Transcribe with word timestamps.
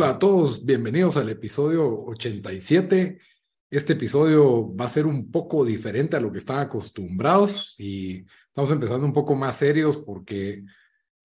Hola 0.00 0.12
a 0.12 0.18
todos, 0.18 0.64
bienvenidos 0.64 1.18
al 1.18 1.28
episodio 1.28 1.86
87. 2.06 3.20
Este 3.68 3.92
episodio 3.92 4.74
va 4.74 4.86
a 4.86 4.88
ser 4.88 5.04
un 5.04 5.30
poco 5.30 5.62
diferente 5.62 6.16
a 6.16 6.20
lo 6.20 6.32
que 6.32 6.38
están 6.38 6.60
acostumbrados 6.60 7.74
y 7.78 8.24
estamos 8.46 8.70
empezando 8.70 9.04
un 9.04 9.12
poco 9.12 9.34
más 9.34 9.56
serios 9.56 9.98
porque 9.98 10.64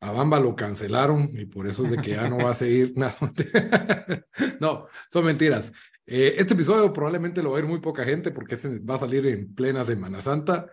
a 0.02 0.12
Bamba 0.12 0.42
lo 0.42 0.58
cancelaron 0.58 1.30
y 1.32 1.46
por 1.46 1.70
eso 1.70 1.86
es 1.86 1.92
de 1.92 2.02
que 2.02 2.12
ya 2.12 2.28
no 2.28 2.40
va 2.40 2.52
a 2.52 2.54
seguir. 2.54 2.94
no, 4.60 4.88
son 5.10 5.24
mentiras. 5.24 5.72
Eh, 6.06 6.36
este 6.38 6.54
episodio 6.54 6.92
probablemente 6.92 7.42
lo 7.42 7.52
va 7.52 7.60
a 7.60 7.62
ver 7.62 7.70
muy 7.70 7.80
poca 7.80 8.04
gente 8.04 8.32
porque 8.32 8.58
va 8.58 8.96
a 8.96 9.00
salir 9.00 9.26
en 9.26 9.56
plena 9.56 9.86
Semana 9.86 10.20
Santa, 10.20 10.70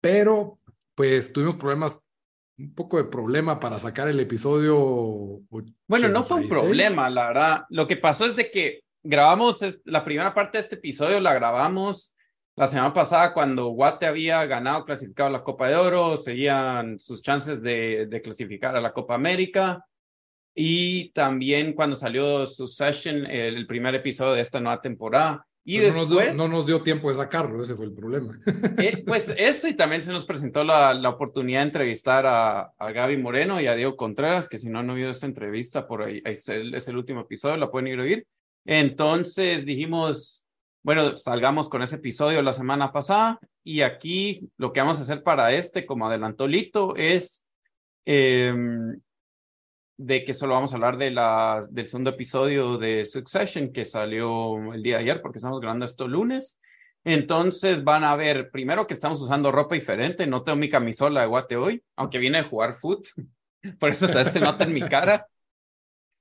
pero 0.00 0.60
pues 0.94 1.32
tuvimos 1.32 1.56
problemas, 1.56 2.00
un 2.60 2.74
poco 2.74 2.98
de 2.98 3.04
problema 3.04 3.58
para 3.58 3.78
sacar 3.78 4.08
el 4.08 4.20
episodio. 4.20 5.40
Bueno, 5.86 6.08
no 6.08 6.22
fue 6.22 6.38
un 6.38 6.48
problema, 6.48 7.08
la 7.08 7.28
verdad. 7.28 7.62
Lo 7.70 7.86
que 7.86 7.96
pasó 7.96 8.26
es 8.26 8.36
de 8.36 8.50
que 8.50 8.80
grabamos 9.02 9.64
la 9.84 10.04
primera 10.04 10.34
parte 10.34 10.58
de 10.58 10.62
este 10.62 10.76
episodio, 10.76 11.20
la 11.20 11.34
grabamos 11.34 12.14
la 12.56 12.66
semana 12.66 12.92
pasada 12.92 13.32
cuando 13.32 13.68
Guate 13.68 14.06
había 14.06 14.44
ganado, 14.44 14.84
clasificado 14.84 15.28
a 15.28 15.32
la 15.32 15.42
Copa 15.42 15.68
de 15.68 15.76
Oro, 15.76 16.18
seguían 16.18 16.98
sus 16.98 17.22
chances 17.22 17.62
de, 17.62 18.06
de 18.06 18.20
clasificar 18.20 18.76
a 18.76 18.80
la 18.82 18.92
Copa 18.92 19.14
América. 19.14 19.82
Y 20.54 21.10
también 21.12 21.72
cuando 21.72 21.96
salió 21.96 22.44
su 22.44 22.68
session, 22.68 23.24
el 23.24 23.66
primer 23.66 23.94
episodio 23.94 24.34
de 24.34 24.42
esta 24.42 24.60
nueva 24.60 24.80
temporada. 24.80 25.46
Y 25.70 25.78
después, 25.78 26.08
no, 26.08 26.16
nos 26.16 26.24
dio, 26.24 26.32
no, 26.32 26.48
nos 26.48 26.66
dio, 26.66 26.82
tiempo 26.82 27.10
de 27.10 27.14
sacarlo, 27.14 27.62
ese 27.62 27.76
fue 27.76 27.86
el 27.86 27.92
problema. 27.92 28.36
Eh, 28.78 29.04
pues 29.06 29.32
eso, 29.36 29.68
y 29.68 29.74
también 29.74 30.02
se 30.02 30.10
nos 30.10 30.24
presentó 30.24 30.64
la, 30.64 30.92
la 30.94 31.10
oportunidad 31.10 31.60
de 31.60 31.66
entrevistar 31.66 32.26
a, 32.26 32.72
a, 32.76 32.90
Gaby 32.90 33.18
Moreno 33.18 33.60
y 33.60 33.68
a 33.68 33.76
Diego 33.76 33.96
Contreras, 33.96 34.48
que 34.48 34.58
si 34.58 34.68
no 34.68 34.80
han 34.80 34.90
oído 34.90 35.10
esta 35.10 35.26
entrevista, 35.26 35.86
por 35.86 36.02
ahí, 36.02 36.20
es 36.24 36.48
el, 36.48 36.74
es 36.74 36.88
el 36.88 36.96
último 36.96 37.20
episodio, 37.20 37.56
la 37.56 37.70
pueden 37.70 37.86
ir 37.86 38.00
a 38.00 38.02
oír. 38.02 38.26
Entonces 38.64 39.64
dijimos, 39.64 40.44
bueno, 40.82 41.16
salgamos 41.16 41.68
con 41.68 41.82
ese 41.82 41.96
episodio 41.96 42.42
la 42.42 42.52
semana 42.52 42.90
pasada 42.90 43.38
y 43.62 43.82
aquí 43.82 44.50
lo 44.56 44.72
que 44.72 44.80
vamos 44.80 44.98
a 44.98 45.02
hacer 45.02 45.22
para 45.22 45.52
este, 45.52 45.86
como 45.86 46.08
adelantó 46.08 46.48
Lito, 46.48 46.96
es 46.96 47.44
eh, 48.06 48.52
de 50.02 50.24
que 50.24 50.32
solo 50.32 50.54
vamos 50.54 50.72
a 50.72 50.76
hablar 50.76 50.96
de 50.96 51.10
la, 51.10 51.60
del 51.70 51.84
segundo 51.84 52.08
episodio 52.08 52.78
de 52.78 53.04
Succession 53.04 53.70
que 53.70 53.84
salió 53.84 54.72
el 54.72 54.82
día 54.82 54.96
de 54.96 55.02
ayer 55.02 55.20
porque 55.20 55.36
estamos 55.36 55.60
grabando 55.60 55.84
esto 55.84 56.08
lunes. 56.08 56.58
Entonces 57.04 57.84
van 57.84 58.04
a 58.04 58.16
ver, 58.16 58.50
primero 58.50 58.86
que 58.86 58.94
estamos 58.94 59.20
usando 59.20 59.52
ropa 59.52 59.74
diferente, 59.74 60.26
no 60.26 60.42
tengo 60.42 60.56
mi 60.56 60.70
camisola 60.70 61.20
de 61.20 61.26
guate 61.26 61.56
hoy, 61.56 61.82
aunque 61.96 62.16
viene 62.16 62.38
a 62.38 62.44
jugar 62.44 62.76
foot, 62.76 63.08
por 63.78 63.90
eso 63.90 64.08
se 64.24 64.40
nota 64.40 64.64
en 64.64 64.72
mi 64.72 64.80
cara, 64.80 65.26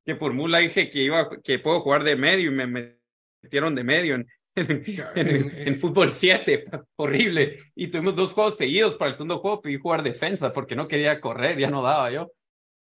que 0.05 0.16
por 0.16 0.33
mula 0.33 0.58
dije 0.58 0.89
que 0.89 0.99
iba, 0.99 1.30
que 1.41 1.59
puedo 1.59 1.80
jugar 1.80 2.03
de 2.03 2.17
medio 2.17 2.52
y 2.52 2.55
me 2.55 2.97
metieron 3.41 3.75
de 3.75 3.83
medio 3.86 4.16
en, 4.16 4.27
en, 4.55 4.83
en, 5.16 5.67
en 5.70 5.80
fútbol 5.80 6.11
7, 6.11 6.65
horrible. 6.98 7.59
Y 7.75 7.87
tuvimos 7.87 8.17
dos 8.17 8.33
juegos 8.33 8.58
seguidos 8.58 8.98
para 8.98 9.11
el 9.11 9.15
segundo 9.15 9.39
juego, 9.39 9.61
pedí 9.61 9.77
jugar 9.77 10.04
defensa 10.04 10.52
porque 10.52 10.75
no 10.75 10.86
quería 10.86 11.21
correr, 11.21 11.58
ya 11.58 11.70
no 11.70 11.81
daba 11.81 12.11
yo. 12.11 12.30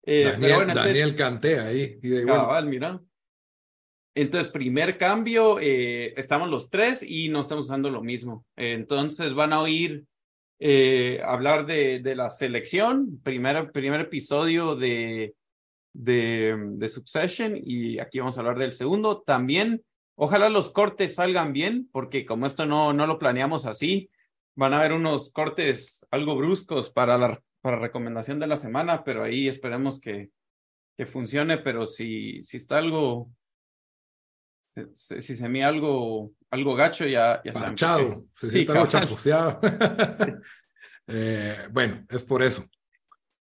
Eh, 0.02 0.24
Daniel, 0.24 0.54
bueno, 0.54 0.72
entonces, 0.72 0.92
Daniel 0.92 1.16
Canté 1.16 1.60
ahí. 1.60 1.98
Y 2.02 2.08
de 2.08 2.24
cabal, 2.24 2.66
mira. 2.66 3.00
Entonces, 4.14 4.52
primer 4.52 4.98
cambio, 4.98 5.58
eh, 5.60 6.14
estamos 6.16 6.48
los 6.48 6.68
tres 6.68 7.02
y 7.02 7.28
no 7.28 7.40
estamos 7.40 7.66
usando 7.66 7.90
lo 7.90 8.02
mismo. 8.02 8.44
Entonces, 8.56 9.34
van 9.34 9.52
a 9.52 9.60
oír 9.60 10.04
eh, 10.58 11.20
hablar 11.24 11.64
de, 11.64 12.00
de, 12.00 12.16
la 12.16 12.28
selección, 12.28 13.20
primer, 13.22 13.70
primer 13.72 14.00
episodio 14.00 14.74
de, 14.74 15.34
de, 15.92 16.56
de 16.72 16.88
Succession 16.88 17.54
y 17.56 17.98
aquí 17.98 18.18
vamos 18.18 18.36
a 18.36 18.40
hablar 18.40 18.58
del 18.58 18.72
segundo. 18.72 19.22
También, 19.22 19.82
ojalá 20.16 20.48
los 20.48 20.70
cortes 20.70 21.14
salgan 21.14 21.52
bien, 21.52 21.88
porque 21.92 22.26
como 22.26 22.46
esto 22.46 22.66
no, 22.66 22.92
no 22.92 23.06
lo 23.06 23.18
planeamos 23.18 23.64
así, 23.64 24.10
van 24.56 24.74
a 24.74 24.80
haber 24.80 24.92
unos 24.92 25.32
cortes 25.32 26.06
algo 26.10 26.36
bruscos 26.36 26.90
para 26.90 27.16
la 27.16 27.40
para 27.60 27.78
recomendación 27.78 28.38
de 28.38 28.46
la 28.46 28.56
semana, 28.56 29.04
pero 29.04 29.24
ahí 29.24 29.48
esperemos 29.48 30.00
que, 30.00 30.30
que 30.96 31.06
funcione, 31.06 31.58
pero 31.58 31.86
si, 31.86 32.42
si 32.42 32.56
está 32.56 32.78
algo, 32.78 33.30
si, 34.94 35.20
si 35.20 35.36
se 35.36 35.48
me 35.48 35.64
algo, 35.64 36.32
algo 36.50 36.74
gacho, 36.74 37.06
ya, 37.06 37.40
ya 37.44 37.52
Parchado, 37.52 38.26
se 38.34 38.50
siente 38.50 38.72
algo 38.72 38.86
chapuceado. 38.86 39.60
eh, 41.06 41.68
bueno, 41.70 42.04
es 42.08 42.22
por 42.22 42.42
eso. 42.42 42.64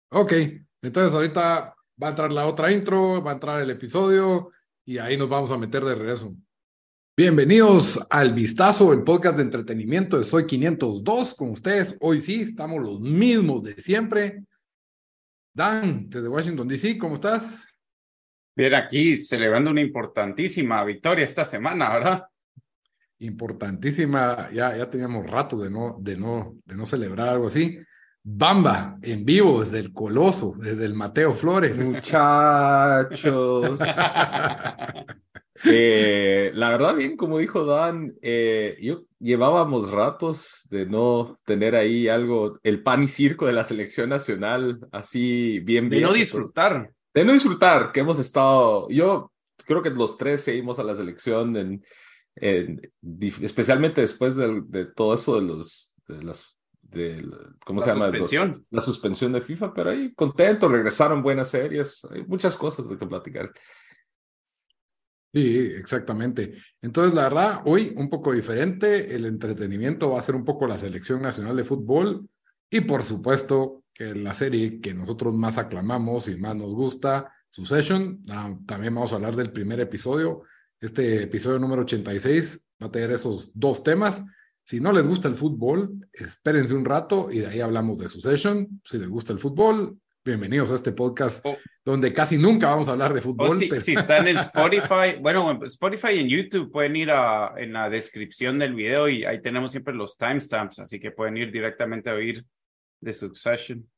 Ok, 0.10 0.34
entonces 0.82 1.14
ahorita 1.14 1.76
va 2.02 2.08
a 2.08 2.10
entrar 2.10 2.32
la 2.32 2.48
otra 2.48 2.72
intro, 2.72 3.22
va 3.24 3.32
a 3.32 3.36
entrar 3.36 3.62
el 3.62 3.70
episodio 3.70 4.52
y 4.86 4.98
ahí 5.00 5.18
nos 5.18 5.30
vamos 5.30 5.52
a 5.52 5.58
meter 5.58 5.84
de 5.84 5.96
regreso. 5.96 6.34
Bienvenidos 7.20 8.00
al 8.12 8.36
Vistazo, 8.36 8.94
el 8.94 9.02
podcast 9.02 9.38
de 9.38 9.42
entretenimiento 9.42 10.20
de 10.20 10.24
Soy 10.24 10.46
502 10.46 11.34
con 11.34 11.50
ustedes. 11.50 11.98
Hoy 12.00 12.22
sí, 12.22 12.42
estamos 12.42 12.80
los 12.80 13.00
mismos 13.00 13.64
de 13.64 13.74
siempre. 13.82 14.44
Dan, 15.52 16.12
desde 16.12 16.30
Washington, 16.30 16.68
D.C., 16.68 16.96
¿cómo 17.00 17.16
estás? 17.16 17.68
Bien, 18.56 18.76
aquí 18.76 19.16
celebrando 19.16 19.72
una 19.72 19.82
importantísima 19.82 20.84
victoria 20.84 21.26
esta 21.26 21.44
semana, 21.44 21.90
¿verdad? 21.90 22.24
Importantísima, 23.18 24.52
ya, 24.54 24.78
ya 24.78 24.88
teníamos 24.88 25.28
rato 25.28 25.58
de 25.58 25.72
no, 25.72 25.98
de, 26.00 26.18
no, 26.18 26.56
de 26.66 26.78
no 26.78 26.86
celebrar 26.86 27.30
algo 27.30 27.48
así. 27.48 27.80
Bamba, 28.22 29.00
en 29.02 29.26
vivo, 29.26 29.62
desde 29.62 29.80
el 29.80 29.92
Coloso, 29.92 30.54
desde 30.56 30.86
el 30.86 30.94
Mateo 30.94 31.34
Flores. 31.34 31.80
Muchachos. 31.80 33.80
Eh, 35.66 36.52
la 36.54 36.70
verdad, 36.70 36.96
bien, 36.96 37.18
como 37.18 37.40
dijo 37.40 37.66
Dan, 37.66 38.14
eh, 38.22 38.78
yo 38.82 39.04
llevábamos 39.20 39.92
ratos 39.92 40.68
de 40.70 40.86
no 40.86 41.36
tener 41.46 41.76
ahí 41.76 42.08
algo, 42.08 42.60
el 42.64 42.84
pan 42.84 43.04
y 43.04 43.08
circo 43.08 43.46
de 43.46 43.54
la 43.54 43.64
selección 43.64 44.10
nacional, 44.10 44.80
así 44.92 45.60
bien, 45.60 45.90
bien. 45.90 46.04
De 46.04 46.08
no 46.08 46.14
disfrutar. 46.14 46.92
De 47.14 47.26
no 47.26 47.34
disfrutar, 47.34 47.92
que 47.92 48.02
hemos 48.02 48.20
estado, 48.20 48.88
yo 48.90 49.32
creo 49.66 49.82
que 49.82 49.90
los 49.90 50.18
tres 50.18 50.44
seguimos 50.44 50.80
a 50.80 50.84
la 50.84 50.96
selección, 50.96 51.56
en, 51.58 51.84
en, 52.36 52.82
especialmente 53.42 54.02
después 54.02 54.36
de, 54.36 54.62
de, 54.68 54.86
todo 54.86 55.14
eso 55.14 55.40
de 55.40 55.42
los, 55.42 55.96
de 56.08 56.24
las, 56.24 56.60
de, 56.82 57.28
¿cómo 57.66 57.80
la 57.80 57.86
se 57.86 57.92
llama? 57.92 58.06
Suspensión. 58.06 58.52
Los, 58.52 58.66
la 58.70 58.82
suspensión 58.82 59.32
de 59.34 59.42
FIFA, 59.42 59.74
pero 59.74 59.90
ahí 59.90 60.14
contento, 60.14 60.70
regresaron 60.70 61.24
buenas 61.24 61.50
series, 61.50 62.06
hay 62.12 62.24
muchas 62.24 62.56
cosas 62.56 62.88
de 62.88 62.98
que 62.98 63.08
platicar. 63.08 63.52
Sí, 65.38 65.56
exactamente. 65.78 66.56
Entonces, 66.82 67.14
la 67.14 67.26
verdad, 67.26 67.62
hoy 67.66 67.94
un 67.96 68.10
poco 68.10 68.32
diferente, 68.32 69.14
el 69.14 69.24
entretenimiento 69.24 70.10
va 70.10 70.18
a 70.18 70.24
ser 70.24 70.34
un 70.34 70.44
poco 70.44 70.66
la 70.66 70.80
selección 70.80 71.22
nacional 71.22 71.56
de 71.56 71.64
fútbol 71.64 72.28
y 72.72 72.82
por 72.82 73.04
supuesto 73.04 73.84
la 74.00 74.34
serie 74.34 74.82
que 74.82 74.96
nosotros 74.96 75.36
más 75.36 75.60
aclamamos 75.60 76.28
y 76.28 76.38
más 76.38 76.56
nos 76.56 76.74
gusta, 76.74 77.32
Succession, 77.52 78.26
también 78.66 78.96
vamos 78.96 79.14
a 79.14 79.18
hablar 79.18 79.36
del 79.36 79.52
primer 79.52 79.80
episodio. 79.80 80.42
Este 80.80 81.22
episodio 81.22 81.60
número 81.60 81.84
86 81.84 82.70
va 82.82 82.88
a 82.88 82.92
tener 82.92 83.12
esos 83.12 83.52
dos 83.54 83.84
temas. 83.84 84.24
Si 84.64 84.80
no 84.80 84.92
les 84.92 85.08
gusta 85.08 85.28
el 85.28 85.36
fútbol, 85.36 86.10
espérense 86.12 86.74
un 86.74 86.84
rato 86.84 87.28
y 87.30 87.42
de 87.42 87.48
ahí 87.48 87.62
hablamos 87.62 88.00
de 88.00 88.08
Succession. 88.08 88.82
Si 88.84 88.98
les 88.98 89.08
gusta 89.08 89.34
el 89.34 89.40
fútbol, 89.40 90.00
bienvenidos 90.28 90.72
a 90.72 90.76
este 90.76 90.92
podcast 90.92 91.44
oh. 91.46 91.58
donde 91.86 92.14
casi 92.14 92.38
nunca 92.38 92.68
vamos 92.68 92.90
a 92.90 92.92
hablar 92.92 93.14
de 93.14 93.22
fútbol. 93.22 93.52
Oh, 93.52 93.56
si, 93.56 93.68
pero... 93.68 93.82
si, 93.82 93.94
está 93.94 94.18
en 94.18 94.28
el 94.28 94.38
Spotify, 94.38 95.18
bueno, 95.22 95.64
Spotify 95.64 96.10
y 96.16 96.20
en 96.20 96.28
YouTube 96.28 96.70
pueden 96.70 96.98
ir 96.98 97.10
a, 97.12 97.54
en 97.58 97.72
la 97.72 97.90
descripción 97.90 98.60
del 98.60 98.76
video 98.76 99.08
y 99.08 99.24
ahí 99.24 99.42
tenemos 99.42 99.72
siempre 99.72 99.94
los 99.94 100.18
timestamps, 100.18 100.80
así 100.80 101.00
que 101.00 101.12
pueden 101.12 101.38
ir 101.38 101.52
directamente 101.52 102.10
a 102.10 102.14
oír 102.16 102.46
de 103.00 103.14
Succession. 103.14 103.90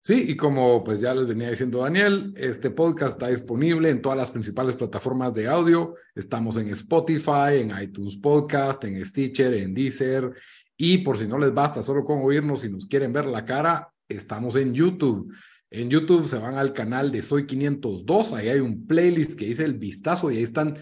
Sí, 0.00 0.26
y 0.28 0.36
como 0.36 0.84
pues 0.84 1.00
ya 1.00 1.14
les 1.14 1.26
venía 1.26 1.50
diciendo 1.50 1.78
Daniel, 1.78 2.32
este 2.36 2.70
podcast 2.70 3.14
está 3.14 3.28
disponible 3.28 3.90
en 3.90 4.02
todas 4.02 4.18
las 4.18 4.30
principales 4.30 4.76
plataformas 4.76 5.34
de 5.34 5.48
audio. 5.48 5.94
Estamos 6.14 6.58
en 6.58 6.68
Spotify, 6.68 7.60
en 7.60 7.72
iTunes 7.82 8.18
Podcast, 8.18 8.84
en 8.84 9.04
Stitcher, 9.04 9.54
en 9.54 9.74
Deezer. 9.74 10.30
Y 10.76 10.98
por 10.98 11.16
si 11.16 11.26
no 11.26 11.38
les 11.38 11.54
basta 11.54 11.82
solo 11.82 12.04
con 12.04 12.20
oírnos 12.22 12.64
y 12.64 12.70
nos 12.70 12.86
quieren 12.86 13.12
ver 13.12 13.26
la 13.26 13.44
cara, 13.44 13.93
estamos 14.08 14.56
en 14.56 14.74
YouTube. 14.74 15.32
En 15.70 15.90
YouTube 15.90 16.28
se 16.28 16.38
van 16.38 16.56
al 16.56 16.72
canal 16.72 17.10
de 17.10 17.22
Soy 17.22 17.46
502, 17.46 18.32
ahí 18.32 18.48
hay 18.48 18.60
un 18.60 18.86
playlist 18.86 19.38
que 19.38 19.46
dice 19.46 19.64
El 19.64 19.74
Vistazo 19.74 20.30
y 20.30 20.36
ahí 20.36 20.42
están 20.42 20.76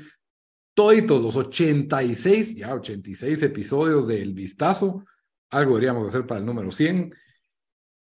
todos 0.75 1.23
los 1.23 1.37
86, 1.37 2.57
ya 2.57 2.75
86 2.75 3.43
episodios 3.43 4.07
del 4.07 4.33
Vistazo. 4.33 5.05
Algo 5.51 5.73
deberíamos 5.73 6.07
hacer 6.07 6.27
para 6.27 6.41
el 6.41 6.47
número 6.47 6.73
100. 6.73 7.15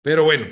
Pero 0.02 0.24
bueno, 0.24 0.48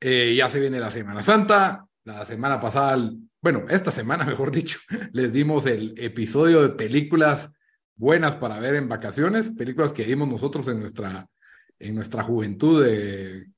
eh, 0.00 0.34
ya 0.36 0.48
se 0.48 0.60
viene 0.60 0.80
la 0.80 0.90
Semana 0.90 1.22
Santa. 1.22 1.86
La 2.04 2.24
semana 2.24 2.60
pasada, 2.60 3.10
bueno, 3.40 3.64
esta 3.68 3.90
semana, 3.90 4.24
mejor 4.26 4.52
dicho, 4.52 4.78
les 5.12 5.32
dimos 5.32 5.66
el 5.66 5.94
episodio 5.98 6.62
de 6.62 6.70
películas 6.70 7.50
buenas 7.96 8.36
para 8.36 8.60
ver 8.60 8.74
en 8.76 8.88
vacaciones, 8.88 9.50
películas 9.50 9.92
que 9.92 10.04
vimos 10.04 10.28
nosotros 10.28 10.68
en 10.68 10.80
nuestra, 10.80 11.28
en 11.78 11.94
nuestra 11.94 12.22
juventud 12.22 12.84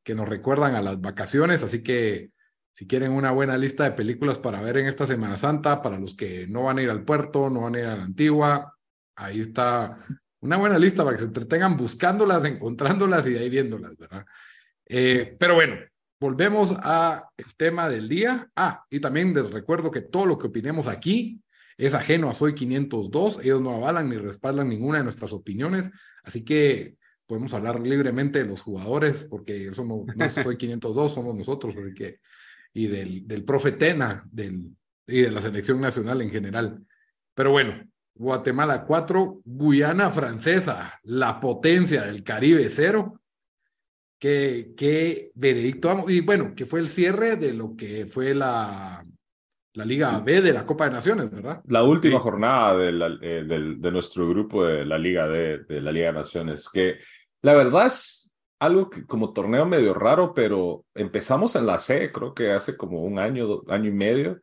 que 0.02 0.14
nos 0.14 0.28
recuerdan 0.28 0.74
a 0.74 0.82
las 0.82 1.00
vacaciones. 1.00 1.62
Así 1.62 1.82
que 1.82 2.30
si 2.72 2.86
quieren 2.86 3.12
una 3.12 3.32
buena 3.32 3.58
lista 3.58 3.84
de 3.84 3.92
películas 3.92 4.38
para 4.38 4.62
ver 4.62 4.76
en 4.78 4.86
esta 4.86 5.06
Semana 5.06 5.36
Santa, 5.36 5.82
para 5.82 5.98
los 5.98 6.14
que 6.14 6.46
no 6.46 6.64
van 6.64 6.78
a 6.78 6.82
ir 6.82 6.90
al 6.90 7.04
puerto, 7.04 7.50
no 7.50 7.62
van 7.62 7.74
a 7.74 7.78
ir 7.80 7.86
a 7.86 7.96
la 7.96 8.04
antigua, 8.04 8.74
ahí 9.16 9.40
está 9.40 9.98
una 10.40 10.56
buena 10.56 10.78
lista 10.78 11.04
para 11.04 11.16
que 11.16 11.22
se 11.22 11.26
entretengan 11.26 11.76
buscándolas, 11.76 12.44
encontrándolas 12.44 13.26
y 13.26 13.32
de 13.32 13.40
ahí 13.40 13.48
viéndolas, 13.50 13.96
¿verdad? 13.96 14.24
Eh, 14.86 15.36
pero 15.38 15.54
bueno, 15.54 15.76
volvemos 16.20 16.72
al 16.80 17.24
tema 17.56 17.88
del 17.88 18.08
día. 18.08 18.48
Ah, 18.54 18.84
y 18.90 19.00
también 19.00 19.34
les 19.34 19.50
recuerdo 19.50 19.90
que 19.90 20.02
todo 20.02 20.26
lo 20.26 20.38
que 20.38 20.46
opinemos 20.46 20.86
aquí 20.86 21.42
es 21.76 21.94
ajeno 21.94 22.30
a 22.30 22.34
Soy 22.34 22.54
502. 22.54 23.40
Ellos 23.42 23.60
no 23.60 23.74
avalan 23.74 24.08
ni 24.08 24.16
respaldan 24.16 24.68
ninguna 24.68 24.98
de 24.98 25.04
nuestras 25.04 25.32
opiniones. 25.32 25.90
Así 26.22 26.44
que 26.44 26.97
podemos 27.28 27.52
hablar 27.52 27.78
libremente 27.78 28.40
de 28.40 28.46
los 28.46 28.62
jugadores, 28.62 29.24
porque 29.30 29.72
somos, 29.74 30.06
no 30.16 30.28
Soy 30.28 30.56
502, 30.56 31.14
somos 31.14 31.36
nosotros. 31.36 31.76
Así 31.76 31.94
que, 31.94 32.18
y 32.72 32.86
del, 32.86 33.28
del 33.28 33.44
profe 33.44 33.72
Tena 33.72 34.26
del, 34.32 34.70
y 35.06 35.20
de 35.20 35.30
la 35.30 35.40
selección 35.40 35.80
nacional 35.80 36.22
en 36.22 36.30
general. 36.30 36.84
Pero 37.34 37.52
bueno, 37.52 37.84
Guatemala 38.14 38.84
4, 38.84 39.42
Guyana 39.44 40.10
Francesa, 40.10 40.98
la 41.04 41.38
potencia 41.38 42.02
del 42.02 42.24
Caribe 42.24 42.68
0 42.68 43.20
qué, 44.18 44.72
qué 44.76 45.30
veredicto, 45.34 46.06
y 46.08 46.20
bueno, 46.20 46.54
que 46.56 46.66
fue 46.66 46.80
el 46.80 46.88
cierre 46.88 47.36
de 47.36 47.54
lo 47.54 47.76
que 47.76 48.06
fue 48.06 48.34
la, 48.34 49.04
la 49.74 49.84
Liga 49.84 50.18
B 50.18 50.42
de 50.42 50.52
la 50.52 50.66
Copa 50.66 50.86
de 50.86 50.90
Naciones, 50.90 51.30
¿verdad? 51.30 51.62
La 51.68 51.84
última 51.84 52.18
jornada 52.18 52.76
de, 52.76 52.92
la, 52.92 53.18
eh, 53.22 53.44
de, 53.46 53.90
nuestro 53.92 54.28
grupo 54.28 54.64
de 54.64 54.84
la 54.84 54.98
Liga 54.98 55.28
D, 55.28 55.64
de 55.68 55.80
la 55.80 55.92
Liga 55.92 56.08
de 56.08 56.14
Naciones, 56.14 56.68
que 56.68 56.98
la 57.42 57.54
verdad 57.54 57.86
es 57.86 58.34
algo 58.58 58.90
que 58.90 59.06
como 59.06 59.32
torneo 59.32 59.66
medio 59.66 59.94
raro, 59.94 60.34
pero 60.34 60.84
empezamos 60.94 61.54
en 61.56 61.66
la 61.66 61.78
C, 61.78 62.10
creo 62.12 62.34
que 62.34 62.52
hace 62.52 62.76
como 62.76 63.02
un 63.02 63.18
año, 63.18 63.62
año 63.68 63.88
y 63.88 63.92
medio, 63.92 64.40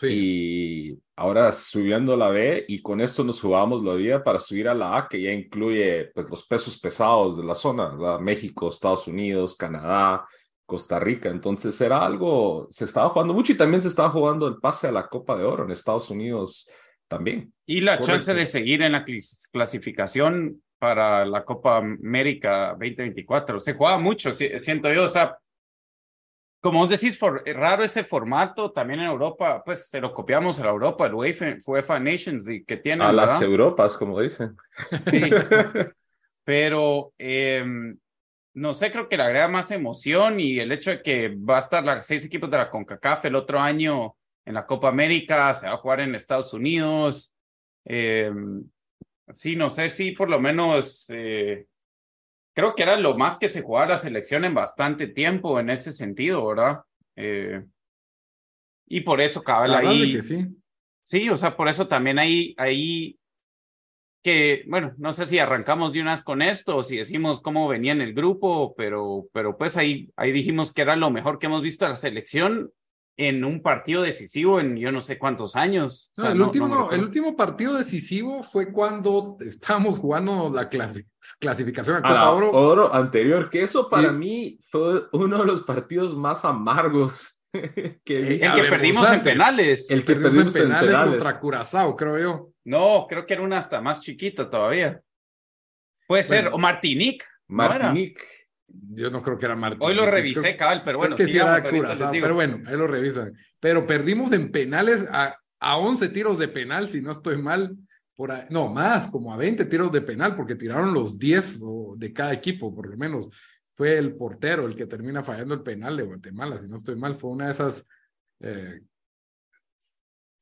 y 0.00 0.98
ahora 1.16 1.52
subiendo 1.52 2.16
la 2.16 2.30
B 2.30 2.64
y 2.66 2.80
con 2.80 3.00
esto 3.00 3.22
nos 3.24 3.40
jugamos 3.40 3.82
la 3.84 3.94
vida 3.94 4.24
para 4.24 4.38
subir 4.38 4.68
a 4.68 4.74
la 4.74 4.96
A, 4.96 5.08
que 5.08 5.20
ya 5.20 5.32
incluye 5.32 6.06
pues, 6.14 6.28
los 6.28 6.44
pesos 6.46 6.78
pesados 6.78 7.36
de 7.36 7.44
la 7.44 7.54
zona, 7.54 8.18
México, 8.18 8.68
Estados 8.68 9.06
Unidos, 9.06 9.54
Canadá, 9.54 10.24
Costa 10.66 10.98
Rica. 10.98 11.28
Entonces 11.28 11.78
era 11.80 12.04
algo, 12.04 12.66
se 12.70 12.86
estaba 12.86 13.10
jugando 13.10 13.34
mucho 13.34 13.52
y 13.52 13.56
también 13.56 13.82
se 13.82 13.88
estaba 13.88 14.10
jugando 14.10 14.48
el 14.48 14.56
pase 14.56 14.88
a 14.88 14.92
la 14.92 15.08
Copa 15.08 15.36
de 15.36 15.44
Oro 15.44 15.64
en 15.64 15.70
Estados 15.70 16.10
Unidos 16.10 16.68
también. 17.06 17.52
Y 17.66 17.80
la 17.80 18.00
chance 18.00 18.32
de 18.34 18.46
seguir 18.46 18.82
en 18.82 18.92
la 18.92 19.04
clasificación 19.52 20.62
para 20.82 21.24
la 21.24 21.44
Copa 21.44 21.76
América 21.76 22.70
2024. 22.70 23.60
Se 23.60 23.74
juega 23.74 23.98
mucho, 23.98 24.32
siento 24.32 24.92
yo, 24.92 25.04
o 25.04 25.06
sea, 25.06 25.38
como 26.60 26.80
vos 26.80 26.88
decís, 26.88 27.16
for, 27.16 27.40
raro 27.46 27.84
ese 27.84 28.02
formato 28.02 28.72
también 28.72 28.98
en 28.98 29.06
Europa, 29.06 29.62
pues 29.64 29.88
se 29.88 30.00
lo 30.00 30.12
copiamos 30.12 30.58
a 30.58 30.64
la 30.64 30.70
Europa, 30.70 31.06
el 31.06 31.14
UEFA, 31.14 31.58
UEFA 31.64 32.00
Nations 32.00 32.44
que 32.66 32.76
tiene. 32.78 33.04
A 33.04 33.12
las 33.12 33.40
Europas, 33.40 33.96
como 33.96 34.20
dicen. 34.20 34.56
Sí. 35.08 35.30
Pero 36.44 37.12
em, 37.16 37.96
no 38.54 38.74
sé, 38.74 38.90
creo 38.90 39.08
que 39.08 39.16
le 39.16 39.22
agrega 39.22 39.46
más 39.46 39.70
emoción 39.70 40.40
y 40.40 40.58
el 40.58 40.72
hecho 40.72 40.90
de 40.90 41.02
que 41.02 41.28
va 41.28 41.58
a 41.58 41.60
estar 41.60 41.84
los 41.84 42.04
seis 42.04 42.24
equipos 42.24 42.50
de 42.50 42.56
la 42.56 42.68
CONCACAF 42.68 43.26
el 43.26 43.36
otro 43.36 43.60
año 43.60 44.16
en 44.44 44.54
la 44.54 44.66
Copa 44.66 44.88
América, 44.88 45.54
se 45.54 45.68
va 45.68 45.74
a 45.74 45.78
jugar 45.78 46.00
en 46.00 46.16
Estados 46.16 46.52
Unidos. 46.52 47.32
Em, 47.84 48.64
sí, 49.32 49.56
no 49.56 49.70
sé 49.70 49.88
si 49.88 50.12
por 50.12 50.28
lo 50.28 50.40
menos 50.40 51.10
eh, 51.10 51.66
creo 52.54 52.74
que 52.74 52.82
era 52.82 52.96
lo 52.96 53.16
más 53.16 53.38
que 53.38 53.48
se 53.48 53.62
jugaba 53.62 53.90
la 53.90 53.98
selección 53.98 54.44
en 54.44 54.54
bastante 54.54 55.06
tiempo 55.08 55.58
en 55.60 55.70
ese 55.70 55.92
sentido, 55.92 56.46
¿verdad? 56.46 56.80
Eh, 57.16 57.64
y 58.86 59.00
por 59.00 59.20
eso 59.20 59.42
cabal 59.42 59.74
ahí. 59.74 60.12
Que 60.12 60.22
sí. 60.22 60.46
Sí, 61.02 61.28
o 61.28 61.36
sea, 61.36 61.56
por 61.56 61.68
eso 61.68 61.88
también 61.88 62.18
ahí, 62.18 62.54
ahí 62.56 63.18
que, 64.22 64.64
bueno, 64.68 64.94
no 64.98 65.12
sé 65.12 65.26
si 65.26 65.38
arrancamos 65.38 65.92
de 65.92 66.00
unas 66.00 66.22
con 66.22 66.42
esto 66.42 66.76
o 66.76 66.82
si 66.82 66.96
decimos 66.96 67.40
cómo 67.40 67.66
venía 67.66 67.92
en 67.92 68.00
el 68.00 68.14
grupo, 68.14 68.74
pero, 68.76 69.26
pero 69.32 69.58
pues 69.58 69.76
ahí, 69.76 70.10
ahí 70.16 70.30
dijimos 70.30 70.72
que 70.72 70.82
era 70.82 70.94
lo 70.94 71.10
mejor 71.10 71.38
que 71.38 71.46
hemos 71.46 71.62
visto 71.62 71.84
a 71.84 71.88
la 71.88 71.96
selección 71.96 72.72
en 73.16 73.44
un 73.44 73.62
partido 73.62 74.02
decisivo 74.02 74.58
en 74.60 74.76
yo 74.76 74.90
no 74.90 75.00
sé 75.00 75.18
cuántos 75.18 75.56
años. 75.56 76.12
el, 76.16 76.40
último, 76.40 76.90
el 76.90 77.02
último 77.02 77.36
partido 77.36 77.76
decisivo 77.76 78.42
fue 78.42 78.72
cuando 78.72 79.36
estábamos 79.40 79.98
jugando 79.98 80.50
la 80.50 80.68
clasificación 81.38 81.98
a 81.98 82.02
Copa 82.02 82.30
Oro. 82.30 82.50
Oro 82.52 82.94
anterior, 82.94 83.50
que 83.50 83.62
eso 83.62 83.88
para 83.88 84.12
mí 84.12 84.58
fue 84.70 85.04
uno 85.12 85.38
de 85.38 85.44
los 85.44 85.62
partidos 85.62 86.16
más 86.16 86.44
amargos. 86.44 87.38
que 87.52 88.18
el, 88.18 88.40
que 88.40 88.64
perdimos 88.64 89.10
en 89.10 89.22
penales. 89.22 89.90
El 89.90 90.04
que 90.04 90.16
perdimos 90.16 90.56
en 90.56 90.62
penales, 90.62 90.94
contra 90.94 91.38
Curazao, 91.38 91.94
creo 91.94 92.18
yo. 92.18 92.48
No, 92.64 93.06
creo 93.08 93.26
que 93.26 93.34
era 93.34 93.42
una 93.42 93.58
hasta 93.58 93.80
más 93.80 94.00
chiquita 94.00 94.48
todavía. 94.48 95.02
Puede 96.06 96.22
ser, 96.22 96.48
o 96.48 96.58
Martinique. 96.58 97.24
Martinique. 97.48 98.22
Yo 98.94 99.10
no 99.10 99.22
creo 99.22 99.38
que 99.38 99.46
era 99.46 99.56
Martín. 99.56 99.80
Hoy 99.82 99.94
lo 99.94 100.06
revisé, 100.06 100.56
cabal, 100.56 100.82
pero 100.84 100.98
bueno. 100.98 101.16
Que 101.16 101.26
sí 101.26 101.36
era 101.36 101.62
pero 101.62 102.34
bueno, 102.34 102.62
ahí 102.66 102.76
lo 102.76 102.86
revisan. 102.86 103.32
Pero 103.60 103.86
perdimos 103.86 104.32
en 104.32 104.50
penales 104.50 105.06
a, 105.10 105.36
a 105.60 105.76
11 105.76 106.08
tiros 106.08 106.38
de 106.38 106.48
penal, 106.48 106.88
si 106.88 107.00
no 107.00 107.12
estoy 107.12 107.36
mal. 107.38 107.76
Por 108.14 108.50
no, 108.50 108.68
más, 108.68 109.08
como 109.08 109.32
a 109.32 109.36
20 109.36 109.64
tiros 109.64 109.90
de 109.90 110.02
penal, 110.02 110.36
porque 110.36 110.54
tiraron 110.54 110.92
los 110.92 111.18
10 111.18 111.60
de 111.96 112.12
cada 112.12 112.32
equipo, 112.32 112.74
por 112.74 112.88
lo 112.88 112.96
menos. 112.96 113.28
Fue 113.74 113.96
el 113.96 114.14
portero 114.16 114.66
el 114.66 114.76
que 114.76 114.86
termina 114.86 115.22
fallando 115.22 115.54
el 115.54 115.62
penal 115.62 115.96
de 115.96 116.02
Guatemala, 116.02 116.58
si 116.58 116.68
no 116.68 116.76
estoy 116.76 116.96
mal. 116.96 117.18
Fue 117.18 117.30
una 117.30 117.46
de 117.46 117.52
esas, 117.52 117.88
eh, 118.40 118.82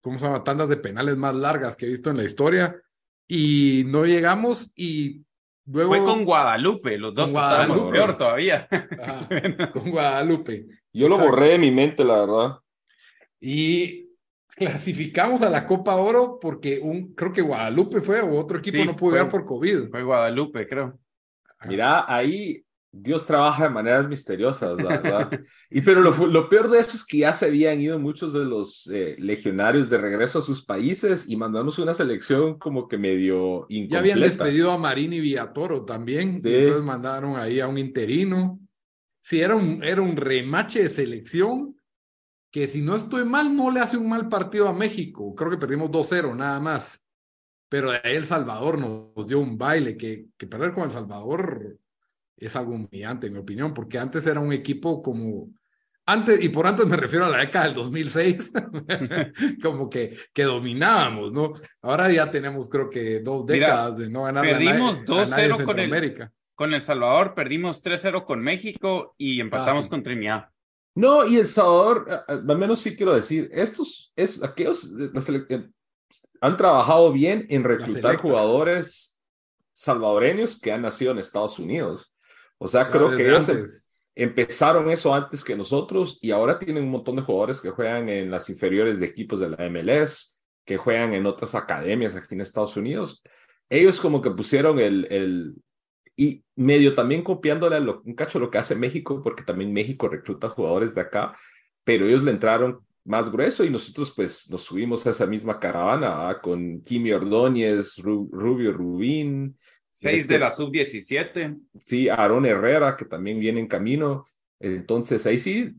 ¿cómo 0.00 0.18
se 0.18 0.26
llama? 0.26 0.42
Tandas 0.42 0.68
de 0.68 0.76
penales 0.76 1.16
más 1.16 1.34
largas 1.34 1.76
que 1.76 1.86
he 1.86 1.90
visto 1.90 2.10
en 2.10 2.16
la 2.16 2.24
historia. 2.24 2.76
Y 3.28 3.84
no 3.86 4.04
llegamos 4.04 4.72
y 4.74 5.24
fue 5.72 6.02
con 6.02 6.24
Guadalupe, 6.24 6.98
los 6.98 7.14
dos 7.14 7.30
estábamos 7.30 7.90
peor 7.90 8.16
todavía. 8.16 8.68
con 9.72 9.90
Guadalupe. 9.90 10.66
Yo 10.92 11.08
lo 11.08 11.18
borré 11.18 11.50
de 11.50 11.58
mi 11.58 11.70
mente, 11.70 12.04
la 12.04 12.20
verdad. 12.20 12.58
Y 13.40 14.10
clasificamos 14.48 15.42
a 15.42 15.50
la 15.50 15.66
Copa 15.66 15.96
Oro 15.96 16.38
porque 16.40 16.80
un, 16.82 17.14
creo 17.14 17.32
que 17.32 17.42
Guadalupe 17.42 18.00
fue 18.00 18.20
o 18.20 18.38
otro 18.38 18.58
equipo 18.58 18.84
no 18.84 18.96
pudo 18.96 19.12
llegar 19.12 19.28
por 19.28 19.44
COVID. 19.44 19.90
Fue 19.90 20.02
Guadalupe, 20.02 20.68
creo. 20.68 20.98
Mira, 21.66 22.04
ahí 22.12 22.64
Dios 22.92 23.24
trabaja 23.24 23.64
de 23.64 23.70
maneras 23.70 24.08
misteriosas, 24.08 24.76
la 24.82 24.98
verdad. 24.98 25.40
y 25.70 25.80
pero 25.80 26.00
lo, 26.00 26.48
peor 26.48 26.70
de 26.70 26.80
eso 26.80 26.96
es 26.96 27.04
que 27.04 27.18
ya 27.18 27.32
se 27.32 27.46
habían 27.46 27.80
ido 27.80 27.98
muchos 27.98 28.32
de 28.32 28.44
los 28.44 28.90
eh, 28.92 29.14
legionarios 29.18 29.88
de 29.88 29.98
regreso 29.98 30.40
a 30.40 30.42
sus 30.42 30.64
países 30.64 31.28
y 31.28 31.36
mandamos 31.36 31.78
una 31.78 31.94
selección 31.94 32.58
como 32.58 32.88
que 32.88 32.98
medio 32.98 33.66
incompleta. 33.68 33.92
Ya 33.92 33.98
habían 33.98 34.20
despedido 34.20 34.72
a 34.72 34.78
Marín 34.78 35.12
y 35.12 35.20
Villatoro 35.20 35.84
también, 35.84 36.40
entonces 36.42 36.82
mandaron 36.82 37.36
ahí 37.36 37.60
a 37.60 37.68
un 37.68 37.78
interino. 37.78 38.58
Sí, 39.22 39.40
era 39.40 39.54
un, 39.54 39.84
era 39.84 40.02
un 40.02 40.16
remache 40.16 40.82
de 40.82 40.88
selección 40.88 41.76
que 42.50 42.66
si 42.66 42.82
no 42.82 42.96
estoy 42.96 43.24
mal 43.24 43.54
no 43.54 43.70
le 43.70 43.78
hace 43.78 43.96
un 43.96 44.08
mal 44.08 44.28
partido 44.28 44.68
a 44.68 44.72
México. 44.72 45.34
Creo 45.36 45.50
que 45.50 45.58
perdimos 45.58 45.90
2-0 45.90 46.34
nada 46.34 46.58
más. 46.58 47.06
Pero 47.68 47.92
de 47.92 48.00
ahí 48.02 48.16
El 48.16 48.26
Salvador 48.26 48.78
nos 48.78 49.28
dio 49.28 49.38
un 49.38 49.56
baile, 49.56 49.96
que, 49.96 50.26
que 50.36 50.48
perder 50.48 50.74
con 50.74 50.82
El 50.82 50.90
Salvador 50.90 51.78
es 52.40 52.56
algo 52.56 52.74
humillante, 52.74 53.26
en 53.26 53.34
mi 53.34 53.38
opinión, 53.38 53.74
porque 53.74 53.98
antes 53.98 54.26
era 54.26 54.40
un 54.40 54.52
equipo 54.52 55.02
como, 55.02 55.50
antes, 56.06 56.42
y 56.42 56.48
por 56.48 56.66
antes 56.66 56.86
me 56.86 56.96
refiero 56.96 57.26
a 57.26 57.28
la 57.28 57.38
década 57.38 57.66
del 57.66 57.74
2006, 57.74 58.52
como 59.62 59.88
que, 59.88 60.16
que 60.32 60.42
dominábamos, 60.44 61.32
¿no? 61.32 61.52
Ahora 61.82 62.10
ya 62.10 62.30
tenemos 62.30 62.68
creo 62.68 62.88
que 62.88 63.20
dos 63.20 63.46
décadas 63.46 63.98
de 63.98 64.08
no 64.08 64.24
ganar 64.24 64.44
perdimos 64.44 65.00
2-0 65.04 65.64
con 65.64 65.78
el, 65.78 66.30
con 66.54 66.74
El 66.74 66.80
Salvador, 66.80 67.34
perdimos 67.34 67.84
3-0 67.84 68.24
con 68.24 68.40
México 68.40 69.14
y 69.18 69.40
empatamos 69.40 69.86
con 69.88 70.02
Trinidad. 70.02 70.48
No, 70.94 71.24
y 71.26 71.36
El 71.36 71.46
Salvador, 71.46 72.24
al 72.26 72.58
menos 72.58 72.80
sí 72.80 72.96
quiero 72.96 73.14
decir, 73.14 73.48
estos, 73.52 74.12
es, 74.16 74.42
aquellos 74.42 74.90
eh, 74.98 75.68
han 76.40 76.56
trabajado 76.56 77.12
bien 77.12 77.46
en 77.48 77.62
reclutar 77.62 78.16
jugadores 78.16 79.18
salvadoreños 79.72 80.60
que 80.60 80.72
han 80.72 80.82
nacido 80.82 81.12
en 81.12 81.18
Estados 81.18 81.58
Unidos. 81.58 82.09
O 82.62 82.68
sea, 82.68 82.90
creo 82.90 83.16
que 83.16 83.26
ellos, 83.26 83.88
empezaron 84.14 84.90
eso 84.90 85.14
antes 85.14 85.42
que 85.42 85.56
nosotros 85.56 86.18
y 86.20 86.30
ahora 86.30 86.58
tienen 86.58 86.84
un 86.84 86.90
montón 86.90 87.16
de 87.16 87.22
jugadores 87.22 87.58
que 87.58 87.70
juegan 87.70 88.10
en 88.10 88.30
las 88.30 88.50
inferiores 88.50 89.00
de 89.00 89.06
equipos 89.06 89.40
de 89.40 89.48
la 89.48 89.70
MLS, 89.70 90.38
que 90.66 90.76
juegan 90.76 91.14
en 91.14 91.24
otras 91.24 91.54
academias 91.54 92.14
aquí 92.14 92.34
en 92.34 92.42
Estados 92.42 92.76
Unidos. 92.76 93.22
Ellos 93.70 93.98
como 93.98 94.20
que 94.20 94.30
pusieron 94.30 94.78
el, 94.78 95.06
el 95.10 95.54
y 96.16 96.44
medio 96.54 96.94
también 96.94 97.22
copiándole 97.22 97.80
lo, 97.80 98.02
un 98.04 98.14
cacho 98.14 98.38
lo 98.38 98.50
que 98.50 98.58
hace 98.58 98.74
México, 98.74 99.22
porque 99.22 99.42
también 99.42 99.72
México 99.72 100.06
recluta 100.06 100.50
jugadores 100.50 100.94
de 100.94 101.00
acá, 101.00 101.34
pero 101.82 102.06
ellos 102.06 102.22
le 102.22 102.32
entraron 102.32 102.84
más 103.04 103.32
grueso 103.32 103.64
y 103.64 103.70
nosotros 103.70 104.12
pues 104.14 104.50
nos 104.50 104.64
subimos 104.64 105.06
a 105.06 105.12
esa 105.12 105.24
misma 105.24 105.58
caravana 105.58 106.38
con 106.42 106.82
Kimi 106.82 107.10
Ordóñez, 107.12 107.96
Rubio 107.96 108.72
Rubín. 108.72 109.56
Seis 110.00 110.26
de 110.26 110.38
la 110.38 110.50
sub-17. 110.50 111.60
Sí, 111.80 112.08
Aaron 112.08 112.46
Herrera, 112.46 112.96
que 112.96 113.04
también 113.04 113.38
viene 113.38 113.60
en 113.60 113.66
camino. 113.66 114.24
Entonces 114.58 115.26
ahí 115.26 115.38
sí 115.38 115.74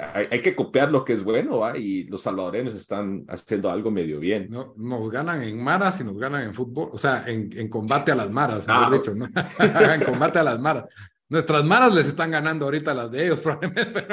hay, 0.00 0.40
que 0.40 0.54
copiar 0.54 0.90
lo 0.90 1.04
que 1.04 1.12
es 1.12 1.22
bueno, 1.22 1.76
y 1.76 2.04
los 2.04 2.22
salvadoreños 2.22 2.74
están 2.74 3.24
haciendo 3.28 3.70
algo 3.70 3.90
medio 3.90 4.18
bien. 4.18 4.48
No, 4.50 4.74
nos 4.76 5.10
ganan 5.10 5.42
en 5.42 5.62
maras 5.62 6.00
y 6.00 6.04
nos 6.04 6.18
ganan 6.18 6.42
en 6.42 6.54
fútbol, 6.54 6.90
o 6.92 6.98
sea, 6.98 7.24
en, 7.26 7.50
en 7.56 7.68
combate 7.68 8.12
a 8.12 8.14
las 8.14 8.30
maras, 8.30 8.64
ah, 8.68 8.90
hecho, 8.94 9.14
¿no? 9.14 9.26
en 9.94 10.04
combate 10.04 10.38
a 10.38 10.44
las 10.44 10.58
maras. 10.58 10.86
Nuestras 11.28 11.64
maras 11.64 11.94
les 11.94 12.06
están 12.06 12.30
ganando 12.30 12.64
ahorita 12.64 12.94
las 12.94 13.10
de 13.10 13.24
ellos, 13.26 13.40
probablemente, 13.42 14.06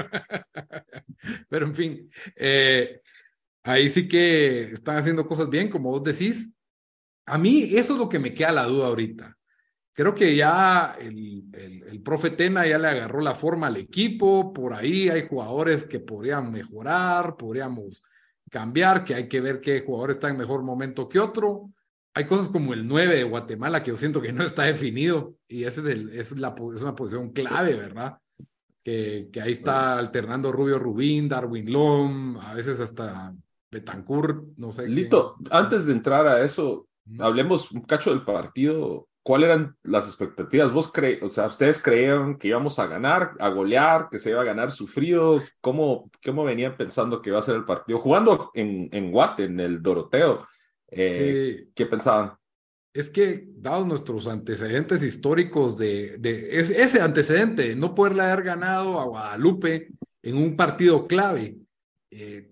pero, 1.49 1.65
en 1.65 1.75
fin, 1.75 2.11
eh, 2.35 3.01
ahí 3.63 3.89
sí 3.89 4.07
que 4.07 4.71
están 4.71 4.97
haciendo 4.97 5.25
cosas 5.25 5.49
bien, 5.49 5.69
como 5.69 5.91
vos 5.91 6.03
decís. 6.03 6.51
A 7.25 7.37
mí 7.37 7.63
eso 7.73 7.93
es 7.93 7.99
lo 7.99 8.07
que 8.07 8.19
me 8.19 8.33
queda 8.33 8.53
la 8.53 8.65
duda 8.65 8.87
ahorita. 8.87 9.36
Creo 9.97 10.13
que 10.13 10.35
ya 10.35 10.95
el, 11.01 11.45
el, 11.53 12.03
profe 12.03 12.29
Tena 12.29 12.67
ya 12.67 12.77
le 12.77 12.87
agarró 12.87 13.19
la 13.19 13.33
forma 13.33 13.65
al 13.65 13.77
equipo, 13.77 14.53
por 14.53 14.75
ahí 14.75 15.09
hay 15.09 15.27
jugadores 15.27 15.87
que 15.87 15.99
podrían 15.99 16.51
mejorar, 16.51 17.35
podríamos 17.35 18.03
cambiar, 18.51 19.03
que 19.03 19.15
hay 19.15 19.27
que 19.27 19.41
ver 19.41 19.59
qué 19.59 19.81
jugador 19.81 20.11
está 20.11 20.29
en 20.29 20.37
mejor 20.37 20.61
momento 20.61 21.09
que 21.09 21.19
otro. 21.19 21.71
Hay 22.13 22.27
cosas 22.27 22.47
como 22.47 22.75
el 22.75 22.87
9 22.87 23.15
de 23.15 23.23
Guatemala 23.23 23.81
que 23.81 23.89
yo 23.89 23.97
siento 23.97 24.21
que 24.21 24.31
no 24.31 24.43
está 24.43 24.65
definido 24.65 25.33
y 25.47 25.63
ese 25.63 25.81
es, 25.81 25.87
el, 25.87 26.09
es, 26.09 26.37
la, 26.37 26.53
es 26.75 26.83
una 26.83 26.95
posición 26.95 27.31
clave, 27.31 27.73
¿verdad? 27.73 28.19
Que, 28.83 29.29
que 29.33 29.41
ahí 29.41 29.53
está 29.53 29.97
alternando 29.97 30.51
Rubio 30.51 30.77
Rubín, 30.77 31.27
Darwin 31.27 31.73
Lom, 31.73 32.37
a 32.37 32.53
veces 32.53 32.79
hasta 32.81 33.33
Betancourt, 33.71 34.45
no 34.57 34.71
sé. 34.71 34.87
Lito, 34.87 35.37
antes 35.49 35.87
de 35.87 35.93
entrar 35.93 36.27
a 36.27 36.43
eso, 36.43 36.87
hablemos 37.17 37.71
un 37.71 37.81
cacho 37.81 38.11
del 38.11 38.23
partido 38.23 39.07
¿cuáles 39.27 39.49
eran 39.49 39.75
las 39.83 40.07
expectativas? 40.07 40.71
¿Vos 40.71 40.89
cre 40.89 41.19
o 41.21 41.29
sea, 41.29 41.47
ustedes 41.47 41.83
creían 41.83 42.37
que 42.37 42.47
íbamos 42.47 42.79
a 42.79 42.87
ganar, 42.87 43.33
a 43.39 43.49
golear, 43.49 44.07
que 44.09 44.19
se 44.19 44.29
iba 44.29 44.39
a 44.39 44.45
ganar 44.45 44.71
sufrido? 44.71 45.43
¿Cómo, 45.59 46.09
cómo 46.23 46.45
venían 46.45 46.77
pensando 46.77 47.21
que 47.21 47.31
iba 47.31 47.37
a 47.37 47.41
ser 47.41 47.57
el 47.57 47.65
partido? 47.65 47.99
Jugando 47.99 48.51
en, 48.53 48.87
en 48.93 49.11
Guate, 49.11 49.43
en 49.43 49.59
el 49.59 49.81
Doroteo, 49.81 50.47
eh, 50.87 51.67
¿qué 51.75 51.85
pensaban? 51.87 52.35
Es 52.93 53.09
que, 53.09 53.49
dados 53.57 53.85
nuestros 53.85 54.27
antecedentes 54.27 55.03
históricos 55.03 55.77
de, 55.77 56.17
de 56.19 56.61
ese 56.61 57.01
antecedente, 57.01 57.75
no 57.75 57.93
poderle 57.93 58.23
haber 58.23 58.43
ganado 58.45 58.97
a 58.97 59.07
Guadalupe 59.07 59.89
en 60.21 60.37
un 60.37 60.55
partido 60.55 61.05
clave, 61.05 61.57
eh, 62.11 62.49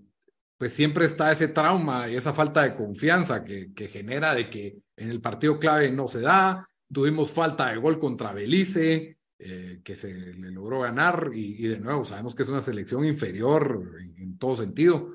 pues 0.57 0.73
siempre 0.73 1.05
está 1.05 1.31
ese 1.31 1.47
trauma 1.47 2.09
y 2.09 2.17
esa 2.17 2.33
falta 2.33 2.63
de 2.63 2.75
confianza 2.75 3.45
que, 3.45 3.73
que, 3.73 3.87
genera 3.87 4.35
de 4.35 4.49
que 4.49 4.75
en 4.97 5.09
el 5.09 5.21
partido 5.21 5.59
clave 5.59 5.91
no 5.91 6.07
se 6.07 6.21
da. 6.21 6.67
Tuvimos 6.91 7.31
falta 7.31 7.69
de 7.69 7.77
gol 7.77 7.99
contra 7.99 8.33
Belice, 8.33 9.17
eh, 9.37 9.81
que 9.83 9.95
se 9.95 10.13
le 10.13 10.51
logró 10.51 10.81
ganar 10.81 11.31
y, 11.33 11.67
de 11.67 11.79
nuevo 11.79 12.05
sabemos 12.05 12.35
que 12.35 12.43
es 12.43 12.49
una 12.49 12.61
selección 12.61 13.05
inferior 13.05 13.99
en, 14.17 14.37
todo 14.37 14.55
sentido. 14.55 15.09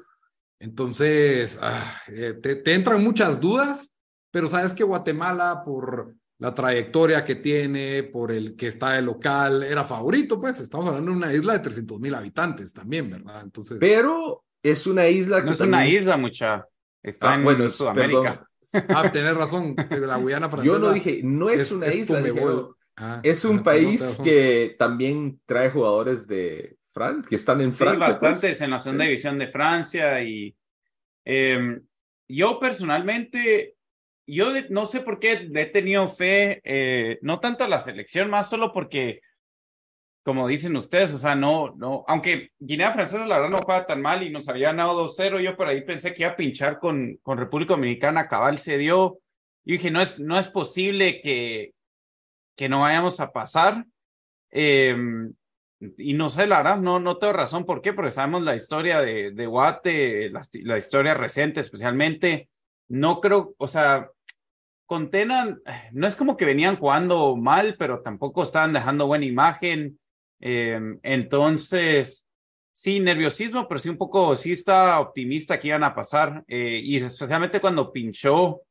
Entonces, 0.58 1.58
ah, 1.62 2.02
eh, 2.08 2.34
te, 2.34 2.56
te, 2.56 2.74
entran 2.74 3.02
muchas 3.02 3.40
dudas, 3.40 3.96
pero 4.30 4.46
sabes 4.46 4.74
que 4.74 4.84
Guatemala, 4.84 5.62
por 5.64 6.14
la 6.38 6.54
trayectoria 6.54 7.24
que 7.24 7.36
tiene, 7.36 8.02
por 8.02 8.32
el 8.32 8.56
que 8.56 8.66
está 8.66 8.92
de 8.92 9.02
local, 9.02 9.62
era 9.62 9.84
favorito, 9.84 10.40
pues 10.40 10.60
estamos 10.60 10.86
hablando 10.86 11.12
de 11.12 11.16
una 11.16 11.32
isla 11.32 11.54
de 11.54 11.60
300 11.60 12.00
mil 12.00 12.14
habitantes 12.14 12.72
también, 12.72 13.10
¿verdad? 13.10 13.42
Entonces... 13.42 13.78
Pero 13.78 14.44
es 14.62 14.86
una 14.86 15.08
isla 15.08 15.40
que. 15.40 15.46
No 15.46 15.52
es 15.52 15.60
una 15.60 15.86
isla, 15.86 16.16
mucha. 16.16 16.66
Está 17.02 17.32
ah, 17.32 17.34
en 17.36 17.44
bueno, 17.44 17.68
Sudamérica. 17.68 18.46
Ah, 18.88 19.10
tenés 19.12 19.36
razón, 19.36 19.74
la 19.90 20.16
Guyana 20.16 20.48
Francesa. 20.48 20.72
Yo 20.74 20.78
no 20.78 20.92
dije, 20.92 21.20
no 21.22 21.50
es, 21.50 21.70
una 21.72 21.88
isla, 21.88 22.22
ah, 22.96 23.20
es 23.22 23.44
un 23.44 23.62
país 23.62 24.18
que 24.22 24.76
también 24.78 25.40
trae 25.46 25.70
jugadores 25.70 26.26
de 26.26 26.76
Francia, 26.92 27.28
que 27.28 27.36
están 27.36 27.60
en 27.60 27.74
Francia. 27.74 28.06
Sí, 28.06 28.10
pues. 28.12 28.20
bastantes 28.20 28.60
en 28.60 28.70
la 28.70 28.78
segunda 28.78 29.04
división 29.04 29.38
de 29.38 29.48
Francia 29.48 30.22
y 30.22 30.54
em, 31.24 31.80
yo 32.28 32.58
personalmente, 32.60 33.76
yo 34.26 34.52
no 34.70 34.84
sé 34.84 35.00
por 35.00 35.18
qué 35.18 35.48
he 35.54 35.66
tenido 35.66 36.08
fe, 36.08 36.60
eh, 36.64 37.18
no 37.22 37.40
tanto 37.40 37.64
a 37.64 37.68
la 37.68 37.78
selección, 37.78 38.30
más 38.30 38.48
solo 38.48 38.72
porque 38.72 39.20
como 40.22 40.46
dicen 40.46 40.76
ustedes, 40.76 41.12
o 41.14 41.18
sea, 41.18 41.34
no, 41.34 41.74
no, 41.76 42.04
aunque 42.06 42.52
Guinea 42.58 42.92
Francesa 42.92 43.26
la 43.26 43.38
verdad 43.38 43.50
no 43.58 43.62
juega 43.64 43.86
tan 43.86 44.02
mal 44.02 44.22
y 44.22 44.30
nos 44.30 44.48
había 44.48 44.68
ganado 44.68 45.06
2-0, 45.06 45.40
yo 45.40 45.56
por 45.56 45.68
ahí 45.68 45.82
pensé 45.82 46.12
que 46.12 46.22
iba 46.22 46.32
a 46.32 46.36
pinchar 46.36 46.78
con, 46.78 47.16
con 47.22 47.38
República 47.38 47.74
Dominicana, 47.74 48.28
cabal 48.28 48.58
se 48.58 48.76
dio, 48.76 49.18
y 49.64 49.72
dije, 49.72 49.90
no 49.90 50.00
es, 50.00 50.20
no 50.20 50.38
es 50.38 50.48
posible 50.48 51.20
que, 51.22 51.72
que 52.56 52.68
no 52.68 52.80
vayamos 52.80 53.20
a 53.20 53.32
pasar, 53.32 53.86
em, 54.50 55.32
y 55.96 56.12
no 56.12 56.28
sé, 56.28 56.46
la 56.46 56.58
verdad, 56.58 56.76
no, 56.76 57.00
no 57.00 57.16
tengo 57.16 57.32
razón 57.32 57.64
por 57.64 57.80
qué, 57.80 57.94
porque 57.94 58.10
sabemos 58.10 58.42
la 58.42 58.54
historia 58.54 59.00
de, 59.00 59.30
de 59.32 59.46
Guate, 59.46 60.28
la, 60.30 60.42
la 60.64 60.76
historia 60.76 61.14
reciente 61.14 61.60
especialmente, 61.60 62.50
no 62.88 63.20
creo, 63.20 63.54
o 63.56 63.68
sea, 63.68 64.10
con 64.90 65.08
Tena, 65.08 65.56
no 65.92 66.06
es 66.08 66.16
como 66.16 66.36
que 66.36 66.44
venían 66.44 66.74
jugando 66.74 67.36
mal, 67.36 67.76
pero 67.78 68.02
tampoco 68.02 68.42
estaban 68.42 68.72
dejando 68.72 69.06
buena 69.06 69.24
imagen. 69.24 69.99
Em, 70.40 70.98
entonces, 71.02 72.26
sí, 72.72 72.98
nerviosismo, 72.98 73.68
pero 73.68 73.78
sí 73.78 73.88
un 73.88 73.98
poco, 73.98 74.34
sí 74.36 74.52
está 74.52 74.98
optimista 75.00 75.60
que 75.60 75.68
iban 75.68 75.84
a 75.84 75.94
pasar. 75.94 76.42
Eh, 76.48 76.80
y 76.82 76.96
especialmente 76.96 77.60
cuando 77.60 77.92
pinchó 77.92 78.62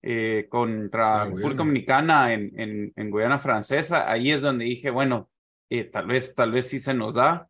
eh, 0.00 0.46
contra 0.48 1.26
República 1.26 1.58
Dominicana 1.58 2.32
en, 2.32 2.58
en, 2.58 2.92
en, 2.96 3.10
Guyana 3.10 3.38
Francesa, 3.38 4.10
ahí 4.10 4.32
es 4.32 4.40
donde 4.40 4.64
dije, 4.64 4.90
bueno, 4.90 5.30
eh, 5.70 5.84
tal 5.84 6.06
vez, 6.06 6.34
tal 6.34 6.52
vez 6.52 6.68
sí 6.68 6.80
se 6.80 6.94
nos 6.94 7.14
da. 7.14 7.46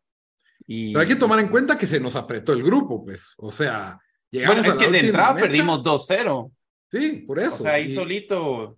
Y... 0.67 0.97
hay 0.97 1.07
que 1.07 1.15
tomar 1.15 1.39
en 1.39 1.49
cuenta 1.49 1.77
que 1.77 1.87
se 1.87 1.99
nos 1.99 2.15
apretó 2.15 2.53
el 2.53 2.63
grupo, 2.63 3.03
pues, 3.03 3.33
o 3.37 3.51
sea, 3.51 3.99
llegamos 4.29 4.65
bueno, 4.65 4.71
es 4.71 4.79
que 4.79 4.91
de 4.91 4.99
entrada 4.99 5.35
perdimos 5.35 5.83
2-0. 5.83 6.51
Sí, 6.93 7.23
por 7.25 7.39
eso. 7.39 7.55
O 7.55 7.57
sea, 7.57 7.73
ahí 7.73 7.95
solito. 7.95 8.77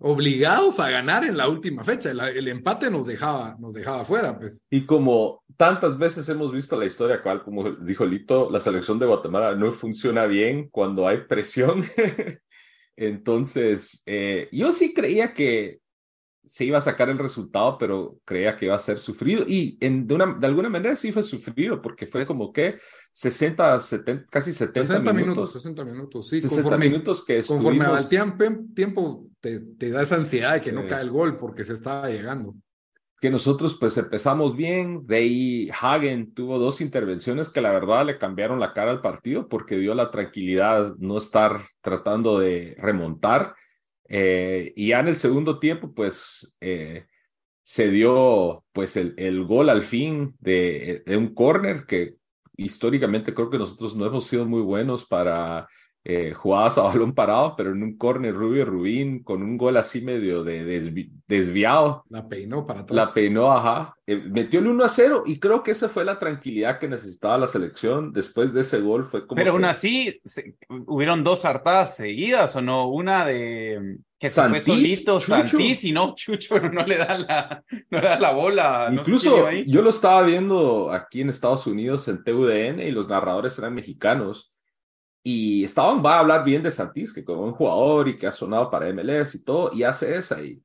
obligados 0.00 0.78
a 0.80 0.90
ganar 0.90 1.24
en 1.24 1.34
la 1.34 1.48
última 1.48 1.82
fecha. 1.82 2.10
El, 2.10 2.46
empate 2.46 2.90
nos 2.90 3.06
dejaba, 3.06 3.56
nos 3.58 3.72
dejaba 3.72 4.04
fuera, 4.04 4.38
pues. 4.38 4.62
Y 4.68 4.84
como 4.84 5.42
tantas 5.56 5.96
veces 5.96 6.28
hemos 6.28 6.52
visto 6.52 6.78
la 6.78 6.84
historia, 6.84 7.22
cual, 7.22 7.42
como 7.42 7.70
dijo 7.70 8.04
Lito, 8.04 8.50
la 8.50 8.60
selección 8.60 8.98
de 8.98 9.06
Guatemala 9.06 9.54
no 9.54 9.72
funciona 9.72 10.26
bien 10.26 10.68
cuando 10.68 11.08
hay 11.08 11.22
presión. 11.22 11.86
Entonces, 12.96 14.02
eh, 14.04 14.50
yo 14.52 14.74
sí 14.74 14.92
creía 14.92 15.32
que 15.32 15.78
se 16.48 16.64
iba 16.64 16.78
a 16.78 16.80
sacar 16.80 17.10
el 17.10 17.18
resultado, 17.18 17.76
pero 17.76 18.18
creía 18.24 18.56
que 18.56 18.64
iba 18.64 18.74
a 18.74 18.78
ser 18.78 18.98
sufrido. 18.98 19.44
Y 19.46 19.76
en, 19.80 20.06
de, 20.06 20.14
una, 20.14 20.34
de 20.34 20.46
alguna 20.46 20.70
manera 20.70 20.96
sí 20.96 21.12
fue 21.12 21.22
sufrido, 21.22 21.82
porque 21.82 22.06
fue 22.06 22.20
pues 22.20 22.28
como 22.28 22.52
que 22.52 22.78
60, 23.12 23.80
70, 23.80 24.26
casi 24.30 24.54
70 24.54 24.86
60 24.86 25.12
minutos. 25.12 25.52
60 25.52 25.84
minutos, 25.84 26.28
sí. 26.28 26.40
60 26.40 26.76
minutos 26.78 27.24
que 27.24 27.42
Conforme 27.42 27.84
al 27.84 28.08
tiempo, 28.08 28.44
tiempo 28.74 29.26
te, 29.40 29.60
te, 29.60 29.90
da 29.90 30.02
esa 30.02 30.16
ansiedad 30.16 30.54
de 30.54 30.60
que 30.62 30.72
no 30.72 30.86
cae 30.86 31.02
el 31.02 31.10
gol 31.10 31.36
porque 31.36 31.64
se 31.64 31.74
estaba 31.74 32.08
llegando. 32.08 32.54
Que 33.20 33.30
nosotros 33.30 33.76
pues 33.78 33.98
empezamos 33.98 34.56
bien, 34.56 35.06
de 35.06 35.16
ahí 35.16 35.70
Hagen 35.78 36.32
tuvo 36.32 36.58
dos 36.58 36.80
intervenciones 36.80 37.50
que 37.50 37.60
la 37.60 37.72
verdad 37.72 38.06
le 38.06 38.16
cambiaron 38.16 38.60
la 38.60 38.72
cara 38.72 38.90
al 38.90 39.02
partido 39.02 39.48
porque 39.48 39.76
dio 39.76 39.94
la 39.94 40.10
tranquilidad 40.10 40.94
no 40.98 41.18
estar 41.18 41.60
tratando 41.82 42.38
de 42.38 42.74
remontar 42.78 43.54
eh, 44.08 44.72
y 44.74 44.88
ya 44.88 45.00
en 45.00 45.08
el 45.08 45.16
segundo 45.16 45.58
tiempo, 45.58 45.92
pues 45.94 46.56
eh, 46.60 47.06
se 47.62 47.90
dio 47.90 48.64
pues 48.72 48.96
el, 48.96 49.14
el, 49.18 49.44
gol 49.44 49.68
al 49.68 49.82
fin 49.82 50.34
de, 50.40 51.02
de 51.06 51.16
un 51.16 51.34
córner 51.34 51.84
que 51.86 52.16
históricamente 52.56 53.34
creo 53.34 53.50
que 53.50 53.58
nosotros 53.58 53.94
no 53.94 54.06
hemos 54.06 54.26
sido 54.26 54.46
muy 54.46 54.62
buenos 54.62 55.04
para 55.06 55.68
eh, 56.10 56.32
jugadas 56.32 56.78
a 56.78 56.84
balón 56.84 57.12
parado, 57.12 57.54
pero 57.54 57.72
en 57.72 57.82
un 57.82 57.98
córner 57.98 58.34
Rubio 58.34 58.64
Rubín 58.64 59.22
con 59.22 59.42
un 59.42 59.58
gol 59.58 59.76
así 59.76 60.00
medio 60.00 60.42
de 60.42 60.64
desviado. 61.26 62.02
La 62.08 62.26
peinó 62.26 62.66
para 62.66 62.80
atrás. 62.80 62.96
La 62.96 63.12
peinó, 63.12 63.52
ajá. 63.52 63.94
Eh, 64.06 64.16
metió 64.16 64.60
el 64.60 64.68
1 64.68 64.84
a 64.84 64.88
0 64.88 65.24
y 65.26 65.38
creo 65.38 65.62
que 65.62 65.72
esa 65.72 65.90
fue 65.90 66.06
la 66.06 66.18
tranquilidad 66.18 66.78
que 66.78 66.88
necesitaba 66.88 67.36
la 67.36 67.46
selección. 67.46 68.10
Después 68.14 68.54
de 68.54 68.62
ese 68.62 68.80
gol 68.80 69.04
fue 69.04 69.26
como. 69.26 69.36
Pero 69.36 69.52
aún 69.52 69.66
así, 69.66 70.18
hubieron 70.86 71.22
dos 71.22 71.44
hartadas 71.44 71.96
seguidas 71.96 72.56
o 72.56 72.62
no, 72.62 72.88
una 72.88 73.26
de 73.26 73.98
que 74.18 74.30
se 74.30 74.48
fue 74.48 74.60
solito 74.60 75.20
Santís 75.20 75.84
y 75.84 75.92
no 75.92 76.14
Chucho 76.14 76.58
no 76.58 76.86
le 76.86 76.96
da 76.96 77.18
la, 77.18 77.64
no 77.90 78.00
le 78.00 78.08
da 78.08 78.18
la 78.18 78.32
bola. 78.32 78.88
Incluso 78.90 79.50
yo 79.50 79.82
lo 79.82 79.90
estaba 79.90 80.22
viendo 80.22 80.90
aquí 80.90 81.20
en 81.20 81.28
Estados 81.28 81.66
Unidos 81.66 82.08
en 82.08 82.24
TUDN 82.24 82.80
y 82.80 82.92
los 82.92 83.08
narradores 83.08 83.58
eran 83.58 83.74
mexicanos 83.74 84.54
y 85.22 85.64
estaban, 85.64 86.04
va 86.04 86.16
a 86.16 86.20
hablar 86.20 86.44
bien 86.44 86.62
de 86.62 86.70
Santís, 86.70 87.12
que 87.12 87.24
como 87.24 87.42
un 87.42 87.52
jugador 87.52 88.08
y 88.08 88.16
que 88.16 88.26
ha 88.26 88.32
sonado 88.32 88.70
para 88.70 88.92
MLS 88.92 89.34
y 89.34 89.44
todo, 89.44 89.70
y 89.72 89.82
hace 89.82 90.16
esa. 90.16 90.42
Y, 90.42 90.62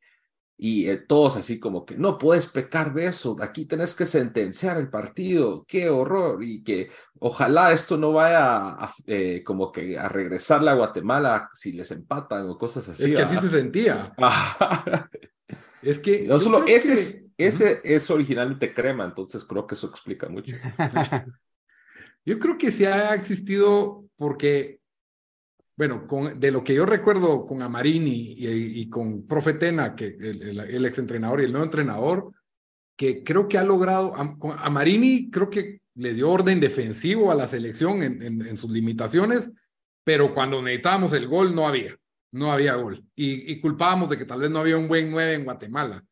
y 0.57 0.87
eh, 0.87 0.97
todos 0.97 1.35
así 1.35 1.59
como 1.59 1.85
que 1.85 1.97
no 1.97 2.17
puedes 2.17 2.47
pecar 2.47 2.93
de 2.93 3.07
eso, 3.07 3.35
aquí 3.41 3.65
tenés 3.65 3.95
que 3.95 4.05
sentenciar 4.05 4.77
el 4.77 4.89
partido, 4.89 5.65
qué 5.67 5.89
horror, 5.89 6.43
y 6.43 6.63
que 6.63 6.89
ojalá 7.19 7.71
esto 7.71 7.97
no 7.97 8.13
vaya 8.13 8.69
a, 8.69 8.93
eh, 9.07 9.43
como 9.43 9.71
que 9.71 9.97
a 9.97 10.07
regresarle 10.07 10.69
a 10.69 10.75
Guatemala 10.75 11.49
si 11.53 11.73
les 11.73 11.91
empatan 11.91 12.49
o 12.49 12.57
cosas 12.57 12.87
así. 12.87 13.05
Es 13.05 13.13
que 13.13 13.21
así 13.21 13.35
se 13.37 13.49
sentía. 13.49 14.13
es 15.81 15.99
que... 15.99 16.27
No 16.27 16.39
solo 16.39 16.65
ese, 16.65 16.93
es, 16.93 17.27
ese 17.37 17.81
es 17.83 18.09
originalmente 18.09 18.73
crema, 18.73 19.05
entonces 19.05 19.43
creo 19.43 19.65
que 19.67 19.75
eso 19.75 19.87
explica 19.87 20.29
mucho. 20.29 20.55
Yo 22.25 22.39
creo 22.39 22.57
que 22.57 22.71
sí 22.71 22.85
ha 22.85 23.13
existido 23.15 24.02
porque, 24.15 24.79
bueno, 25.75 26.05
con, 26.07 26.39
de 26.39 26.51
lo 26.51 26.63
que 26.63 26.73
yo 26.73 26.85
recuerdo 26.85 27.45
con 27.45 27.61
Amarini 27.61 28.35
y, 28.37 28.89
con 28.89 29.27
Profetena, 29.27 29.95
que 29.95 30.07
el, 30.07 30.59
el, 30.59 30.85
ex 30.85 30.99
entrenador 30.99 31.41
y 31.41 31.45
el 31.45 31.51
nuevo 31.51 31.65
entrenador, 31.65 32.31
que 32.95 33.23
creo 33.23 33.47
que 33.47 33.57
ha 33.57 33.63
logrado, 33.63 34.13
a, 34.15 34.69
Marini 34.69 35.29
creo 35.29 35.49
que 35.49 35.81
le 35.95 36.13
dio 36.13 36.29
orden 36.29 36.59
defensivo 36.59 37.31
a 37.31 37.35
la 37.35 37.47
selección 37.47 38.03
en, 38.03 38.57
sus 38.57 38.71
limitaciones, 38.71 39.51
pero 40.03 40.33
cuando 40.33 40.61
necesitábamos 40.61 41.13
el 41.13 41.27
gol 41.27 41.55
no 41.55 41.67
había, 41.67 41.95
no 42.31 42.51
había 42.51 42.75
gol. 42.75 43.03
Y, 43.15 43.51
y 43.51 43.59
culpábamos 43.59 44.09
de 44.09 44.17
que 44.17 44.25
tal 44.25 44.41
vez 44.41 44.49
no 44.49 44.59
había 44.59 44.77
un 44.77 44.87
buen 44.87 45.11
9 45.11 45.33
en 45.33 45.45
Guatemala. 45.45 46.03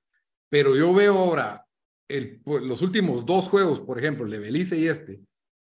Pero 0.49 0.75
yo 0.75 0.93
veo 0.93 1.17
ahora 1.17 1.65
el, 2.07 2.41
pues, 2.41 2.63
los 2.63 2.81
últimos 2.81 3.25
dos 3.25 3.47
juegos, 3.47 3.79
por 3.79 3.97
ejemplo, 3.97 4.25
el 4.25 4.31
de 4.31 4.39
Belice 4.39 4.77
y 4.77 4.87
este, 4.87 5.21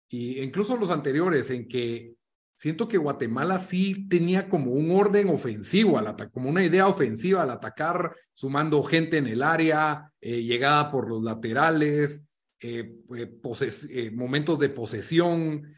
y 0.09 0.41
incluso 0.41 0.77
los 0.77 0.89
anteriores, 0.89 1.49
en 1.49 1.67
que 1.67 2.15
siento 2.55 2.87
que 2.87 2.97
Guatemala 2.97 3.59
sí 3.59 4.07
tenía 4.07 4.47
como 4.47 4.71
un 4.71 4.91
orden 4.91 5.29
ofensivo, 5.29 5.97
al 5.97 6.15
como 6.31 6.49
una 6.49 6.63
idea 6.63 6.87
ofensiva 6.87 7.43
al 7.43 7.51
atacar, 7.51 8.15
sumando 8.33 8.81
gente 8.83 9.17
en 9.17 9.27
el 9.27 9.43
área, 9.43 10.11
eh, 10.21 10.41
llegada 10.41 10.89
por 10.89 11.09
los 11.09 11.21
laterales, 11.21 12.23
eh, 12.61 12.95
eh, 13.13 14.11
momentos 14.11 14.57
de 14.57 14.69
posesión, 14.69 15.75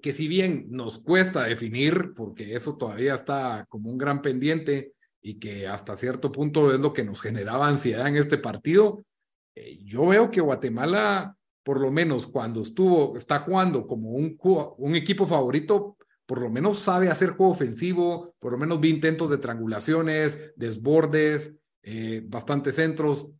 que 0.00 0.12
si 0.12 0.28
bien 0.28 0.68
nos 0.70 0.98
cuesta 0.98 1.42
definir, 1.42 2.12
porque 2.14 2.54
eso 2.54 2.76
todavía 2.76 3.14
está 3.14 3.66
como 3.68 3.90
un 3.90 3.98
gran 3.98 4.22
pendiente 4.22 4.92
y 5.20 5.40
que 5.40 5.66
hasta 5.66 5.96
cierto 5.96 6.30
punto 6.30 6.72
es 6.72 6.78
lo 6.78 6.92
que 6.92 7.02
nos 7.02 7.20
generaba 7.20 7.66
ansiedad 7.66 8.06
en 8.06 8.14
este 8.14 8.38
partido, 8.38 9.04
yo 9.82 10.06
veo 10.06 10.30
que 10.30 10.40
Guatemala 10.40 11.36
por 11.64 11.80
lo 11.80 11.90
menos 11.90 12.26
cuando 12.26 12.60
estuvo, 12.60 13.16
está 13.16 13.40
jugando 13.40 13.86
como 13.86 14.10
un, 14.10 14.38
un 14.76 14.94
equipo 14.94 15.26
favorito, 15.26 15.96
por 16.26 16.40
lo 16.40 16.50
menos 16.50 16.78
sabe 16.78 17.10
hacer 17.10 17.30
juego 17.30 17.52
ofensivo, 17.52 18.34
por 18.38 18.52
lo 18.52 18.58
menos 18.58 18.80
vi 18.80 18.90
intentos 18.90 19.30
de 19.30 19.38
triangulaciones, 19.38 20.52
desbordes, 20.56 21.54
eh, 21.82 22.22
bastantes 22.24 22.76
centros. 22.76 23.30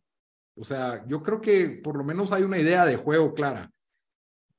O 0.55 0.65
sea, 0.65 1.05
yo 1.07 1.21
creo 1.21 1.39
que 1.39 1.81
por 1.83 1.97
lo 1.97 2.03
menos 2.03 2.31
hay 2.31 2.43
una 2.43 2.57
idea 2.57 2.85
de 2.85 2.97
juego 2.97 3.33
clara. 3.33 3.71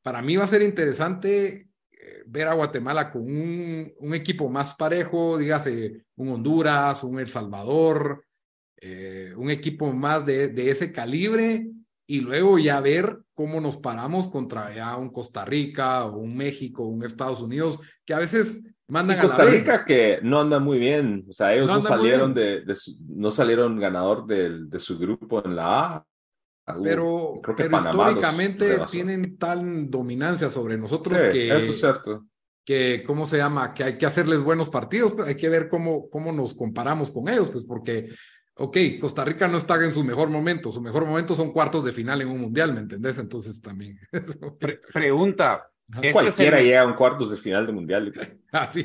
Para 0.02 0.22
mí 0.22 0.36
va 0.36 0.44
a 0.44 0.48
ser 0.48 0.62
interesante 0.62 1.68
eh, 1.90 2.22
ver 2.26 2.46
a 2.46 2.54
Guatemala 2.54 3.10
con 3.10 3.22
un, 3.22 3.92
un, 3.98 4.14
equipo 4.14 4.48
más 4.48 4.76
parejo, 4.76 5.38
dígase 5.38 6.04
un 6.14 6.28
Honduras, 6.28 7.02
un 7.02 7.18
El 7.18 7.30
Salvador, 7.30 8.24
eh, 8.76 9.32
un 9.36 9.50
equipo 9.50 9.92
más 9.92 10.24
de, 10.24 10.48
de 10.48 10.70
ese 10.70 10.92
calibre 10.92 11.68
y 12.06 12.20
luego 12.20 12.58
ya 12.58 12.80
ver 12.80 13.18
cómo 13.34 13.60
nos 13.60 13.76
paramos 13.76 14.28
contra 14.28 14.72
ya 14.74 14.96
un 14.96 15.10
Costa 15.10 15.44
Rica 15.44 16.04
o 16.06 16.18
un 16.18 16.36
México, 16.36 16.84
un 16.84 17.04
Estados 17.04 17.40
Unidos, 17.40 17.78
que 18.04 18.14
a 18.14 18.18
veces 18.18 18.62
mandan 18.88 19.18
y 19.18 19.20
Costa 19.20 19.44
Rica 19.44 19.84
que 19.84 20.20
no 20.22 20.40
anda 20.40 20.58
muy 20.60 20.78
bien, 20.78 21.26
o 21.28 21.32
sea, 21.32 21.52
ellos 21.52 21.68
no, 21.68 21.82
salieron 21.82 22.32
de, 22.32 22.62
no 23.08 23.30
salieron 23.30 23.78
ganador 23.78 24.26
de, 24.26 24.66
de, 24.66 24.78
su 24.78 24.98
grupo 24.98 25.44
en 25.44 25.56
la 25.56 25.96
A. 25.96 26.06
Pero, 26.82 27.34
pero 27.56 27.76
históricamente 27.76 28.78
tienen 28.90 29.38
tal 29.38 29.88
dominancia 29.88 30.50
sobre 30.50 30.76
nosotros 30.76 31.16
que 31.30 31.56
eso 31.56 31.70
es 31.70 31.78
cierto. 31.78 32.26
Que, 32.64 33.04
¿cómo 33.06 33.24
se 33.24 33.36
llama? 33.36 33.72
Que 33.72 33.84
hay 33.84 33.98
que 33.98 34.06
hacerles 34.06 34.42
buenos 34.42 34.68
partidos, 34.68 35.12
pues 35.12 35.28
hay 35.28 35.36
que 35.36 35.48
ver 35.48 35.68
cómo, 35.68 36.10
cómo 36.10 36.32
nos 36.32 36.54
comparamos 36.54 37.12
con 37.12 37.28
ellos, 37.28 37.48
pues 37.50 37.62
porque 37.62 38.08
ok, 38.56 38.76
Costa 39.00 39.24
Rica 39.24 39.48
no 39.48 39.58
está 39.58 39.82
en 39.84 39.92
su 39.92 40.02
mejor 40.02 40.28
momento, 40.28 40.72
su 40.72 40.80
mejor 40.80 41.04
momento 41.04 41.34
son 41.34 41.52
cuartos 41.52 41.84
de 41.84 41.92
final 41.92 42.22
en 42.22 42.28
un 42.28 42.40
mundial, 42.40 42.72
¿me 42.72 42.80
entendés? 42.80 43.18
Entonces 43.18 43.60
también. 43.60 43.98
pregunta. 44.92 45.70
¿Este 45.94 46.12
Cualquiera 46.12 46.60
llega 46.60 46.80
a 46.80 46.86
un 46.86 46.94
cuartos 46.94 47.30
de 47.30 47.36
final 47.36 47.66
de 47.66 47.72
mundial. 47.72 48.12
Ah, 48.52 48.72
sí, 48.72 48.84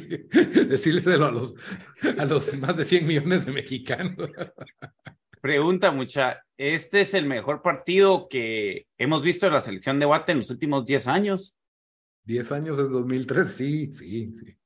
decírselo 0.67 1.27
a 1.27 1.31
los, 1.31 1.55
a 2.17 2.25
los 2.25 2.57
más 2.57 2.75
de 2.75 2.83
100 2.83 3.07
millones 3.07 3.45
de 3.45 3.53
mexicanos. 3.53 4.29
Pregunta, 5.39 5.91
mucha. 5.91 6.43
¿Este 6.57 7.01
es 7.01 7.13
el 7.13 7.25
mejor 7.25 7.61
partido 7.61 8.27
que 8.27 8.87
hemos 8.97 9.23
visto 9.23 9.47
en 9.47 9.53
la 9.53 9.61
selección 9.61 9.97
de 9.97 10.05
Guate 10.05 10.33
en 10.33 10.39
los 10.39 10.49
últimos 10.49 10.85
10 10.85 11.07
años? 11.07 11.57
10 12.25 12.51
años 12.51 12.79
es 12.79 12.91
2003, 12.91 13.47
sí, 13.47 13.93
sí, 13.93 14.35
sí. 14.35 14.57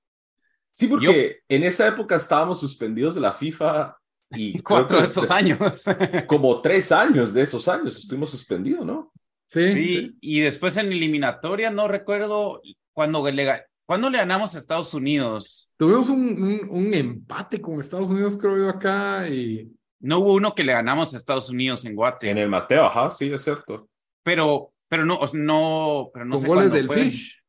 Sí, 0.73 0.87
porque 0.87 1.41
en 1.47 1.63
esa 1.63 1.87
época 1.87 2.15
estábamos 2.15 2.59
suspendidos 2.59 3.13
de 3.13 3.21
la 3.21 3.31
FIFA 3.31 3.95
y 4.35 4.59
cuatro 4.63 5.01
de 5.01 5.07
esos 5.07 5.31
años. 5.31 5.85
como 6.27 6.61
tres 6.61 6.91
años 6.91 7.33
de 7.33 7.43
esos 7.43 7.67
años 7.67 7.97
estuvimos 7.97 8.29
suspendidos, 8.29 8.85
¿no? 8.85 9.11
Sí, 9.47 9.73
sí, 9.73 10.17
Y 10.21 10.41
después 10.41 10.75
en 10.77 10.91
eliminatoria, 10.91 11.69
no 11.69 11.87
recuerdo 11.87 12.61
cuando 12.93 13.29
le, 13.29 13.65
cuando 13.85 14.09
le 14.09 14.17
ganamos 14.17 14.55
a 14.55 14.57
Estados 14.57 14.93
Unidos. 14.93 15.69
Tuvimos 15.77 16.09
un, 16.09 16.67
un, 16.69 16.93
empate 16.93 17.61
con 17.61 17.79
Estados 17.79 18.09
Unidos, 18.09 18.35
creo 18.35 18.57
yo, 18.57 18.69
acá. 18.69 19.27
y 19.27 19.71
No 19.99 20.19
hubo 20.19 20.33
uno 20.33 20.55
que 20.55 20.63
le 20.63 20.73
ganamos 20.73 21.13
a 21.13 21.17
Estados 21.17 21.49
Unidos 21.49 21.85
en 21.85 21.95
Guate. 21.95 22.31
En 22.31 22.39
el 22.39 22.49
Mateo, 22.49 22.85
ajá, 22.85 23.11
sí, 23.11 23.31
es 23.31 23.43
cierto. 23.43 23.87
Pero, 24.23 24.73
pero 24.89 25.05
no, 25.05 25.19
no, 25.33 26.09
pero 26.11 26.25
no 26.25 26.37
con 26.37 26.47
goles 26.47 26.71
del 26.71 26.89
Fish. 26.89 27.41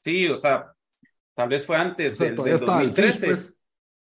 Sí, 0.00 0.26
o 0.28 0.36
sea, 0.36 0.72
tal 1.34 1.48
vez 1.50 1.66
fue 1.66 1.76
antes 1.76 2.16
del, 2.18 2.34
2013. 2.34 3.57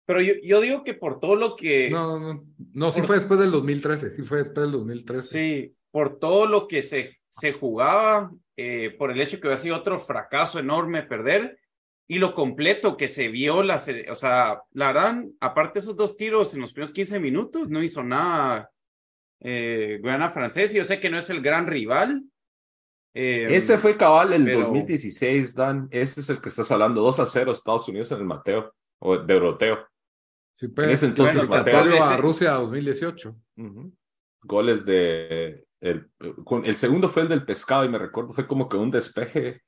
Pero 0.05 0.21
yo, 0.21 0.33
yo 0.43 0.61
digo 0.61 0.83
que 0.83 0.93
por 0.93 1.19
todo 1.19 1.35
lo 1.35 1.55
que... 1.55 1.89
No, 1.89 2.19
no, 2.19 2.43
no, 2.73 2.91
sí 2.91 3.01
fue 3.01 3.15
después 3.15 3.39
del 3.39 3.51
2013, 3.51 4.11
sí 4.11 4.21
fue 4.23 4.39
después 4.39 4.65
del 4.65 4.73
2013. 4.73 5.27
Sí, 5.27 5.75
por 5.91 6.19
todo 6.19 6.45
lo 6.45 6.67
que 6.67 6.81
se, 6.81 7.17
se 7.29 7.53
jugaba, 7.53 8.31
eh, 8.55 8.95
por 8.97 9.11
el 9.11 9.19
hecho 9.19 9.39
que 9.39 9.47
había 9.47 9.57
sido 9.57 9.77
otro 9.77 9.99
fracaso 9.99 10.59
enorme 10.59 11.03
perder, 11.03 11.59
y 12.07 12.19
lo 12.19 12.35
completo 12.35 12.97
que 12.97 13.07
se 13.07 13.29
vio, 13.29 13.63
la, 13.63 13.81
o 14.11 14.15
sea, 14.15 14.61
la 14.73 14.87
verdad, 14.87 15.23
aparte 15.39 15.79
de 15.79 15.79
esos 15.79 15.95
dos 15.95 16.15
tiros 16.17 16.53
en 16.53 16.61
los 16.61 16.71
primeros 16.71 16.93
15 16.93 17.19
minutos, 17.19 17.69
no 17.69 17.81
hizo 17.81 18.03
nada 18.03 18.69
eh, 19.39 19.97
Guyana 20.01 20.29
francés, 20.29 20.73
y 20.73 20.77
yo 20.77 20.85
sé 20.85 20.99
que 20.99 21.09
no 21.09 21.17
es 21.17 21.29
el 21.29 21.41
gran 21.41 21.65
rival. 21.65 22.23
Eh, 23.13 23.47
Ese 23.49 23.77
fue 23.77 23.97
cabal 23.97 24.33
el 24.33 24.51
2016, 24.51 25.55
Dan, 25.55 25.87
ese 25.89 26.19
es 26.19 26.29
el 26.29 26.41
que 26.41 26.49
estás 26.49 26.69
hablando, 26.71 27.01
2 27.01 27.19
a 27.19 27.25
0 27.25 27.51
Estados 27.51 27.87
Unidos 27.87 28.11
en 28.11 28.19
el 28.19 28.25
Mateo, 28.25 28.73
o 28.99 29.17
de 29.17 29.33
Euroteo. 29.33 29.87
Sí, 30.55 30.69
pues, 30.69 31.03
entonces 31.03 31.47
a 31.49 32.17
Rusia 32.17 32.53
2018. 32.53 33.35
Goles 34.41 34.85
de 34.85 35.65
el, 35.81 36.09
el 36.63 36.75
segundo 36.75 37.09
fue 37.09 37.23
el 37.23 37.29
del 37.29 37.45
pescado 37.45 37.83
y 37.83 37.89
me 37.89 37.99
recuerdo 37.99 38.31
fue 38.31 38.47
como 38.47 38.69
que 38.69 38.77
un 38.77 38.89
despeje 38.89 39.61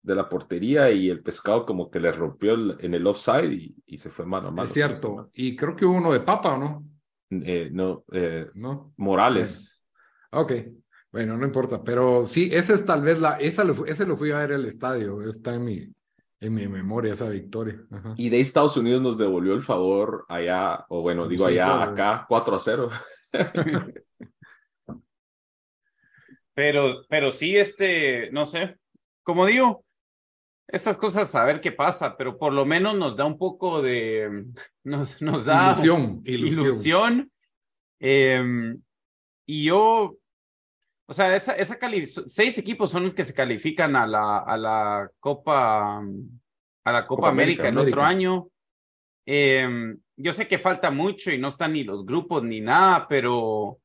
de 0.00 0.14
la 0.14 0.28
portería 0.28 0.90
y 0.92 1.10
el 1.10 1.22
pescado 1.22 1.66
como 1.66 1.90
que 1.90 1.98
le 1.98 2.12
rompió 2.12 2.54
en 2.78 2.94
el 2.94 3.06
offside 3.06 3.52
y, 3.52 3.76
y, 3.84 3.98
se 3.98 4.10
fue 4.10 4.24
mano 4.24 4.48
a 4.48 4.50
mano. 4.52 4.62
Es 4.62 4.72
cierto. 4.72 5.30
Y 5.34 5.56
creo 5.56 5.74
que 5.74 5.84
hubo 5.84 5.96
uno 5.96 6.12
de 6.12 6.20
Papa, 6.20 6.54
¿o 6.54 6.58
no? 6.58 6.84
Eh, 7.30 7.68
no, 7.72 8.04
eh, 8.12 8.48
no. 8.54 8.94
Morales. 8.96 9.82
Ok. 10.30 10.52
Bueno, 11.10 11.36
no 11.36 11.44
importa, 11.44 11.82
pero 11.82 12.26
sí, 12.26 12.48
ese 12.52 12.74
es 12.74 12.84
tal 12.84 13.02
vez 13.02 13.20
la, 13.20 13.36
esa 13.36 13.64
lo, 13.64 13.86
ese 13.86 14.06
lo 14.06 14.16
fui 14.16 14.30
a 14.30 14.38
ver 14.38 14.52
el 14.52 14.66
estadio, 14.66 15.22
está 15.22 15.54
en 15.54 15.64
mi, 15.64 15.88
en 16.40 16.54
mi 16.54 16.68
memoria 16.68 17.12
esa 17.12 17.28
victoria. 17.28 17.80
Y 18.16 18.28
de 18.28 18.40
Estados 18.40 18.76
Unidos 18.76 19.02
nos 19.02 19.18
devolvió 19.18 19.54
el 19.54 19.62
favor 19.62 20.24
allá, 20.28 20.84
o 20.88 21.02
bueno, 21.02 21.26
digo 21.26 21.46
allá, 21.46 21.82
acá, 21.82 22.26
4 22.28 22.56
a 22.56 22.58
0. 22.58 22.90
pero, 26.54 27.02
pero 27.08 27.30
sí, 27.30 27.56
este, 27.56 28.30
no 28.30 28.44
sé, 28.44 28.76
como 29.22 29.46
digo, 29.46 29.84
estas 30.68 30.96
cosas 30.96 31.34
a 31.34 31.44
ver 31.44 31.60
qué 31.60 31.72
pasa, 31.72 32.16
pero 32.16 32.38
por 32.38 32.52
lo 32.52 32.66
menos 32.66 32.96
nos 32.96 33.16
da 33.16 33.24
un 33.24 33.38
poco 33.38 33.82
de, 33.82 34.44
nos, 34.84 35.20
nos 35.22 35.44
da 35.44 35.72
Ilusión, 35.72 36.22
ilusión. 36.24 36.64
ilusión. 36.66 37.32
Em, 38.00 38.80
y 39.46 39.64
yo, 39.64 40.16
o 41.08 41.12
sea, 41.14 41.34
esa, 41.34 41.54
esa 41.54 41.78
cali- 41.78 42.06
seis 42.06 42.58
equipos 42.58 42.90
son 42.90 43.04
los 43.04 43.14
que 43.14 43.24
se 43.24 43.32
califican 43.34 43.96
a 43.96 44.06
la, 44.06 44.38
a 44.40 44.56
la 44.56 45.10
Copa, 45.18 45.98
a 45.98 46.92
la 46.92 47.06
Copa, 47.06 47.22
Copa 47.22 47.28
América, 47.30 47.62
América, 47.62 47.68
el 47.68 47.78
otro 47.88 48.02
año. 48.02 48.48
Em, 49.26 49.98
yo 50.16 50.32
sé 50.32 50.46
que 50.46 50.58
falta 50.58 50.90
mucho 50.90 51.30
y 51.30 51.38
no 51.38 51.48
están 51.48 51.72
ni 51.72 51.84
los 51.84 52.04
grupos 52.04 52.42
ni 52.42 52.60
nada, 52.60 53.06
pero 53.08 53.78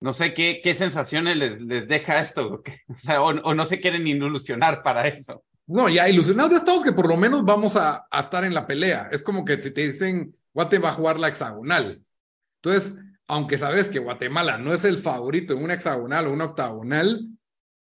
no 0.00 0.12
sé 0.12 0.34
qué, 0.34 0.60
qué 0.62 0.74
sensaciones 0.74 1.36
les, 1.36 1.60
les 1.62 1.86
deja 1.86 2.18
esto, 2.20 2.62
o 2.88 2.98
sea, 2.98 3.22
o, 3.22 3.28
o 3.28 3.54
no 3.54 3.64
se 3.64 3.80
quieren 3.80 4.06
ilusionar 4.06 4.82
para 4.82 5.06
eso. 5.08 5.44
No, 5.66 5.88
ya 5.88 6.08
ilusionados 6.08 6.50
ya 6.52 6.58
estamos 6.58 6.82
que 6.82 6.92
por 6.92 7.08
lo 7.08 7.16
menos 7.16 7.44
vamos 7.44 7.76
a, 7.76 8.06
a 8.10 8.20
estar 8.20 8.44
en 8.44 8.54
la 8.54 8.66
pelea. 8.66 9.08
Es 9.12 9.22
como 9.22 9.44
que 9.44 9.62
si 9.62 9.72
te 9.72 9.92
dicen, 9.92 10.34
Guate 10.52 10.78
va 10.78 10.88
a 10.90 10.94
jugar 10.94 11.18
la 11.20 11.28
hexagonal. 11.28 12.02
Entonces, 12.56 12.96
aunque 13.32 13.56
sabes 13.58 13.88
que 13.88 13.98
Guatemala 13.98 14.58
no 14.58 14.74
es 14.74 14.84
el 14.84 14.98
favorito 14.98 15.54
en 15.54 15.62
una 15.64 15.74
hexagonal 15.74 16.26
o 16.26 16.32
una 16.32 16.44
octagonal, 16.44 17.28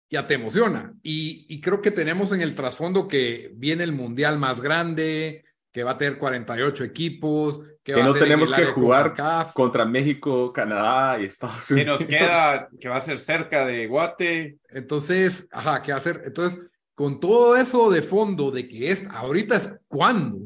ya 0.09 0.27
te 0.27 0.33
emociona. 0.35 0.93
Y, 1.03 1.45
y 1.49 1.61
creo 1.61 1.81
que 1.81 1.91
tenemos 1.91 2.31
en 2.31 2.41
el 2.41 2.53
trasfondo 2.55 3.07
que 3.07 3.51
viene 3.55 3.83
el 3.83 3.93
mundial 3.93 4.37
más 4.37 4.59
grande, 4.61 5.45
que 5.71 5.83
va 5.83 5.91
a 5.91 5.97
tener 5.97 6.17
48 6.17 6.83
equipos, 6.83 7.59
que, 7.83 7.93
Que 7.93 7.99
va 7.99 8.03
a 8.03 8.07
no 8.07 8.13
tenemos 8.13 8.53
que 8.53 8.65
jugar 8.65 9.09
CONCACAF. 9.09 9.53
contra 9.53 9.85
México, 9.85 10.51
Canadá 10.51 11.19
y 11.21 11.25
Estados 11.25 11.65
Que 11.67 11.73
Unidos. 11.75 12.01
nos 12.01 12.09
queda, 12.09 12.67
que 12.79 12.89
va 12.89 12.97
a 12.97 13.01
ser 13.01 13.19
cerca 13.19 13.65
de 13.65 13.87
Guate. 13.87 14.57
Entonces, 14.69 15.47
ajá, 15.51 15.81
¿qué 15.83 15.93
hacer? 15.93 16.23
Entonces, 16.25 16.67
con 16.93 17.19
todo 17.19 17.55
eso 17.55 17.89
de 17.89 18.01
fondo 18.01 18.51
de 18.51 18.67
que 18.67 18.91
es, 18.91 19.07
ahorita 19.09 19.55
es 19.55 19.73
cuándo. 19.87 20.39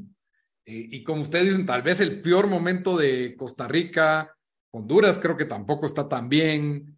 Eh, 0.65 0.87
y 0.91 1.03
como 1.03 1.21
ustedes 1.21 1.45
dicen, 1.45 1.65
tal 1.65 1.81
vez 1.81 2.01
el 2.01 2.21
peor 2.21 2.47
momento 2.47 2.97
de 2.97 3.35
Costa 3.37 3.67
Rica, 3.67 4.35
Honduras 4.71 5.19
creo 5.19 5.35
que 5.37 5.45
tampoco 5.45 5.85
está 5.85 6.07
tan 6.07 6.29
bien. 6.29 6.97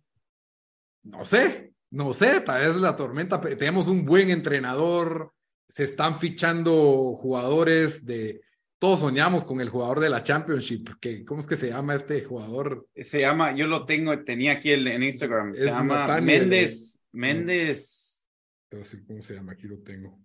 No 1.03 1.25
sé, 1.25 1.73
no 1.89 2.13
sé, 2.13 2.41
tal 2.41 2.61
vez 2.61 2.75
la 2.77 2.95
tormenta, 2.95 3.41
pero 3.41 3.57
tenemos 3.57 3.87
un 3.87 4.05
buen 4.05 4.29
entrenador, 4.29 5.33
se 5.67 5.83
están 5.83 6.17
fichando 6.17 7.15
jugadores 7.15 8.05
de, 8.05 8.41
todos 8.79 8.99
soñamos 8.99 9.45
con 9.45 9.61
el 9.61 9.69
jugador 9.69 9.99
de 9.99 10.09
la 10.09 10.23
Championship, 10.23 10.89
que, 10.99 11.23
¿cómo 11.23 11.41
es 11.41 11.47
que 11.47 11.55
se 11.55 11.69
llama 11.69 11.95
este 11.95 12.23
jugador? 12.23 12.87
Se 12.95 13.21
llama, 13.21 13.55
yo 13.55 13.65
lo 13.65 13.85
tengo, 13.85 14.23
tenía 14.23 14.53
aquí 14.53 14.71
el- 14.71 14.87
en 14.87 15.03
Instagram, 15.03 15.53
se 15.53 15.61
Es 15.69 15.75
llama 15.75 15.99
Nathaniel, 15.99 16.41
Méndez, 16.47 17.01
Méndez, 17.11 18.29
No 18.71 18.83
sé 18.83 19.05
¿Cómo 19.05 19.21
se 19.21 19.35
llama? 19.35 19.53
Aquí 19.53 19.67
lo 19.67 19.77
tengo. 19.79 20.19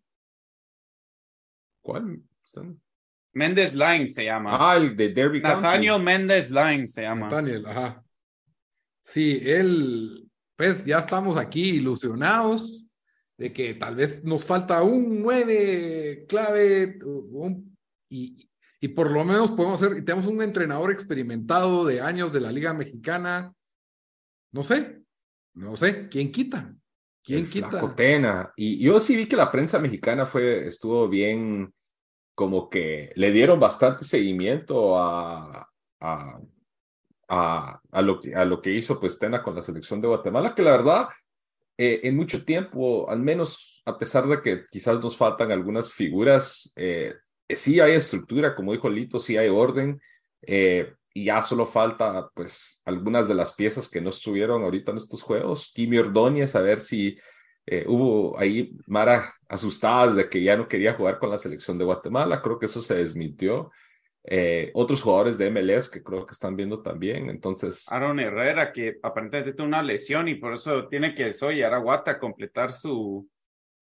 ¿Cuál? 1.82 2.22
Méndez 3.34 3.74
Line 3.74 4.08
se 4.08 4.24
llama. 4.24 4.56
Ah, 4.58 4.76
el 4.76 4.96
de 4.96 5.10
Derby 5.10 5.40
County. 5.42 5.62
Nathaniel 5.62 6.02
Méndez 6.02 6.50
Line 6.50 6.86
se 6.88 7.02
llama. 7.02 7.26
Nathaniel, 7.26 7.66
ajá. 7.66 8.02
Sí, 9.04 9.40
él, 9.42 10.28
pues 10.56 10.84
ya 10.84 10.98
estamos 10.98 11.36
aquí 11.36 11.70
ilusionados 11.76 12.84
de 13.38 13.52
que 13.52 13.74
tal 13.74 13.94
vez 13.94 14.24
nos 14.24 14.44
falta 14.44 14.82
un 14.82 15.22
nueve 15.22 16.26
clave 16.28 16.98
un- 17.04 17.76
y, 18.10 18.48
y 18.80 18.88
por 18.88 19.10
lo 19.10 19.24
menos 19.24 19.52
podemos 19.52 19.82
hacer, 19.82 19.98
y 19.98 20.04
tenemos 20.04 20.26
un 20.26 20.42
entrenador 20.42 20.90
experimentado 20.90 21.86
de 21.86 22.00
años 22.00 22.32
de 22.32 22.40
la 22.40 22.50
Liga 22.52 22.72
Mexicana. 22.74 23.52
No 24.52 24.62
sé, 24.62 25.02
no 25.54 25.76
sé, 25.76 26.08
¿quién 26.08 26.32
quita? 26.32 26.74
¿Quién 27.22 27.40
El 27.40 27.50
quita? 27.50 27.94
Tena. 27.94 28.52
Y 28.56 28.78
yo 28.82 28.98
sí 29.00 29.14
vi 29.14 29.26
que 29.26 29.36
la 29.36 29.52
prensa 29.52 29.78
mexicana 29.78 30.24
fue, 30.26 30.66
estuvo 30.66 31.08
bien, 31.08 31.72
como 32.38 32.70
que 32.70 33.10
le 33.16 33.32
dieron 33.32 33.58
bastante 33.58 34.04
seguimiento 34.04 34.96
a, 34.96 35.68
a, 36.00 36.38
a, 37.28 37.80
a 37.90 38.02
lo, 38.02 38.20
a 38.32 38.44
lo 38.44 38.62
que 38.62 38.70
hizo 38.70 39.00
pues 39.00 39.18
Tena 39.18 39.42
con 39.42 39.56
la 39.56 39.62
selección 39.62 40.00
de 40.00 40.06
Guatemala, 40.06 40.54
que 40.54 40.62
la 40.62 40.70
verdad, 40.70 41.08
eh, 41.76 41.98
en 42.04 42.14
mucho 42.14 42.44
tiempo, 42.44 43.10
al 43.10 43.18
menos 43.18 43.82
a 43.86 43.98
pesar 43.98 44.28
de 44.28 44.40
que 44.40 44.66
quizás 44.70 45.00
nos 45.00 45.16
faltan 45.16 45.50
algunas 45.50 45.92
figuras, 45.92 46.72
eh, 46.76 47.12
eh, 47.48 47.56
sí 47.56 47.80
hay 47.80 47.94
estructura, 47.94 48.54
como 48.54 48.70
dijo 48.72 48.88
Lito, 48.88 49.18
sí 49.18 49.36
hay 49.36 49.48
orden. 49.48 50.00
eh, 50.42 50.94
y 51.14 51.24
ya 51.24 51.42
solo 51.42 51.66
falta, 51.66 52.30
pues, 52.36 52.80
algunas 52.84 53.26
de 53.26 53.34
las 53.34 53.54
piezas 53.54 53.88
que 53.88 54.00
no 54.00 54.10
estuvieron 54.10 54.62
ahorita 54.62 54.92
en 54.92 54.98
estos 54.98 55.22
juegos. 55.22 55.72
Kimi 55.74 55.98
Ordóñez, 55.98 56.54
a 56.54 56.62
ver 56.62 56.78
si 56.78 57.18
eh, 57.70 57.84
hubo 57.86 58.38
ahí 58.38 58.72
Mara 58.86 59.34
asustadas 59.46 60.16
de 60.16 60.30
que 60.30 60.42
ya 60.42 60.56
no 60.56 60.66
quería 60.66 60.94
jugar 60.94 61.18
con 61.18 61.28
la 61.28 61.36
selección 61.36 61.76
de 61.76 61.84
Guatemala. 61.84 62.40
Creo 62.40 62.58
que 62.58 62.64
eso 62.64 62.80
se 62.80 62.94
desmintió. 62.94 63.70
Eh, 64.24 64.70
otros 64.72 65.02
jugadores 65.02 65.36
de 65.36 65.50
MLS 65.50 65.90
que 65.90 66.02
creo 66.02 66.24
que 66.24 66.32
están 66.32 66.56
viendo 66.56 66.80
también. 66.80 67.28
Entonces, 67.28 67.84
Aaron 67.90 68.20
Herrera, 68.20 68.72
que 68.72 68.98
aparentemente 69.02 69.52
tiene 69.52 69.68
una 69.68 69.82
lesión 69.82 70.28
y 70.28 70.36
por 70.36 70.54
eso 70.54 70.88
tiene 70.88 71.14
que 71.14 71.30
soñar 71.34 71.74
a 71.74 71.78
Guata 71.78 72.12
a 72.12 72.18
completar 72.18 72.72
su, 72.72 73.28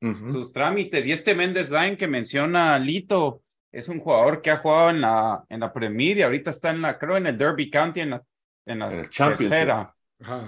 sus 0.01 0.53
trámites. 0.53 1.07
Y 1.07 1.13
este 1.13 1.37
Méndez 1.37 1.71
Line 1.71 1.97
que 1.97 2.09
menciona 2.09 2.77
Lito 2.81 3.43
es 3.71 3.89
un 3.89 4.01
jugador 4.01 4.43
que 4.43 4.51
ha 4.51 4.59
jugado 4.59 4.91
en 4.91 5.01
la, 5.01 5.45
en 5.49 5.61
la 5.61 5.73
Premier 5.73 6.19
y 6.19 6.23
ahorita 6.23 6.51
está 6.51 6.71
en 6.71 6.83
la, 6.83 6.99
creo, 6.99 7.17
en 7.17 7.29
el 7.29 7.39
Derby 7.39 7.71
County 7.71 8.01
en 8.01 8.11
la, 8.11 8.23
en 8.67 8.79
la 8.81 9.09
tercera. 9.09 9.95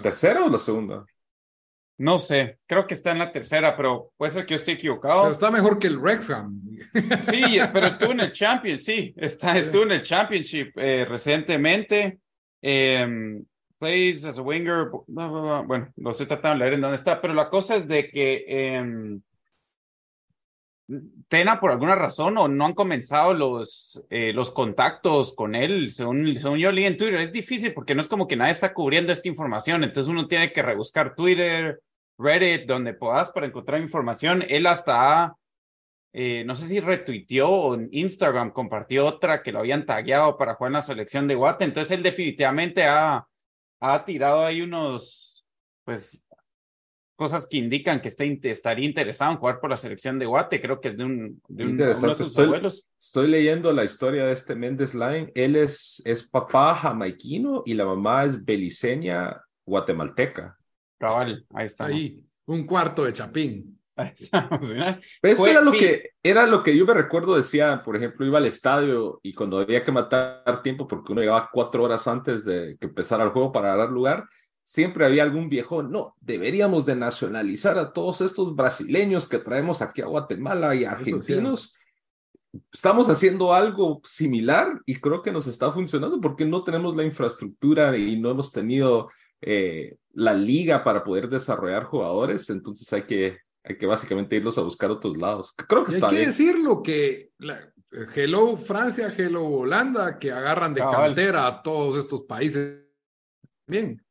¿tercera 0.02 0.44
o 0.44 0.48
la 0.48 0.58
segunda? 0.58 1.04
No 1.98 2.20
sé, 2.20 2.58
creo 2.66 2.86
que 2.86 2.94
está 2.94 3.10
en 3.10 3.18
la 3.18 3.32
tercera, 3.32 3.76
pero 3.76 4.12
puede 4.16 4.30
ser 4.30 4.46
que 4.46 4.54
yo 4.54 4.56
esté 4.56 4.72
equivocado. 4.72 5.22
Pero 5.22 5.32
está 5.32 5.50
mejor 5.50 5.80
que 5.80 5.88
el 5.88 5.98
Wrexham. 5.98 6.62
Sí, 7.22 7.58
pero 7.72 7.86
estuvo 7.88 8.12
en 8.12 8.20
el 8.20 8.32
Champions, 8.32 8.84
sí, 8.84 9.12
está, 9.16 9.58
estuvo 9.58 9.82
en 9.82 9.92
el 9.92 10.02
Championship 10.02 10.72
eh, 10.76 11.04
recientemente. 11.04 12.20
Em, 12.62 13.44
plays 13.78 14.24
as 14.24 14.38
a 14.38 14.42
winger, 14.42 14.90
bueno, 15.06 15.92
lo 15.96 16.10
estoy 16.10 16.26
tratando 16.26 16.58
de 16.58 16.58
leer 16.60 16.74
en 16.74 16.80
dónde 16.82 16.96
está, 16.96 17.20
pero 17.20 17.34
la 17.34 17.50
cosa 17.50 17.76
es 17.76 17.88
de 17.88 18.08
que 18.08 18.44
em, 18.46 19.20
Tena, 21.28 21.60
por 21.60 21.70
alguna 21.70 21.94
razón, 21.94 22.38
o 22.38 22.48
no 22.48 22.64
han 22.64 22.72
comenzado 22.72 23.34
los, 23.34 24.02
eh, 24.08 24.32
los 24.32 24.50
contactos 24.50 25.34
con 25.34 25.54
él, 25.54 25.90
según, 25.90 26.34
según 26.36 26.58
yo 26.58 26.72
leí 26.72 26.86
en 26.86 26.96
Twitter. 26.96 27.20
Es 27.20 27.30
difícil 27.30 27.74
porque 27.74 27.94
no 27.94 28.00
es 28.00 28.08
como 28.08 28.26
que 28.26 28.36
nadie 28.36 28.52
está 28.52 28.72
cubriendo 28.72 29.12
esta 29.12 29.28
información, 29.28 29.84
entonces 29.84 30.10
uno 30.10 30.26
tiene 30.26 30.50
que 30.50 30.62
rebuscar 30.62 31.14
Twitter, 31.14 31.82
Reddit, 32.18 32.66
donde 32.66 32.94
puedas 32.94 33.30
para 33.30 33.46
encontrar 33.46 33.80
información. 33.80 34.44
Él 34.48 34.66
hasta 34.66 35.22
ha 35.24 35.38
eh, 36.12 36.42
no 36.44 36.54
sé 36.54 36.66
si 36.66 36.80
retuiteó 36.80 37.48
o 37.50 37.74
en 37.74 37.88
Instagram 37.92 38.50
compartió 38.52 39.06
otra 39.06 39.42
que 39.42 39.52
lo 39.52 39.58
habían 39.60 39.84
tagueado 39.84 40.36
para 40.38 40.54
jugar 40.54 40.70
en 40.70 40.74
la 40.74 40.80
selección 40.80 41.28
de 41.28 41.34
Guate. 41.34 41.64
Entonces 41.64 41.96
él 41.96 42.02
definitivamente 42.02 42.84
ha, 42.84 43.26
ha 43.80 44.04
tirado 44.04 44.44
ahí 44.44 44.62
unos, 44.62 45.46
pues, 45.84 46.24
cosas 47.14 47.46
que 47.46 47.58
indican 47.58 48.00
que 48.00 48.08
está, 48.08 48.24
estaría 48.24 48.86
interesado 48.86 49.32
en 49.32 49.38
jugar 49.38 49.60
por 49.60 49.70
la 49.70 49.76
selección 49.76 50.18
de 50.18 50.26
Guate. 50.26 50.60
Creo 50.60 50.80
que 50.80 50.88
es 50.88 50.96
de, 50.96 51.04
un, 51.04 51.42
de 51.46 51.64
un, 51.64 51.70
uno 51.70 51.84
de 51.86 51.92
Interesante. 51.92 52.16
sus 52.16 52.28
Estoy, 52.28 52.46
abuelos. 52.46 52.88
estoy 52.98 53.28
leyendo 53.28 53.72
la 53.72 53.84
historia 53.84 54.24
de 54.24 54.32
este 54.32 54.54
Méndez 54.54 54.94
Line. 54.94 55.30
Él 55.34 55.56
es, 55.56 56.02
es 56.04 56.28
papá 56.28 56.74
jamaiquino 56.74 57.62
y 57.66 57.74
la 57.74 57.84
mamá 57.84 58.24
es 58.24 58.44
beliceña 58.44 59.40
guatemalteca. 59.64 60.57
Cabal, 60.98 61.46
ahí 61.54 61.66
estamos. 61.66 61.92
Ahí, 61.94 62.24
un 62.46 62.66
cuarto 62.66 63.04
de 63.04 63.12
chapín. 63.12 63.78
Ahí 63.96 64.12
estamos, 64.16 64.68
¿verdad? 64.68 65.00
Pero 65.20 65.32
eso 65.34 65.42
Fue- 65.42 65.50
era 65.50 65.60
lo 65.60 65.72
sí. 65.72 65.78
que 65.78 66.10
era 66.22 66.46
lo 66.46 66.62
que 66.62 66.76
yo 66.76 66.84
me 66.86 66.94
recuerdo 66.94 67.36
decía, 67.36 67.82
por 67.84 67.96
ejemplo, 67.96 68.24
iba 68.24 68.38
al 68.38 68.46
estadio 68.46 69.18
y 69.24 69.34
cuando 69.34 69.58
había 69.58 69.82
que 69.82 69.90
matar 69.90 70.62
tiempo 70.62 70.86
porque 70.86 71.12
uno 71.12 71.20
llegaba 71.20 71.50
cuatro 71.52 71.82
horas 71.82 72.06
antes 72.06 72.44
de 72.44 72.76
que 72.78 72.86
empezara 72.86 73.24
el 73.24 73.30
juego 73.30 73.50
para 73.50 73.74
dar 73.74 73.90
lugar, 73.90 74.24
siempre 74.62 75.04
había 75.04 75.22
algún 75.24 75.48
viejo, 75.48 75.82
no, 75.82 76.14
deberíamos 76.20 76.86
de 76.86 76.94
nacionalizar 76.94 77.76
a 77.78 77.92
todos 77.92 78.20
estos 78.20 78.54
brasileños 78.54 79.28
que 79.28 79.38
traemos 79.38 79.82
aquí 79.82 80.00
a 80.02 80.06
Guatemala 80.06 80.74
y 80.74 80.84
argentinos. 80.84 81.74
Estamos 82.72 83.08
haciendo 83.08 83.52
algo 83.52 84.00
similar 84.04 84.80
y 84.86 84.94
creo 84.96 85.22
que 85.22 85.32
nos 85.32 85.46
está 85.46 85.72
funcionando 85.72 86.20
porque 86.20 86.44
no 86.44 86.62
tenemos 86.64 86.94
la 86.96 87.04
infraestructura 87.04 87.96
y 87.96 88.18
no 88.20 88.30
hemos 88.30 88.52
tenido 88.52 89.08
eh, 89.40 89.96
la 90.14 90.34
liga 90.34 90.82
para 90.82 91.04
poder 91.04 91.28
desarrollar 91.28 91.84
jugadores, 91.84 92.50
entonces 92.50 92.92
hay 92.92 93.02
que, 93.02 93.38
hay 93.64 93.76
que 93.78 93.86
básicamente 93.86 94.36
irlos 94.36 94.58
a 94.58 94.62
buscar 94.62 94.90
a 94.90 94.94
otros 94.94 95.16
lados. 95.16 95.54
Creo 95.68 95.84
que 95.84 95.92
Y 95.92 95.94
hay 95.94 95.98
está 95.98 96.08
que 96.08 96.16
bien. 96.16 96.28
decirlo 96.28 96.82
que 96.82 97.30
la- 97.38 97.72
Hello 98.14 98.56
Francia, 98.56 99.14
Hello 99.16 99.44
Holanda, 99.46 100.18
que 100.18 100.30
agarran 100.30 100.74
de 100.74 100.80
Cabal. 100.80 101.14
cantera 101.14 101.46
a 101.46 101.62
todos 101.62 101.96
estos 101.96 102.24
países. 102.24 102.82
Bien. 103.66 104.02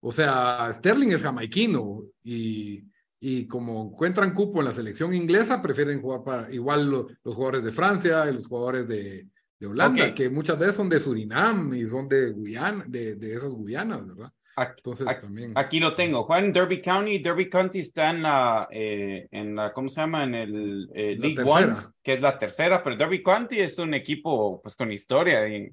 O 0.00 0.10
sea, 0.12 0.68
Sterling 0.72 1.08
es 1.12 1.22
jamaiquino 1.22 2.02
y, 2.24 2.84
y 3.20 3.46
como 3.46 3.84
encuentran 3.92 4.34
cupo 4.34 4.58
en 4.58 4.66
la 4.66 4.72
selección 4.72 5.14
inglesa, 5.14 5.62
prefieren 5.62 6.02
jugar 6.02 6.24
para 6.24 6.52
igual 6.52 6.90
lo- 6.90 7.06
los 7.24 7.34
jugadores 7.34 7.64
de 7.64 7.72
Francia 7.72 8.28
y 8.28 8.34
los 8.34 8.46
jugadores 8.48 8.86
de, 8.88 9.28
de 9.60 9.66
Holanda, 9.66 10.12
que 10.12 10.28
muchas 10.28 10.58
veces 10.58 10.74
son 10.74 10.88
de 10.88 10.98
Surinam 11.00 11.72
y 11.72 11.86
son 11.88 12.08
de 12.08 12.32
Guyana, 12.32 12.84
de, 12.88 13.14
de 13.14 13.34
esas 13.34 13.54
Guyanas, 13.54 14.04
¿verdad? 14.06 14.32
Aquí, 14.56 14.74
Entonces 14.78 15.08
aquí- 15.08 15.20
también. 15.22 15.52
aquí 15.54 15.80
lo 15.80 15.94
tengo. 15.94 16.24
Juan 16.24 16.52
Derby 16.52 16.80
County. 16.82 17.18
Derby 17.20 17.48
County 17.48 17.78
está 17.78 18.10
en 18.10 18.22
la, 18.22 18.68
eh, 18.70 19.26
en 19.30 19.54
la, 19.56 19.72
¿cómo 19.72 19.88
se 19.88 20.00
llama? 20.00 20.24
En 20.24 20.34
el 20.34 20.90
eh, 20.94 21.16
League 21.18 21.36
tercera. 21.36 21.56
One, 21.56 21.76
que 22.02 22.14
es 22.14 22.20
la 22.20 22.38
tercera, 22.38 22.82
pero 22.82 22.96
Derby 22.96 23.22
County 23.22 23.60
es 23.60 23.78
un 23.78 23.94
equipo 23.94 24.60
pues 24.62 24.76
con 24.76 24.92
historia. 24.92 25.48
Y, 25.48 25.72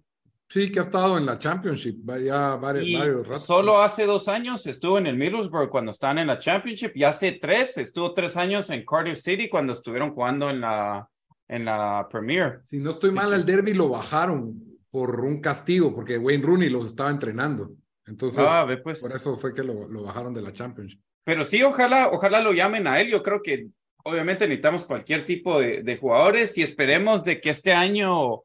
Sí, 0.52 0.72
que 0.72 0.80
ha 0.80 0.82
estado 0.82 1.16
en 1.20 1.28
la 1.28 1.38
Championship 1.38 1.98
ya 2.26 2.56
varios, 2.56 2.88
y 2.88 2.96
varios 2.96 3.28
ratos. 3.28 3.46
solo 3.46 3.82
hace 3.84 4.08
dos 4.08 4.28
años 4.28 4.66
estuvo 4.66 4.98
en 4.98 5.06
el 5.06 5.16
Middlesbrough 5.16 5.70
cuando 5.70 5.92
estaban 5.92 6.18
en 6.18 6.26
la 6.26 6.40
Championship 6.40 6.92
y 6.96 7.04
hace 7.04 7.34
tres, 7.34 7.78
estuvo 7.78 8.16
tres 8.16 8.36
años 8.36 8.68
en 8.72 8.84
Cardiff 8.84 9.20
City 9.20 9.48
cuando 9.48 9.74
estuvieron 9.74 10.12
jugando 10.16 10.50
en 10.50 10.62
la, 10.62 11.08
en 11.48 11.66
la 11.66 12.08
Premier. 12.10 12.62
Si 12.64 12.80
no 12.80 12.90
estoy 12.90 13.12
Sí, 13.12 13.16
mal, 13.16 13.32
al 13.32 13.46
derby 13.46 13.76
lo 13.76 13.90
bajaron 13.90 14.56
por 14.90 15.20
un 15.20 15.40
castigo, 15.40 15.94
porque 15.94 16.18
Wayne 16.18 16.44
Rooney 16.44 16.70
los 16.72 16.88
estaba 16.88 17.12
entrenando. 17.12 17.70
Entonces, 18.10 18.44
Ah, 18.48 18.66
ve 18.66 18.78
pues. 18.78 19.00
por 19.00 19.16
eso 19.16 19.38
fue 19.38 19.54
que 19.54 19.64
lo, 19.64 19.88
lo 19.88 20.04
bajaron 20.04 20.34
de 20.34 20.42
la 20.42 20.52
Championship. 20.52 21.00
Pero 21.24 21.44
sí, 21.44 21.62
ojalá, 21.64 22.10
ojalá 22.12 22.42
lo 22.42 22.52
llamen 22.54 22.88
a 22.88 23.00
él. 23.00 23.10
Yo 23.12 23.22
creo 23.24 23.42
que 23.42 23.68
obviamente 24.04 24.46
necesitamos 24.48 24.86
cualquier 24.86 25.26
tipo 25.26 25.60
de, 25.60 25.84
de 25.84 25.98
jugadores 25.98 26.58
y 26.58 26.64
esperemos 26.64 27.24
de 27.24 27.40
que 27.40 27.50
este 27.52 27.72
año 27.74 28.42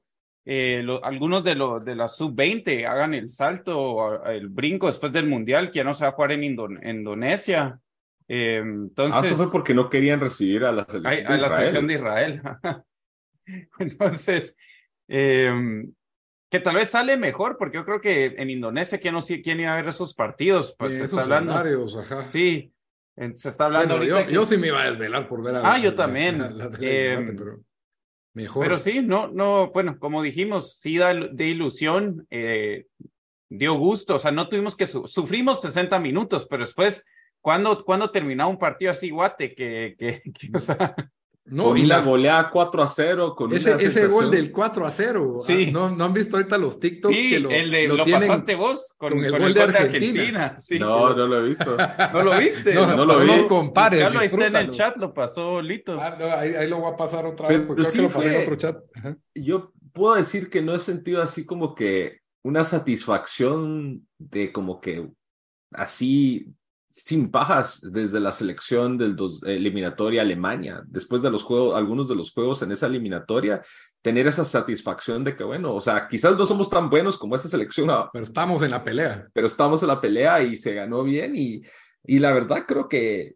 eh, 0.47 0.83
lo- 0.85 1.03
algunos 1.03 1.43
de, 1.43 1.55
los 1.55 1.83
de 1.83 1.95
la 1.97 2.07
sub-20 2.07 2.85
hagan 2.87 3.15
el 3.15 3.31
salto, 3.31 4.23
a- 4.23 4.35
el 4.35 4.49
brinco 4.49 4.87
después 4.89 5.11
del 5.13 5.27
Mundial, 5.27 5.71
que 5.71 5.79
ya 5.79 5.85
no 5.85 5.95
se 5.95 6.05
va 6.05 6.11
a 6.11 6.13
jugar 6.13 6.33
en 6.33 6.43
Indon- 6.43 6.87
Indonesia. 6.87 7.79
Eh, 8.29 8.59
entonces, 8.63 9.15
Ah, 9.23 9.25
eso 9.27 9.37
fue 9.37 9.51
porque 9.51 9.73
no 9.73 9.89
querían 9.89 10.21
recibir 10.21 10.65
a 10.65 10.73
la 10.73 10.83
a, 10.83 10.91
selección. 10.91 11.27
a 11.27 11.35
de 11.35 11.41
la 11.41 11.47
Israel. 11.47 11.57
selección 11.71 11.87
de 11.87 11.95
Israel. 11.95 12.43
Entonces, 13.79 14.57
eh, 15.09 15.53
que 16.55 16.61
tal 16.61 16.77
vez 16.77 16.89
sale 16.89 17.17
mejor, 17.17 17.57
porque 17.59 17.79
yo 17.79 17.85
creo 17.85 18.01
que 18.01 18.27
en 18.27 18.49
Indonesia, 18.49 19.01
¿quién 19.01 19.13
no 19.13 19.21
quién 19.43 19.59
iba 19.59 19.73
a 19.73 19.77
ver 19.77 19.89
esos 19.89 20.15
partidos? 20.15 20.77
Pues 20.79 20.93
Eh, 20.93 20.99
se 20.99 21.05
esos 21.07 21.19
está 21.19 21.35
hablando. 21.35 21.53
ajá. 21.99 22.31
Sí, 22.31 22.73
se 23.35 23.49
está 23.49 23.65
hablando 23.65 23.97
Bueno, 23.97 24.09
yo, 24.21 24.25
que- 24.25 24.33
yo 24.33 24.45
sí 24.47 24.57
me 24.57 24.69
iba 24.69 24.81
a 24.81 24.89
desvelar 24.89 25.27
por 25.27 25.43
ver 25.43 25.57
a 25.57 25.73
Ah, 25.75 25.79
yo 25.79 25.91
a- 25.91 25.97
también. 25.97 26.39
la 26.57 26.69
de 26.69 26.77
Eh, 26.81 27.09
debate, 27.17 27.33
pero 27.37 27.61
mejor. 28.35 28.63
Pero 28.67 28.79
sí, 28.79 29.03
no, 29.03 29.27
no, 29.27 29.73
bueno, 29.73 29.99
como 29.99 30.23
dijimos, 30.23 30.79
sí 30.79 30.97
da 30.97 31.13
de 31.13 31.45
ilusión, 31.45 32.25
eh, 32.31 32.87
dio 33.51 33.75
gusto, 33.75 34.15
o 34.15 34.19
sea, 34.21 34.31
no 34.31 34.49
tuvimos 34.49 34.77
que, 34.77 34.87
su- 34.87 35.09
sufrimos 35.09 35.61
60 35.61 35.99
minutos, 35.99 36.47
pero 36.49 36.63
después, 36.65 37.05
cuando, 37.41 37.85
cuando 37.85 38.13
terminaba 38.13 38.49
un 38.49 38.61
partido 38.61 38.93
así, 38.93 39.11
guate, 39.11 39.57
que, 39.57 39.97
que, 39.99 40.23
que, 40.33 40.51
o 40.55 40.59
sea, 40.61 40.95
no, 41.47 41.65
Con 41.65 41.77
y 41.79 41.85
las- 41.85 42.07
goleada 42.07 42.49
4 42.51 42.83
a 42.83 42.87
0. 42.89 43.35
Con 43.37 43.53
ese, 43.53 43.73
ese 43.75 44.07
gol 44.07 44.31
del 44.31 44.51
4 44.51 44.87
a 44.87 44.91
0. 44.91 45.41
Sí. 45.47 45.67
ah, 45.69 45.71
¿No, 45.73 45.91
¿No 45.91 46.05
han 46.07 46.13
visto 46.15 46.37
ahorita 46.37 46.57
los 46.57 46.81
TikToks 46.81 47.15
sí, 47.15 47.31
que 47.31 47.41
lo, 47.41 47.51
el 47.51 47.71
de, 47.71 47.87
lo 47.87 47.97
lo, 47.99 48.05
tienen? 48.05 48.29
pasaste 48.29 48.55
vos 48.55 48.95
con, 48.97 49.11
con 49.13 49.25
el 49.25 49.31
con 49.31 49.41
gol 49.43 49.53
de 49.55 49.63
Argentina. 49.63 50.57
sí. 50.59 50.79
No, 50.79 51.15
no 51.15 51.27
lo 51.27 51.45
he 51.45 51.49
visto. 51.49 51.77
¿No 52.15 52.23
lo 52.23 52.39
viste? 52.39 52.73
No, 52.73 52.87
no 52.97 53.05
lo 53.05 53.15
no 53.19 53.21
vi. 53.21 53.27
los 53.27 53.43
compares. 53.45 54.03
Ahí 54.07 54.27
está 54.27 54.47
en 54.47 54.57
el 54.57 54.71
chat, 54.71 54.97
lo 54.97 55.13
pasó 55.13 55.61
Lito. 55.61 56.01
Ah, 56.01 56.17
no, 56.19 56.25
ahí, 56.27 56.55
ahí 56.55 56.67
lo 56.69 56.79
voy 56.81 56.93
a 56.93 56.97
pasar 56.97 57.27
otra 57.27 57.49
Pero- 57.49 57.59
vez 57.61 57.67
porque 57.67 57.83
pero 57.83 57.91
creo 57.91 57.93
sí 57.93 57.99
que 57.99 58.03
lo 58.05 58.11
pasé 58.11 58.27
en 58.29 58.33
fue- 58.35 58.43
otro 58.43 58.57
chat. 58.57 58.77
Ajá. 58.95 59.17
Yo 59.35 59.73
puedo 59.93 60.15
decir 60.15 60.49
que 60.49 60.63
no 60.63 60.75
he 60.75 60.79
sentido 60.79 61.21
así 61.23 61.45
como 61.45 61.75
que 61.75 62.21
una 62.43 62.65
satisfacción 62.65 64.07
de 64.19 64.51
como 64.51 64.81
que 64.81 65.09
así 65.73 66.47
sin 66.97 67.29
pajas 67.31 67.81
desde 67.93 68.21
la 68.21 68.31
selección 68.31 68.97
del 68.97 69.17
dos- 69.17 69.41
eliminatoria 69.45 70.23
Alemania, 70.23 70.83
después 70.87 71.23
de 71.23 71.31
los 71.31 71.43
juegos, 71.43 71.77
algunos 71.77 72.09
de 72.09 72.15
los 72.15 72.31
juegos 72.33 72.63
en 72.63 72.71
esa 72.71 72.87
eliminatoria, 72.87 73.63
tener 74.01 74.27
esa 74.29 74.45
satisfacción 74.45 75.25
de 75.25 75.35
que, 75.35 75.43
bueno, 75.43 75.75
o 75.75 75.81
sea, 75.81 76.07
quizás 76.07 76.37
no 76.39 76.47
somos 76.47 76.71
tan 76.71 76.89
buenos 76.91 77.19
como 77.19 77.35
esa 77.35 77.49
selección, 77.49 77.91
ah, 77.91 78.11
Pero 78.13 78.25
estamos 78.25 78.63
en 78.63 78.71
la 78.71 78.85
pelea. 78.85 79.27
pero 79.33 79.47
estamos 79.49 79.83
en 79.83 79.89
la 79.89 80.01
pelea 80.01 80.43
y 80.43 80.57
se 80.57 80.73
ganó 80.75 81.03
bien 81.03 81.33
y, 81.35 81.63
y 82.05 82.19
la 82.21 82.33
verdad 82.33 82.65
creo 82.67 82.89
que 82.89 83.35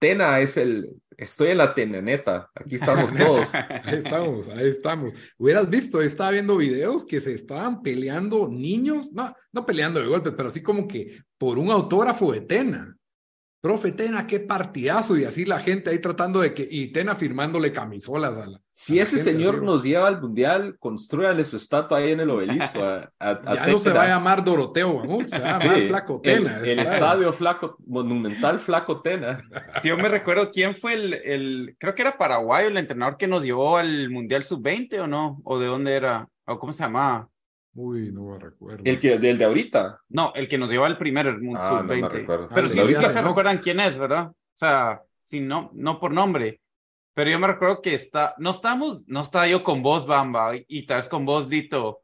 Tena 0.00 0.40
es 0.40 0.56
el, 0.56 1.00
estoy 1.16 1.50
en 1.50 1.58
la 1.58 1.74
tenaneta, 1.74 2.50
aquí 2.54 2.76
estamos 2.76 3.14
todos. 3.14 3.48
Ahí 3.84 3.98
estamos, 3.98 4.48
ahí 4.48 4.68
estamos. 4.68 5.12
Hubieras 5.36 5.68
visto, 5.68 6.00
estaba 6.00 6.30
viendo 6.30 6.56
videos 6.56 7.04
que 7.04 7.20
se 7.20 7.34
estaban 7.34 7.82
peleando 7.82 8.48
niños, 8.48 9.12
no, 9.12 9.34
no 9.52 9.66
peleando 9.66 10.00
de 10.00 10.06
golpes, 10.06 10.32
pero 10.34 10.48
así 10.48 10.62
como 10.62 10.88
que 10.88 11.14
por 11.36 11.58
un 11.58 11.70
autógrafo 11.70 12.32
de 12.32 12.40
Tena. 12.40 12.96
Profe 13.60 13.92
Tena, 13.92 14.26
qué 14.26 14.40
partidazo, 14.40 15.18
y 15.18 15.24
así 15.24 15.44
la 15.44 15.60
gente 15.60 15.90
ahí 15.90 15.98
tratando 15.98 16.40
de 16.40 16.54
que, 16.54 16.66
y 16.70 16.92
Tena 16.92 17.14
firmándole 17.14 17.72
camisolas 17.72 18.38
a 18.38 18.46
la. 18.46 18.58
Si 18.72 18.94
a 18.94 18.96
la 18.96 19.02
ese 19.02 19.16
gente, 19.16 19.32
señor 19.32 19.56
así, 19.56 19.64
nos 19.66 19.82
lleva 19.82 20.08
al 20.08 20.18
mundial, 20.22 20.76
construyanle 20.78 21.44
su 21.44 21.58
estatua 21.58 21.98
ahí 21.98 22.12
en 22.12 22.20
el 22.20 22.30
obelisco. 22.30 22.82
A, 22.82 23.12
a- 23.18 23.30
a 23.30 23.54
Ya 23.56 23.66
no 23.66 23.76
se 23.78 23.92
va 23.92 24.04
a 24.04 24.08
llamar 24.08 24.42
Doroteo, 24.42 25.02
se 25.26 25.38
va 25.40 25.56
a 25.56 25.58
llamar 25.58 25.76
Sí, 25.76 25.86
Flaco 25.88 26.20
el, 26.24 26.44
Tena. 26.44 26.58
el 26.60 26.76
¿sabes? 26.76 26.92
estadio 26.94 27.32
flaco, 27.34 27.76
monumental 27.86 28.60
Flaco 28.60 29.02
Tena. 29.02 29.42
Si 29.82 29.88
yo 29.88 29.96
me 29.98 30.08
recuerdo 30.08 30.50
quién 30.50 30.74
fue 30.74 30.94
el, 30.94 31.12
el, 31.14 31.76
creo 31.78 31.94
que 31.94 32.00
era 32.02 32.16
paraguayo 32.16 32.68
el 32.68 32.78
entrenador 32.78 33.18
que 33.18 33.26
nos 33.26 33.44
llevó 33.44 33.76
al 33.76 34.08
Mundial 34.08 34.42
Sub-20 34.42 35.00
o 35.00 35.06
no, 35.06 35.40
o 35.44 35.58
de 35.58 35.66
dónde 35.66 35.94
era, 35.96 36.26
o 36.46 36.58
cómo 36.58 36.72
se 36.72 36.82
llamaba. 36.82 37.28
Uy, 37.74 38.10
no 38.12 38.24
me 38.24 38.38
recuerdo. 38.38 38.82
El 38.84 38.98
que 38.98 39.18
del 39.18 39.38
de 39.38 39.44
ahorita. 39.44 40.00
No, 40.08 40.32
el 40.34 40.48
que 40.48 40.58
nos 40.58 40.70
llevó 40.70 40.84
al 40.86 40.98
primer 40.98 41.38
Mundial 41.40 41.62
Ah, 41.62 41.82
no 41.82 41.96
me 41.96 42.00
Sub-20. 42.00 42.08
recuerdo. 42.08 42.48
Pero 42.52 42.66
Ah, 42.66 42.70
sí, 42.70 42.78
el 42.80 42.86
sí 42.86 42.94
se 43.12 43.22
no. 43.22 43.28
recuerdan 43.28 43.58
quién 43.58 43.80
es, 43.80 43.96
¿verdad? 43.96 44.28
O 44.30 44.34
sea, 44.54 45.02
sí, 45.22 45.40
no, 45.40 45.70
no 45.74 46.00
por 46.00 46.12
nombre. 46.12 46.60
Pero 47.14 47.30
yo 47.30 47.38
me 47.38 47.46
recuerdo 47.46 47.80
que 47.82 47.94
está, 47.94 48.34
no 48.38 48.50
estábamos, 48.50 49.02
no 49.06 49.20
estaba 49.20 49.46
yo 49.46 49.62
con 49.62 49.82
vos, 49.82 50.06
Bamba, 50.06 50.56
y, 50.56 50.64
y 50.68 50.86
tal 50.86 50.98
vez 50.98 51.08
con 51.08 51.24
vos, 51.26 51.48
Dito, 51.48 52.02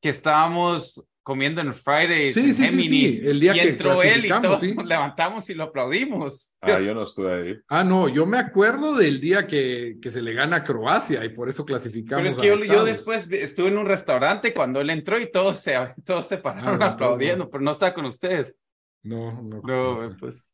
que 0.00 0.08
estábamos 0.10 1.04
comiendo 1.24 1.60
en 1.62 1.74
Fridays, 1.74 2.34
Sí, 2.34 2.40
en 2.40 2.46
sí, 2.46 2.52
sí, 2.54 2.64
Géminis, 2.66 3.18
sí, 3.18 3.26
el 3.26 3.40
día 3.40 3.56
y 3.56 3.60
que 3.60 3.68
entró 3.70 4.02
él 4.02 4.26
y 4.26 4.28
todos 4.28 4.60
sí. 4.60 4.74
nos 4.74 4.84
levantamos 4.86 5.48
y 5.50 5.54
lo 5.54 5.64
aplaudimos. 5.64 6.52
Ah, 6.60 6.78
yo 6.78 6.94
no 6.94 7.02
estuve 7.02 7.32
ahí. 7.32 7.56
Ah, 7.66 7.82
no, 7.82 8.08
yo 8.08 8.26
me 8.26 8.38
acuerdo 8.38 8.94
del 8.94 9.20
día 9.20 9.46
que, 9.46 9.96
que 10.00 10.10
se 10.10 10.22
le 10.22 10.34
gana 10.34 10.56
a 10.56 10.62
Croacia 10.64 11.24
y 11.24 11.30
por 11.30 11.48
eso 11.48 11.64
clasificamos. 11.64 12.34
Pero 12.38 12.54
es 12.56 12.60
que 12.60 12.68
yo, 12.68 12.84
después 12.84 13.26
estuve 13.32 13.68
en 13.68 13.78
un 13.78 13.86
restaurante 13.86 14.52
cuando 14.54 14.80
él 14.80 14.90
entró 14.90 15.18
y 15.18 15.30
todos 15.30 15.56
se, 15.56 15.74
todos 16.04 16.26
se 16.28 16.36
pararon 16.38 16.74
Ah, 16.74 16.76
no, 16.78 16.84
aplaudiendo, 16.92 17.44
no. 17.44 17.50
pero 17.50 17.64
no 17.64 17.70
estaba 17.72 17.94
con 17.94 18.04
ustedes. 18.04 18.54
No, 19.02 19.32
no, 19.42 19.60
No, 19.64 19.96
no 19.96 20.16
pues. 20.18 20.50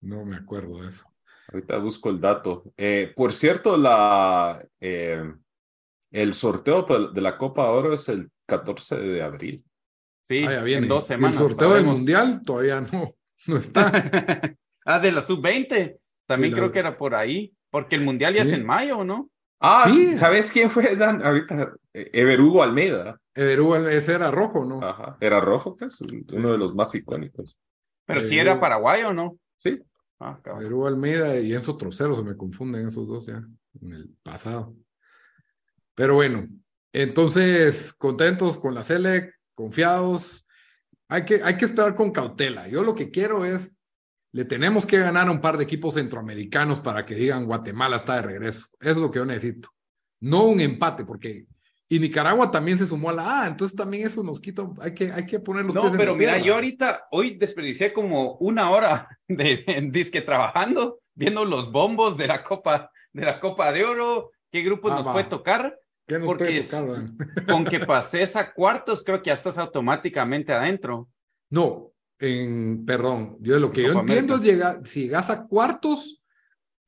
No 0.00 0.24
me 0.24 0.36
acuerdo 0.36 0.82
de 0.82 0.88
eso. 0.88 1.04
Ahorita 1.52 1.78
busco 1.78 2.08
el 2.10 2.20
dato. 2.20 2.64
Eh, 2.76 3.12
por 3.14 3.32
cierto, 3.32 3.76
la, 3.76 4.66
eh, 4.80 5.22
el 6.10 6.32
sorteo 6.34 6.82
de 7.12 7.20
la 7.20 7.36
Copa 7.36 7.68
Oro 7.70 7.92
es 7.92 8.08
el 8.08 8.30
14 8.46 8.96
de 8.98 9.22
abril. 9.22 9.64
Sí, 10.24 10.40
viene. 10.40 10.72
en 10.82 10.88
dos 10.88 11.06
semanas. 11.06 11.38
El 11.40 11.48
sorteo 11.48 11.74
del 11.74 11.84
mundial 11.84 12.42
todavía 12.42 12.80
no, 12.80 13.14
no 13.46 13.56
está. 13.56 13.92
ah, 14.86 14.98
de 14.98 15.12
la 15.12 15.22
sub-20. 15.22 15.98
También 16.26 16.52
la- 16.52 16.58
creo 16.58 16.72
que 16.72 16.78
era 16.80 16.96
por 16.98 17.14
ahí, 17.14 17.54
porque 17.70 17.94
el 17.96 18.02
mundial 18.02 18.34
ya 18.34 18.42
es 18.42 18.50
en 18.52 18.64
mayo, 18.66 19.04
¿no? 19.04 19.30
Ah, 19.60 19.84
Sí. 19.90 20.16
¿sabes 20.16 20.50
quién 20.52 20.70
fue, 20.70 20.96
Dan? 20.96 21.22
Ahorita, 21.24 21.74
Ever 21.92 22.40
Hugo 22.40 22.62
Almeida. 22.62 23.18
Everú, 23.34 23.74
ese 23.74 24.14
era 24.14 24.30
rojo, 24.30 24.64
¿no? 24.64 24.82
Ajá. 24.86 25.16
Era 25.20 25.40
rojo, 25.40 25.76
pues, 25.76 26.00
uno 26.32 26.52
de 26.52 26.58
los 26.58 26.74
más 26.74 26.94
icónicos. 26.94 27.56
Pero 28.06 28.20
Eh, 28.20 28.24
sí 28.24 28.38
era 28.38 28.54
yo- 28.54 28.60
paraguayo, 28.60 29.12
¿no? 29.12 29.38
Sí. 29.56 29.80
Ah. 30.20 30.38
Perú 30.42 30.86
Almeida 30.86 31.38
y 31.40 31.52
Enzo 31.52 31.76
Trocero, 31.76 32.14
se 32.14 32.22
me 32.22 32.36
confunden 32.36 32.86
esos 32.86 33.06
dos 33.08 33.26
ya 33.26 33.42
en 33.82 33.92
el 33.92 34.08
pasado. 34.22 34.74
Pero 35.94 36.14
bueno, 36.14 36.48
entonces 36.92 37.92
contentos 37.92 38.58
con 38.58 38.74
la 38.74 38.82
Selec, 38.82 39.34
confiados. 39.54 40.46
Hay 41.08 41.24
que, 41.24 41.42
hay 41.42 41.56
que 41.56 41.64
esperar 41.64 41.94
con 41.94 42.10
cautela. 42.12 42.68
Yo 42.68 42.82
lo 42.82 42.94
que 42.94 43.10
quiero 43.10 43.44
es, 43.44 43.76
le 44.32 44.44
tenemos 44.44 44.86
que 44.86 44.98
ganar 44.98 45.28
a 45.28 45.30
un 45.30 45.40
par 45.40 45.56
de 45.56 45.64
equipos 45.64 45.94
centroamericanos 45.94 46.80
para 46.80 47.04
que 47.04 47.14
digan 47.14 47.46
Guatemala 47.46 47.96
está 47.96 48.16
de 48.16 48.22
regreso. 48.22 48.66
Eso 48.80 48.90
es 48.90 48.96
lo 48.96 49.10
que 49.10 49.18
yo 49.20 49.24
necesito. 49.24 49.68
No 50.20 50.44
un 50.44 50.60
empate, 50.60 51.04
porque 51.04 51.46
y 51.88 51.98
Nicaragua 51.98 52.50
también 52.50 52.78
se 52.78 52.86
sumó 52.86 53.10
a 53.10 53.12
la 53.12 53.42
A, 53.42 53.46
entonces 53.46 53.76
también 53.76 54.06
eso 54.06 54.22
nos 54.22 54.40
quita, 54.40 54.66
hay 54.80 54.94
que, 54.94 55.12
hay 55.12 55.26
que 55.26 55.38
poner 55.38 55.66
los 55.66 55.74
No, 55.74 55.82
pies 55.82 55.92
en 55.92 55.98
pero 55.98 56.12
la 56.12 56.18
mira, 56.18 56.32
tierra. 56.32 56.46
yo 56.46 56.54
ahorita, 56.54 57.06
hoy 57.10 57.36
desperdicié 57.36 57.92
como 57.92 58.36
una 58.38 58.70
hora 58.70 59.06
de, 59.28 59.62
en 59.66 59.92
disque 59.92 60.22
trabajando, 60.22 60.98
viendo 61.14 61.44
los 61.44 61.70
bombos 61.70 62.16
de 62.16 62.26
la 62.26 62.42
Copa, 62.42 62.90
de 63.12 63.24
la 63.26 63.38
Copa 63.38 63.70
de 63.70 63.84
Oro, 63.84 64.32
qué 64.50 64.62
grupos 64.62 64.92
Ah, 64.92 64.96
nos 64.96 65.06
va. 65.06 65.12
puede 65.12 65.26
tocar. 65.26 65.78
¿Qué 66.06 66.18
nos 66.18 66.26
porque 66.26 66.44
puede 66.44 66.62
tocar, 66.62 66.86
Dan? 66.90 67.16
Con 67.48 67.64
que 67.64 67.80
pases 67.86 68.36
a 68.36 68.52
cuartos, 68.52 69.02
creo 69.02 69.22
que 69.22 69.28
ya 69.28 69.34
estás 69.34 69.58
automáticamente 69.58 70.52
adentro. 70.52 71.08
No, 71.50 71.92
en, 72.18 72.84
perdón, 72.84 73.36
yo 73.40 73.58
lo 73.58 73.70
que 73.72 73.82
yo 73.82 73.88
Copa 73.88 74.00
entiendo 74.00 74.34
América. 74.34 74.52
es 74.52 74.54
llegar, 74.54 74.86
si 74.86 75.02
llegas 75.04 75.30
a 75.30 75.46
cuartos, 75.46 76.22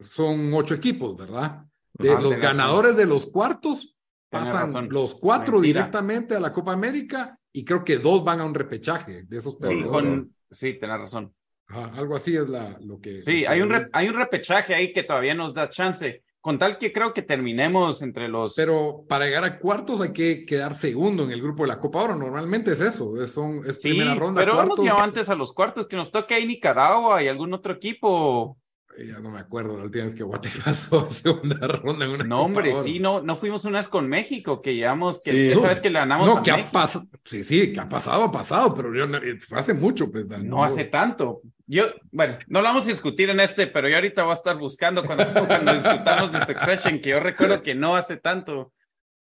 son 0.00 0.52
ocho 0.54 0.74
equipos, 0.74 1.16
¿verdad? 1.16 1.64
De 1.94 2.10
los 2.20 2.36
ganadores 2.36 2.96
de 2.96 3.06
los 3.06 3.26
cuartos, 3.26 3.96
pasan 4.30 4.88
los 4.90 5.14
cuatro 5.14 5.54
Mentira. 5.54 5.80
directamente 5.80 6.34
a 6.34 6.40
la 6.40 6.52
Copa 6.52 6.72
América 6.72 7.38
y 7.52 7.64
creo 7.64 7.82
que 7.84 7.96
dos 7.96 8.22
van 8.22 8.40
a 8.40 8.44
un 8.44 8.54
repechaje 8.54 9.22
de 9.22 9.36
esos 9.38 9.54
Sí, 9.54 9.60
perdedores. 9.60 9.90
con, 10.20 10.34
sí, 10.50 10.78
tenés 10.78 10.98
razón. 10.98 11.34
Ajá, 11.68 11.92
algo 11.98 12.14
así 12.16 12.36
es 12.36 12.48
la, 12.48 12.76
lo 12.80 13.00
que. 13.00 13.22
Sí, 13.22 13.40
lo 13.40 13.46
que 13.46 13.48
hay 13.48 13.60
un, 13.62 13.70
re- 13.70 13.88
hay 13.92 14.08
un 14.08 14.14
repechaje 14.14 14.74
ahí 14.74 14.92
que 14.92 15.04
todavía 15.04 15.34
nos 15.34 15.54
da 15.54 15.70
chance. 15.70 16.22
Con 16.46 16.60
tal 16.60 16.78
que 16.78 16.92
creo 16.92 17.12
que 17.12 17.22
terminemos 17.22 18.02
entre 18.02 18.28
los. 18.28 18.54
Pero 18.54 19.04
para 19.08 19.24
llegar 19.24 19.42
a 19.42 19.58
cuartos 19.58 20.00
hay 20.00 20.12
que 20.12 20.46
quedar 20.46 20.76
segundo 20.76 21.24
en 21.24 21.32
el 21.32 21.42
grupo 21.42 21.64
de 21.64 21.70
la 21.70 21.80
Copa 21.80 22.04
Oro. 22.04 22.14
Normalmente 22.14 22.70
es 22.70 22.80
eso, 22.80 23.20
es, 23.20 23.32
son, 23.32 23.66
es 23.66 23.82
sí, 23.82 23.88
primera 23.88 24.14
ronda. 24.14 24.42
Pero 24.42 24.52
cuartos. 24.52 24.78
hemos 24.78 24.84
llegado 24.84 25.02
antes 25.02 25.28
a 25.28 25.34
los 25.34 25.52
cuartos, 25.52 25.88
que 25.88 25.96
nos 25.96 26.12
toque 26.12 26.34
ahí 26.34 26.46
Nicaragua 26.46 27.20
y 27.20 27.26
algún 27.26 27.52
otro 27.52 27.72
equipo. 27.72 28.56
Ya 28.98 29.18
no 29.20 29.30
me 29.30 29.38
acuerdo 29.40 29.76
la 29.76 29.84
última 29.84 30.04
vez 30.04 30.14
que 30.14 30.22
Guate 30.22 30.48
pasó 30.64 31.06
a 31.06 31.10
segunda 31.12 31.66
ronda 31.66 32.06
en 32.06 32.12
una 32.12 32.24
No, 32.24 32.42
hombre, 32.42 32.72
sí, 32.82 32.98
no, 32.98 33.20
no 33.20 33.36
fuimos 33.36 33.64
una 33.66 33.78
vez 33.78 33.88
con 33.88 34.08
México, 34.08 34.62
que 34.62 34.74
llevamos, 34.74 35.22
que 35.22 35.30
Sí. 35.32 35.48
esa 35.50 35.68
vez 35.68 35.80
que 35.80 35.90
le 35.90 35.98
ganamos 35.98 36.26
No, 36.26 36.38
a 36.38 36.42
que 36.42 36.50
ha 36.50 36.70
pasado. 36.70 37.06
Sí, 37.24 37.44
sí, 37.44 37.72
que 37.72 37.80
ha 37.80 37.88
pasado, 37.88 38.22
ha 38.24 38.32
pasado, 38.32 38.74
pero 38.74 38.94
yo 38.94 39.06
no- 39.06 39.18
fue 39.46 39.58
hace 39.58 39.74
mucho. 39.74 40.10
Pues, 40.10 40.28
No 40.28 40.64
hace 40.64 40.84
tanto. 40.84 41.42
Yo, 41.66 41.84
bueno, 42.12 42.38
no 42.46 42.60
lo 42.60 42.68
vamos 42.68 42.84
a 42.84 42.90
discutir 42.90 43.28
en 43.28 43.40
este, 43.40 43.66
pero 43.66 43.88
yo 43.88 43.96
ahorita 43.96 44.22
voy 44.22 44.30
a 44.30 44.34
estar 44.36 44.56
buscando 44.56 45.04
cuando, 45.04 45.26
cuando 45.46 45.74
discutamos 45.74 46.32
de 46.32 46.46
Succession, 46.46 47.00
que 47.00 47.10
yo 47.10 47.20
recuerdo 47.20 47.62
que 47.62 47.74
no 47.74 47.96
hace 47.96 48.16
tanto 48.16 48.72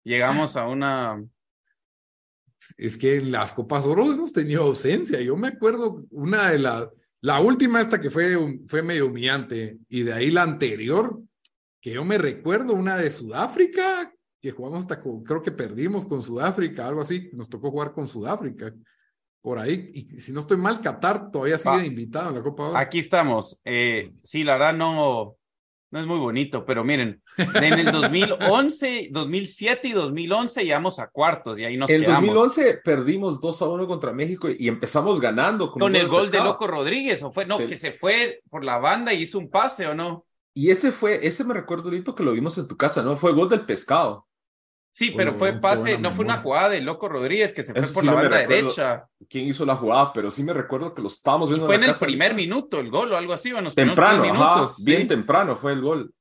llegamos 0.04 0.56
a 0.56 0.68
una. 0.68 1.24
Es 2.78 2.96
que 2.96 3.16
en 3.16 3.32
las 3.32 3.52
Copas 3.52 3.84
Oro 3.87 4.04
hemos 4.12 4.32
tenido 4.32 4.62
ausencia. 4.62 5.20
Yo 5.20 5.37
me 5.37 5.48
acuerdo 5.48 6.04
una 6.10 6.50
de 6.50 6.58
las. 6.58 6.88
La 7.24 7.40
última, 7.40 7.80
esta 7.80 8.02
que 8.02 8.10
fue, 8.10 8.37
fue 8.66 8.82
medio 8.82 9.06
humillante, 9.06 9.78
y 9.88 10.02
de 10.02 10.12
ahí 10.12 10.28
la 10.28 10.42
anterior, 10.42 11.22
que 11.80 11.92
yo 11.92 12.04
me 12.04 12.18
recuerdo, 12.18 12.74
una 12.74 12.98
de 12.98 13.10
Sudáfrica, 13.10 14.12
que 14.42 14.50
jugamos 14.50 14.82
hasta 14.82 15.00
con, 15.00 15.24
creo 15.24 15.40
que 15.40 15.50
perdimos 15.50 16.04
con 16.04 16.22
Sudáfrica, 16.22 16.87
algo 16.87 17.00
así, 17.00 17.30
nos 17.32 17.48
tocó 17.48 17.70
jugar 17.70 17.92
con 17.92 18.06
Sudáfrica, 18.06 18.74
por 19.40 19.58
ahí, 19.58 19.90
y 19.94 20.04
si 20.20 20.34
no 20.34 20.40
estoy 20.40 20.58
mal, 20.58 20.82
Qatar 20.82 21.30
todavía 21.30 21.56
sigue 21.56 21.76
Va. 21.76 21.87
invitado 21.87 22.28
en 22.28 22.34
la 22.34 22.42
Copa 22.42 22.64
Oro. 22.64 22.76
Aquí 22.76 22.98
estamos. 22.98 23.58
Eh, 23.64 24.12
sí, 24.22 24.44
la 24.44 24.58
verdad 24.58 24.74
no, 24.74 25.37
no 25.94 26.00
es 26.00 26.07
muy 26.09 26.18
bonito, 26.18 26.64
pero 26.64 26.83
miren, 26.83 27.22
en 27.38 27.72
el 27.72 27.92
2011, 27.92 29.11
2007 29.12 29.87
y 29.87 29.92
2011 29.92 30.64
llegamos 30.64 30.98
a 30.98 31.07
cuartos 31.07 31.57
y 31.57 31.64
ahí 31.64 31.76
nos 31.76 31.88
En 31.88 32.00
quedamos. 32.00 32.20
2011 32.35 32.80
perdimos 32.83 33.40
2 33.40 33.62
a 33.62 33.68
1 33.68 33.87
contra 33.87 34.12
México 34.12 34.48
y 34.50 34.66
empezamos 34.66 35.20
ganando 35.20 35.70
con, 35.70 35.94
el 35.94 36.09
gol 36.09 36.33
de. 36.33 36.38
Loco 36.38 36.66
Rodríguez, 36.66 37.22
o 37.22 37.30
fue, 37.30 37.46
no, 37.46 37.59
Sí. 37.59 37.68
que 37.68 37.76
se 37.78 37.92
fue 37.92 38.40
por 38.50 38.64
la 38.64 38.78
banda 38.78 39.12
y 39.12 39.20
hizo 39.20 39.38
un 39.38 39.48
pase, 39.48 39.87
¿o 39.87 39.94
no? 39.94 40.26
Y 40.52 40.70
ese 40.70 40.90
fue, 40.90 41.24
ese 41.24 41.44
me 41.44 41.54
recuerdo 41.54 41.85
ahorita 41.85 42.12
que 42.12 42.24
lo 42.24 42.33
vimos 42.33 42.59
en 42.59 42.66
tu 42.66 42.76
casa, 42.76 43.00
¿no? 43.04 43.16
Fue 43.16 43.33
gol 43.33 43.48
del 43.48 43.64
pescado. 43.64 44.26
Sí, 44.96 45.11
pero 45.11 45.35
fue 45.35 45.54
pase, 45.54 45.98
no 45.98 46.12
fue 46.12 46.24
una 46.24 46.37
jugada 46.38 46.68
de 46.68 46.80
Loco 46.80 47.09
Rodríguez 47.09 47.52
que 47.52 47.64
se 47.64 47.72
fue 47.72 47.83
Eso 47.83 47.94
por 47.94 48.02
sí 48.02 48.07
la 48.07 48.12
no 48.12 48.18
banda 48.22 48.38
derecha. 48.38 49.07
quién 49.28 49.48
hizo 49.48 49.66
la 49.66 49.74
jugada, 49.74 50.12
pero 50.12 50.30
sí 50.30 50.44
me 50.44 50.52
recuerdo 50.52 50.94
que 50.94 51.02
lo 51.02 51.09
estábamos 51.09 51.48
Y 51.48 51.52
viendo 51.54 51.66
fue 51.66 51.74
en 51.74 51.83
el 51.85 51.94
primer 51.98 52.35
minuto 52.35 52.78
el 52.78 52.90
gol 52.90 53.12
o 53.12 53.16
algo 53.16 53.33
así, 53.33 53.50
o 53.52 53.59
en 53.59 53.64
los 53.64 53.74
primeros 53.74 53.96
Temprano, 53.96 54.22
ajá, 54.33 54.54
minutos. 54.54 54.85
bien 54.85 55.00
sí. 55.02 55.07
temprano 55.09 55.57
fue 55.57 55.72
el 55.72 55.80
gol. 55.80 56.14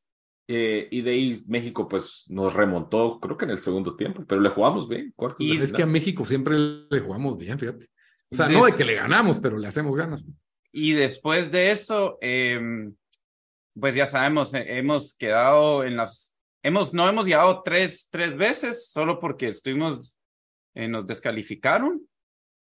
Eh, 0.48 0.88
y 0.90 1.02
de 1.02 1.12
ahí 1.12 1.44
México 1.46 1.88
pues 1.88 2.26
nos 2.30 2.54
remontó, 2.56 3.20
creo 3.20 3.38
que 3.38 3.46
en 3.46 3.52
el 3.52 3.60
segundo 3.60 3.96
tiempo, 3.96 4.26
pero 4.28 4.42
le 4.42 4.50
jugamos 4.50 4.90
bien, 4.90 5.14
cuartos 5.16 5.40
Y 5.46 5.56
de 5.56 5.66
es 5.66 5.72
que 5.72 5.84
a. 5.84 5.86
México 5.86 6.26
siempre 6.26 6.58
le 6.90 7.00
jugamos 7.00 7.38
bien, 7.38 7.60
fíjate. 7.60 7.86
O 8.32 8.36
sea, 8.36 8.48
Des- 8.48 8.58
no 8.58 8.66
de 8.66 8.74
que 8.76 8.86
le 8.86 8.96
ganamos, 8.96 9.38
pero 9.38 9.60
le 9.60 9.68
hacemos 9.68 9.96
ganas. 9.96 10.26
Y 10.72 10.94
después 10.94 11.52
de 11.52 11.70
eso, 11.70 12.18
eh, 12.22 12.60
pues 13.80 13.94
ya 13.94 14.08
sabemos, 14.08 14.52
eh, 14.56 14.66
hemos 14.80 15.16
quedado 15.16 15.84
en 15.84 15.96
las, 15.96 16.33
hemos, 16.64 16.94
no 16.94 17.08
hemos 17.08 17.26
llegado 17.26 17.62
tres, 17.64 18.08
tres 18.10 18.36
veces, 18.36 18.92
solo 18.92 19.20
porque 19.20 19.50
estuvimos, 19.50 20.18
eh, 20.76 20.88
nos 20.88 21.06
descalificaron, 21.06 22.02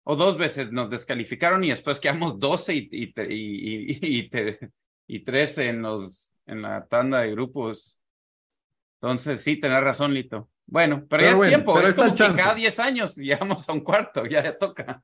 o 0.05 0.15
dos 0.15 0.39
veces 0.39 0.71
nos 0.71 0.89
descalificaron 0.89 1.65
y 1.65 1.71
después 1.71 1.99
quedamos 1.99 2.39
12 2.39 2.75
y, 2.77 2.89
y, 2.93 3.05
y, 3.19 3.99
y, 4.01 4.19
y, 4.21 4.29
te- 4.31 4.71
y 5.09 5.25
13 5.25 5.69
en, 5.71 5.83
los, 5.83 6.33
en 6.47 6.63
la 6.63 6.87
tanda 6.87 7.21
de 7.23 7.33
grupos. 7.33 7.99
Entonces, 9.01 9.41
sí, 9.43 9.59
tenés 9.59 9.83
razón, 9.83 10.15
Lito. 10.15 10.49
Bueno, 10.67 11.07
pero, 11.09 11.09
Pero 11.09 11.23
ya 11.23 11.31
es 11.31 11.37
bueno, 11.37 11.51
tiempo, 11.51 11.75
pero 11.75 11.89
es 11.89 11.91
está 11.97 12.03
como 12.09 12.31
el 12.31 12.37
que 12.37 12.43
cada 12.43 12.55
10 12.55 12.79
años 12.79 13.17
llegamos 13.17 13.69
a 13.69 13.73
un 13.73 13.81
cuarto, 13.81 14.27
ya, 14.27 14.43
ya 14.43 14.57
toca. 14.57 15.03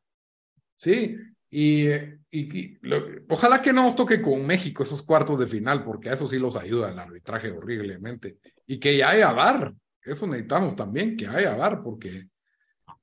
Sí, 0.76 1.16
y, 1.54 1.86
y- 1.90 2.18
y 2.30 2.78
lo- 2.80 3.04
ojalá 3.28 3.60
que 3.60 3.72
no 3.74 3.82
nos 3.82 3.94
toque 3.94 4.22
con 4.22 4.44
México 4.46 4.82
esos 4.82 5.02
cuartos 5.02 5.38
de 5.38 5.46
final, 5.46 5.84
porque 5.84 6.08
a 6.08 6.14
eso 6.14 6.26
sí 6.26 6.38
los 6.38 6.56
ayuda 6.56 6.90
el 6.90 6.98
arbitraje 6.98 7.50
horriblemente. 7.52 8.38
Y 8.66 8.80
que 8.80 8.96
ya 8.96 9.10
haya 9.10 9.32
VAR, 9.32 9.74
eso 10.02 10.26
necesitamos 10.26 10.74
también, 10.74 11.14
que 11.16 11.26
haya 11.28 11.54
VAR, 11.54 11.82
porque 11.82 12.28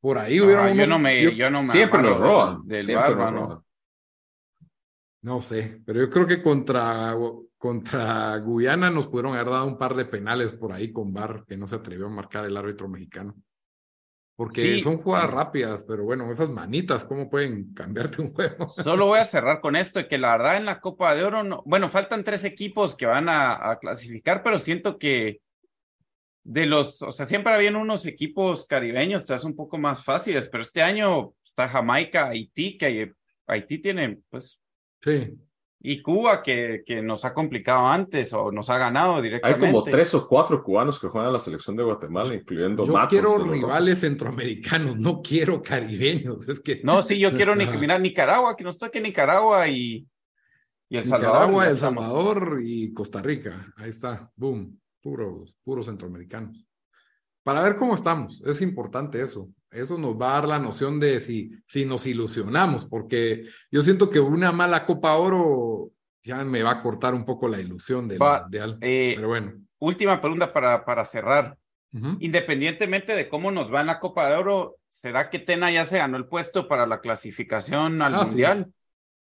por 0.01 0.17
ahí 0.17 0.41
hubieron 0.41 0.65
Ah, 0.65 0.69
yo 0.69 0.73
unos- 0.73 0.89
no 0.89 0.99
me, 0.99 1.23
yo- 1.23 1.29
yo 1.29 1.49
no 1.51 1.61
me 1.61 1.67
Siempre 1.67 2.01
nos 2.01 2.19
roban, 2.19 2.67
del, 2.67 2.81
siempre 2.83 3.09
roban. 3.13 3.59
No 5.21 5.41
sé, 5.41 5.81
pero 5.85 5.99
yo 5.99 6.09
creo 6.09 6.25
que 6.25 6.41
contra, 6.41 7.13
contra 7.57 8.37
Guyana 8.37 8.89
nos 8.89 9.05
pudieron 9.07 9.33
haber 9.35 9.49
dado 9.51 9.65
un 9.67 9.77
par 9.77 9.93
de 9.93 10.05
penales 10.05 10.53
por 10.53 10.71
ahí 10.71 10.91
con 10.93 11.13
VAR 11.13 11.43
que 11.45 11.57
no 11.57 11.67
se 11.67 11.75
atrevió 11.75 12.07
a 12.07 12.09
marcar 12.09 12.45
el 12.45 12.55
árbitro 12.57 12.87
mexicano. 12.87 13.35
Porque 14.39 14.61
Sí. 14.61 14.79
son 14.79 14.99
jugadas 14.99 15.29
rápidas, 15.31 15.83
pero 15.85 16.05
bueno, 16.05 16.31
esas 16.31 16.49
manitas, 16.49 17.03
¿cómo 17.03 17.29
pueden 17.29 17.73
cambiarte 17.73 18.21
un 18.21 18.31
juego? 18.33 18.69
Solo 18.69 19.07
voy 19.07 19.19
a 19.19 19.25
cerrar 19.25 19.59
con 19.59 19.75
esto, 19.75 20.07
que 20.07 20.17
la 20.17 20.37
verdad 20.37 20.55
en 20.55 20.63
la 20.63 20.79
Copa 20.79 21.13
de 21.13 21.25
Oro, 21.25 21.43
no, 21.43 21.61
bueno, 21.65 21.89
faltan 21.89 22.23
tres 22.23 22.45
equipos 22.45 22.95
que 22.95 23.05
van 23.05 23.27
a, 23.27 23.69
a 23.69 23.79
clasificar, 23.79 24.41
pero 24.41 24.57
siento 24.57 24.97
que 24.97 25.41
de 26.45 26.65
los, 26.65 27.01
o 27.01 27.11
sea, 27.11 27.25
siempre 27.25 27.53
habían 27.53 27.75
unos 27.75 28.05
equipos 28.05 28.65
caribeños, 28.65 29.25
te 29.25 29.35
un 29.45 29.57
poco 29.57 29.77
más 29.77 30.05
fáciles, 30.05 30.47
pero 30.47 30.61
este 30.63 30.81
año 30.81 31.33
está 31.43 31.67
Jamaica, 31.67 32.29
Haití, 32.29 32.77
que 32.77 33.11
Haití 33.45 33.79
tiene, 33.79 34.19
pues, 34.29 34.57
Sí, 35.01 35.33
y 35.81 36.01
Cuba, 36.01 36.43
que, 36.43 36.83
que 36.85 37.01
nos 37.01 37.23
ha 37.23 37.33
complicado 37.33 37.87
antes 37.87 38.33
o 38.33 38.51
nos 38.51 38.69
ha 38.69 38.77
ganado 38.77 39.15
Hay 39.15 39.21
directamente. 39.23 39.65
como 39.67 39.83
tres 39.83 40.13
o 40.13 40.27
cuatro 40.27 40.61
cubanos 40.61 40.99
que 40.99 41.07
juegan 41.07 41.29
a 41.29 41.33
la 41.33 41.39
selección 41.39 41.75
de 41.77 41.83
Guatemala, 41.83 42.33
incluyendo 42.33 42.85
yo 42.85 42.91
Matos 42.91 43.09
quiero 43.09 43.37
rivales 43.37 43.99
centroamericanos, 43.99 44.97
no 44.97 45.21
quiero 45.21 45.63
caribeños, 45.63 46.47
es 46.49 46.59
que 46.59 46.81
No, 46.83 47.01
sí, 47.01 47.17
yo 47.17 47.31
quiero 47.31 47.55
ni, 47.55 47.63
Ajá. 47.69 47.77
mira, 47.77 47.97
Nicaragua, 47.97 48.55
que 48.57 48.63
nos 48.65 48.77
toque 48.77 48.99
Nicaragua 48.99 49.67
y, 49.69 50.05
y 50.89 50.97
El 50.97 51.05
Salvador. 51.05 51.35
Nicaragua, 51.47 51.69
El. 51.69 51.77
Salvador 51.77 52.59
y 52.61 52.93
Costa 52.93 53.21
Rica. 53.21 53.73
Ahí 53.77 53.89
está, 53.89 54.29
boom, 54.35 54.77
puros, 55.01 55.55
puros 55.63 55.85
centroamericanos. 55.85 56.65
Para 57.49 57.63
ver 57.63 57.75
cómo 57.77 57.95
estamos, 57.95 58.43
es 58.45 58.61
importante 58.61 59.19
eso. 59.23 59.49
Eso 59.71 59.97
nos 59.97 60.13
va 60.15 60.29
a 60.29 60.33
dar 60.41 60.47
la 60.47 60.59
noción 60.59 60.99
de 60.99 61.19
si, 61.19 61.49
si 61.65 61.83
nos 61.83 62.05
ilusionamos, 62.05 62.85
porque 62.85 63.45
yo 63.71 63.81
siento 63.81 64.07
que 64.11 64.19
una 64.19 64.51
mala 64.51 64.85
Copa 64.85 65.15
Oro 65.15 65.89
ya 66.21 66.43
me 66.43 66.61
va 66.61 66.69
a 66.73 66.81
cortar 66.83 67.15
un 67.15 67.25
poco 67.25 67.47
la 67.47 67.59
ilusión 67.59 68.07
del 68.07 68.19
Mundial. 68.19 68.77
Eh, 68.81 69.13
Pero 69.15 69.29
bueno. 69.29 69.53
última 69.79 70.21
pregunta 70.21 70.53
para, 70.53 70.85
para 70.85 71.03
cerrar. 71.05 71.57
Independientemente 72.19 73.15
de 73.15 73.27
cómo 73.27 73.49
nos 73.49 73.73
va 73.73 73.81
en 73.81 73.87
la 73.87 73.99
Copa 73.99 74.29
de 74.29 74.35
Oro, 74.35 74.77
¿será 74.87 75.31
que 75.31 75.39
Tena 75.39 75.71
ya 75.71 75.85
se 75.85 75.97
ganó 75.97 76.17
el 76.17 76.27
puesto 76.27 76.67
para 76.67 76.85
la 76.85 76.99
clasificación 77.01 77.99
al 78.03 78.13
Ah, 78.13 78.25
sí. 78.25 78.31
Mundial? 78.33 78.71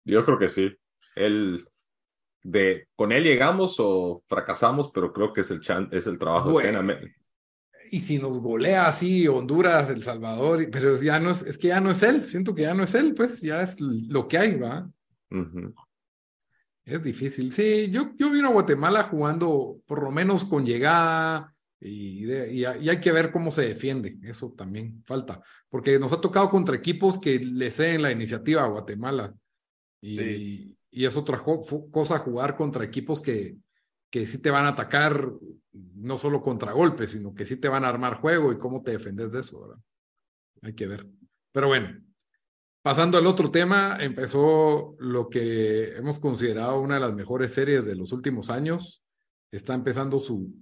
Yo 0.05 0.25
creo 0.25 0.39
que 0.41 0.49
sí. 0.49 0.77
Él, 1.15 1.69
de, 2.43 2.89
con 2.97 3.13
él 3.13 3.23
llegamos 3.23 3.77
o 3.79 4.25
fracasamos, 4.27 4.91
pero 4.91 5.13
creo 5.13 5.33
que 5.33 5.43
es 5.43 5.53
el, 5.53 5.61
chan- 5.61 5.89
es 5.93 6.09
el 6.09 6.19
trabajo 6.19 6.51
Bueno. 6.51 6.83
de 6.83 6.95
Tena. 6.97 7.13
Y 7.91 8.01
si 8.01 8.19
nos 8.19 8.41
golea 8.41 8.87
así 8.89 9.27
Honduras, 9.29 9.91
El 9.91 10.03
Salvador, 10.03 10.69
pero 10.71 10.97
ya 11.01 11.19
no 11.21 11.31
es, 11.31 11.43
es 11.43 11.59
que 11.59 11.69
ya 11.69 11.81
no 11.81 11.91
es 11.91 12.03
él, 12.03 12.27
siento 12.27 12.55
que 12.55 12.63
ya 12.63 12.75
no 12.75 12.85
es 12.85 12.95
él, 12.95 13.15
pues 13.15 13.41
ya 13.41 13.63
es 13.63 13.81
lo 13.81 14.27
que 14.29 14.39
hay, 14.39 14.55
¿va? 14.57 14.89
Es 16.85 17.03
difícil. 17.05 17.53
Sí, 17.53 17.91
yo, 17.91 18.13
yo 18.17 18.31
vino 18.31 18.49
a 18.49 18.53
Guatemala 18.53 19.03
jugando 19.05 19.79
por 19.87 20.03
lo 20.03 20.11
menos 20.11 20.45
con 20.45 20.65
llegada 20.65 21.55
y, 21.81 22.25
de- 22.25 22.53
y, 22.53 22.65
hay- 22.65 22.85
y 22.85 22.89
hay 22.89 23.01
que 23.01 23.13
ver 23.13 23.31
cómo 23.31 23.51
se 23.51 23.63
defiende. 23.63 24.19
Eso 24.23 24.55
también 24.57 25.03
falta. 25.07 25.41
Porque 25.69 25.99
nos 25.99 26.13
ha 26.15 26.21
tocado 26.21 26.49
contra 26.49 26.77
equipos 26.77 27.21
que 27.21 27.39
le 27.39 27.71
ceden 27.71 28.03
la 28.03 28.11
iniciativa 28.11 28.65
a 28.65 28.69
Guatemala. 28.69 29.35
Y, 30.01 30.17
Sí. 30.19 30.77
y 30.91 31.05
es 31.05 31.17
otra 31.17 31.43
cosa 31.91 32.19
jugar 32.21 32.57
contra 32.57 32.85
equipos 32.85 33.21
que, 33.21 33.57
que 34.11 34.27
sí 34.27 34.39
te 34.39 34.51
van 34.51 34.65
a 34.65 34.69
atacar, 34.69 35.31
no 35.95 36.19
solo 36.19 36.43
contra 36.43 36.73
golpes, 36.73 37.13
sino 37.13 37.35
que 37.35 37.45
sí 37.45 37.57
te 37.57 37.69
van 37.69 37.85
a 37.85 37.89
armar 37.89 38.21
juego 38.21 38.53
y 38.53 38.59
cómo 38.59 38.83
te 38.83 38.93
defendes 38.93 39.33
de 39.33 39.41
eso, 39.41 39.61
¿verdad? 39.61 39.83
Hay 40.63 40.75
que 40.75 40.87
ver. 40.87 41.07
Pero 41.53 41.69
bueno, 41.69 42.01
Pasando 42.89 43.19
al 43.19 43.27
otro 43.27 43.51
tema, 43.51 43.99
empezó 44.01 44.97
lo 44.99 45.29
que 45.29 45.97
hemos 45.97 46.19
considerado 46.19 46.81
una 46.81 46.95
de 46.95 47.01
las 47.01 47.13
mejores 47.13 47.53
series 47.53 47.85
de 47.85 47.97
los 47.97 48.13
últimos 48.13 48.49
años. 48.49 49.03
Está 49.53 49.75
empezando 49.75 50.19
su 50.19 50.55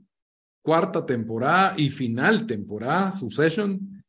cuarta 0.60 1.04
temporada 1.06 1.74
y 1.76 1.90
final 1.90 2.46
temporada, 2.46 3.12
su 3.12 3.30
session. 3.30 4.02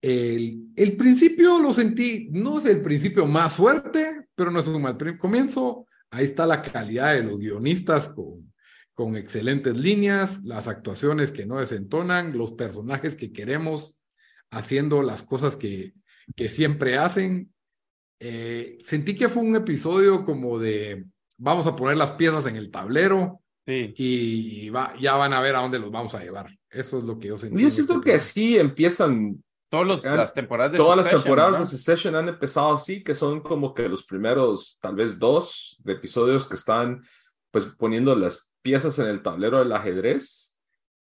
El, 0.00 0.68
el 0.74 0.96
principio 0.96 1.58
lo 1.58 1.72
sentí, 1.72 2.28
no 2.30 2.56
es 2.56 2.64
el 2.64 2.80
principio 2.80 3.26
más 3.26 3.56
fuerte, 3.56 4.28
pero 4.34 4.50
no 4.50 4.60
es 4.60 4.68
un 4.68 4.80
mal 4.80 4.96
comienzo. 5.18 5.86
Ahí 6.10 6.24
está 6.24 6.46
la 6.46 6.62
calidad 6.62 7.14
de 7.14 7.24
los 7.24 7.40
guionistas 7.40 8.08
con, 8.08 8.51
con 8.94 9.16
excelentes 9.16 9.76
líneas, 9.78 10.44
las 10.44 10.68
actuaciones 10.68 11.32
que 11.32 11.46
no 11.46 11.58
desentonan, 11.58 12.36
los 12.36 12.52
personajes 12.52 13.14
que 13.14 13.32
queremos 13.32 13.96
haciendo 14.50 15.02
las 15.02 15.22
cosas 15.22 15.56
que, 15.56 15.94
que 16.36 16.48
siempre 16.48 16.98
hacen. 16.98 17.52
Eh, 18.20 18.78
sentí 18.82 19.16
que 19.16 19.28
fue 19.28 19.42
un 19.42 19.56
episodio 19.56 20.24
como 20.24 20.58
de 20.58 21.06
vamos 21.38 21.66
a 21.66 21.74
poner 21.74 21.96
las 21.96 22.12
piezas 22.12 22.46
en 22.46 22.56
el 22.56 22.70
tablero 22.70 23.40
Sí. 23.64 23.94
y 23.96 24.68
va, 24.70 24.92
ya 25.00 25.14
van 25.14 25.32
a 25.32 25.40
ver 25.40 25.54
a 25.54 25.60
dónde 25.60 25.78
los 25.78 25.90
vamos 25.92 26.14
a 26.16 26.20
llevar. 26.22 26.50
Eso 26.68 26.98
es 26.98 27.04
lo 27.04 27.18
que 27.20 27.28
yo 27.28 27.38
sentí. 27.38 27.60
Yo 27.60 27.66
en 27.68 27.70
siento 27.70 27.92
este 27.94 28.00
que 28.04 28.10
programa. 28.10 28.24
sí 28.24 28.58
empiezan 28.58 29.44
los, 29.70 30.04
Han- 30.04 30.16
las 30.16 30.34
temporadas 30.34 30.72
de 30.72 30.78
Todas 30.78 30.96
las 30.96 31.08
temporadas 31.10 31.52
¿verdad? 31.52 31.64
de 31.64 31.70
Succession 31.70 32.14
han 32.16 32.28
empezado 32.28 32.74
así, 32.74 33.02
que 33.04 33.14
son 33.14 33.40
como 33.40 33.72
que 33.72 33.88
los 33.88 34.02
primeros, 34.04 34.78
tal 34.80 34.96
vez 34.96 35.16
dos, 35.18 35.76
de 35.84 35.92
episodios 35.94 36.46
que 36.48 36.56
están 36.56 37.02
pues 37.52 37.66
poniendo 37.66 38.16
las 38.16 38.56
piezas 38.62 38.98
en 39.00 39.08
el 39.08 39.22
tablero 39.22 39.60
del 39.60 39.72
ajedrez. 39.74 40.56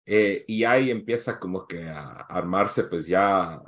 eh, 0.07 0.45
y 0.47 0.65
ahí 0.65 0.91
empieza 0.91 1.39
como 1.39 1.67
que 1.67 1.89
a 1.89 2.11
armarse, 2.29 2.85
pues 2.85 3.07
ya, 3.07 3.61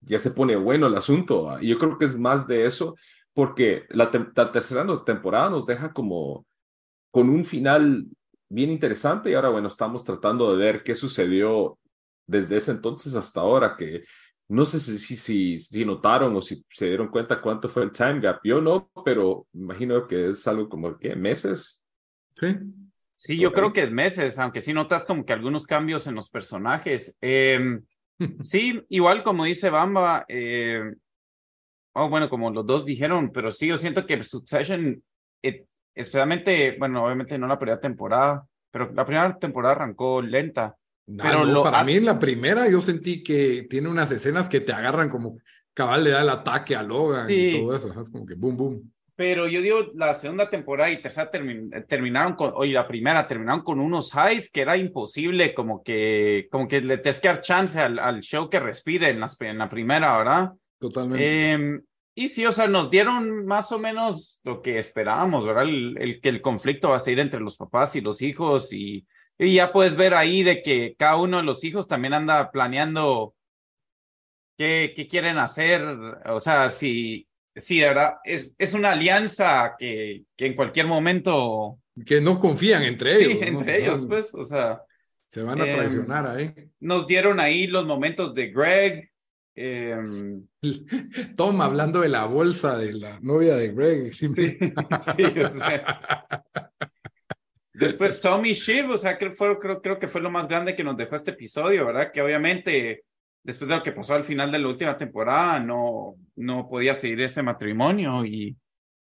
ya 0.00 0.18
se 0.18 0.30
pone 0.32 0.56
bueno 0.56 0.86
el 0.86 0.94
asunto. 0.94 1.44
¿va? 1.44 1.62
Y 1.62 1.68
yo 1.68 1.78
creo 1.78 1.98
que 1.98 2.04
es 2.06 2.18
más 2.18 2.46
de 2.46 2.66
eso, 2.66 2.96
porque 3.32 3.84
la, 3.90 4.10
tem- 4.10 4.32
la 4.34 4.52
tercera 4.52 4.86
temporada 5.04 5.50
nos 5.50 5.66
deja 5.66 5.92
como 5.92 6.46
con 7.12 7.30
un 7.30 7.44
final 7.46 8.06
bien 8.50 8.70
interesante 8.72 9.30
y 9.30 9.34
ahora 9.34 9.50
bueno, 9.50 9.68
estamos 9.68 10.04
tratando 10.04 10.52
de 10.56 10.64
ver 10.64 10.84
qué 10.84 10.96
sucedió 10.96 11.78
desde 12.26 12.58
ese 12.58 12.72
entonces 12.72 13.16
hasta 13.16 13.42
ahora, 13.42 13.76
que 13.78 14.04
no 14.48 14.66
sé 14.66 14.80
si, 14.80 14.98
si, 15.16 15.60
si, 15.60 15.86
notaron 15.86 16.36
o 16.36 16.42
si 16.42 16.64
se 16.70 16.88
dieron 16.88 17.08
cuenta 17.10 17.42
cuánto 17.42 17.68
fue 17.70 17.84
el 17.84 17.92
time 17.92 18.20
gap. 18.20 18.40
Yo 18.44 18.62
no, 18.62 18.90
pero 19.04 19.46
imagino 19.54 20.06
que 20.08 20.30
es 20.30 20.46
algo 20.48 20.68
como, 20.70 20.98
¿qué? 20.98 21.16
¿Meses? 21.16 21.83
Sí. 22.40 22.56
Sí, 23.16 23.38
yo 23.38 23.52
creo 23.52 23.72
que 23.72 23.82
es 23.84 23.90
meses, 23.90 24.38
aunque 24.38 24.60
sí 24.60 24.72
notas 24.72 25.04
como 25.04 25.24
que 25.24 25.32
algunos 25.32 25.66
cambios 25.66 26.06
en 26.06 26.14
los 26.14 26.28
personajes. 26.28 27.16
Eh, 27.20 27.78
sí, 28.42 28.82
igual 28.88 29.22
como 29.22 29.44
dice 29.44 29.70
Bamba, 29.70 30.24
eh, 30.28 30.82
oh, 31.94 32.08
bueno, 32.08 32.28
como 32.28 32.50
los 32.50 32.66
dos 32.66 32.84
dijeron, 32.84 33.30
pero 33.32 33.50
sí, 33.50 33.68
yo 33.68 33.76
siento 33.76 34.04
que 34.06 34.22
Succession, 34.22 35.02
eh, 35.42 35.64
especialmente, 35.94 36.76
bueno, 36.78 37.04
obviamente 37.04 37.38
no 37.38 37.46
la 37.46 37.58
primera 37.58 37.80
temporada, 37.80 38.44
pero 38.70 38.92
la 38.92 39.04
primera 39.06 39.38
temporada 39.38 39.74
arrancó 39.76 40.20
lenta. 40.20 40.76
Pero 41.06 41.44
no, 41.44 41.52
lo- 41.52 41.62
para 41.62 41.84
mí 41.84 41.96
en 41.96 42.06
la 42.06 42.18
primera 42.18 42.68
yo 42.68 42.80
sentí 42.80 43.22
que 43.22 43.66
tiene 43.68 43.88
unas 43.88 44.10
escenas 44.10 44.48
que 44.48 44.60
te 44.60 44.72
agarran 44.72 45.08
como 45.10 45.38
cabal 45.74 46.04
le 46.04 46.10
da 46.10 46.22
el 46.22 46.28
ataque 46.30 46.74
a 46.74 46.82
Logan 46.82 47.30
y 47.30 47.50
todo 47.50 47.76
eso. 47.76 48.00
Es 48.00 48.10
como 48.10 48.24
que 48.26 48.34
boom, 48.34 48.56
boom. 48.56 48.92
Pero 49.16 49.46
yo 49.46 49.62
digo, 49.62 49.78
la 49.94 50.12
segunda 50.12 50.50
temporada 50.50 50.90
y 50.90 51.00
tercera 51.00 51.30
termin- 51.30 51.86
terminaron 51.86 52.34
con, 52.34 52.52
oye, 52.56 52.72
la 52.72 52.88
primera 52.88 53.28
terminaron 53.28 53.62
con 53.62 53.78
unos 53.78 54.12
highs 54.12 54.50
que 54.50 54.62
era 54.62 54.76
imposible, 54.76 55.54
como 55.54 55.84
que, 55.84 56.48
como 56.50 56.66
que 56.66 56.80
le 56.80 56.98
tienes 56.98 57.20
que 57.20 57.28
dar 57.28 57.40
chance 57.40 57.78
al, 57.78 58.00
al 58.00 58.20
show 58.22 58.50
que 58.50 58.58
respire 58.58 59.10
en, 59.10 59.20
las, 59.20 59.40
en 59.40 59.58
la 59.58 59.68
primera, 59.68 60.18
¿verdad? 60.18 60.50
Totalmente. 60.80 61.52
Eh, 61.52 61.80
y 62.16 62.28
sí, 62.28 62.44
o 62.44 62.50
sea, 62.50 62.66
nos 62.66 62.90
dieron 62.90 63.46
más 63.46 63.70
o 63.70 63.78
menos 63.78 64.40
lo 64.42 64.62
que 64.62 64.78
esperábamos, 64.78 65.46
¿verdad? 65.46 65.64
El, 65.64 65.96
el 66.00 66.20
que 66.20 66.28
el 66.28 66.40
conflicto 66.40 66.90
va 66.90 66.96
a 66.96 67.00
seguir 67.00 67.20
entre 67.20 67.40
los 67.40 67.56
papás 67.56 67.94
y 67.94 68.00
los 68.00 68.20
hijos 68.20 68.72
y, 68.72 69.06
y 69.38 69.54
ya 69.54 69.72
puedes 69.72 69.94
ver 69.96 70.14
ahí 70.14 70.42
de 70.42 70.60
que 70.62 70.96
cada 70.98 71.16
uno 71.16 71.36
de 71.36 71.44
los 71.44 71.62
hijos 71.62 71.86
también 71.86 72.14
anda 72.14 72.50
planeando 72.50 73.34
qué, 74.56 74.92
qué 74.96 75.06
quieren 75.06 75.38
hacer, 75.38 75.82
o 76.26 76.40
sea, 76.40 76.68
si, 76.68 77.26
si 77.56 77.78
de 77.80 77.88
verdad 77.88 78.14
es, 78.24 78.54
es 78.58 78.74
una 78.74 78.92
alianza 78.92 79.74
que, 79.78 80.24
que 80.36 80.46
en 80.46 80.54
cualquier 80.54 80.86
momento, 80.86 81.78
que 82.06 82.20
no 82.20 82.40
confían 82.40 82.82
entre 82.84 83.16
ellos. 83.16 83.32
sí, 83.32 83.38
¿no? 83.50 83.58
entre 83.60 83.82
ellos, 83.82 84.04
pues, 84.08 84.34
o 84.34 84.44
sea, 84.44 84.82
Se 85.28 85.42
van 85.42 85.60
a 85.60 85.64
em, 85.66 85.72
traicionar 85.72 86.26
ahí. 86.26 86.52
nos 86.80 87.06
dieron 87.06 87.38
ahí 87.40 87.66
los 87.66 87.86
momentos 87.86 88.34
de 88.34 88.50
Greg. 88.50 89.10
em, 89.54 90.46
Tom 91.36 91.60
hablando 91.60 92.00
de 92.00 92.08
la 92.08 92.24
bolsa 92.26 92.76
de 92.76 92.92
la 92.94 93.18
novia 93.20 93.54
de 93.56 93.68
Greg. 93.72 94.12
Sí, 94.14 94.28
sí, 94.34 95.40
o 95.40 95.50
sea. 95.50 96.00
Después 97.72 98.20
Tommy 98.20 98.52
Shiv, 98.52 98.90
o 98.90 98.96
sea, 98.96 99.18
fue, 99.36 99.58
creo, 99.58 99.82
creo 99.82 99.98
que 99.98 100.06
fue 100.08 100.20
lo 100.20 100.30
más 100.30 100.46
grande 100.46 100.76
que 100.76 100.84
nos 100.84 100.96
dejó 100.96 101.16
este 101.16 101.32
episodio, 101.32 101.86
¿verdad? 101.86 102.12
Que 102.12 102.22
obviamente, 102.22 103.04
después 103.44 103.68
de 103.68 103.76
lo 103.76 103.82
que 103.82 103.92
pasó 103.92 104.14
al 104.14 104.24
final 104.24 104.50
de 104.50 104.58
la 104.58 104.68
última 104.68 104.98
temporada, 104.98 105.60
no, 105.60 106.16
no 106.36 106.68
podía 106.68 106.94
seguir 106.94 107.20
ese 107.20 107.42
matrimonio 107.42 108.24
y 108.24 108.56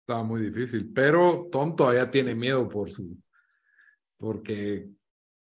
Estaba 0.00 0.22
muy 0.22 0.42
difícil, 0.42 0.90
pero 0.94 1.48
Tom 1.50 1.74
todavía 1.74 2.10
tiene 2.10 2.34
miedo 2.34 2.68
por 2.68 2.90
su, 2.90 3.16
porque 4.18 4.86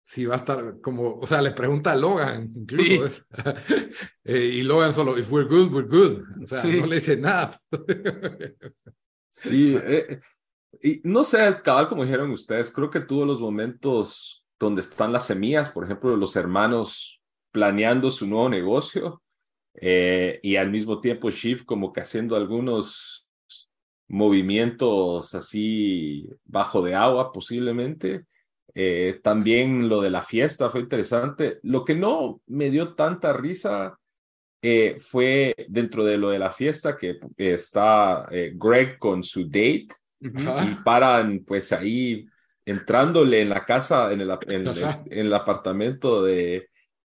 si 0.06 0.24
va 0.24 0.34
a 0.34 0.38
estar 0.38 0.80
como, 0.80 1.18
o 1.18 1.26
sea, 1.26 1.42
le 1.42 1.50
pregunta 1.50 1.92
a 1.92 1.96
Logan, 1.96 2.52
incluso, 2.56 3.04
es- 3.06 3.26
eh, 4.24 4.38
y 4.54 4.62
Logan 4.62 4.92
solo, 4.94 5.18
if 5.18 5.30
we're 5.30 5.46
good, 5.48 5.70
we're 5.72 5.88
good, 5.88 6.22
o 6.42 6.46
sea, 6.46 6.62
Sí. 6.62 6.80
no 6.80 6.86
le 6.86 6.94
dice 6.96 7.16
nada. 7.18 7.58
Sí, 9.28 9.76
eh, 9.82 10.20
y 10.82 11.00
no 11.04 11.24
sé, 11.24 11.54
cabal, 11.62 11.88
como 11.88 12.04
dijeron 12.04 12.30
ustedes, 12.30 12.70
creo 12.72 12.90
que 12.90 13.00
tuvo 13.00 13.24
los 13.26 13.40
momentos 13.40 14.44
donde 14.58 14.80
están 14.80 15.12
las 15.12 15.26
semillas, 15.26 15.70
por 15.70 15.84
ejemplo, 15.84 16.16
los 16.16 16.36
hermanos 16.36 17.15
planeando 17.56 18.10
su 18.10 18.26
nuevo 18.26 18.50
negocio 18.50 19.22
eh, 19.80 20.40
y 20.42 20.56
al 20.56 20.70
mismo 20.70 21.00
tiempo 21.00 21.30
Shiv 21.30 21.64
como 21.64 21.90
que 21.90 22.02
haciendo 22.02 22.36
algunos 22.36 23.26
movimientos 24.08 25.34
así 25.34 26.28
bajo 26.44 26.82
de 26.82 26.94
agua 26.94 27.32
posiblemente. 27.32 28.26
Eh, 28.74 29.20
también 29.22 29.88
lo 29.88 30.02
de 30.02 30.10
la 30.10 30.20
fiesta 30.20 30.68
fue 30.68 30.80
interesante. 30.80 31.58
Lo 31.62 31.82
que 31.82 31.94
no 31.94 32.42
me 32.48 32.68
dio 32.68 32.92
tanta 32.92 33.32
risa 33.32 33.98
eh, 34.60 34.96
fue 34.98 35.54
dentro 35.66 36.04
de 36.04 36.18
lo 36.18 36.28
de 36.28 36.38
la 36.38 36.50
fiesta 36.50 36.94
que 36.94 37.18
está 37.38 38.28
Greg 38.52 38.98
con 38.98 39.24
su 39.24 39.46
date 39.46 39.88
Ajá. 40.34 40.62
y 40.62 40.74
paran 40.84 41.42
pues 41.46 41.72
ahí 41.72 42.26
entrándole 42.66 43.40
en 43.40 43.48
la 43.48 43.64
casa, 43.64 44.12
en 44.12 44.20
el, 44.20 44.30
en 44.46 45.26
el 45.26 45.32
apartamento 45.32 46.22
de, 46.22 46.68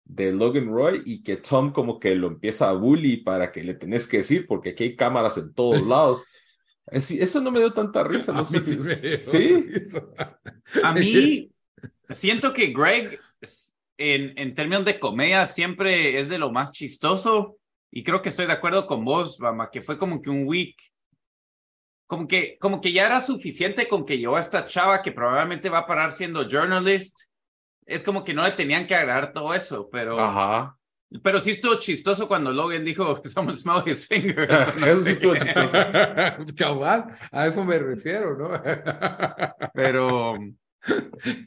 de 0.09 0.33
Logan 0.33 0.67
Roy 0.69 1.03
y 1.05 1.23
que 1.23 1.37
Tom 1.37 1.71
como 1.73 2.01
que 2.01 2.15
lo 2.15 2.27
empieza 2.29 2.69
a 2.69 2.73
bully 2.73 3.19
para 3.19 3.53
que 3.53 3.63
le 3.63 3.75
tenés 3.75 4.07
que 4.09 4.17
decir 4.19 4.47
porque 4.47 4.71
aquí 4.71 4.85
hay 4.85 4.97
cámaras 4.97 5.37
en 5.39 5.53
todos 5.55 5.81
lados. 5.87 6.25
Es- 6.87 7.11
Eso 7.11 7.41
no 7.41 7.51
me 7.51 7.61
dio 7.61 7.73
tanta 7.73 8.03
risa, 8.03 8.33
no 8.33 8.41
A 8.41 8.45
sé 8.45 8.61
mí 8.61 8.73
si- 8.75 9.21
sí 9.21 9.65
a 10.83 10.93
mí 10.93 11.51
siento 12.11 12.53
que 12.53 12.69
Greg, 12.73 13.21
en, 13.99 14.39
en 14.39 14.55
términos 14.55 14.85
de 14.85 14.99
comedia, 14.99 15.45
siempre 15.45 16.19
es 16.19 16.29
de 16.29 16.39
lo 16.39 16.51
más 16.51 16.73
chistoso 16.73 17.59
y 17.91 18.03
creo 18.05 18.23
que 18.23 18.31
estoy 18.31 18.47
de 18.47 18.53
acuerdo 18.53 18.87
con 18.87 19.05
vos, 19.05 19.39
Bama, 19.39 19.71
que 19.71 19.83
fue 19.83 19.99
como 19.99 20.21
que 20.23 20.31
un 20.31 20.47
week 20.47 20.77
como 22.07 22.27
que, 22.27 22.57
como 22.59 22.81
que 22.81 22.91
ya 22.93 23.05
era 23.07 23.21
suficiente 23.21 23.87
con 23.87 24.07
que 24.07 24.17
llevó 24.17 24.37
a 24.37 24.41
esta 24.41 24.65
chava 24.65 25.03
que 25.03 25.13
probablemente 25.13 25.69
va 25.69 25.81
a 25.81 25.87
parar 25.87 26.11
siendo 26.11 26.49
journalist. 26.49 27.15
Es 27.89 28.03
como 28.03 28.23
que 28.23 28.35
no 28.35 28.45
le 28.45 28.53
tenían 28.53 28.87
que 28.87 28.95
agregar 28.95 29.33
todo 29.33 29.55
eso, 29.55 29.89
pero, 29.91 30.21
ajá. 30.21 30.77
pero 31.23 31.39
sí 31.41 31.53
estuvo 31.53 31.77
chistoso 31.77 32.29
cuando 32.29 32.53
Logan 32.53 32.85
dijo 32.85 33.23
someone 33.25 33.57
smell 33.57 33.83
his 33.87 34.07
fingers. 34.07 34.77
Eso 34.87 35.03
sí 35.03 35.13
estuvo 35.13 35.35
chistoso. 35.35 35.73
Cabal, 36.57 37.07
a 37.33 37.47
eso 37.47 37.65
me 37.65 37.79
refiero, 37.79 38.37
¿no? 38.37 38.51
Pero 39.73 40.35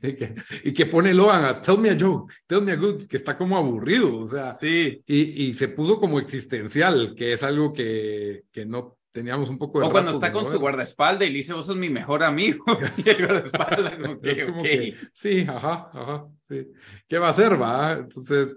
y, 0.02 0.14
que, 0.16 0.36
y 0.64 0.74
que 0.74 0.86
pone 0.88 1.14
Logan 1.14 1.46
a 1.46 1.62
tell 1.62 1.78
me 1.78 1.92
a 1.92 1.98
joke, 2.00 2.34
tell 2.48 2.62
me 2.64 2.72
a 2.72 2.76
good, 2.76 3.06
que 3.06 3.18
está 3.18 3.38
como 3.38 3.56
aburrido, 3.56 4.18
o 4.18 4.26
sea, 4.26 4.58
sí. 4.58 5.00
y, 5.06 5.46
y 5.46 5.54
se 5.54 5.68
puso 5.68 6.00
como 6.00 6.20
existencial, 6.20 7.14
que 7.16 7.34
es 7.34 7.44
algo 7.44 7.72
que, 7.72 8.46
que 8.52 8.66
no 8.66 8.98
teníamos 9.12 9.50
un 9.50 9.58
poco 9.58 9.80
de 9.80 9.88
O 9.88 9.92
cuando 9.92 10.12
está 10.12 10.32
con 10.32 10.46
su 10.46 10.60
guardaespaldas 10.60 11.28
y 11.28 11.32
le 11.32 11.38
dice, 11.38 11.54
vos 11.54 11.66
sos 11.66 11.76
mi 11.76 11.90
mejor 11.90 12.24
amigo. 12.24 12.64
y 12.98 13.10
el 13.10 13.18
guardaespaldas, 13.18 13.94
como 14.46 14.64
que, 14.64 14.96
sí, 15.14 15.46
ajá, 15.48 15.90
ajá, 15.94 16.28
sí. 16.44 16.72
¿Qué 17.08 17.20
va 17.20 17.28
a 17.28 17.32
hacer, 17.32 17.62
va? 17.62 17.94
Entonces, 17.94 18.56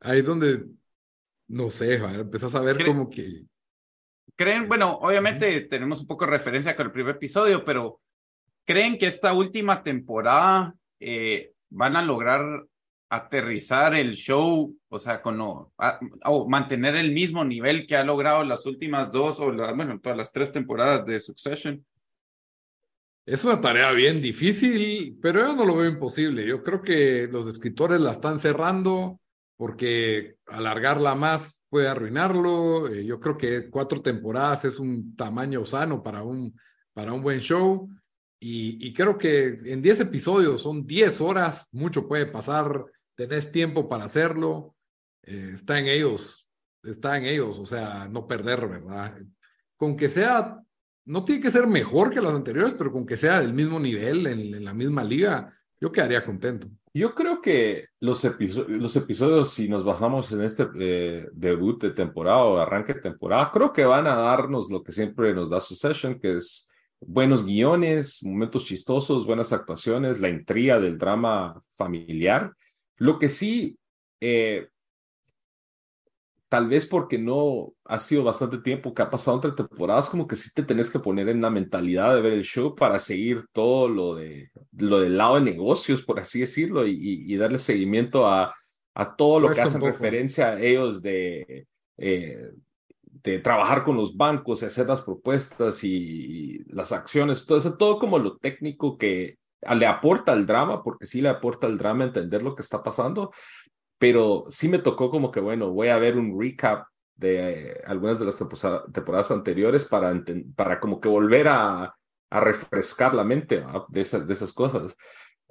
ahí 0.00 0.18
es 0.20 0.26
donde, 0.26 0.64
no 1.48 1.70
sé, 1.70 1.98
va, 1.98 2.12
empezás 2.12 2.54
a 2.54 2.60
ver 2.60 2.76
Cre- 2.78 2.86
como 2.86 3.08
que, 3.08 3.44
¿Creen? 4.36 4.66
Bueno, 4.66 4.98
obviamente 5.00 5.60
tenemos 5.62 6.00
un 6.00 6.06
poco 6.06 6.24
de 6.24 6.32
referencia 6.32 6.74
con 6.74 6.86
el 6.86 6.92
primer 6.92 7.16
episodio, 7.16 7.64
pero 7.64 8.00
¿creen 8.64 8.98
que 8.98 9.06
esta 9.06 9.32
última 9.32 9.82
temporada 9.82 10.74
eh, 10.98 11.52
van 11.70 11.96
a 11.96 12.02
lograr 12.02 12.66
aterrizar 13.14 13.94
el 13.94 14.14
show, 14.14 14.76
o 14.88 14.98
sea, 14.98 15.22
con 15.22 15.38
o 15.40 16.48
mantener 16.48 16.96
el 16.96 17.12
mismo 17.12 17.44
nivel 17.44 17.86
que 17.86 17.96
ha 17.96 18.04
logrado 18.04 18.42
las 18.44 18.66
últimas 18.66 19.10
dos 19.12 19.40
o 19.40 19.52
la- 19.52 19.72
bueno, 19.72 20.00
todas 20.00 20.18
las 20.18 20.32
tres 20.32 20.52
temporadas 20.52 21.04
de 21.06 21.20
Succession? 21.20 21.84
Es 23.26 23.42
una 23.44 23.60
tarea 23.60 23.90
bien 23.92 24.20
difícil, 24.20 25.18
pero 25.22 25.40
yo 25.40 25.56
no 25.56 25.64
lo 25.64 25.76
veo 25.76 25.88
imposible. 25.90 26.46
Yo 26.46 26.62
creo 26.62 26.82
que 26.82 27.26
los 27.30 27.48
escritores 27.48 28.00
la 28.00 28.10
están 28.10 28.38
cerrando 28.38 29.18
porque 29.56 30.34
alargarla 30.46 31.14
más 31.14 31.62
puede 31.70 31.88
arruinarlo. 31.88 32.88
Eh, 32.88 33.04
yo 33.06 33.18
creo 33.20 33.38
que 33.38 33.70
cuatro 33.70 34.02
temporadas 34.02 34.66
es 34.66 34.78
un 34.78 35.16
tamaño 35.16 35.64
sano 35.64 36.02
para 36.02 36.22
un, 36.22 36.54
para 36.92 37.12
un 37.14 37.22
buen 37.22 37.38
show. 37.40 37.88
Y, 38.40 38.86
y 38.86 38.92
creo 38.92 39.16
que 39.16 39.56
en 39.64 39.80
10 39.80 40.00
episodios 40.00 40.60
son 40.60 40.86
10 40.86 41.22
horas, 41.22 41.66
mucho 41.72 42.06
puede 42.06 42.26
pasar, 42.26 42.84
tenés 43.14 43.52
tiempo 43.52 43.88
para 43.88 44.04
hacerlo. 44.04 44.74
Eh, 45.22 45.50
está 45.54 45.78
en 45.78 45.86
ellos, 45.86 46.48
está 46.82 47.16
en 47.16 47.24
ellos, 47.24 47.58
o 47.58 47.66
sea, 47.66 48.08
no 48.08 48.26
perder, 48.26 48.68
¿verdad? 48.68 49.18
Con 49.76 49.96
que 49.96 50.08
sea 50.08 50.64
no 51.06 51.24
tiene 51.24 51.42
que 51.42 51.50
ser 51.50 51.66
mejor 51.66 52.10
que 52.10 52.20
las 52.20 52.34
anteriores, 52.34 52.74
pero 52.76 52.92
con 52.92 53.06
que 53.06 53.16
sea 53.16 53.40
del 53.40 53.52
mismo 53.52 53.78
nivel, 53.78 54.26
en, 54.26 54.54
en 54.54 54.64
la 54.64 54.74
misma 54.74 55.04
liga, 55.04 55.50
Yo 55.80 55.92
quedaría 55.92 56.24
contento. 56.24 56.68
Yo 56.94 57.14
creo 57.14 57.42
que 57.42 57.88
los, 58.00 58.24
episodios, 58.24 58.80
los 58.80 58.96
episodios, 58.96 59.52
si 59.52 59.68
nos 59.68 59.84
basamos 59.84 60.32
en 60.32 60.42
este 60.42 60.66
eh, 60.78 61.26
debut 61.32 61.82
de 61.82 61.90
temporada 61.90 62.44
o 62.44 62.56
arranque 62.56 62.94
de 62.94 63.00
temporada, 63.00 63.50
creo 63.52 63.72
que 63.72 63.84
van 63.84 64.06
a 64.06 64.14
darnos 64.14 64.70
lo 64.70 64.82
que 64.82 64.92
siempre 64.92 65.34
nos 65.34 65.50
da 65.50 65.60
Succession, 65.60 66.18
que 66.18 66.36
es 66.36 66.70
buenos 67.00 67.44
guiones, 67.44 68.22
momentos 68.22 68.64
chistosos, 68.64 69.26
buenas 69.26 69.52
actuaciones, 69.52 70.20
la 70.20 70.28
intriga 70.28 70.78
del 70.80 70.96
drama 70.96 71.60
familiar. 71.72 72.54
Lo 72.96 73.18
que 73.18 73.28
sí, 73.28 73.78
eh, 74.20 74.68
tal 76.48 76.68
vez 76.68 76.86
porque 76.86 77.18
no 77.18 77.72
ha 77.84 77.98
sido 77.98 78.22
bastante 78.22 78.58
tiempo 78.58 78.94
que 78.94 79.02
ha 79.02 79.10
pasado 79.10 79.36
entre 79.38 79.52
temporadas, 79.52 80.08
como 80.08 80.26
que 80.26 80.36
sí 80.36 80.50
te 80.54 80.62
tenés 80.62 80.88
que 80.90 81.00
poner 81.00 81.28
en 81.28 81.42
la 81.42 81.50
mentalidad 81.50 82.14
de 82.14 82.20
ver 82.20 82.32
el 82.32 82.44
show 82.44 82.74
para 82.74 82.98
seguir 82.98 83.46
todo 83.52 83.88
lo, 83.88 84.14
de, 84.14 84.50
lo 84.72 85.00
del 85.00 85.16
lado 85.16 85.34
de 85.34 85.40
negocios, 85.40 86.02
por 86.02 86.20
así 86.20 86.40
decirlo, 86.40 86.86
y, 86.86 87.36
darle 87.36 87.58
seguimiento 87.58 88.26
a, 88.28 88.54
a 88.94 89.16
todo 89.16 89.40
lo 89.40 89.50
que 89.50 89.60
hacen 89.60 89.80
referencia 89.80 90.50
a 90.50 90.60
ellos 90.60 91.02
de, 91.02 91.66
eh, 91.96 92.50
de 93.24 93.38
trabajar 93.38 93.84
con 93.84 93.96
los 93.96 94.16
bancos 94.16 94.62
y 94.62 94.66
hacer 94.66 94.86
las 94.86 95.00
propuestas 95.00 95.82
y, 95.82 96.62
las 96.66 96.92
acciones, 96.92 97.46
todo 97.46 97.58
eso, 97.58 97.76
todo 97.76 97.98
como 97.98 98.18
lo 98.18 98.36
técnico 98.36 98.98
que 98.98 99.38
le 99.74 99.86
aporta 99.86 100.32
al 100.32 100.46
drama, 100.46 100.82
porque 100.82 101.06
sí 101.06 101.20
le 101.20 101.28
aporta 101.28 101.66
al 101.66 101.78
drama 101.78 102.04
entender 102.04 102.42
lo 102.42 102.54
que 102.54 102.62
está 102.62 102.82
pasando, 102.82 103.32
pero 103.98 104.44
sí 104.48 104.68
me 104.68 104.78
tocó 104.78 105.10
como 105.10 105.30
que, 105.30 105.40
bueno, 105.40 105.70
voy 105.70 105.88
a 105.88 105.98
ver 105.98 106.16
un 106.16 106.38
recap 106.38 106.86
de 107.16 107.70
eh, 107.70 107.82
algunas 107.86 108.18
de 108.18 108.26
las 108.26 108.38
temporadas 108.38 109.30
anteriores 109.30 109.84
para, 109.84 110.12
para 110.56 110.80
como 110.80 111.00
que 111.00 111.08
volver 111.08 111.48
a, 111.48 111.94
a 112.30 112.40
refrescar 112.40 113.14
la 113.14 113.24
mente 113.24 113.64
de, 113.88 114.00
esas, 114.00 114.26
de 114.26 114.34
esas 114.34 114.52
cosas. 114.52 114.96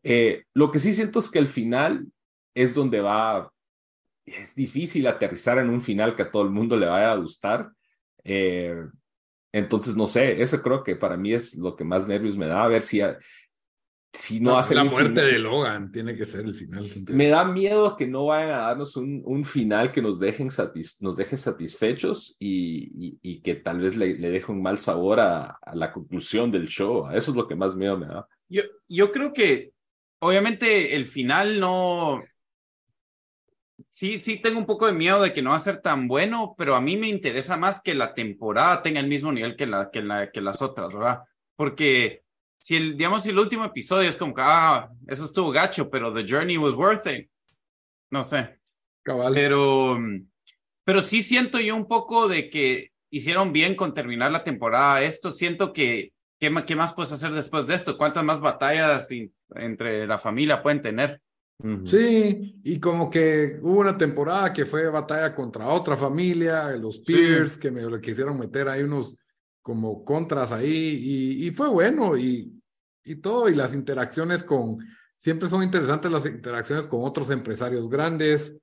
Eh, 0.04 0.44
lo 0.54 0.70
que 0.70 0.80
sí 0.80 0.94
siento 0.94 1.20
es 1.20 1.32
que 1.32 1.40
el 1.40 1.48
final 1.48 2.06
es 2.54 2.74
donde 2.74 3.00
va, 3.00 3.52
es 4.26 4.54
difícil 4.54 5.08
aterrizar 5.08 5.58
en 5.60 5.70
un 5.70 5.82
final 5.82 6.16
que 6.16 6.24
a 6.24 6.32
todo 6.32 6.44
el 6.44 6.50
mundo 6.50 6.76
le 6.76 6.88
vaya 6.88 7.14
a 7.14 7.18
gustar. 7.18 7.72
Eh, 8.26 8.76
entonces, 9.54 9.96
no 9.96 10.08
sé, 10.08 10.42
eso 10.42 10.62
creo 10.62 10.84
que 10.84 10.96
para 10.96 11.16
mí 11.16 11.32
es 11.32 11.56
lo 11.56 11.76
que 11.76 11.84
más 11.84 12.08
nervios 12.08 12.36
me 12.36 12.48
da, 12.48 12.64
a 12.64 12.68
ver 12.68 12.82
si, 12.82 13.02
si 14.14 14.40
no, 14.40 14.60
hace 14.60 14.76
la 14.76 14.84
muerte 14.84 15.22
de 15.22 15.40
Logan 15.40 15.92
tiene 15.92 16.16
que 16.16 16.26
ser 16.26 16.46
el 16.46 16.54
final. 16.54 16.84
Me 17.08 17.30
da 17.30 17.44
miedo 17.46 17.98
que 17.98 18.06
no 18.06 18.28
vayan 18.28 18.52
a 18.52 18.58
darnos 18.68 18.96
un, 18.96 19.24
un 19.26 19.44
final 19.44 19.92
que 19.92 20.04
nos 20.04 20.20
dejen 20.20 20.50
nos 21.02 21.18
deje 21.18 21.36
satisfechos 21.36 22.36
y, 22.40 23.18
y, 23.24 23.42
que 23.42 23.56
tal 23.56 23.82
vez 23.82 23.98
le, 23.98 24.14
le 24.14 24.30
deje 24.30 24.52
un 24.52 24.62
mal 24.62 24.78
sabor 24.78 25.20
a, 25.20 25.58
a, 25.60 25.76
la 25.76 25.92
conclusión 25.92 26.52
del 26.52 26.68
show. 26.68 27.10
Eso 27.12 27.32
es 27.32 27.38
lo 27.38 27.48
que 27.48 27.56
más 27.56 27.76
miedo 27.76 27.98
me 27.98 28.06
da. 28.06 28.28
Yo, 28.48 28.62
yo 28.88 29.12
creo 29.12 29.34
que 29.34 29.72
obviamente 30.20 30.96
el 30.96 31.08
final 31.08 31.60
no. 31.60 32.24
Sí, 33.90 34.20
sí 34.20 34.40
tengo 34.40 34.60
un 34.60 34.68
poco 34.68 34.86
de 34.86 34.94
miedo 34.94 35.24
de 35.24 35.34
que 35.34 35.42
no 35.42 35.50
va 35.50 35.56
a 35.56 35.60
ser 35.60 35.82
tan 35.82 36.08
bueno, 36.08 36.54
pero 36.56 36.76
a 36.76 36.82
mí 36.82 36.98
me 36.98 37.10
interesa 37.10 37.58
más 37.58 37.82
que 37.82 37.96
la 37.96 38.14
temporada 38.14 38.84
tenga 38.84 39.00
el 39.00 39.08
mismo 39.08 39.32
nivel 39.32 39.56
que, 39.56 39.66
la, 39.66 39.90
que, 39.90 40.04
la, 40.04 40.32
que 40.32 40.42
las 40.42 40.62
otras, 40.62 40.94
¿verdad? 40.94 41.22
Porque 41.56 42.23
si 42.64 42.78
el, 42.78 42.96
digamos, 42.96 43.24
si 43.24 43.30
el 43.30 43.40
último 43.40 43.66
episodio 43.66 44.08
es 44.08 44.16
como 44.16 44.34
que, 44.34 44.42
ah, 44.42 44.90
eso 45.06 45.26
estuvo 45.26 45.52
gacho, 45.52 45.90
pero 45.90 46.14
the 46.14 46.26
journey 46.26 46.56
was 46.56 46.76
worth 46.76 47.06
it. 47.08 47.30
No 48.10 48.24
sé. 48.24 48.58
Cabal. 49.04 49.34
Pero, 49.34 50.00
pero 50.86 51.02
sí 51.02 51.22
siento 51.24 51.60
yo 51.60 51.76
un 51.76 51.90
poco 51.90 52.30
de 52.30 52.50
que 52.50 52.94
hicieron 53.10 53.52
bien 53.52 53.76
con 53.76 53.94
terminar 53.94 54.32
la 54.32 54.46
temporada. 54.46 55.04
Esto 55.04 55.30
siento 55.30 55.74
que, 55.74 56.14
¿qué, 56.40 56.64
qué 56.66 56.76
más 56.78 56.94
puedes 56.94 57.12
hacer 57.12 57.34
después 57.34 57.68
de 57.68 57.76
esto? 57.76 57.98
¿Cuántas 57.98 58.24
más 58.24 58.40
batallas 58.40 59.10
entre 59.56 60.08
la 60.08 60.18
familia 60.18 60.64
pueden 60.64 60.82
tener? 60.82 61.20
Sí, 61.84 62.62
y 62.64 62.80
como 62.80 63.10
que 63.10 63.60
hubo 63.62 63.82
una 63.82 63.98
temporada 63.98 64.54
que 64.54 64.66
fue 64.66 64.88
batalla 64.88 65.36
contra 65.36 65.68
otra 65.68 65.98
familia, 65.98 66.70
los 66.78 67.00
peers, 67.00 67.58
que 67.58 67.72
me 67.72 67.82
lo 67.82 68.00
quisieron 68.00 68.40
meter 68.40 68.70
ahí 68.70 68.84
unos 68.84 69.18
como 69.64 70.04
contras 70.04 70.52
ahí 70.52 70.68
y, 70.70 71.48
y 71.48 71.52
fue 71.52 71.70
bueno 71.70 72.18
y, 72.18 72.54
y, 73.04 73.16
todo 73.16 73.50
y 73.50 73.56
las 73.56 73.74
interacciones 73.74 74.44
con, 74.44 74.78
siempre 75.18 75.48
son 75.48 75.64
interesantes 75.64 76.12
las 76.12 76.26
interacciones 76.26 76.86
con 76.86 77.04
otros 77.04 77.30
empresarios 77.30 77.90
grandes, 77.90 78.56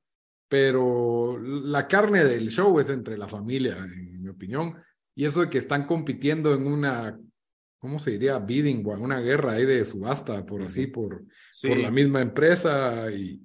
pero 0.48 1.38
la 1.38 1.88
carne 1.88 2.22
del 2.24 2.51
show 2.51 2.78
es 2.78 2.90
entre 2.90 3.16
la 3.16 3.28
familia, 3.28 3.78
en 3.78 4.22
mi 4.22 4.28
opinión, 4.28 4.76
y 5.14 5.24
eso 5.24 5.40
de 5.40 5.48
que 5.48 5.59
están 5.59 5.86
compitiendo 5.86 6.53
en 6.55 6.66
una, 6.66 7.18
¿cómo 7.78 7.98
se 7.98 8.12
diría? 8.12 8.38
Bidding, 8.38 8.86
una 8.86 9.20
guerra 9.20 9.53
ahí 9.53 9.64
de 9.64 9.84
subasta, 9.84 10.44
por 10.44 10.62
así, 10.62 10.86
por, 10.86 11.24
por 11.62 11.78
la 11.78 11.90
misma 11.90 12.20
empresa 12.20 13.11
y, 13.11 13.40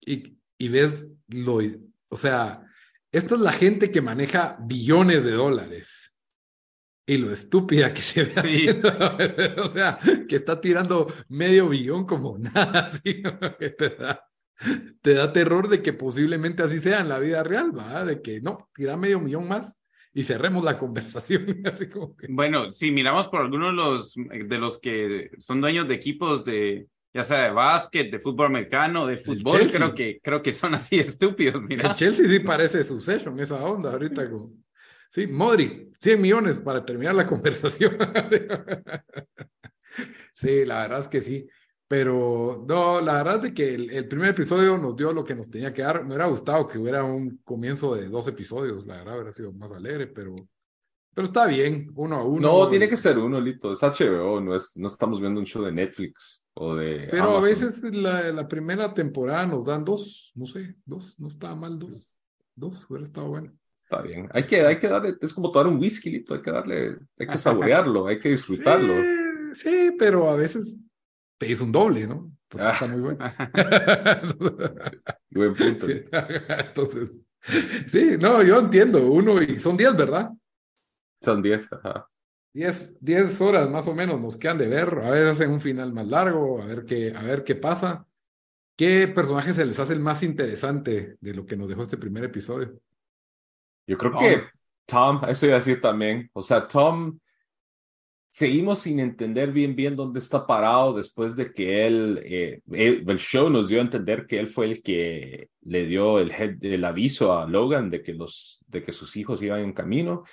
y, 0.00 0.36
y 0.58 0.68
ves 0.68 1.08
lo, 1.28 1.60
o 2.08 2.16
sea, 2.16 2.62
esta 3.12 3.34
es 3.36 3.40
la 3.40 3.52
gente 3.52 3.92
que 3.92 4.02
maneja 4.02 4.58
billones 4.60 5.22
de 5.22 5.32
dólares 5.32 6.03
y 7.06 7.18
lo 7.18 7.30
estúpida 7.30 7.92
que 7.92 8.02
se 8.02 8.24
ve 8.24 8.42
sí. 8.42 8.66
o 9.62 9.68
sea, 9.68 9.98
que 10.28 10.36
está 10.36 10.60
tirando 10.60 11.12
medio 11.28 11.68
billón 11.68 12.06
como 12.06 12.38
nada, 12.38 12.80
así, 12.86 13.22
te 13.76 13.90
da, 13.90 14.26
te 15.02 15.14
da 15.14 15.32
terror 15.32 15.68
de 15.68 15.82
que 15.82 15.92
posiblemente 15.92 16.62
así 16.62 16.80
sea 16.80 17.00
en 17.00 17.08
la 17.08 17.18
vida 17.18 17.42
real, 17.42 17.76
¿va? 17.76 18.04
De 18.04 18.22
que 18.22 18.40
no, 18.40 18.70
tira 18.74 18.96
medio 18.96 19.20
millón 19.20 19.48
más 19.48 19.80
y 20.14 20.22
cerremos 20.22 20.64
la 20.64 20.78
conversación. 20.78 21.60
Así 21.66 21.88
como 21.88 22.16
que... 22.16 22.28
Bueno, 22.30 22.70
si 22.70 22.92
miramos 22.92 23.26
por 23.26 23.40
algunos 23.40 23.72
de 23.72 23.76
los, 23.76 24.14
de 24.48 24.58
los 24.58 24.78
que 24.78 25.30
son 25.38 25.60
dueños 25.60 25.88
de 25.88 25.94
equipos 25.94 26.44
de, 26.44 26.86
ya 27.12 27.24
sea 27.24 27.44
de 27.44 27.50
básquet, 27.50 28.12
de 28.12 28.20
fútbol 28.20 28.46
americano, 28.46 29.08
de 29.08 29.16
fútbol, 29.16 29.68
creo 29.70 29.92
que, 29.92 30.20
creo 30.22 30.40
que 30.40 30.52
son 30.52 30.74
así 30.74 31.00
estúpidos. 31.00 31.60
Mira. 31.62 31.88
El 31.88 31.94
Chelsea 31.94 32.28
sí 32.28 32.38
parece 32.38 32.84
Succession, 32.84 33.38
esa 33.40 33.56
onda 33.64 33.90
ahorita. 33.90 34.30
Como... 34.30 34.52
Sí, 35.14 35.28
Modric, 35.28 35.96
100 36.00 36.20
millones 36.20 36.58
para 36.58 36.84
terminar 36.84 37.14
la 37.14 37.24
conversación. 37.28 37.96
sí, 40.34 40.64
la 40.64 40.82
verdad 40.82 40.98
es 40.98 41.08
que 41.08 41.20
sí. 41.20 41.48
Pero 41.86 42.64
no, 42.66 43.00
la 43.00 43.22
verdad 43.22 43.44
es 43.44 43.52
que 43.52 43.74
el, 43.74 44.08
primer 44.08 44.30
episodio 44.30 44.76
nos 44.76 44.96
dio 44.96 45.12
lo 45.12 45.22
que 45.22 45.36
nos 45.36 45.48
tenía 45.48 45.72
que 45.72 45.82
dar. 45.82 46.00
Me 46.00 46.08
hubiera 46.08 46.26
gustado 46.26 46.66
que 46.66 46.78
hubiera 46.78 47.04
un 47.04 47.40
comienzo 47.44 47.94
de 47.94 48.08
dos 48.08 48.26
episodios, 48.26 48.86
la 48.86 48.96
verdad 48.96 49.14
hubiera 49.14 49.32
sido 49.32 49.52
más 49.52 49.70
alegre, 49.70 50.08
pero, 50.08 50.34
pero 51.14 51.24
está 51.24 51.46
bien, 51.46 51.92
uno 51.94 52.16
a 52.16 52.24
uno. 52.24 52.40
No, 52.40 52.68
tiene 52.68 52.88
que 52.88 52.96
ser 52.96 53.16
uno, 53.16 53.40
Lito. 53.40 53.70
Es 53.70 53.82
HBO, 53.82 54.40
no, 54.40 54.56
es, 54.56 54.76
no 54.76 54.88
estamos 54.88 55.20
viendo 55.20 55.38
un 55.38 55.46
show 55.46 55.62
de 55.62 55.70
Netflix 55.70 56.42
o 56.54 56.74
de. 56.74 57.06
Pero 57.08 57.36
a 57.36 57.40
veces 57.40 57.84
la, 57.94 58.32
la 58.32 58.48
primera 58.48 58.92
temporada 58.92 59.46
nos 59.46 59.64
dan 59.64 59.84
dos, 59.84 60.32
no 60.34 60.46
sé, 60.46 60.74
dos, 60.84 61.20
no 61.20 61.28
estaba 61.28 61.54
mal 61.54 61.78
dos. 61.78 62.16
Dos, 62.56 62.90
hubiera 62.90 63.04
estado 63.04 63.28
bueno. 63.28 63.52
Está 63.94 64.02
bien. 64.02 64.28
Hay 64.32 64.44
que, 64.44 64.60
hay 64.60 64.78
que 64.78 64.88
darle, 64.88 65.14
es 65.20 65.32
como 65.32 65.52
tomar 65.52 65.68
un 65.68 65.78
whisky, 65.78 66.24
hay 66.28 66.42
que 66.42 66.50
darle, 66.50 66.98
hay 67.16 67.26
que 67.26 67.38
saborearlo, 67.38 68.08
hay 68.08 68.18
que 68.18 68.30
disfrutarlo. 68.30 68.94
Sí, 69.54 69.94
pero 69.96 70.28
a 70.28 70.36
veces 70.36 70.78
pedís 71.38 71.60
un 71.60 71.70
doble, 71.70 72.06
¿no? 72.06 72.32
Porque 72.48 72.68
está 72.68 72.86
muy 72.88 73.00
bueno. 73.00 73.18
Buen 75.30 75.54
punto. 75.54 75.86
Entonces, 75.88 77.18
sí, 77.86 78.16
no, 78.18 78.42
yo 78.42 78.58
entiendo. 78.58 79.06
Uno 79.06 79.40
y 79.40 79.60
son 79.60 79.76
diez, 79.76 79.96
¿verdad? 79.96 80.30
Son 81.22 81.40
diez, 81.40 81.72
ajá. 81.72 82.08
Diez, 82.52 82.96
diez 83.00 83.40
horas 83.40 83.68
más 83.68 83.86
o 83.88 83.94
menos 83.94 84.20
nos 84.20 84.36
quedan 84.36 84.58
de 84.58 84.68
ver. 84.68 85.00
A 85.02 85.10
ver, 85.10 85.26
hacen 85.26 85.50
un 85.50 85.60
final 85.60 85.92
más 85.92 86.06
largo, 86.06 86.62
a 86.62 86.66
ver 86.66 86.84
qué, 86.84 87.12
a 87.14 87.22
ver 87.22 87.44
qué 87.44 87.54
pasa. 87.54 88.06
¿Qué 88.76 89.06
personaje 89.06 89.54
se 89.54 89.64
les 89.64 89.78
hace 89.78 89.92
el 89.92 90.00
más 90.00 90.24
interesante 90.24 91.16
de 91.20 91.34
lo 91.34 91.46
que 91.46 91.56
nos 91.56 91.68
dejó 91.68 91.82
este 91.82 91.96
primer 91.96 92.24
episodio? 92.24 92.80
Yo 93.86 93.98
creo 93.98 94.18
que 94.18 94.42
Tom, 94.86 95.20
eso 95.28 95.46
iba 95.46 95.56
a 95.56 95.58
decir 95.58 95.80
también, 95.80 96.30
o 96.32 96.42
sea, 96.42 96.66
Tom, 96.66 97.18
seguimos 98.30 98.80
sin 98.80 98.98
entender 98.98 99.52
bien 99.52 99.76
bien 99.76 99.94
dónde 99.94 100.18
está 100.18 100.46
parado 100.46 100.94
después 100.94 101.36
de 101.36 101.52
que 101.52 101.86
él, 101.86 102.20
eh, 102.24 102.60
el 102.72 103.18
show 103.18 103.48
nos 103.48 103.68
dio 103.68 103.78
a 103.78 103.84
entender 103.84 104.26
que 104.26 104.40
él 104.40 104.48
fue 104.48 104.66
el 104.66 104.82
que 104.82 105.48
le 105.62 105.86
dio 105.86 106.18
el, 106.18 106.32
el 106.60 106.84
aviso 106.84 107.38
a 107.38 107.46
Logan 107.46 107.90
de 107.90 108.02
que, 108.02 108.12
los, 108.12 108.64
de 108.66 108.82
que 108.82 108.92
sus 108.92 109.16
hijos 109.16 109.40
iban 109.42 109.60
en 109.60 109.72
camino. 109.72 110.24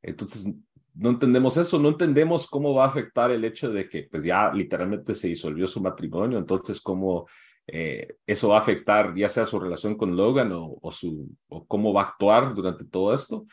Entonces, 0.00 0.50
no 0.94 1.10
entendemos 1.10 1.56
eso, 1.56 1.78
no 1.78 1.90
entendemos 1.90 2.48
cómo 2.48 2.74
va 2.74 2.86
a 2.86 2.88
afectar 2.88 3.30
el 3.30 3.44
hecho 3.44 3.70
de 3.70 3.88
que 3.88 4.08
pues 4.10 4.24
ya 4.24 4.52
literalmente 4.52 5.14
se 5.14 5.28
disolvió 5.28 5.66
su 5.66 5.80
matrimonio, 5.80 6.38
entonces 6.38 6.80
cómo 6.80 7.26
eh, 7.72 8.16
eso 8.26 8.48
va 8.48 8.56
a 8.56 8.60
afectar 8.60 9.14
ya 9.14 9.28
sea 9.28 9.46
su 9.46 9.60
relación 9.60 9.96
con 9.96 10.16
Logan 10.16 10.50
o, 10.52 10.90
su, 10.90 11.30
o 11.48 11.64
cómo 11.66 11.92
va 11.92 12.02
a 12.02 12.04
actuar 12.06 12.52
durante 12.52 12.84
todo 12.84 13.14
esto. 13.14 13.46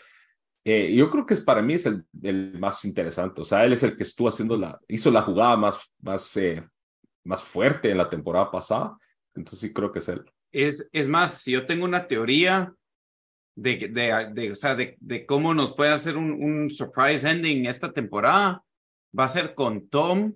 Eh, 0.65 0.93
yo 0.95 1.11
creo 1.11 1.25
que 1.25 1.35
es, 1.35 1.41
para 1.41 1.61
mí 1.61 1.75
es 1.75 1.85
el, 1.85 2.03
más 2.59 2.83
interesante. 2.83 3.41
O 3.41 3.45
sea, 3.45 3.63
él 3.63 3.73
es 3.73 3.83
el 3.83 3.95
que 3.95 4.03
estuvo 4.03 4.27
haciendo 4.27 4.57
la, 4.57 4.79
hizo 4.87 5.11
la 5.11 5.21
jugada 5.21 5.55
más, 5.55 5.79
más, 6.01 6.35
eh, 6.37 6.67
más 7.23 7.43
fuerte 7.43 7.91
en 7.91 7.97
la 7.97 8.09
temporada 8.09 8.49
pasada. 8.49 8.97
Entonces 9.35 9.59
sí 9.59 9.73
creo 9.73 9.91
que 9.91 9.99
es 9.99 10.09
él. 10.09 10.25
Es, 10.51 10.89
es 10.91 11.07
más, 11.07 11.41
si 11.41 11.51
yo 11.51 11.67
tengo 11.67 11.85
una 11.85 12.07
teoría 12.07 12.73
de, 13.55 13.87
de, 13.87 14.31
de, 14.33 14.51
o 14.51 14.55
sea, 14.55 14.75
de, 14.75 15.25
cómo 15.27 15.53
nos 15.53 15.75
puede 15.75 15.91
hacer 15.91 16.17
un 16.17 16.69
surprise 16.71 17.29
ending 17.29 17.67
esta 17.67 17.93
temporada, 17.93 18.63
va 19.17 19.25
a 19.25 19.29
ser 19.29 19.53
con 19.53 19.87
Tom 19.89 20.33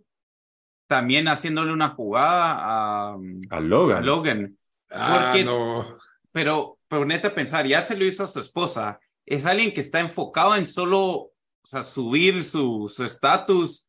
también 0.91 1.29
haciéndole 1.29 1.71
una 1.71 1.87
jugada 1.91 2.57
a, 2.59 3.17
A 3.49 3.59
Logan. 3.61 3.97
a 3.99 4.01
Logan. 4.01 4.57
Ah, 4.89 5.29
Porque- 5.31 5.45
no. 5.45 5.97
Pero, 6.33 6.79
pero 6.89 7.05
neta 7.05 7.33
pensar, 7.33 7.65
ya 7.65 7.81
se 7.81 7.95
lo 7.95 8.03
hizo 8.03 8.25
a 8.25 8.27
su 8.27 8.41
esposa. 8.41 8.99
Es 9.25 9.45
alguien 9.45 9.71
que 9.73 9.79
está 9.79 10.01
enfocado 10.01 10.53
en 10.57 10.65
solo, 10.65 11.01
o 11.07 11.31
sea, 11.63 11.81
subir 11.81 12.43
su 12.43 12.91
su 12.93 13.05
estatus 13.05 13.87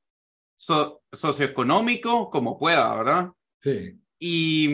so- 0.55 1.03
socioeconómico 1.12 2.30
como 2.30 2.57
pueda, 2.57 2.94
¿verdad? 2.94 3.30
Sí. 3.61 3.98
Y, 4.20 4.68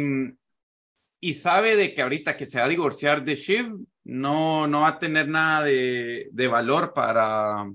y 1.20 1.32
sabe 1.32 1.76
de 1.76 1.94
que 1.94 2.02
ahorita 2.02 2.36
que 2.36 2.44
se 2.44 2.58
va 2.58 2.66
a 2.66 2.68
divorciar 2.68 3.24
de 3.24 3.34
Shiv, 3.34 3.74
no, 4.04 4.66
no 4.66 4.82
va 4.82 4.88
a 4.88 4.98
tener 4.98 5.28
nada 5.28 5.62
de, 5.64 6.28
de 6.30 6.46
valor 6.48 6.92
para, 6.92 7.70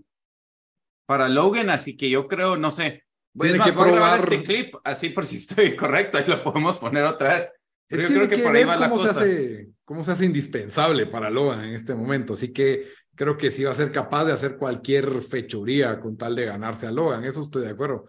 para 1.07 1.27
Logan, 1.27 1.71
así 1.71 1.97
que 1.97 2.07
yo 2.11 2.27
creo, 2.27 2.55
no 2.55 2.69
sé, 2.69 3.03
voy, 3.34 3.49
Tiene 3.49 3.63
que 3.63 3.71
voy 3.71 3.89
a 3.89 3.91
grabar 3.91 4.19
probar- 4.21 4.34
este 4.34 4.43
clip, 4.45 4.75
así 4.84 5.09
por 5.09 5.25
si 5.25 5.36
estoy 5.38 5.75
correcto, 5.75 6.17
ahí 6.17 6.25
lo 6.27 6.43
podemos 6.43 6.77
poner 6.77 7.03
otra 7.03 7.36
vez. 7.36 7.51
Pero 7.88 8.03
yo 8.03 8.07
tiene 8.07 8.21
creo 8.25 8.29
que 8.29 8.36
que 8.38 8.43
por 8.43 8.55
ahí 8.55 8.63
va 8.63 8.75
la 8.77 8.89
cómo 8.89 9.01
se, 9.01 9.07
cosa. 9.09 9.19
hace, 9.21 9.69
cómo 9.86 10.03
se 10.03 10.11
hace 10.13 10.25
indispensable 10.25 11.05
para 11.05 11.29
Logan 11.29 11.63
en 11.65 11.75
este 11.75 11.93
momento. 11.93 12.34
Así 12.34 12.51
que 12.51 12.86
creo 13.13 13.38
que 13.38 13.51
sí 13.51 13.63
va 13.63 13.71
a 13.71 13.75
ser 13.75 13.91
capaz 13.91 14.25
de 14.25 14.31
hacer 14.31 14.57
cualquier 14.57 15.21
fechoría 15.21 15.99
con 15.99 16.17
tal 16.17 16.36
de 16.36 16.45
ganarse 16.45 16.88
a 16.88 16.91
Logan. 16.91 17.23
Eso 17.23 17.43
estoy 17.43 17.63
de 17.65 17.69
acuerdo. 17.71 18.07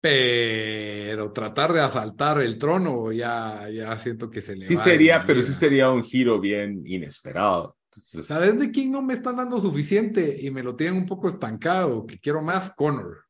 Pero 0.00 1.30
tratar 1.32 1.72
de 1.72 1.80
asaltar 1.80 2.40
el 2.40 2.58
trono 2.58 3.12
ya, 3.12 3.68
ya 3.70 3.96
siento 3.98 4.30
que 4.30 4.40
se 4.40 4.56
le 4.56 4.64
Sí 4.66 4.74
va 4.74 4.82
sería, 4.82 5.24
pero 5.26 5.42
sí 5.42 5.52
sería 5.52 5.90
un 5.90 6.02
giro 6.02 6.40
bien 6.40 6.82
inesperado. 6.86 7.76
Entonces, 7.90 8.26
¿Sabes 8.26 8.58
de 8.58 8.70
quién 8.70 8.90
no 8.90 9.02
me 9.02 9.14
están 9.14 9.36
dando 9.36 9.58
suficiente 9.58 10.38
y 10.40 10.50
me 10.50 10.62
lo 10.62 10.74
tienen 10.74 10.96
un 10.96 11.06
poco 11.06 11.28
estancado? 11.28 12.06
Que 12.06 12.18
quiero 12.18 12.42
más, 12.42 12.70
Connor. 12.74 13.24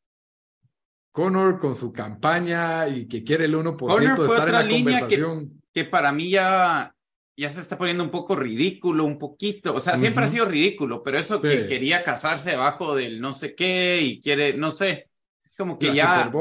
Connor 1.12 1.58
con 1.58 1.74
su 1.74 1.92
campaña 1.92 2.88
y 2.88 3.06
que 3.06 3.22
quiere 3.22 3.44
el 3.44 3.54
1% 3.54 3.76
Connor 3.76 4.18
de 4.18 4.24
estar 4.24 4.48
en 4.48 4.54
otra 4.54 4.62
la 4.62 4.62
línea 4.62 5.06
que- 5.06 5.20
conversación. 5.20 5.62
que 5.72 5.84
para 5.84 6.10
mí 6.12 6.30
ya, 6.30 6.94
ya 7.36 7.48
se 7.50 7.60
está 7.60 7.76
poniendo 7.78 8.02
un 8.02 8.10
poco 8.10 8.34
ridículo, 8.34 9.04
un 9.04 9.18
poquito, 9.18 9.74
o 9.74 9.80
sea, 9.80 9.96
siempre 9.96 10.24
ha 10.24 10.28
sido 10.28 10.46
ridículo, 10.46 11.02
pero 11.02 11.18
eso 11.18 11.40
que 11.40 11.66
quería 11.66 12.02
casarse 12.02 12.50
debajo 12.50 12.94
del 12.96 13.20
no 13.20 13.32
sé 13.32 13.54
qué 13.54 14.00
y 14.02 14.20
quiere, 14.20 14.54
no 14.54 14.70
sé, 14.70 15.08
es 15.44 15.54
como 15.56 15.78
que 15.78 15.88
La 15.88 15.94
ya, 15.94 16.32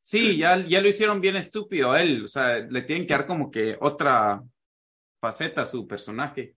sí, 0.00 0.36
ya, 0.36 0.64
ya 0.66 0.80
lo 0.80 0.88
hicieron 0.88 1.20
bien 1.20 1.36
estúpido 1.36 1.92
a 1.92 2.02
él, 2.02 2.24
o 2.24 2.28
sea, 2.28 2.58
le 2.58 2.82
tienen 2.82 3.06
que 3.06 3.14
dar 3.14 3.26
como 3.26 3.50
que 3.50 3.76
otra 3.80 4.42
faceta 5.20 5.62
a 5.62 5.66
su 5.66 5.86
personaje. 5.86 6.54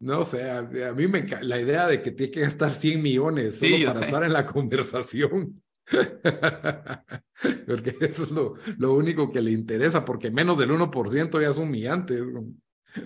No 0.00 0.24
sé, 0.24 0.48
a, 0.50 0.58
a 0.60 0.92
mí 0.94 1.08
me 1.08 1.26
la 1.42 1.58
idea 1.60 1.86
de 1.86 2.00
que 2.00 2.12
tiene 2.12 2.30
que 2.32 2.40
gastar 2.40 2.72
100 2.72 3.02
millones 3.02 3.58
solo 3.58 3.76
para 3.86 3.92
sé. 3.98 4.04
estar 4.04 4.22
en 4.22 4.32
la 4.32 4.46
conversación. 4.46 5.62
porque 7.66 7.94
eso 8.00 8.22
es 8.24 8.30
lo, 8.30 8.54
lo 8.78 8.94
único 8.94 9.30
que 9.30 9.40
le 9.40 9.52
interesa, 9.52 10.04
porque 10.04 10.30
menos 10.30 10.58
del 10.58 10.70
1% 10.70 11.40
ya 11.40 11.48
es 11.50 11.58
humillante. 11.58 12.20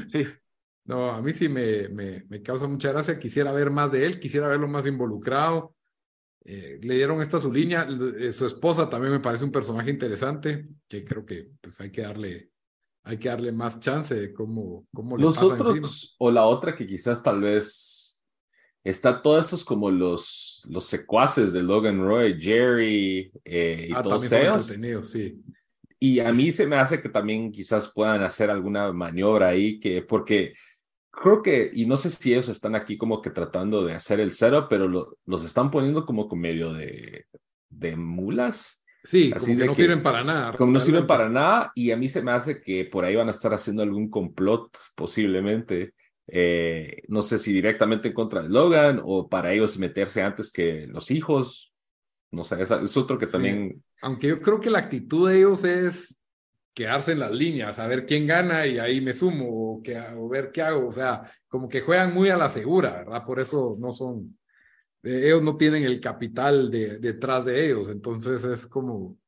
Sí, 0.07 0.25
No, 0.85 1.11
a 1.11 1.21
mí 1.23 1.33
sí 1.33 1.49
me, 1.49 1.89
me, 1.89 2.25
me 2.29 2.43
causa 2.43 2.67
mucha 2.67 2.91
gracia. 2.93 3.19
Quisiera 3.19 3.53
ver 3.53 3.71
más 3.71 3.93
de 3.93 4.07
él, 4.07 4.19
quisiera 4.21 4.49
verlo 4.49 4.69
más 4.69 4.87
involucrado. 4.87 5.75
Eh, 6.45 6.79
le 6.83 6.95
dieron 6.95 7.21
esta 7.21 7.39
su 7.39 7.53
línea. 7.53 7.87
eh, 8.19 8.33
su 8.33 8.47
esposa 8.47 8.91
también 8.91 9.13
me 9.13 9.21
parece 9.21 9.45
un 9.45 9.53
personaje 9.53 9.91
interesante, 9.91 10.65
que 10.89 11.05
creo 11.05 11.25
que 11.25 11.51
pues 11.61 11.81
hay 11.81 11.93
que 11.93 12.03
darle, 12.03 12.51
hay 13.05 13.17
que 13.19 13.29
darle 13.29 13.53
más 13.53 13.79
chance 13.81 14.15
de 14.15 14.33
cómo, 14.33 14.87
cómo 14.93 15.17
le 15.17 15.23
Los 15.25 15.37
pasa 15.37 15.57
encima. 15.57 15.89
o 16.19 16.31
la 16.33 16.45
otra 16.47 16.75
que 16.75 16.87
quizás 16.87 17.23
tal 17.23 17.41
vez 17.43 17.73
está 18.85 19.23
todos 19.23 19.45
estos 19.45 19.65
como 19.65 19.91
los, 19.91 20.63
los 20.69 20.85
secuaces 20.87 21.53
de 21.53 21.63
Logan 21.63 22.01
Roy, 22.05 22.41
Jerry 22.41 23.31
eh, 23.45 23.87
y 23.91 23.93
Ah, 23.95 24.03
todos 24.03 24.31
ellos. 24.33 24.67
sí. 25.11 25.41
Y 26.01 26.19
a 26.19 26.33
mí 26.33 26.51
se 26.51 26.67
me 26.67 26.77
hace 26.77 27.01
que 27.01 27.09
también 27.09 27.53
quizás 27.53 27.93
puedan 27.95 28.23
hacer 28.23 28.51
alguna 28.51 28.93
maniobra 28.93 29.49
ahí, 29.49 29.79
que 29.79 30.03
porque 30.03 30.53
creo 31.13 31.43
que, 31.43 31.71
y 31.73 31.87
no 31.87 31.97
sé 31.97 32.11
si 32.11 32.33
ellos 32.33 32.49
están 32.49 32.75
aquí 32.75 32.97
como 32.99 33.23
que 33.23 33.31
tratando 33.31 33.85
de 33.85 33.95
hacer 33.95 34.19
el 34.19 34.33
setup, 34.33 34.67
pero 34.69 34.89
lo- 34.89 35.17
los 35.27 35.45
están 35.45 35.71
poniendo 35.71 36.05
como 36.05 36.27
con 36.29 36.41
medio 36.41 36.73
de, 36.73 37.27
de 37.71 37.97
mulas, 37.97 38.81
Sí, 39.05 39.33
Así 39.35 39.47
como 39.47 39.59
que 39.59 39.67
no 39.67 39.73
que- 39.73 39.77
sirven 39.83 40.03
para 40.03 40.23
nada. 40.23 40.57
como 40.57 40.71
no 40.73 40.79
sirven 40.79 41.07
realmente. 41.07 41.09
para 41.09 41.29
nada, 41.29 41.73
y 41.75 41.91
a 41.91 41.97
mí 41.97 42.09
se 42.09 42.23
me 42.23 42.31
hace 42.31 42.61
que 42.61 42.85
por 42.85 43.05
ahí 43.05 43.17
van 43.17 43.27
a 43.27 43.33
estar 43.33 43.53
haciendo 43.53 43.83
algún 43.83 44.09
complot 44.09 44.77
posiblemente. 44.95 45.95
Eh, 46.29 47.03
no 47.09 47.23
sé 47.23 47.39
si 47.39 47.53
directamente 47.53 48.09
en 48.09 48.15
contra 48.15 48.43
de 48.43 48.49
Logan 48.49 49.01
o 49.05 49.29
para 49.29 49.53
ellos 49.53 49.79
meterse 49.79 50.23
antes 50.23 50.53
que 50.53 50.87
los 50.87 51.11
hijos. 51.11 51.75
No 52.31 52.45
sé, 52.45 52.63
es, 52.63 52.71
es 52.71 52.97
otro 52.97 53.19
que 53.19 53.27
Sí. 53.27 53.33
también 53.33 53.83
Aunque 54.01 54.29
yo 54.29 54.41
creo 54.41 54.61
que 54.61 54.71
la 54.71 54.79
actitud 54.79 55.29
de 55.29 55.39
ellos 55.39 55.65
es 55.65 56.23
quedarse 56.75 57.13
en 57.13 57.19
las 57.21 57.31
líneas, 57.33 57.79
a 57.79 57.87
ver 57.87 58.07
quién 58.07 58.27
gana 58.27 58.67
y 58.67 58.79
ahí 58.79 59.01
me 59.03 59.13
sumo 59.13 59.47
o, 59.75 59.83
que, 59.83 60.01
o 60.17 60.29
ver 60.29 60.51
qué 60.53 60.63
hago. 60.63 60.89
O 60.89 60.93
sea, 60.93 61.23
como 61.49 61.69
que 61.69 61.83
juegan 61.83 62.15
muy 62.15 62.31
a 62.31 62.37
la 62.39 62.49
segura, 62.49 62.99
¿verdad? 63.05 63.25
Por 63.27 63.41
eso 63.41 63.77
no 63.79 63.93
son, 63.93 64.39
eh, 65.03 65.25
ellos 65.27 65.43
no 65.43 65.57
tienen 65.57 65.83
el 65.85 66.01
capital 66.01 66.71
de, 66.71 66.99
detrás 66.99 67.45
de 67.45 67.67
ellos. 67.67 67.89
Entonces 67.91 68.45
es 68.45 68.67
como, 68.67 69.19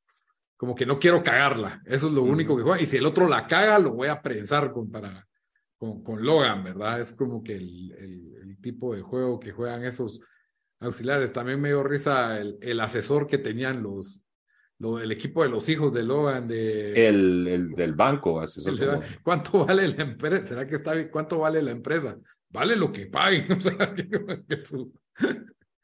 como 0.56 0.74
que 0.74 0.86
no 0.86 0.98
quiero 0.98 1.22
cagarla. 1.22 1.82
Eso 1.84 2.06
es 2.06 2.14
lo 2.14 2.22
único 2.22 2.56
que 2.56 2.62
juega. 2.62 2.80
Y 2.80 2.86
si 2.86 2.96
el 2.96 3.04
otro 3.04 3.28
la 3.28 3.46
caga, 3.46 3.78
lo 3.78 3.92
voy 3.92 4.08
a 4.08 4.22
prensar 4.22 4.72
con, 4.72 4.90
para, 4.90 5.26
con, 5.84 6.02
con 6.02 6.24
Logan, 6.24 6.64
¿verdad? 6.64 7.00
Es 7.00 7.12
como 7.12 7.42
que 7.42 7.56
el, 7.56 7.92
el, 7.98 8.34
el 8.42 8.60
tipo 8.60 8.94
de 8.94 9.02
juego 9.02 9.38
que 9.38 9.52
juegan 9.52 9.84
esos 9.84 10.20
auxiliares. 10.80 11.32
También 11.32 11.60
me 11.60 11.68
dio 11.68 11.82
risa 11.82 12.40
el, 12.40 12.58
el 12.62 12.80
asesor 12.80 13.26
que 13.26 13.38
tenían 13.38 13.82
los, 13.82 14.24
lo, 14.78 14.98
el 14.98 15.12
equipo 15.12 15.42
de 15.42 15.50
los 15.50 15.68
hijos 15.68 15.92
de 15.92 16.02
Logan 16.02 16.48
de... 16.48 17.06
el, 17.08 17.46
el 17.48 17.68
del 17.74 17.92
banco, 17.94 18.42
el 18.42 18.78
como- 18.78 19.02
¿Cuánto 19.22 19.64
vale 19.66 19.88
la 19.88 20.02
empresa? 20.02 20.46
¿Será 20.46 20.66
que 20.66 20.74
está 20.74 20.94
bien? 20.94 21.08
¿Cuánto 21.10 21.38
vale 21.38 21.62
la 21.62 21.70
empresa? 21.70 22.18
Vale 22.48 22.76
lo 22.76 22.90
que 22.92 23.06
paguen. 23.06 23.46
O 23.52 23.60
sea, 23.60 23.92
que, 23.94 24.08
que 24.48 24.64
su, 24.64 24.92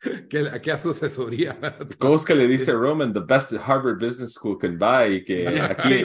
a 0.73 0.77
su 0.77 0.91
asesoría. 0.91 1.59
¿Cómo 1.99 2.17
es 2.17 2.25
que 2.25 2.35
le 2.35 2.47
dice 2.47 2.73
Roman, 2.77 3.13
the 3.13 3.21
best 3.21 3.51
that 3.51 3.59
Harvard 3.59 3.99
Business 4.01 4.33
School 4.35 4.59
can 4.59 4.79
buy? 4.79 5.17
Y 5.17 5.25
que 5.25 5.47
aquí, 5.49 6.05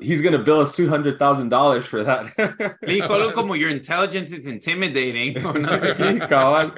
he's 0.00 0.22
going 0.22 0.32
to 0.36 0.42
bill 0.42 0.60
us 0.60 0.76
$200,000 0.78 1.82
for 1.82 2.04
that. 2.04 2.26
Le 2.82 2.94
dijo 2.94 3.12
algo 3.14 3.32
como 3.32 3.54
your 3.56 3.70
intelligence 3.70 4.32
is 4.32 4.46
intimidating, 4.46 5.34
no 5.42 5.78
sé 5.78 5.94
Sí, 5.94 6.02
si- 6.04 6.18
cabal. 6.28 6.72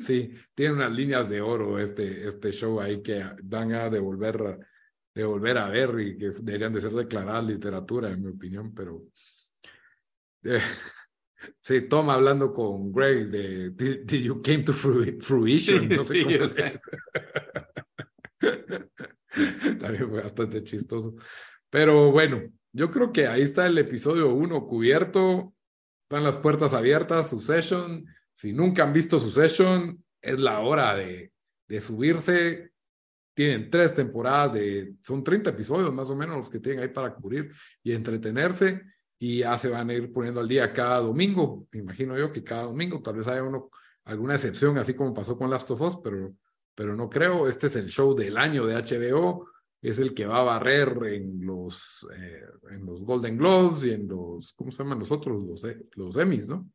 Sí, 0.00 0.32
tiene 0.54 0.74
unas 0.74 0.92
líneas 0.92 1.28
de 1.28 1.40
oro 1.40 1.78
este, 1.78 2.26
este 2.26 2.52
show 2.52 2.80
ahí 2.80 3.02
que 3.02 3.22
dan 3.42 3.72
a 3.74 3.90
devolver, 3.90 4.58
devolver 5.14 5.58
a 5.58 5.68
ver 5.68 6.00
y 6.00 6.16
que 6.16 6.30
deberían 6.40 6.72
de 6.72 6.80
ser 6.80 6.92
declaradas 6.92 7.44
literatura, 7.44 8.08
en 8.08 8.22
mi 8.22 8.30
opinión, 8.30 8.72
pero 8.74 9.02
eh, 10.44 10.60
sí, 11.60 11.82
Tom 11.82 12.10
hablando 12.10 12.52
con 12.52 12.92
Greg 12.92 13.28
de 13.30 13.70
Did, 13.70 14.04
did 14.04 14.22
you 14.22 14.42
came 14.42 14.62
to 14.64 14.72
fru- 14.72 15.20
fruition? 15.20 15.88
Sí, 15.88 15.96
no 15.96 16.04
sé 16.04 16.14
sí, 16.14 16.24
cómo 16.24 16.46
sé. 16.46 16.80
También 19.80 20.08
fue 20.08 20.22
bastante 20.22 20.62
chistoso. 20.62 21.14
Pero 21.70 22.12
bueno, 22.12 22.42
yo 22.72 22.90
creo 22.90 23.12
que 23.12 23.26
ahí 23.26 23.42
está 23.42 23.66
el 23.66 23.78
episodio 23.78 24.32
uno 24.32 24.66
cubierto. 24.66 25.54
Están 26.04 26.24
las 26.24 26.36
puertas 26.36 26.74
abiertas, 26.74 27.30
Succession. 27.30 28.06
Si 28.34 28.52
nunca 28.52 28.84
han 28.84 28.92
visto 28.92 29.18
Succession, 29.18 30.04
es 30.20 30.38
la 30.38 30.60
hora 30.60 30.94
de, 30.94 31.32
de 31.68 31.80
subirse. 31.80 32.70
Tienen 33.34 33.68
tres 33.70 33.94
temporadas 33.94 34.52
de, 34.54 34.94
son 35.02 35.24
30 35.24 35.50
episodios 35.50 35.92
más 35.92 36.08
o 36.10 36.14
menos 36.14 36.36
los 36.36 36.48
que 36.50 36.60
tienen 36.60 36.82
ahí 36.82 36.88
para 36.88 37.14
cubrir 37.14 37.50
y 37.82 37.92
entretenerse. 37.92 38.82
Y 39.24 39.38
ya 39.38 39.56
se 39.58 39.68
van 39.68 39.88
a 39.90 39.94
ir 39.94 40.12
poniendo 40.12 40.40
al 40.40 40.48
día 40.48 40.72
cada 40.72 41.00
domingo. 41.00 41.66
Me 41.72 41.80
imagino 41.80 42.18
yo 42.18 42.32
que 42.32 42.44
cada 42.44 42.64
domingo, 42.64 43.00
tal 43.00 43.16
vez 43.16 43.26
haya 43.28 43.42
uno, 43.42 43.70
alguna 44.04 44.34
excepción, 44.34 44.76
así 44.78 44.94
como 44.94 45.14
pasó 45.14 45.36
con 45.38 45.50
Last 45.50 45.70
of 45.70 45.80
Us, 45.80 45.98
pero 46.02 46.34
pero 46.74 46.96
no 46.96 47.08
creo. 47.08 47.48
Este 47.48 47.68
es 47.68 47.76
el 47.76 47.88
show 47.88 48.14
del 48.14 48.36
año 48.36 48.66
de 48.66 48.74
HBO. 48.74 49.48
Es 49.80 49.98
el 49.98 50.14
que 50.14 50.26
va 50.26 50.40
a 50.40 50.44
barrer 50.44 50.96
en 51.12 51.44
los, 51.44 52.06
eh, 52.16 52.42
en 52.70 52.86
los 52.86 53.02
Golden 53.02 53.36
Globes 53.36 53.84
y 53.84 53.92
en 53.92 54.08
los, 54.08 54.52
¿cómo 54.54 54.70
se 54.70 54.82
llaman 54.82 54.98
los 54.98 55.10
otros? 55.10 55.42
Los, 55.46 55.64
eh, 55.64 55.76
los 55.92 56.16
Emmys, 56.16 56.48
¿no? 56.48 56.68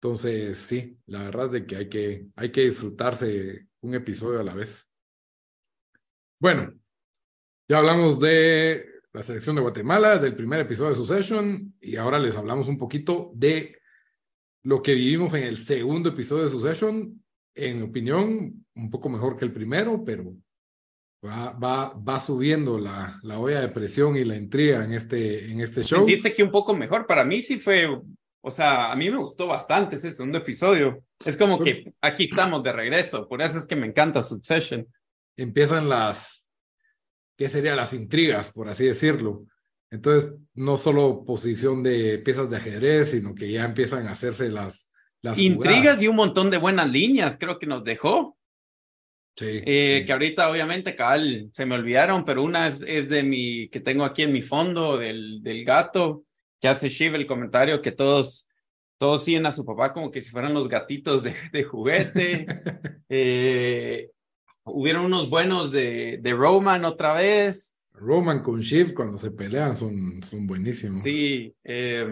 Entonces, 0.00 0.58
sí, 0.58 0.98
la 1.06 1.22
verdad 1.24 1.46
es 1.46 1.52
de 1.52 1.66
que 1.66 1.76
hay 1.76 1.88
que, 1.88 2.26
hay 2.34 2.50
que 2.50 2.62
disfrutarse 2.62 3.68
un 3.80 3.94
episodio 3.94 4.40
a 4.40 4.44
la 4.44 4.54
vez. 4.54 4.90
Bueno, 6.40 6.72
ya 7.68 7.78
hablamos 7.78 8.18
de 8.18 8.95
la 9.16 9.22
selección 9.22 9.56
de 9.56 9.62
Guatemala, 9.62 10.18
del 10.18 10.36
primer 10.36 10.60
episodio 10.60 10.90
de 10.90 10.96
Succession, 10.96 11.74
y 11.80 11.96
ahora 11.96 12.18
les 12.18 12.36
hablamos 12.36 12.68
un 12.68 12.76
poquito 12.76 13.30
de 13.34 13.78
lo 14.62 14.82
que 14.82 14.92
vivimos 14.92 15.32
en 15.32 15.44
el 15.44 15.56
segundo 15.56 16.10
episodio 16.10 16.44
de 16.44 16.50
Succession. 16.50 17.24
En 17.54 17.78
mi 17.78 17.84
opinión, 17.84 18.66
un 18.74 18.90
poco 18.90 19.08
mejor 19.08 19.38
que 19.38 19.46
el 19.46 19.54
primero, 19.54 20.04
pero 20.04 20.36
va, 21.24 21.52
va, 21.52 21.94
va 21.94 22.20
subiendo 22.20 22.78
la, 22.78 23.18
la 23.22 23.38
olla 23.38 23.62
de 23.62 23.68
presión 23.68 24.18
y 24.18 24.24
la 24.26 24.36
intriga 24.36 24.84
en 24.84 24.92
este, 24.92 25.50
en 25.50 25.62
este 25.62 25.82
show. 25.82 26.00
Sentiste 26.00 26.34
que 26.34 26.42
un 26.42 26.50
poco 26.50 26.76
mejor. 26.76 27.06
Para 27.06 27.24
mí 27.24 27.40
sí 27.40 27.58
fue, 27.58 27.88
o 28.42 28.50
sea, 28.50 28.92
a 28.92 28.96
mí 28.96 29.10
me 29.10 29.16
gustó 29.16 29.46
bastante 29.46 29.96
ese 29.96 30.10
segundo 30.10 30.36
episodio. 30.36 31.02
Es 31.24 31.38
como 31.38 31.58
que 31.58 31.94
aquí 32.02 32.24
estamos 32.24 32.62
de 32.62 32.72
regreso. 32.72 33.26
Por 33.26 33.40
eso 33.40 33.58
es 33.58 33.66
que 33.66 33.76
me 33.76 33.86
encanta 33.86 34.20
Succession. 34.20 34.86
empiezan 35.38 35.88
las, 35.88 36.45
qué 37.36 37.48
serían 37.48 37.76
las 37.76 37.92
intrigas, 37.92 38.52
por 38.52 38.68
así 38.68 38.84
decirlo. 38.86 39.44
Entonces, 39.90 40.32
no 40.54 40.76
solo 40.76 41.24
posición 41.24 41.82
de 41.82 42.18
piezas 42.18 42.50
de 42.50 42.56
ajedrez, 42.56 43.10
sino 43.10 43.34
que 43.34 43.50
ya 43.50 43.64
empiezan 43.64 44.06
a 44.08 44.12
hacerse 44.12 44.48
las, 44.50 44.90
las 45.22 45.38
Intrigas 45.38 45.80
jugadas. 45.80 46.02
y 46.02 46.08
un 46.08 46.16
montón 46.16 46.50
de 46.50 46.58
buenas 46.58 46.88
líneas, 46.90 47.36
creo 47.38 47.58
que 47.58 47.66
nos 47.66 47.84
dejó. 47.84 48.36
Sí, 49.36 49.62
Eh, 49.66 49.98
sí. 50.00 50.06
Que 50.06 50.12
ahorita, 50.12 50.50
obviamente, 50.50 50.96
cabal, 50.96 51.50
se 51.52 51.66
me 51.66 51.74
olvidaron, 51.74 52.24
pero 52.24 52.42
una 52.42 52.66
es, 52.66 52.82
es 52.86 53.08
de 53.08 53.22
mi, 53.22 53.68
que 53.68 53.80
tengo 53.80 54.04
aquí 54.04 54.22
en 54.22 54.32
mi 54.32 54.42
fondo, 54.42 54.96
del, 54.98 55.42
del 55.42 55.64
gato, 55.64 56.24
que 56.60 56.68
hace 56.68 56.88
Shiv 56.88 57.14
el 57.14 57.26
comentario 57.26 57.82
que 57.82 57.92
todos, 57.92 58.48
todos 58.98 59.24
siguen 59.24 59.44
a 59.46 59.50
su 59.52 59.64
papá 59.64 59.92
como 59.92 60.10
que 60.10 60.22
si 60.22 60.30
fueran 60.30 60.54
los 60.54 60.68
gatitos 60.68 61.22
de, 61.22 61.34
de 61.52 61.64
juguete. 61.64 62.46
Eh, 63.08 64.10
hubieron 64.66 65.06
unos 65.06 65.30
buenos 65.30 65.70
de, 65.70 66.18
de 66.20 66.32
Roman 66.34 66.84
otra 66.84 67.14
vez. 67.14 67.74
Roman 67.92 68.42
con 68.42 68.60
Shiv 68.60 68.92
cuando 68.94 69.16
se 69.16 69.30
pelean 69.30 69.76
son, 69.76 70.22
son 70.22 70.46
buenísimos. 70.46 71.02
Sí, 71.02 71.54
eh, 71.64 72.06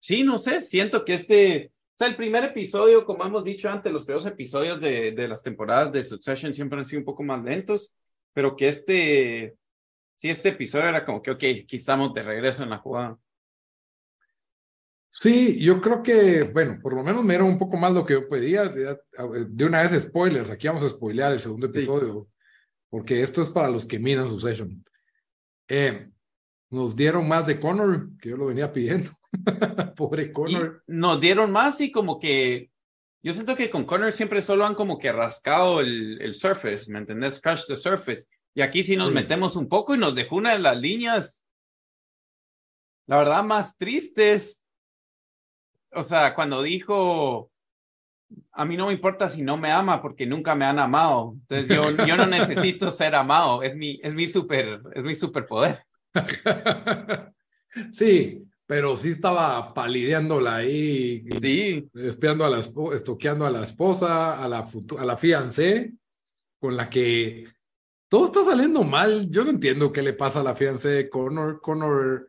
sí, 0.00 0.24
no 0.24 0.38
sé, 0.38 0.60
siento 0.60 1.04
que 1.04 1.14
este, 1.14 1.70
o 1.94 1.98
sea, 1.98 2.08
el 2.08 2.16
primer 2.16 2.44
episodio, 2.44 3.04
como 3.04 3.24
hemos 3.24 3.44
dicho 3.44 3.70
antes, 3.70 3.92
los 3.92 4.04
primeros 4.04 4.26
episodios 4.26 4.80
de, 4.80 5.12
de 5.12 5.28
las 5.28 5.42
temporadas 5.42 5.92
de 5.92 6.02
Succession 6.02 6.52
siempre 6.54 6.78
han 6.78 6.84
sido 6.84 7.00
un 7.00 7.04
poco 7.04 7.22
más 7.22 7.42
lentos, 7.44 7.92
pero 8.32 8.56
que 8.56 8.68
este, 8.68 9.54
sí, 10.14 10.28
este 10.28 10.50
episodio 10.50 10.88
era 10.88 11.04
como 11.04 11.22
que, 11.22 11.30
ok, 11.30 11.44
aquí 11.64 11.76
estamos 11.76 12.12
de 12.14 12.22
regreso 12.22 12.62
en 12.62 12.70
la 12.70 12.78
jugada. 12.78 13.16
Sí, 15.20 15.58
yo 15.60 15.80
creo 15.80 16.02
que, 16.02 16.44
bueno, 16.44 16.78
por 16.80 16.94
lo 16.94 17.02
menos 17.02 17.24
me 17.24 17.34
era 17.34 17.42
un 17.42 17.58
poco 17.58 17.76
más 17.76 17.92
lo 17.92 18.06
que 18.06 18.14
yo 18.14 18.28
pedía. 18.28 18.68
De, 18.68 18.96
de 19.48 19.64
una 19.64 19.82
vez, 19.82 20.00
spoilers. 20.00 20.50
Aquí 20.50 20.68
vamos 20.68 20.82
a 20.84 20.88
spoilear 20.88 21.32
el 21.32 21.40
segundo 21.40 21.66
episodio, 21.66 22.28
porque 22.88 23.22
esto 23.22 23.42
es 23.42 23.48
para 23.48 23.68
los 23.68 23.84
que 23.84 23.98
miran 23.98 24.28
su 24.28 24.38
session. 24.38 24.84
Eh, 25.68 26.08
nos 26.70 26.94
dieron 26.94 27.26
más 27.26 27.46
de 27.46 27.58
Connor, 27.58 28.10
que 28.20 28.28
yo 28.28 28.36
lo 28.36 28.46
venía 28.46 28.72
pidiendo. 28.72 29.10
Pobre 29.96 30.24
Y 30.24 30.32
Connor. 30.32 30.84
nos 30.86 31.20
dieron 31.20 31.50
más 31.50 31.80
y 31.80 31.90
como 31.90 32.20
que, 32.20 32.70
yo 33.20 33.32
siento 33.32 33.56
que 33.56 33.70
con 33.70 33.84
Connor 33.86 34.12
siempre 34.12 34.40
solo 34.40 34.64
han 34.66 34.76
como 34.76 34.98
que 34.98 35.10
rascado 35.10 35.80
el, 35.80 36.22
el 36.22 36.34
surface, 36.34 36.90
¿me 36.92 36.98
entendés? 37.00 37.40
Crush 37.40 37.66
the 37.66 37.74
surface. 37.74 38.24
Y 38.54 38.62
aquí 38.62 38.84
sí 38.84 38.94
nos 38.96 39.08
Sí. 39.08 39.14
metemos 39.14 39.56
un 39.56 39.68
poco 39.68 39.94
y 39.96 39.98
nos 39.98 40.14
dejó 40.14 40.36
una 40.36 40.52
de 40.52 40.60
las 40.60 40.76
líneas, 40.76 41.44
la 43.08 43.18
verdad, 43.18 43.42
más 43.42 43.76
tristes. 43.76 44.64
O 45.92 46.02
sea, 46.02 46.34
cuando 46.34 46.62
dijo, 46.62 47.50
a 48.52 48.64
mí 48.64 48.76
no 48.76 48.86
me 48.86 48.92
importa 48.92 49.28
si 49.28 49.42
no 49.42 49.56
me 49.56 49.70
ama 49.70 50.02
porque 50.02 50.26
nunca 50.26 50.54
me 50.54 50.64
han 50.64 50.78
amado. 50.78 51.36
Entonces 51.48 51.76
yo, 51.76 51.82
yo 52.06 52.16
no 52.16 52.26
necesito 52.26 52.90
ser 52.90 53.14
amado, 53.14 53.62
es 53.62 53.74
mi, 53.76 54.00
es 54.02 54.14
mi 54.14 54.28
super, 54.28 54.80
es 54.94 55.02
mi 55.02 55.14
superpoder. 55.14 55.82
sí, 57.92 58.44
pero 58.66 58.96
sí 58.96 59.10
estaba 59.10 59.72
palideándola 59.72 60.56
ahí, 60.56 61.24
Sí, 61.40 61.88
espiando 61.94 62.44
a 62.44 62.50
la 62.50 62.58
esposa, 62.58 62.96
estoqueando 62.96 63.46
a 63.46 63.50
la 63.50 63.62
esposa, 63.62 64.42
a 64.42 64.48
la, 64.48 64.68
a 64.98 65.04
la 65.04 65.16
fiancé, 65.16 65.92
con 66.58 66.76
la 66.76 66.90
que 66.90 67.46
todo 68.08 68.26
está 68.26 68.42
saliendo 68.42 68.82
mal. 68.82 69.30
Yo 69.30 69.44
no 69.44 69.50
entiendo 69.50 69.92
qué 69.92 70.02
le 70.02 70.12
pasa 70.12 70.40
a 70.40 70.44
la 70.44 70.54
fiancé 70.54 70.88
de 70.90 71.08
Connor. 71.08 71.60
Connor 71.60 72.27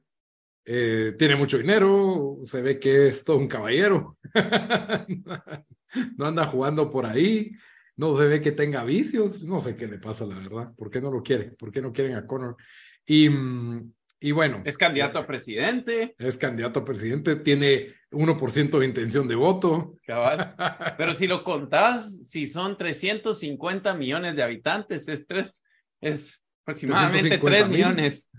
eh, 0.71 1.15
tiene 1.17 1.35
mucho 1.35 1.57
dinero, 1.57 2.37
se 2.43 2.61
ve 2.61 2.77
que 2.79 3.07
es 3.07 3.23
todo 3.23 3.37
un 3.37 3.47
caballero. 3.47 4.19
no 6.15 6.25
anda 6.27 6.45
jugando 6.45 6.91
por 6.91 7.07
ahí, 7.07 7.53
no 7.95 8.15
se 8.15 8.27
ve 8.27 8.39
que 8.39 8.51
tenga 8.51 8.83
vicios, 8.83 9.43
no 9.45 9.61
sé 9.61 9.75
qué 9.75 9.87
le 9.87 9.97
pasa, 9.97 10.27
la 10.27 10.35
verdad. 10.35 10.71
¿Por 10.77 10.91
qué 10.91 11.01
no 11.01 11.09
lo 11.09 11.23
quiere? 11.23 11.45
¿Por 11.53 11.71
qué 11.71 11.81
no 11.81 11.91
quieren 11.91 12.15
a 12.15 12.27
Connor? 12.27 12.55
Y, 13.03 13.29
mm, 13.29 13.93
y 14.19 14.31
bueno. 14.31 14.61
es 14.63 14.77
candidato 14.77 15.17
a 15.17 15.25
presidente. 15.25 16.13
Es 16.19 16.37
candidato 16.37 16.81
a 16.81 16.85
presidente, 16.85 17.37
tiene 17.37 17.87
1% 18.11 18.77
de 18.77 18.85
intención 18.85 19.27
de 19.27 19.33
voto. 19.33 19.95
Cabal. 20.05 20.53
Pero 20.99 21.15
si 21.15 21.25
lo 21.25 21.43
contás, 21.43 22.29
si 22.29 22.45
son 22.45 22.77
350 22.77 23.95
millones 23.95 24.35
de 24.35 24.43
habitantes, 24.43 25.07
es 25.07 25.25
tres, 25.25 25.51
es 25.99 26.45
aproximadamente 26.61 27.39
350 27.39 27.57
3 27.57 27.69
mil. 27.69 27.77
millones. 27.79 28.29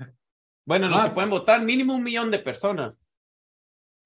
Bueno, 0.71 0.87
los 0.87 1.01
Ah. 1.01 1.09
que 1.09 1.15
pueden 1.15 1.31
votar, 1.31 1.65
mínimo 1.65 1.97
un 1.97 2.05
millón 2.05 2.31
de 2.31 2.39
personas. 2.39 2.95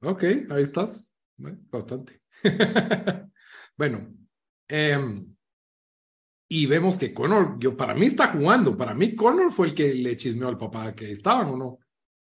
Ok, 0.01 0.23
ahí 0.49 0.63
estás. 0.63 1.15
Bueno, 1.37 1.59
Bastante. 1.71 2.23
bueno, 3.77 4.09
em, 4.67 5.27
y 6.49 6.65
vemos 6.65 6.97
que 6.97 7.13
Connor, 7.13 7.59
yo, 7.59 7.77
para 7.77 7.95
mí 7.95 8.07
está 8.07 8.29
jugando. 8.29 8.79
Para 8.79 8.95
mí, 8.95 9.15
Connor 9.15 9.53
fue 9.53 9.67
el 9.67 9.75
que 9.75 9.93
le 9.93 10.17
chismeó 10.17 10.49
al 10.49 10.57
papá 10.57 10.95
que 10.95 11.13
estaban 11.13 11.49
o 11.49 11.57
no. 11.59 11.79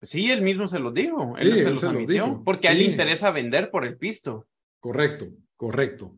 Sí, 0.03 0.31
él 0.31 0.43
mismo 0.43 0.69
se 0.69 0.79
los 0.79 0.93
dijo, 0.93 1.35
él 1.39 1.51
Sí, 1.55 1.61
se 1.63 1.65
él 1.69 1.71
los 1.73 1.81
se 1.81 1.87
admitió, 1.89 2.25
dijo. 2.27 2.45
porque 2.45 2.69
a 2.69 2.73
él 2.73 2.81
le 2.81 2.85
interesa 2.85 3.31
vender 3.31 3.71
por 3.71 3.87
el 3.87 3.97
pisto. 3.97 4.47
Correcto, 4.79 5.29
correcto. 5.57 6.17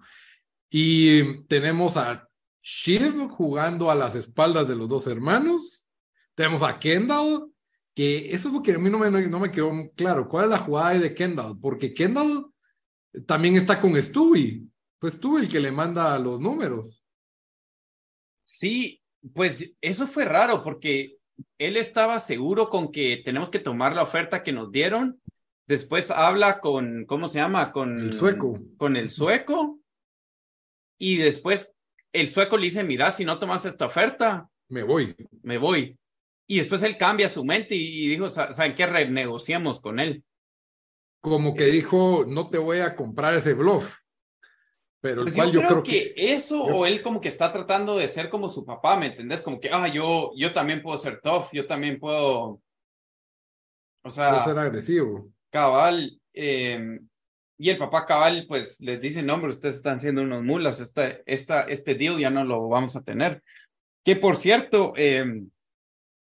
Y 0.69 1.45
tenemos 1.45 1.97
a 1.97 2.29
Shiv 2.61 3.29
jugando 3.29 3.89
a 3.89 3.95
las 3.95 4.17
espaldas 4.17 4.67
de 4.67 4.75
los 4.75 4.89
dos 4.89 5.07
hermanos. 5.07 5.87
Tenemos 6.35 6.65
a 6.65 6.77
Kendall, 6.81 7.53
que 8.01 8.33
eso 8.35 8.49
es 8.49 8.55
lo 8.55 8.63
que 8.63 8.73
a 8.73 8.79
mí 8.79 8.89
no 8.89 8.99
me, 8.99 9.11
no 9.11 9.39
me 9.39 9.51
quedó 9.51 9.71
claro. 9.95 10.27
¿Cuál 10.27 10.47
es 10.47 10.51
la 10.53 10.59
jugada 10.59 10.99
de 10.99 11.15
Kendall? 11.15 11.59
Porque 11.61 11.93
Kendall 11.93 12.47
también 13.27 13.57
está 13.57 13.79
con 13.79 13.95
Stewie. 14.01 14.63
Pues 14.99 15.21
tú 15.21 15.37
el 15.37 15.51
que 15.51 15.61
le 15.61 15.71
manda 15.71 16.19
los 16.19 16.41
números. 16.41 17.05
Sí, 18.47 19.03
pues 19.35 19.75
eso 19.83 20.07
fue 20.07 20.25
raro 20.25 20.65
porque 20.65 21.19
él 21.59 21.77
estaba 21.77 22.19
seguro 22.21 22.71
con 22.71 22.91
que 22.91 23.21
tenemos 23.23 23.51
que 23.51 23.59
tomar 23.59 23.95
la 23.95 24.03
oferta 24.03 24.43
que 24.43 24.53
nos 24.53 24.73
dieron. 24.73 25.21
Después 25.67 26.11
habla 26.11 26.61
con, 26.61 27.05
¿cómo 27.05 27.29
se 27.29 27.39
llama? 27.39 27.71
Con 27.71 28.01
El 28.01 28.15
sueco. 28.15 28.59
Con 28.79 28.97
el 28.97 29.11
sueco. 29.11 29.79
Y 30.99 31.19
después 31.19 31.77
el 32.15 32.31
sueco 32.31 32.57
le 32.57 32.65
dice, 32.65 32.83
mira, 32.83 33.11
si 33.11 33.27
no 33.27 33.39
tomas 33.39 33.67
esta 33.67 33.85
oferta, 33.85 34.49
Me 34.71 34.85
voy. 34.85 35.15
me 35.43 35.59
voy. 35.59 36.00
Y 36.51 36.59
después 36.59 36.83
él 36.83 36.97
cambia 36.97 37.29
su 37.29 37.45
mente 37.45 37.77
y, 37.77 38.07
y 38.07 38.09
dijo, 38.09 38.29
"Sa- 38.29 38.53
¿saben 38.53 38.75
qué? 38.75 38.85
Renegociamos 38.85 39.81
con 39.81 40.01
él. 40.01 40.25
Como 41.21 41.55
que 41.55 41.67
dijo, 41.67 42.25
no 42.27 42.49
te 42.51 42.59
voy 42.59 42.79
a 42.81 42.97
comprar 42.97 43.35
ese 43.35 43.55
bluff. 43.55 43.99
Pero 45.01 45.21
el 45.21 45.27
Pues 45.27 45.35
cual 45.37 45.53
yo, 45.53 45.61
yo 45.63 45.69
creo, 45.69 45.83
que, 45.85 46.13
que 46.13 46.35
eso 46.35 46.67
yo- 46.67 46.75
o 46.79 46.87
él 46.87 47.03
como 47.03 47.21
que 47.21 47.29
está 47.29 47.53
tratando 47.53 47.97
de 47.97 48.09
ser 48.09 48.29
como 48.31 48.49
su 48.49 48.65
papá, 48.67 48.97
¿me 48.97 49.07
entendés? 49.07 49.43
Como 49.43 49.61
que, 49.61 49.71
ah, 49.73 49.87
yo, 49.87 50.33
yo 50.37 50.53
también 50.53 50.83
puedo 50.83 50.99
ser 50.99 51.21
tough, 51.21 51.47
yo 51.53 51.69
también 51.69 52.01
puedo, 52.01 52.61
o 54.03 54.11
sea, 54.11 54.43
ser 54.45 54.59
agresivo. 54.59 55.31
cabal, 55.51 56.21
eh, 56.35 56.99
y 57.59 57.71
el 57.71 57.79
papá 57.79 58.07
cabal, 58.07 58.47
pues 58.49 58.81
les 58.81 59.01
dice, 59.01 59.23
no, 59.23 59.35
hombre, 59.35 59.51
ustedes 59.51 59.77
están 59.77 60.01
siendo 60.01 60.23
unos 60.23 60.43
mulas, 60.43 60.81
esta, 60.81 61.11
esta, 61.27 61.63
este 61.63 61.95
deal 61.95 62.19
ya 62.19 62.31
no 62.31 62.43
lo 62.45 62.69
vamos 62.69 62.97
a 62.97 63.05
tener. 63.05 63.41
Que 64.05 64.17
por 64.17 64.35
cierto, 64.37 64.95
eh, 64.97 65.45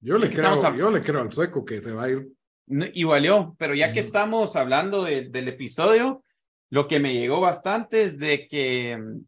Yo 0.04 0.18
le, 0.18 0.28
creo, 0.30 0.64
a- 0.64 0.76
yo 0.76 0.90
le 0.90 1.00
creo 1.00 1.22
al 1.22 1.32
sueco 1.32 1.64
que 1.64 1.80
se 1.80 1.92
va 1.92 2.04
a 2.04 2.10
ir. 2.10 2.28
no- 2.66 2.86
y 2.92 3.04
valió, 3.04 3.54
pero 3.58 3.74
ya 3.74 3.92
que 3.92 4.00
estamos 4.00 4.54
hablando 4.56 5.02
de- 5.04 5.28
del 5.30 5.48
episodio, 5.48 6.22
lo 6.70 6.86
que 6.86 6.98
me 7.00 7.14
llegó 7.14 7.40
bastante 7.40 8.04
es 8.04 8.18
de 8.18 8.46
que 8.48 8.96
mm, 8.98 9.20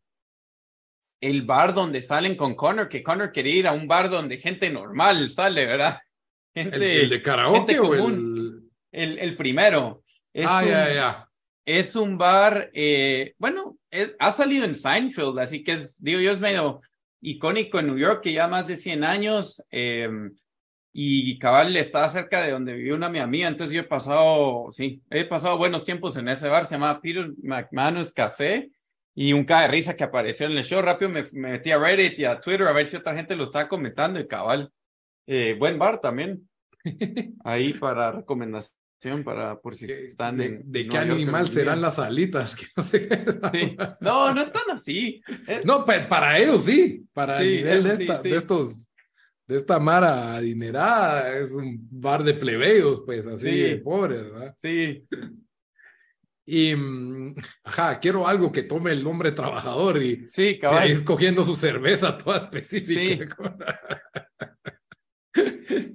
el 1.23 1.43
bar 1.43 1.75
donde 1.75 2.01
salen 2.03 2.37
con 2.37 2.55
Connor, 2.55 2.89
que 2.89 3.03
Connor 3.03 3.33
quería 3.33 3.55
ir 3.57 3.67
a 3.67 3.73
un 3.73 3.89
bar 3.89 4.11
donde 4.11 4.37
gente 4.39 4.71
normal 4.71 5.29
sale, 5.29 5.67
¿verdad? 5.67 5.99
Gente, 6.55 6.77
¿El, 6.77 6.83
el 6.83 7.09
de 7.11 7.23
karaoke 7.23 7.79
o 7.81 7.95
el...? 7.95 8.63
el, 8.93 9.19
el 9.19 9.37
primero. 9.37 10.03
Es 10.33 10.47
ah, 10.49 10.61
un, 10.63 10.69
ya, 10.71 10.95
ya. 10.95 11.29
es 11.67 11.95
un 11.97 12.17
bar, 12.17 12.71
eh, 12.73 13.35
bueno, 13.39 13.77
es- 13.91 14.15
ha 14.19 14.31
salido 14.31 14.65
en 14.65 14.75
Seinfeld, 14.75 15.39
así 15.39 15.63
que 15.63 15.73
es, 15.73 16.03
digo 16.03 16.21
yo, 16.21 16.31
es 16.33 16.41
medio 16.41 16.81
icónico 17.21 17.79
en 17.79 17.89
New 17.89 17.99
York, 17.99 18.23
que 18.23 18.33
ya 18.33 18.49
más 18.49 18.67
de 18.67 18.77
100 18.77 19.05
años, 19.05 19.63
eh, 19.71 20.09
y 20.99 21.39
cabal 21.39 21.77
está 21.77 22.09
cerca 22.09 22.43
de 22.43 22.53
donde 22.53 22.73
vivió 22.73 22.95
una 22.95 23.11
mi 23.11 23.19
amiga, 23.19 23.49
entonces 23.49 23.75
yo 23.75 23.81
he 23.83 23.85
pasado, 23.85 24.69
sí, 24.73 25.03
he 25.11 25.25
pasado 25.27 25.59
buenos 25.59 25.85
tiempos 25.85 26.17
en 26.17 26.29
ese 26.29 26.49
bar, 26.49 26.65
se 26.65 26.77
llama 26.77 27.01
Peter 27.03 27.31
McManus 27.43 28.13
Café, 28.13 28.71
y 29.15 29.35
un 29.35 29.45
cae 29.45 29.63
de 29.67 29.73
risa 29.73 29.95
que 29.95 30.05
apareció 30.05 30.47
en 30.47 30.53
el 30.57 30.65
show, 30.65 30.81
rápido 30.81 31.11
me, 31.11 31.23
me 31.33 31.51
metí 31.53 31.71
a 31.71 31.79
Reddit 31.79 32.19
y 32.19 32.25
a 32.25 32.41
Twitter 32.41 32.67
a 32.67 32.73
ver 32.73 32.87
si 32.87 32.97
otra 32.97 33.15
gente 33.15 33.37
lo 33.37 33.45
estaba 33.45 33.69
comentando, 33.69 34.19
y 34.19 34.27
cabal, 34.27 34.73
eh, 35.27 35.55
buen 35.59 35.79
bar 35.79 36.01
también, 36.01 36.49
ahí 37.45 37.75
para 37.75 38.13
recomendación, 38.13 39.23
para 39.25 39.59
por 39.61 39.75
si 39.75 39.87
¿De, 39.87 40.07
están 40.07 40.37
de- 40.39 40.47
en 40.47 40.73
de 40.73 40.81
en 40.81 40.89
qué 40.89 40.99
Nueva 40.99 41.15
animal 41.15 41.49
serán 41.49 41.81
las 41.83 41.99
alitas? 41.99 42.57
Que 42.57 42.65
no 42.75 42.83
sé. 42.83 43.09
Sí. 43.53 43.77
No, 44.01 44.33
no 44.33 44.41
están 44.41 44.63
así. 44.73 45.23
Es- 45.47 45.65
No, 45.67 45.85
pa- 45.85 46.09
para 46.09 46.39
ellos 46.39 46.65
sí. 46.65 47.05
Para 47.13 47.39
el 47.41 47.45
Sí, 47.49 47.57
nivel 47.59 47.83
de, 47.85 47.91
esta- 48.05 48.19
sí. 48.23 48.31
de 48.31 48.37
estos, 48.37 48.89
de 49.47 49.57
esta 49.57 49.79
mara 49.79 50.35
adinerada, 50.37 51.39
es 51.39 51.53
un 51.53 51.79
bar 51.91 52.25
de 52.25 52.35
plebeyos, 52.35 53.03
pues, 53.07 53.27
así 53.27 53.45
Sí. 53.51 53.61
de 53.63 53.77
pobres, 53.79 54.31
¿verdad? 54.31 54.55
Sí, 54.59 55.07
Y, 56.49 56.77
mm, 56.77 57.35
ajá, 57.65 57.99
quiero 57.99 58.27
algo 58.29 58.53
que 58.53 58.63
tome 58.63 58.93
el 58.93 59.03
nombre 59.03 59.33
trabajador 59.33 60.01
y, 60.01 60.29
sí, 60.29 60.59
y 60.63 60.65
ahí 60.67 60.93
escogiendo 60.93 61.45
su 61.45 61.57
cerveza 61.57 62.17
toda 62.17 62.39
específica. 62.39 63.57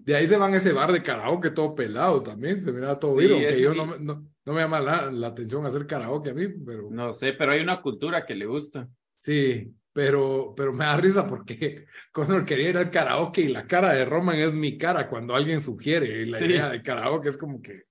De 0.04 0.16
ahí 0.16 0.28
se 0.28 0.36
van 0.38 0.54
a 0.54 0.58
ese 0.58 0.74
bar 0.74 0.92
de 0.92 1.02
karaoke 1.02 1.50
todo 1.52 1.74
pelado 1.74 2.22
también, 2.22 2.62
se 2.62 2.72
mira 2.72 2.96
todo 3.00 3.16
bien, 3.16 3.32
aunque 3.32 3.62
yo 3.62 3.74
no, 3.74 3.86
me- 3.88 4.00
no, 4.00 4.28
no 4.46 4.54
me 4.54 4.60
llama 4.62 4.80
la, 4.80 5.10
la 5.10 5.28
atención 5.28 5.66
hacer 5.66 5.88
karaoke 5.88 6.30
a 6.32 6.34
mí, 6.34 6.48
pero 6.66 6.90
No 6.92 7.12
sé, 7.14 7.34
pero 7.34 7.52
hay 7.54 7.62
una 7.62 7.82
cultura 7.82 8.26
que 8.26 8.36
le 8.36 8.46
gusta. 8.46 8.88
sí, 9.20 9.74
pero, 9.94 10.54
pero 10.56 10.74
me 10.74 10.86
da 10.86 10.98
risa 10.98 11.28
porque 11.28 11.86
Connor 12.12 12.46
quería 12.46 12.70
ir 12.70 12.78
al 12.78 12.92
karaoke 12.92 13.42
y 13.42 13.48
la 13.50 13.68
cara 13.68 13.94
de 13.94 14.06
Roman 14.06 14.38
es 14.38 14.54
mi 14.54 14.78
cara 14.78 15.08
cuando 15.08 15.36
alguien 15.36 15.62
sugiere 15.62 16.26
la 16.26 16.38
Sí. 16.38 16.46
idea 16.46 16.70
de 16.70 16.82
karaoke 16.82 17.30
es 17.30 17.38
como 17.38 17.62
que, 17.62 17.84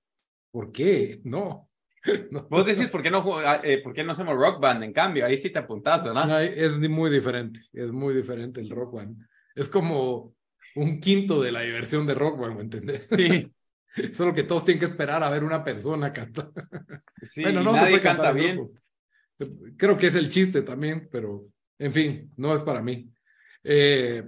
¿por 0.51 0.71
qué? 0.71 1.19
No. 1.23 1.67
No. 2.31 2.47
Vos 2.49 2.65
decís, 2.65 2.87
¿por 2.87 3.03
qué 3.03 3.11
no, 3.11 3.23
ah, 3.45 3.61
eh, 3.63 3.79
¿por 3.83 3.93
qué 3.93 4.03
no 4.03 4.13
hacemos 4.13 4.35
rock 4.35 4.59
band? 4.59 4.83
En 4.83 4.91
cambio, 4.91 5.23
ahí 5.23 5.37
sí 5.37 5.51
te 5.51 5.59
apuntás, 5.59 6.03
¿verdad? 6.03 6.25
No, 6.25 6.39
es 6.39 6.75
muy 6.89 7.11
diferente, 7.11 7.59
es 7.73 7.91
muy 7.91 8.15
diferente 8.15 8.59
el 8.59 8.71
rock 8.71 8.95
band. 8.95 9.23
Es 9.53 9.69
como 9.69 10.33
un 10.75 10.99
quinto 10.99 11.43
de 11.43 11.51
la 11.51 11.61
diversión 11.61 12.07
de 12.07 12.15
rock 12.15 12.39
band, 12.39 12.55
¿me 12.55 12.61
entendés? 12.61 13.05
Sí, 13.05 13.53
Solo 14.13 14.33
que 14.33 14.43
todos 14.43 14.65
tienen 14.65 14.79
que 14.79 14.85
esperar 14.85 15.21
a 15.21 15.29
ver 15.29 15.43
una 15.43 15.63
persona 15.63 16.11
cantar. 16.11 16.51
sí, 17.21 17.43
bueno, 17.43 17.61
no 17.61 17.73
nadie 17.73 17.99
canta 17.99 18.31
bien. 18.31 18.69
Creo 19.77 19.97
que 19.97 20.07
es 20.07 20.15
el 20.15 20.29
chiste 20.29 20.61
también, 20.61 21.07
pero 21.11 21.45
en 21.81 21.93
fin, 21.93 22.31
no 22.37 22.53
es 22.53 22.61
para 22.61 22.81
mí. 22.81 23.09
Eh, 23.63 24.23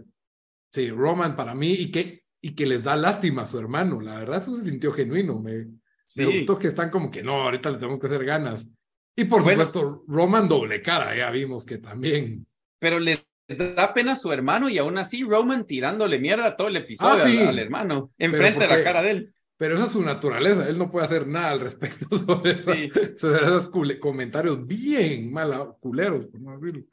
sí, 0.70 0.90
Roman 0.90 1.36
para 1.36 1.54
mí 1.56 1.72
y 1.74 1.92
que, 1.92 2.24
y 2.42 2.56
que 2.56 2.66
les 2.66 2.84
da 2.84 2.96
lástima 2.96 3.44
a 3.44 3.46
su 3.46 3.60
hermano. 3.60 4.02
La 4.02 4.20
verdad, 4.20 4.42
eso 4.42 4.56
se 4.58 4.70
sintió 4.70 4.92
genuino. 4.94 5.40
Me, 5.40 5.68
Sí. 6.06 6.24
me 6.26 6.34
gustó 6.34 6.60
que 6.60 6.68
están 6.68 6.92
como 6.92 7.10
que 7.10 7.24
no, 7.24 7.42
ahorita 7.42 7.72
le 7.72 7.78
tenemos 7.78 8.00
que 8.00 8.06
hacer 8.08 8.24
ganas. 8.26 8.68
Y 9.16 9.26
por 9.26 9.42
Bueno. 9.44 9.66
supuesto, 9.66 10.04
Roman 10.08 10.48
doble 10.48 10.82
cara, 10.82 11.16
ya 11.16 11.32
vimos 11.32 11.66
que 11.66 11.78
también. 11.80 12.46
Pero 12.80 13.00
le 13.00 13.26
da 13.48 13.94
pena 13.94 14.12
a 14.12 14.16
su 14.16 14.32
hermano 14.32 14.70
y 14.70 14.78
aún 14.78 14.98
así 14.98 15.24
Roman 15.24 15.66
tirándole 15.66 16.20
mierda 16.20 16.56
todo 16.56 16.68
el 16.68 16.76
episodio 16.78 17.14
Ah, 17.14 17.26
sí. 17.28 17.38
al, 17.40 17.48
al 17.50 17.60
hermano, 17.60 18.12
enfrente 18.20 18.62
de 18.62 18.68
la 18.68 18.84
cara 18.84 19.02
de 19.02 19.12
él. 19.12 19.34
Pero 19.58 19.76
esa 19.76 19.86
es 19.86 19.92
su 19.92 20.02
naturaleza, 20.04 20.68
él 20.68 20.78
no 20.78 20.92
puede 20.92 21.06
hacer 21.06 21.26
nada 21.28 21.52
al 21.52 21.60
respecto 21.62 22.08
sobre, 22.18 22.52
esa- 22.52 22.74
Sí. 22.74 22.92
sobre 23.18 23.42
esos 23.44 23.70
comentarios 24.00 24.68
bien 24.68 25.32
mala, 25.32 25.74
culeros, 25.80 26.26
por 26.28 26.42
no 26.42 26.60
decirlo. 26.60 26.86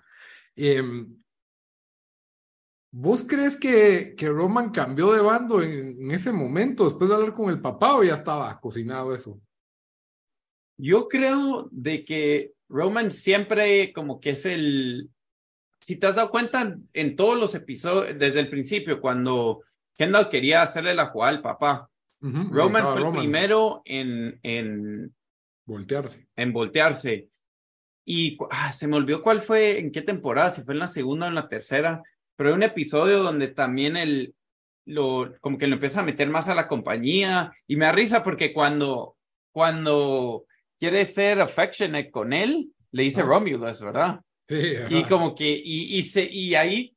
Em, 0.63 1.17
¿Vos 2.93 3.25
crees 3.25 3.57
que, 3.57 4.15
que 4.15 4.29
Roman 4.29 4.71
cambió 4.71 5.13
de 5.13 5.23
bando 5.23 5.63
en, 5.63 6.03
en 6.03 6.11
ese 6.11 6.33
momento, 6.33 6.85
después 6.85 7.09
de 7.09 7.17
hablar 7.17 7.33
con 7.33 7.49
el 7.49 7.61
papá, 7.61 7.97
o 7.97 8.05
ya 8.05 8.15
estaba 8.15 8.61
cocinado 8.61 9.15
eso? 9.15 9.41
Yo 10.77 11.09
creo 11.09 11.69
de 11.71 12.05
que 12.05 12.53
Roman 12.69 13.11
siempre 13.11 13.93
como 13.95 14.21
que 14.21 14.31
es 14.31 14.45
el, 14.45 15.09
si 15.81 15.97
te 15.97 16.09
has 16.09 16.17
dado 16.17 16.31
cuenta 16.31 16.77
en 16.93 17.17
todos 17.17 17.39
los 17.39 17.55
episodios, 17.55 18.19
desde 18.19 18.41
el 18.41 18.51
principio, 18.51 19.01
cuando 19.01 19.63
Kendall 19.97 20.29
quería 20.29 20.61
hacerle 20.61 20.95
la 20.95 21.07
jugada 21.07 21.33
al 21.33 21.43
papá, 21.43 21.91
Roman 22.21 22.85
fue 22.93 23.03
el 23.03 23.13
primero 23.13 23.81
en, 23.87 24.39
en, 24.43 25.15
Voltearse. 25.65 26.29
en 26.37 26.53
voltearse. 26.53 27.29
Y 28.05 28.39
ah, 28.51 28.73
se 28.73 28.87
me 28.89 28.97
olvidó 28.97 29.23
cuál 29.23 29.41
fue, 29.41 29.79
en 29.79 29.93
qué 29.93 30.03
temporada, 30.03 30.51
si 30.51 30.63
fue 30.63 30.75
en 30.75 30.81
la 30.81 30.87
segunda 30.87 31.27
o 31.27 31.29
en 31.29 31.35
la 31.35 31.49
tercera, 31.49 32.03
pero 32.37 32.51
hay 32.51 32.57
un 32.57 32.63
episodio 32.63 33.23
donde 33.23 33.49
también 33.49 33.97
el, 33.97 34.35
lo, 34.87 35.33
como 35.41 35.59
que 35.59 35.67
lo 35.67 35.75
empieza 35.75 36.01
a 36.01 36.05
meter 36.05 36.29
más 36.29 36.49
a 36.49 36.55
la 36.55 36.67
compañía 36.69 37.53
y 37.67 37.77
me 37.77 37.85
da 37.85 37.93
risa 37.93 38.23
porque 38.25 38.53
cuando, 38.53 39.17
cuando 39.53 40.47
quiere 40.79 41.05
ser 41.05 41.41
affectionate 41.41 42.11
con 42.11 42.33
él, 42.33 42.73
le 42.93 43.03
dice 43.05 43.21
Ah. 43.21 43.25
Romulus, 43.25 43.81
¿verdad? 43.81 44.21
Sí, 44.49 44.57
Y 44.89 44.99
ajá. 45.01 45.09
como 45.09 45.35
que, 45.35 45.49
y, 45.49 45.97
y, 45.97 46.03
se, 46.03 46.25
y 46.25 46.55
ahí, 46.55 46.97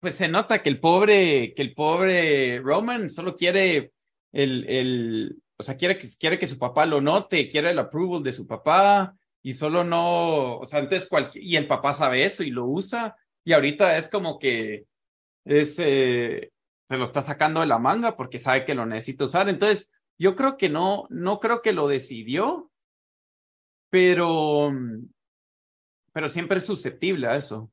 pues 0.00 0.14
se 0.14 0.28
nota 0.28 0.62
que 0.62 0.68
el 0.70 0.80
pobre, 0.80 1.52
que 1.54 1.62
el 1.62 1.74
pobre 1.74 2.60
Roman 2.60 3.10
solo 3.10 3.34
quiere 3.34 3.92
el, 4.32 4.64
el, 4.68 5.36
o 5.58 5.62
sea, 5.62 5.76
quiere 5.76 5.98
que, 5.98 6.06
quiere 6.18 6.38
que 6.38 6.46
su 6.46 6.58
papá 6.58 6.86
lo 6.86 7.00
note, 7.00 7.48
quiere 7.48 7.70
el 7.72 7.78
approval 7.78 8.22
de 8.22 8.32
su 8.32 8.46
papá, 8.46 9.14
y 9.46 9.52
solo 9.52 9.84
no, 9.84 10.58
o 10.58 10.66
sea, 10.66 10.80
entonces 10.80 11.08
cualquier, 11.08 11.44
y 11.44 11.54
el 11.54 11.68
papá 11.68 11.92
sabe 11.92 12.24
eso 12.24 12.42
y 12.42 12.50
lo 12.50 12.66
usa, 12.66 13.14
y 13.44 13.52
ahorita 13.52 13.96
es 13.96 14.08
como 14.08 14.40
que 14.40 14.86
es, 15.44 15.76
eh, 15.78 16.50
se 16.84 16.96
lo 16.98 17.04
está 17.04 17.22
sacando 17.22 17.60
de 17.60 17.68
la 17.68 17.78
manga 17.78 18.16
porque 18.16 18.40
sabe 18.40 18.64
que 18.64 18.74
lo 18.74 18.86
necesita 18.86 19.26
usar. 19.26 19.48
Entonces, 19.48 19.92
yo 20.18 20.34
creo 20.34 20.56
que 20.56 20.68
no, 20.68 21.06
no 21.10 21.38
creo 21.38 21.62
que 21.62 21.72
lo 21.72 21.86
decidió, 21.86 22.72
pero, 23.88 24.72
pero 26.12 26.28
siempre 26.28 26.58
es 26.58 26.66
susceptible 26.66 27.28
a 27.28 27.36
eso. 27.36 27.70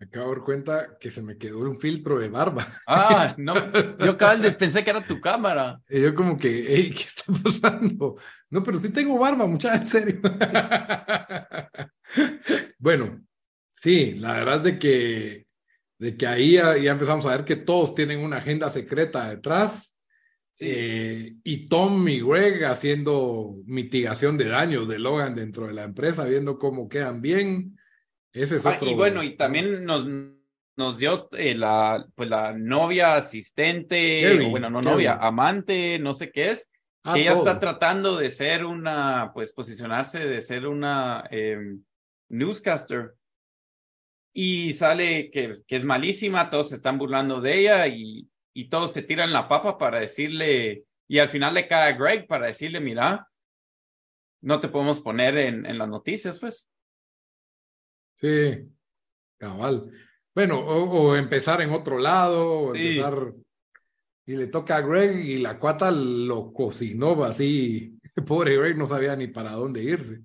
Me 0.00 0.06
acabo 0.06 0.30
de 0.30 0.36
dar 0.36 0.44
cuenta 0.44 0.96
que 0.98 1.10
se 1.10 1.20
me 1.20 1.36
quedó 1.36 1.58
un 1.58 1.78
filtro 1.78 2.18
de 2.18 2.30
barba. 2.30 2.66
Ah, 2.86 3.34
no, 3.36 3.52
yo 3.98 4.14
de- 4.14 4.52
pensé 4.52 4.82
que 4.82 4.88
era 4.88 5.06
tu 5.06 5.20
cámara. 5.20 5.78
Y 5.90 6.00
yo 6.00 6.14
como 6.14 6.38
que, 6.38 6.64
hey, 6.66 6.90
¿qué 6.96 7.02
está 7.02 7.24
pasando? 7.44 8.16
No, 8.48 8.62
pero 8.62 8.78
sí 8.78 8.90
tengo 8.94 9.18
barba, 9.18 9.46
muchacha, 9.46 9.82
en 9.82 9.88
serio. 9.90 10.20
bueno, 12.78 13.20
sí, 13.74 14.14
la 14.14 14.32
verdad 14.32 14.56
es 14.56 14.62
de 14.62 14.78
que, 14.78 15.46
de 15.98 16.16
que 16.16 16.26
ahí 16.26 16.52
ya, 16.52 16.78
ya 16.78 16.92
empezamos 16.92 17.26
a 17.26 17.36
ver 17.36 17.44
que 17.44 17.56
todos 17.56 17.94
tienen 17.94 18.20
una 18.20 18.38
agenda 18.38 18.70
secreta 18.70 19.28
detrás. 19.28 19.98
Sí. 20.54 20.64
Eh, 20.66 21.36
y 21.44 21.66
Tom 21.66 22.08
y 22.08 22.22
Greg 22.22 22.64
haciendo 22.64 23.54
mitigación 23.66 24.38
de 24.38 24.48
daños 24.48 24.88
de 24.88 24.98
Logan 24.98 25.34
dentro 25.34 25.66
de 25.66 25.74
la 25.74 25.84
empresa, 25.84 26.24
viendo 26.24 26.58
cómo 26.58 26.88
quedan 26.88 27.20
bien. 27.20 27.76
Ese 28.32 28.56
es 28.56 28.66
Ah, 28.66 28.74
otro. 28.76 28.88
y 28.90 28.94
bueno, 28.94 29.22
y 29.22 29.36
también 29.36 29.84
nos, 29.84 30.06
nos 30.76 30.98
dio 30.98 31.28
eh, 31.32 31.54
la, 31.54 32.06
pues 32.14 32.28
la 32.28 32.52
novia 32.52 33.16
asistente, 33.16 34.46
o 34.46 34.50
bueno, 34.50 34.70
no 34.70 34.80
novia, 34.80 35.14
amante, 35.14 35.98
no 35.98 36.12
sé 36.12 36.30
qué 36.30 36.50
es, 36.50 36.68
Ah, 37.02 37.14
que 37.14 37.20
ella 37.22 37.32
todo. 37.32 37.46
está 37.46 37.58
tratando 37.60 38.16
de 38.18 38.28
ser 38.30 38.64
una, 38.66 39.30
pues 39.32 39.52
posicionarse 39.52 40.26
de 40.28 40.40
ser 40.42 40.66
una 40.66 41.24
em, 41.30 41.82
newscaster. 42.28 43.14
Y 44.32 44.74
sale 44.74 45.30
que, 45.30 45.62
que 45.66 45.76
es 45.76 45.84
malísima, 45.84 46.50
todos 46.50 46.68
se 46.68 46.76
están 46.76 46.98
burlando 46.98 47.40
de 47.40 47.58
ella 47.58 47.88
y, 47.88 48.28
y 48.54 48.68
todos 48.68 48.92
se 48.92 49.02
tiran 49.02 49.32
la 49.32 49.48
papa 49.48 49.76
para 49.78 49.98
decirle, 49.98 50.84
y 51.08 51.18
al 51.18 51.28
final 51.28 51.54
le 51.54 51.66
cae 51.66 51.92
a 51.92 51.96
Greg 51.96 52.26
para 52.28 52.46
decirle, 52.46 52.78
mira, 52.80 53.26
no 54.42 54.60
te 54.60 54.68
podemos 54.68 55.00
poner 55.00 55.36
en, 55.38 55.66
en 55.66 55.78
las 55.78 55.88
noticias, 55.88 56.38
pues. 56.38 56.68
Sí, 58.20 58.68
cabal. 59.38 59.90
Bueno, 60.34 60.60
o, 60.60 60.84
o 61.10 61.16
empezar 61.16 61.60
en 61.62 61.70
otro 61.70 61.98
lado, 61.98 62.60
o 62.68 62.74
Sí. 62.74 62.80
empezar. 62.98 63.32
Y 64.26 64.36
le 64.36 64.46
toca 64.46 64.76
a 64.76 64.80
Greg 64.82 65.16
y 65.24 65.38
la 65.38 65.58
cuata 65.58 65.90
lo 65.90 66.52
cocinó 66.52 67.24
así. 67.24 67.98
Pobre 68.26 68.56
Greg 68.56 68.76
no 68.76 68.86
sabía 68.86 69.16
ni 69.16 69.26
para 69.28 69.52
dónde 69.52 69.82
irse. 69.82 70.20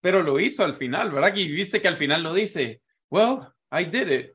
pero 0.00 0.22
lo 0.22 0.38
hizo 0.38 0.64
al 0.64 0.76
final, 0.76 1.10
¿verdad? 1.10 1.34
Y 1.34 1.50
viste 1.50 1.80
que 1.82 1.88
al 1.88 1.96
final 1.96 2.22
lo 2.22 2.32
dice, 2.32 2.82
well, 3.10 3.40
I 3.72 3.84
did 3.86 4.08
it. 4.08 4.32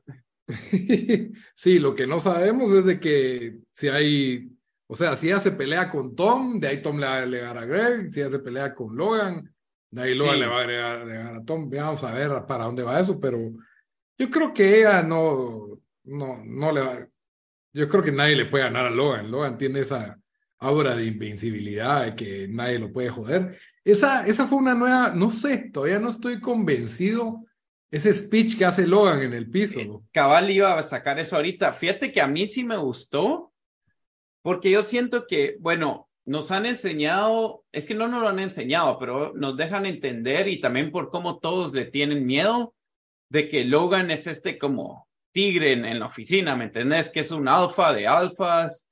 Sí, 1.56 1.78
lo 1.78 1.94
que 1.94 2.06
no 2.06 2.20
sabemos 2.20 2.70
es 2.72 2.84
de 2.84 3.00
que 3.00 3.58
si 3.72 3.88
hay, 3.88 4.50
o 4.86 4.94
sea, 4.94 5.16
si 5.16 5.30
se 5.38 5.52
pelea 5.52 5.88
con 5.90 6.14
Tom, 6.14 6.60
de 6.60 6.68
ahí 6.68 6.82
Tom 6.82 6.98
le 6.98 7.06
va 7.06 7.14
a 7.14 7.22
agregar 7.22 7.56
a 7.58 7.64
Greg, 7.64 8.10
si 8.10 8.22
se 8.22 8.38
pelea 8.40 8.74
con 8.74 8.94
Logan, 8.94 9.53
de 9.94 10.02
ahí 10.02 10.16
Sí. 10.16 10.38
le 10.38 10.46
va 10.46 10.56
a 10.56 10.60
agregar, 10.60 11.00
agregar 11.02 11.34
a 11.36 11.44
Tom. 11.44 11.70
Vamos 11.70 12.02
a 12.04 12.12
ver 12.12 12.44
para 12.46 12.64
dónde 12.64 12.82
va 12.82 12.98
eso, 13.00 13.18
pero 13.20 13.38
yo 14.18 14.30
creo 14.30 14.52
que 14.52 14.80
ella 14.80 15.02
no, 15.02 15.80
no, 16.04 16.42
no 16.44 16.72
le 16.72 16.80
va, 16.80 17.06
yo 17.72 17.88
creo 17.88 18.02
que 18.02 18.12
nadie 18.12 18.36
le 18.36 18.46
puede 18.46 18.64
ganar 18.64 18.86
a 18.86 18.90
Logan. 18.90 19.30
Logan 19.30 19.56
tiene 19.58 19.80
esa 19.80 20.18
aura 20.58 20.96
de 20.96 21.04
invencibilidad, 21.06 22.04
de 22.04 22.14
que 22.16 22.48
nadie 22.48 22.78
lo 22.78 22.92
puede 22.92 23.08
joder. 23.10 23.58
Esa, 23.84 24.26
esa 24.26 24.46
fue 24.46 24.58
una 24.58 24.74
nueva, 24.74 25.12
no 25.14 25.30
sé, 25.30 25.70
todavía 25.72 25.98
no 25.98 26.08
estoy 26.08 26.40
convencido. 26.40 27.44
Ese 27.90 28.12
speech 28.12 28.58
que 28.58 28.64
hace 28.64 28.86
Logan 28.88 29.22
en 29.22 29.34
el 29.34 29.48
piso. 29.48 30.02
Cabal 30.12 30.50
iba 30.50 30.76
a 30.76 30.82
sacar 30.82 31.18
eso 31.20 31.36
ahorita. 31.36 31.72
Fíjate 31.74 32.10
que 32.10 32.20
a 32.20 32.26
mí 32.26 32.46
sí 32.46 32.64
me 32.64 32.76
gustó, 32.76 33.52
porque 34.42 34.70
yo 34.70 34.82
siento 34.82 35.26
que, 35.28 35.56
bueno, 35.60 36.03
nos 36.26 36.50
han 36.50 36.66
enseñado, 36.66 37.64
es 37.72 37.84
que 37.84 37.94
no 37.94 38.08
nos 38.08 38.22
lo 38.22 38.28
han 38.28 38.38
enseñado, 38.38 38.98
pero 38.98 39.32
nos 39.34 39.56
dejan 39.56 39.86
entender 39.86 40.48
y 40.48 40.60
también 40.60 40.90
por 40.90 41.10
cómo 41.10 41.38
todos 41.38 41.72
le 41.72 41.84
tienen 41.84 42.26
miedo 42.26 42.74
de 43.28 43.48
que 43.48 43.64
Logan 43.64 44.10
es 44.10 44.26
este 44.26 44.58
como 44.58 45.08
tigre 45.32 45.72
en, 45.72 45.84
en 45.84 45.98
la 45.98 46.06
oficina, 46.06 46.56
¿me 46.56 46.64
entendés? 46.64 47.10
Que 47.10 47.20
es 47.20 47.30
un 47.30 47.48
alfa 47.48 47.92
de 47.92 48.06
alfas, 48.06 48.88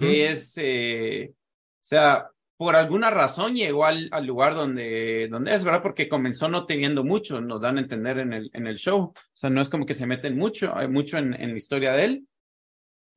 que 0.00 0.28
es, 0.28 0.54
eh, 0.58 1.30
o 1.32 1.36
sea, 1.80 2.30
por 2.56 2.76
alguna 2.76 3.10
razón 3.10 3.54
llegó 3.54 3.84
al, 3.84 4.08
al 4.12 4.26
lugar 4.26 4.54
donde, 4.54 5.28
donde 5.30 5.54
es, 5.54 5.64
¿verdad? 5.64 5.82
Porque 5.82 6.08
comenzó 6.08 6.48
no 6.48 6.66
teniendo 6.66 7.04
mucho, 7.04 7.40
nos 7.40 7.60
dan 7.60 7.78
a 7.78 7.80
entender 7.80 8.18
en 8.18 8.32
el, 8.32 8.50
en 8.52 8.66
el 8.66 8.76
show. 8.76 9.00
O 9.00 9.14
sea, 9.32 9.50
no 9.50 9.60
es 9.60 9.68
como 9.68 9.86
que 9.86 9.94
se 9.94 10.06
meten 10.06 10.36
mucho, 10.36 10.76
hay 10.76 10.88
mucho 10.88 11.18
en, 11.18 11.34
en 11.34 11.50
la 11.50 11.56
historia 11.56 11.92
de 11.92 12.04
él. 12.04 12.28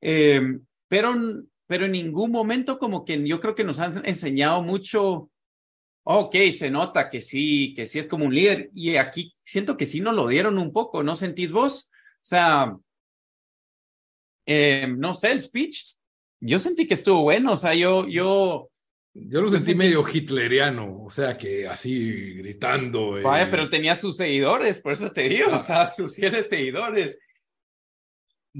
Eh, 0.00 0.40
pero, 0.88 1.14
pero 1.68 1.84
en 1.84 1.92
ningún 1.92 2.32
momento 2.32 2.78
como 2.78 3.04
que 3.04 3.22
yo 3.28 3.38
creo 3.40 3.54
que 3.54 3.62
nos 3.62 3.78
han 3.78 4.04
enseñado 4.04 4.62
mucho, 4.62 5.30
ok, 6.04 6.34
se 6.56 6.70
nota 6.70 7.10
que 7.10 7.20
sí, 7.20 7.74
que 7.76 7.86
sí 7.86 7.98
es 8.00 8.06
como 8.08 8.24
un 8.24 8.34
líder. 8.34 8.70
Y 8.74 8.96
aquí 8.96 9.36
siento 9.44 9.76
que 9.76 9.86
sí 9.86 10.00
nos 10.00 10.14
lo 10.14 10.26
dieron 10.26 10.58
un 10.58 10.72
poco, 10.72 11.02
¿no 11.02 11.14
sentís 11.14 11.52
vos? 11.52 11.90
O 11.92 12.18
sea, 12.22 12.76
Eh, 14.50 14.86
no 14.96 15.12
sé, 15.12 15.30
el 15.32 15.40
speech, 15.42 15.92
yo 16.40 16.58
sentí 16.58 16.86
que 16.86 16.94
estuvo 16.94 17.22
bueno, 17.22 17.52
o 17.52 17.56
sea, 17.58 17.74
yo, 17.74 18.08
yo... 18.08 18.70
Yo 19.12 19.42
lo 19.42 19.48
sentí 19.50 19.74
medio 19.74 20.02
hitleriano, 20.08 21.02
o 21.04 21.10
sea, 21.10 21.36
que 21.36 21.66
así 21.66 22.34
gritando. 22.34 23.20
Vaya, 23.22 23.44
eh, 23.44 23.48
pero 23.50 23.68
tenía 23.68 23.94
sus 23.94 24.16
seguidores, 24.16 24.80
por 24.80 24.92
eso 24.92 25.10
te 25.10 25.28
digo, 25.28 25.48
Ah. 25.52 25.56
o 25.56 25.58
sea, 25.62 25.86
sus 25.86 26.14
fieles 26.16 26.46
seguidores. 26.48 27.18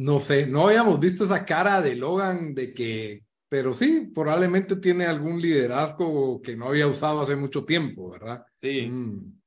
No 0.00 0.20
sé, 0.20 0.46
no 0.46 0.68
habíamos 0.68 1.00
visto 1.00 1.24
esa 1.24 1.44
cara 1.44 1.82
de 1.82 1.96
Logan 1.96 2.54
de 2.54 2.72
que, 2.72 3.24
pero 3.48 3.74
sí, 3.74 4.12
probablemente 4.14 4.76
tiene 4.76 5.06
algún 5.06 5.40
liderazgo 5.40 6.40
que 6.40 6.54
no 6.54 6.66
había 6.68 6.86
usado 6.86 7.20
hace 7.20 7.34
mucho 7.34 7.64
tiempo, 7.64 8.10
¿verdad? 8.10 8.44
Sí. 8.56 8.82
Mm. 8.86 9.40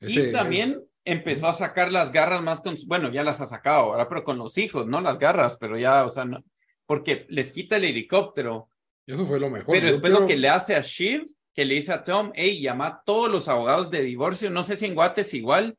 Y 0.00 0.06
Ese- 0.20 0.26
también 0.30 0.82
empezó 1.06 1.48
a 1.48 1.54
sacar 1.54 1.90
las 1.90 2.12
garras 2.12 2.42
más 2.42 2.60
con, 2.60 2.74
bueno, 2.86 3.10
ya 3.10 3.22
las 3.22 3.40
ha 3.40 3.46
sacado, 3.46 3.92
¿verdad? 3.92 4.06
Pero 4.10 4.24
con 4.24 4.36
los 4.36 4.58
hijos, 4.58 4.86
no 4.86 5.00
las 5.00 5.18
garras, 5.18 5.56
pero 5.58 5.78
ya, 5.78 6.04
o 6.04 6.10
sea, 6.10 6.26
no, 6.26 6.44
porque 6.84 7.24
les 7.30 7.50
quita 7.50 7.76
el 7.78 7.84
helicóptero. 7.84 8.68
Eso 9.06 9.24
fue 9.24 9.40
lo 9.40 9.48
mejor. 9.48 9.72
Pero 9.74 9.86
después 9.86 10.12
lo 10.12 10.26
que 10.26 10.36
le 10.36 10.50
hace 10.50 10.76
a 10.76 10.82
Shiv, 10.82 11.24
que 11.54 11.64
le 11.64 11.76
dice 11.76 11.92
a 11.94 12.04
Tom, 12.04 12.30
hey, 12.34 12.60
llama 12.60 12.86
a 12.88 13.02
todos 13.06 13.30
los 13.30 13.48
abogados 13.48 13.90
de 13.90 14.02
divorcio, 14.02 14.50
no 14.50 14.64
sé 14.64 14.76
si 14.76 14.84
en 14.84 14.94
Guate 14.94 15.22
es 15.22 15.32
igual, 15.32 15.78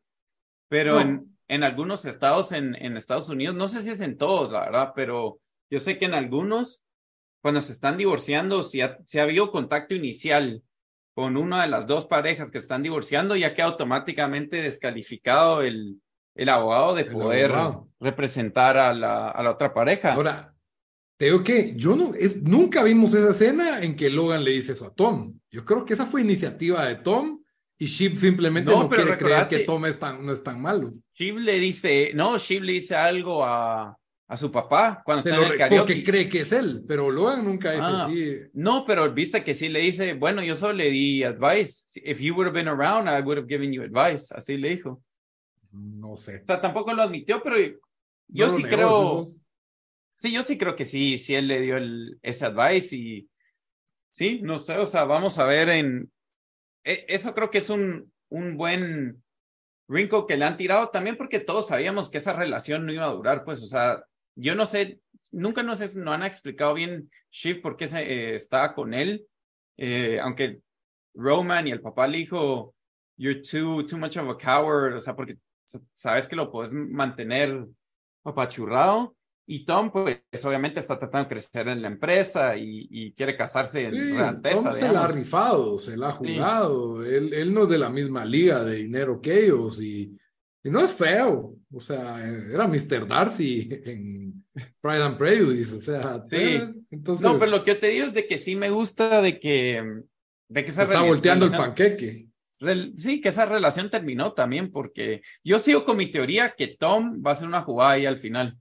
pero 0.68 0.96
No. 0.96 1.02
en, 1.02 1.35
en 1.48 1.64
algunos 1.64 2.06
estados 2.06 2.52
en, 2.52 2.76
en 2.76 2.98
Estados 2.98 3.30
Unidos, 3.30 3.56
no 3.56 3.68
sé 3.68 3.82
si 3.82 3.90
es 3.90 4.02
en 4.02 4.18
todos, 4.18 4.52
la 4.52 4.62
verdad, 4.62 4.94
pero 4.96 5.40
yo 5.70 5.80
sé 5.80 5.98
que 5.98 6.06
en 6.06 6.14
algunos, 6.14 6.82
cuando 7.42 7.62
se 7.62 7.72
están 7.72 7.98
divorciando, 7.98 8.64
si 8.64 8.82
ha, 8.82 8.98
si 9.06 9.20
ha 9.20 9.24
habido 9.24 9.52
contacto 9.52 9.94
inicial 9.96 10.64
con 11.14 11.38
una 11.38 11.62
de 11.62 11.70
las 11.70 11.88
dos 11.88 12.06
parejas 12.08 12.52
que 12.52 12.58
están 12.58 12.84
divorciando, 12.84 13.36
ya 13.36 13.54
queda 13.54 13.68
automáticamente 13.68 14.62
descalificado 14.62 15.62
el, 15.62 16.02
el 16.36 16.50
abogado 16.50 16.96
de 16.96 17.04
El 17.04 17.12
poder 17.12 17.52
abogado. 17.52 17.90
representar 18.00 18.78
a 18.78 18.94
la, 18.94 19.30
a 19.30 19.42
la 19.42 19.52
otra 19.52 19.74
pareja. 19.74 20.14
Ahora, 20.14 20.54
te 21.18 21.26
digo 21.26 21.44
que 21.44 21.74
yo 21.78 21.96
no, 21.96 22.14
es, 22.14 22.42
nunca 22.44 22.84
vimos 22.84 23.14
esa 23.14 23.30
escena 23.30 23.82
en 23.82 23.96
que 23.96 24.10
Logan 24.10 24.44
le 24.44 24.52
dice 24.52 24.74
eso 24.74 24.88
a 24.88 24.94
Tom. 24.94 25.40
Yo 25.50 25.64
creo 25.64 25.86
que 25.86 25.94
esa 25.94 26.06
fue 26.06 26.22
iniciativa 26.22 26.86
de 26.86 26.96
Tom 26.96 27.42
y 27.78 27.86
Sheep 27.88 28.18
simplemente 28.18 28.72
No, 28.72 28.84
no, 28.84 28.90
pero 28.90 29.04
quiere 29.04 29.18
creer 29.18 29.48
que 29.48 29.60
Tom 29.60 29.86
es 29.86 30.00
tan, 30.00 30.26
no 30.26 30.32
es 30.32 30.42
tan 30.44 30.62
malo. 30.62 30.94
Shiv 31.14 31.38
le 31.38 31.60
dice, 31.60 32.12
no, 32.14 32.38
Shiv 32.38 32.64
le 32.64 32.74
dice 32.74 32.96
algo 32.96 33.44
a, 33.44 33.98
a 34.28 34.38
su 34.38 34.52
papá 34.52 35.02
cuando 35.04 35.24
Se 35.24 35.30
está 35.30 35.46
en 35.46 35.52
el 35.52 35.58
karaoke. 35.58 35.78
porque 35.94 36.04
cree 36.04 36.30
que 36.30 36.42
es 36.42 36.52
él, 36.52 36.84
pero 36.88 37.12
Logan 37.12 37.44
nunca 37.44 37.74
es 37.74 37.80
Ah. 37.82 38.06
así. 38.06 38.38
No, 38.54 38.86
pero 38.86 39.14
viste 39.14 39.44
que 39.44 39.54
sí 39.54 39.68
le 39.70 39.80
dice, 39.82 40.14
bueno, 40.14 40.42
yo 40.42 40.56
solo 40.56 40.74
le 40.74 40.90
di 40.90 41.24
advice. 41.24 41.84
If 42.04 42.20
you 42.20 42.34
would 42.34 42.48
have 42.48 42.54
been 42.58 42.68
around, 42.70 43.08
I 43.10 43.22
would 43.22 43.38
have 43.38 43.48
given 43.48 43.72
you 43.74 43.82
advice. 43.84 44.34
Así 44.34 44.58
le 44.58 44.70
dijo. 44.70 45.02
No 45.72 46.16
sé. 46.16 46.38
O 46.42 46.46
sea, 46.46 46.62
tampoco 46.62 46.94
lo 46.94 47.04
admitió, 47.04 47.44
pero 47.44 47.58
yo 48.30 48.48
No 48.48 48.54
sí 48.56 48.64
creo, 48.64 49.26
sí, 50.18 50.32
yo 50.32 50.42
sí 50.44 50.58
creo 50.58 50.76
que 50.76 50.86
sí, 50.86 51.18
sí 51.18 51.36
él 51.36 51.48
le 51.50 51.60
dio 51.62 51.76
el, 51.78 52.18
ese 52.22 52.46
advice 52.46 52.96
y 52.96 53.28
sí, 54.12 54.40
no 54.42 54.58
sé, 54.58 54.78
o 54.78 54.86
sea, 54.86 55.04
vamos 55.04 55.38
a 55.38 55.46
ver 55.46 55.68
en, 55.70 56.10
eso 56.86 57.34
creo 57.34 57.50
que 57.50 57.58
es 57.58 57.70
un, 57.70 58.12
un 58.30 58.58
buen 58.58 59.24
wrinkle 59.88 60.26
que 60.28 60.38
le 60.38 60.46
han 60.46 60.58
tirado 60.58 60.90
también 60.90 61.18
porque 61.18 61.40
todos 61.40 61.68
sabíamos 61.68 62.10
que 62.10 62.18
esa 62.20 62.34
relación 62.34 62.86
no 62.86 62.94
iba 62.94 63.06
a 63.06 63.14
durar, 63.14 63.44
pues, 63.44 63.62
o 63.62 63.66
sea, 63.66 64.04
yo 64.36 64.56
no 64.56 64.66
sé, 64.66 65.00
nunca 65.32 65.64
no 65.64 65.76
sé, 65.76 66.00
no 66.00 66.14
han 66.14 66.24
explicado 66.24 66.74
bien 66.74 67.10
Shiv 67.32 67.62
por 67.62 67.78
qué 67.78 67.88
se, 67.88 68.02
eh, 68.02 68.36
estaba 68.36 68.74
con 68.74 68.94
él, 68.94 69.28
eh, 69.78 70.20
aunque 70.22 70.62
Roman 71.14 71.68
y 71.68 71.72
el 71.72 71.82
papá 71.82 72.08
le 72.08 72.20
dijo, 72.20 72.76
you're 73.18 73.42
too, 73.42 73.86
too 73.86 73.98
much 73.98 74.18
of 74.18 74.30
a 74.30 74.38
coward, 74.38 74.96
o 74.96 75.00
sea, 75.00 75.16
porque 75.16 75.38
sabes 75.94 76.28
que 76.28 76.36
lo 76.36 76.52
puedes 76.52 76.72
mantener 76.72 77.66
apachurrado. 78.24 79.15
Y 79.48 79.64
Tom, 79.64 79.92
pues, 79.92 80.20
obviamente 80.44 80.80
está 80.80 80.98
tratando 80.98 81.26
de 81.26 81.36
crecer 81.36 81.68
en 81.68 81.82
la 81.82 81.88
empresa 81.88 82.58
y, 82.58 82.88
y 82.90 83.12
quiere 83.14 83.38
casarse 83.38 83.86
en 83.86 83.92
Sí, 83.92 84.00
Real 84.00 84.30
Alteza, 84.30 84.56
Tom 84.64 84.74
se 84.74 84.92
la 84.92 85.04
ha 85.04 85.08
rifado, 85.08 85.78
se 85.78 85.96
la 85.98 86.10
ha 86.10 86.12
jugado. 86.14 87.06
Él, 87.06 87.32
él 87.34 87.54
no 87.54 87.64
es 87.64 87.70
de 87.70 87.78
la 87.78 87.90
misma 87.90 88.26
liga 88.26 88.64
de 88.64 88.78
dinero 88.78 89.22
que 89.22 89.46
ellos 89.46 89.80
y, 89.80 90.18
y 90.64 90.70
no 90.70 90.80
es 90.84 90.94
feo. 90.94 91.56
O 91.72 91.80
sea, 91.80 92.26
era 92.26 92.68
Mr. 92.68 93.08
Darcy 93.08 93.70
en 93.86 94.46
Pride 94.82 95.04
and 95.04 95.18
Prejudice. 95.18 95.76
O 95.76 95.82
sea, 95.82 96.24
Sí. 96.26 96.38
eh, 96.38 96.74
entonces 96.90 97.24
No, 97.24 97.38
pero 97.38 97.52
lo 97.52 97.64
que 97.64 97.74
yo 97.76 97.80
te 97.80 97.88
digo 97.90 98.08
es 98.08 98.14
de 98.16 98.26
que 98.26 98.40
sí 98.40 98.56
me 98.56 98.72
gusta 98.72 99.22
de 99.22 99.40
que, 99.40 99.84
de 100.50 100.66
que 100.66 100.72
se 100.72 100.84
está 100.84 101.04
volteando 101.04 101.46
el 101.46 101.52
panqueque. 101.52 102.30
sí, 102.98 103.22
que 103.22 103.30
esa 103.30 103.46
relación 103.46 103.92
terminó 103.92 104.34
también, 104.34 104.72
porque 104.72 105.22
yo 105.44 105.60
sigo 105.60 105.86
con 105.86 105.98
mi 105.98 106.10
teoría 106.10 106.56
que 106.58 106.68
Tom 106.80 107.22
va 107.24 107.30
a 107.32 107.34
hacer 107.36 107.48
una 107.48 107.62
jugada 107.62 107.92
ahí 107.92 108.08
al 108.08 108.20
final. 108.20 108.58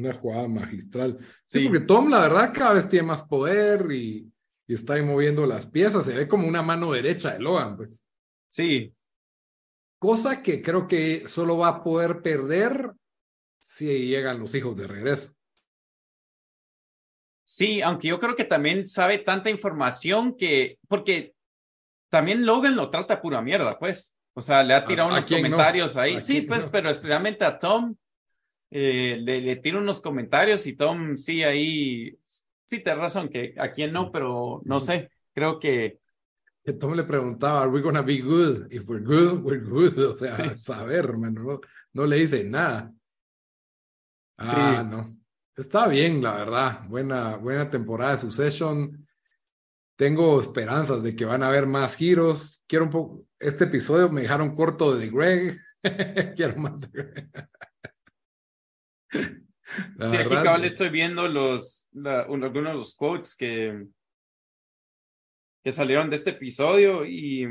Una 0.00 0.14
jugada 0.14 0.48
magistral. 0.48 1.18
Sí, 1.46 1.60
Sí. 1.60 1.64
porque 1.68 1.80
Tom, 1.84 2.08
la 2.10 2.20
verdad, 2.20 2.52
cada 2.54 2.74
vez 2.74 2.88
tiene 2.88 3.06
más 3.06 3.22
poder 3.24 3.90
y, 3.92 4.30
y 4.66 4.74
está 4.74 4.94
ahí 4.94 5.02
moviendo 5.02 5.46
las 5.46 5.66
piezas. 5.66 6.04
Se 6.06 6.16
ve 6.16 6.26
como 6.28 6.46
una 6.48 6.62
mano 6.62 6.92
derecha 6.92 7.32
de 7.34 7.40
Logan, 7.40 7.76
pues. 7.76 8.04
Sí, 8.48 8.94
Cosa 9.98 10.42
que 10.42 10.62
creo 10.62 10.88
que 10.88 11.28
solo 11.28 11.58
va 11.58 11.68
a 11.68 11.82
poder 11.84 12.22
perder 12.22 12.92
si 13.58 14.06
llegan 14.06 14.38
los 14.40 14.54
hijos 14.54 14.74
de 14.74 14.86
regreso. 14.86 15.34
sí, 17.44 17.82
aunque 17.82 18.08
yo 18.08 18.18
creo 18.18 18.34
que 18.36 18.44
también 18.44 18.86
sabe 18.86 19.18
tanta 19.18 19.50
información 19.50 20.36
que, 20.36 20.78
porque 20.88 21.34
también 22.08 22.46
Logan 22.46 22.76
lo 22.76 22.90
trata 22.90 23.20
pura 23.20 23.42
mierda, 23.42 23.78
pues. 23.78 24.14
O 24.32 24.40
sea, 24.40 24.62
le 24.62 24.74
ha 24.74 24.84
tirado 24.86 25.08
¿A- 25.10 25.12
a 25.12 25.14
unos 25.18 25.30
no? 25.30 25.36
comentarios 25.36 25.96
ahí. 25.96 26.16
¿A 26.16 26.20
Sí, 26.22 26.42
pues, 26.42 26.64
no? 26.66 26.70
pero 26.70 26.88
especialmente 26.90 27.44
a 27.44 27.58
Tom. 27.58 27.94
Eh, 28.70 29.18
le, 29.20 29.40
le 29.40 29.56
tira 29.56 29.78
unos 29.78 30.00
comentarios 30.00 30.66
y 30.66 30.74
Tom 30.76 31.16
sí 31.16 31.42
ahí, 31.42 32.16
sí, 32.66 32.80
te 32.82 32.94
razón 32.94 33.28
que 33.28 33.54
a 33.58 33.72
quién 33.72 33.92
no, 33.92 34.10
pero 34.12 34.62
no 34.64 34.80
sé, 34.80 35.10
creo 35.34 35.58
que 35.58 35.98
Que 36.62 36.74
Tom 36.74 36.94
le 36.94 37.04
preguntaba, 37.04 37.62
¿Are 37.62 37.70
we 37.70 37.80
gonna 37.80 38.02
be 38.02 38.20
good? 38.20 38.70
If 38.70 38.88
we're 38.88 39.02
good, 39.02 39.42
we're 39.42 39.64
good. 39.64 39.98
O 39.98 40.14
sea, 40.14 40.36
Sí. 40.36 40.58
saber, 40.58 41.06
hermano, 41.06 41.42
no, 41.42 41.60
no 41.94 42.06
le 42.06 42.16
dice 42.16 42.44
nada. 42.44 42.92
Ah, 44.38 44.86
no. 44.88 45.16
Está 45.56 45.86
bien, 45.88 46.22
la 46.22 46.32
verdad. 46.34 46.86
Buena, 46.88 47.36
buena 47.36 47.68
temporada 47.68 48.12
de 48.12 48.18
Succession. 48.18 49.06
Tengo 49.96 50.40
esperanzas 50.40 51.02
de 51.02 51.14
que 51.14 51.24
van 51.26 51.42
a 51.42 51.48
haber 51.48 51.66
más 51.66 51.96
giros. 51.96 52.64
Quiero 52.66 52.84
un 52.86 52.90
poco. 52.90 53.26
Este 53.38 53.64
episodio 53.64 54.08
me 54.08 54.22
dejaron 54.22 54.54
corto 54.54 54.96
de 54.96 55.08
Greg. 55.10 55.58
Quiero 56.36 56.56
más 56.56 56.80
de 56.80 56.88
Greg. 56.88 57.49
La 59.96 60.08
Sí, 60.10 60.16
aquí 60.16 60.34
cabal 60.34 60.64
estoy 60.64 60.88
viendo 60.90 61.28
los, 61.28 61.88
la- 61.92 62.26
un- 62.28 62.42
algunos 62.44 62.72
de 62.72 62.78
los 62.78 62.94
quotes 62.94 63.34
que, 63.36 63.86
que 65.64 65.72
salieron 65.72 66.08
de 66.10 66.16
este 66.16 66.30
episodio 66.30 67.04
y 67.04 67.46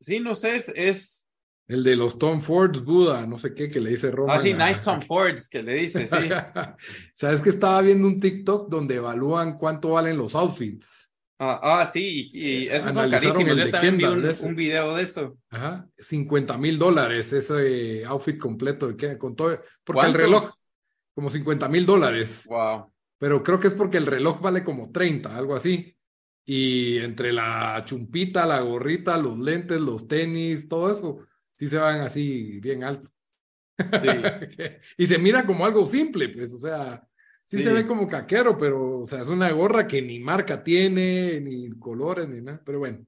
sí, 0.00 0.20
no 0.20 0.34
sé, 0.34 0.56
es, 0.56 0.68
es 0.74 1.28
El 1.68 1.82
de 1.82 1.96
los 1.96 2.18
Tom 2.18 2.40
Fords 2.40 2.84
Buda, 2.84 3.26
no 3.26 3.38
sé 3.38 3.54
qué, 3.54 3.68
que 3.70 3.80
le 3.80 3.90
dice 3.90 4.10
Roman. 4.10 4.36
así, 4.38 4.52
a- 4.52 4.66
nice 4.68 4.80
Tom 4.84 5.00
Fords 5.06 5.48
que 5.48 5.62
le 5.62 5.74
dice, 5.74 6.06
sí. 6.06 6.16
Sabes 7.14 7.40
que 7.40 7.50
estaba 7.50 7.80
viendo 7.82 8.06
un 8.06 8.20
TikTok 8.20 8.68
donde 8.70 8.96
evalúan 8.96 9.58
cuánto 9.58 9.90
valen 9.90 10.16
los 10.18 10.34
outfits. 10.34 11.05
Ah, 11.38 11.60
ah, 11.62 11.86
sí, 11.86 12.30
y, 12.32 12.64
y 12.64 12.68
esos 12.68 12.94
son 12.94 13.10
carísimos. 13.10 13.58
Yo 13.58 13.70
también 13.70 13.96
vi 13.98 14.04
Kendall 14.04 14.18
un, 14.24 14.24
ese. 14.24 14.46
un 14.46 14.56
video 14.56 14.94
de 14.96 15.02
eso. 15.02 15.38
Ajá, 15.50 15.86
50 15.98 16.56
mil 16.58 16.78
dólares 16.78 17.32
ese 17.32 18.04
outfit 18.06 18.38
completo 18.38 18.88
de 18.88 18.96
que 18.96 19.18
con 19.18 19.36
todo, 19.36 19.60
porque 19.84 20.06
el 20.06 20.14
reloj, 20.14 20.50
como 21.14 21.28
50 21.30 21.68
mil 21.68 21.84
dólares, 21.84 22.46
Wow. 22.46 22.92
pero 23.18 23.42
creo 23.42 23.60
que 23.60 23.66
es 23.68 23.74
porque 23.74 23.98
el 23.98 24.06
reloj 24.06 24.40
vale 24.40 24.64
como 24.64 24.90
30, 24.90 25.36
algo 25.36 25.54
así. 25.54 25.92
Y 26.44 26.98
entre 26.98 27.32
la 27.32 27.82
chumpita, 27.84 28.46
la 28.46 28.60
gorrita, 28.60 29.18
los 29.18 29.38
lentes, 29.38 29.80
los 29.80 30.06
tenis, 30.08 30.68
todo 30.68 30.90
eso, 30.92 31.26
sí 31.56 31.66
se 31.66 31.76
van 31.78 32.00
así 32.00 32.60
bien 32.60 32.84
alto. 32.84 33.10
y 34.96 35.06
se 35.06 35.18
mira 35.18 35.44
como 35.44 35.66
algo 35.66 35.86
simple, 35.86 36.28
pues, 36.30 36.54
o 36.54 36.58
sea, 36.58 37.06
sí, 37.46 37.56
Sí. 37.58 37.64
se 37.64 37.72
ve 37.72 37.86
como 37.86 38.06
caquero, 38.06 38.58
pero, 38.58 38.98
o 39.00 39.06
sea, 39.06 39.22
es 39.22 39.28
una 39.28 39.50
gorra 39.52 39.86
que 39.86 40.02
ni 40.02 40.18
marca 40.20 40.62
tiene, 40.62 41.40
ni 41.40 41.70
colores, 41.78 42.28
ni 42.28 42.42
nada, 42.42 42.60
pero 42.62 42.80
bueno. 42.80 42.98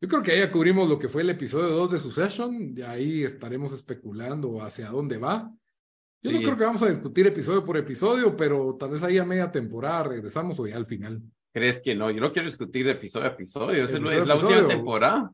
Yo 0.00 0.08
creo 0.08 0.22
que 0.22 0.32
ahí 0.32 0.40
ya 0.40 0.50
cubrimos 0.50 0.86
lo 0.86 0.98
que 0.98 1.08
fue 1.08 1.22
el 1.22 1.30
episodio 1.30 1.70
2 1.70 1.92
de 1.92 1.98
Succession, 1.98 2.74
de 2.74 2.84
ahí 2.84 3.22
estaremos 3.24 3.72
especulando 3.72 4.60
hacia 4.60 4.90
dónde 4.90 5.16
va. 5.16 5.50
Yo 6.22 6.32
no 6.32 6.40
creo 6.40 6.56
que 6.56 6.64
vamos 6.64 6.82
a 6.82 6.88
discutir 6.88 7.26
episodio 7.26 7.64
por 7.64 7.76
episodio, 7.76 8.36
pero 8.36 8.76
tal 8.78 8.90
vez 8.90 9.02
ahí 9.02 9.18
a 9.18 9.24
media 9.24 9.50
temporada 9.50 10.04
regresamos 10.04 10.58
o 10.58 10.66
ya 10.66 10.76
al 10.76 10.86
final. 10.86 11.22
¿Crees 11.52 11.80
que 11.80 11.94
no? 11.94 12.10
Yo 12.10 12.20
no 12.20 12.32
quiero 12.32 12.48
discutir 12.48 12.84
de 12.84 12.92
episodio 12.92 13.26
a 13.26 13.32
episodio. 13.32 13.84
Es, 13.84 13.90
el- 13.92 13.98
Episodio 13.98 14.22
es 14.22 14.28
la 14.28 14.34
última 14.34 14.68
temporada. 14.68 15.32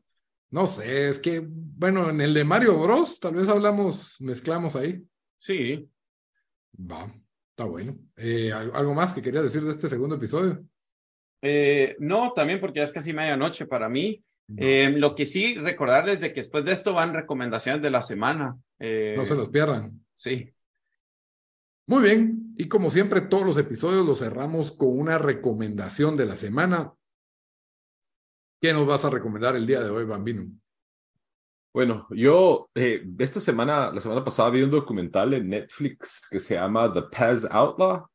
No 0.51 0.67
sé, 0.67 1.07
es 1.07 1.19
que, 1.19 1.41
bueno, 1.47 2.09
en 2.09 2.19
el 2.21 2.33
de 2.33 2.43
Mario 2.43 2.77
Bros, 2.77 3.19
tal 3.21 3.35
vez 3.35 3.47
hablamos, 3.47 4.17
mezclamos 4.19 4.75
ahí. 4.75 5.01
Sí. 5.37 5.89
Va, 6.77 7.11
está 7.61 7.71
bueno. 7.71 7.97
Eh, 8.17 8.51
¿al- 8.51 8.71
¿Algo 8.73 8.93
más 8.93 9.13
que 9.13 9.21
querías 9.21 9.43
decir 9.43 9.63
de 9.63 9.71
este 9.71 9.87
segundo 9.87 10.15
episodio? 10.15 10.63
Eh, 11.41 11.95
no, 11.99 12.33
también 12.33 12.59
porque 12.59 12.79
ya 12.79 12.83
es 12.83 12.91
casi 12.91 13.13
medianoche 13.13 13.65
para 13.65 13.89
mí. 13.89 14.23
Eh, 14.57 14.89
lo 14.97 15.15
que 15.15 15.25
sí, 15.25 15.55
recordarles 15.55 16.19
de 16.19 16.33
que 16.33 16.41
después 16.41 16.65
de 16.65 16.73
esto 16.73 16.93
van 16.93 17.13
recomendaciones 17.13 17.81
de 17.81 17.89
la 17.89 18.01
semana. 18.01 18.57
Eh, 18.79 19.13
no 19.15 19.25
se 19.25 19.35
los 19.35 19.47
pierdan. 19.49 20.05
Sí. 20.13 20.53
Muy 21.87 22.03
bien, 22.03 22.53
y 22.57 22.67
como 22.67 22.89
siempre, 22.89 23.21
todos 23.21 23.45
los 23.45 23.57
episodios 23.57 24.05
los 24.05 24.19
cerramos 24.19 24.71
con 24.73 24.97
una 24.97 25.17
recomendación 25.17 26.17
de 26.17 26.25
la 26.25 26.37
semana. 26.37 26.93
¿Qué 28.61 28.73
nos 28.73 28.85
vas 28.85 29.05
a 29.05 29.09
recomendar 29.09 29.55
el 29.55 29.65
día 29.65 29.81
de 29.81 29.89
hoy, 29.89 30.05
Bambino? 30.05 30.51
Bueno, 31.73 32.07
yo 32.11 32.69
eh, 32.75 33.03
esta 33.19 33.39
semana, 33.39 33.91
la 33.91 34.01
semana 34.01 34.23
pasada 34.23 34.49
vi 34.49 34.61
un 34.61 34.71
documental 34.71 35.33
en 35.33 35.49
Netflix 35.49 36.21
que 36.29 36.39
se 36.39 36.55
llama 36.55 36.91
The 36.93 37.03
Pez 37.03 37.45
Outlaw. 37.49 38.07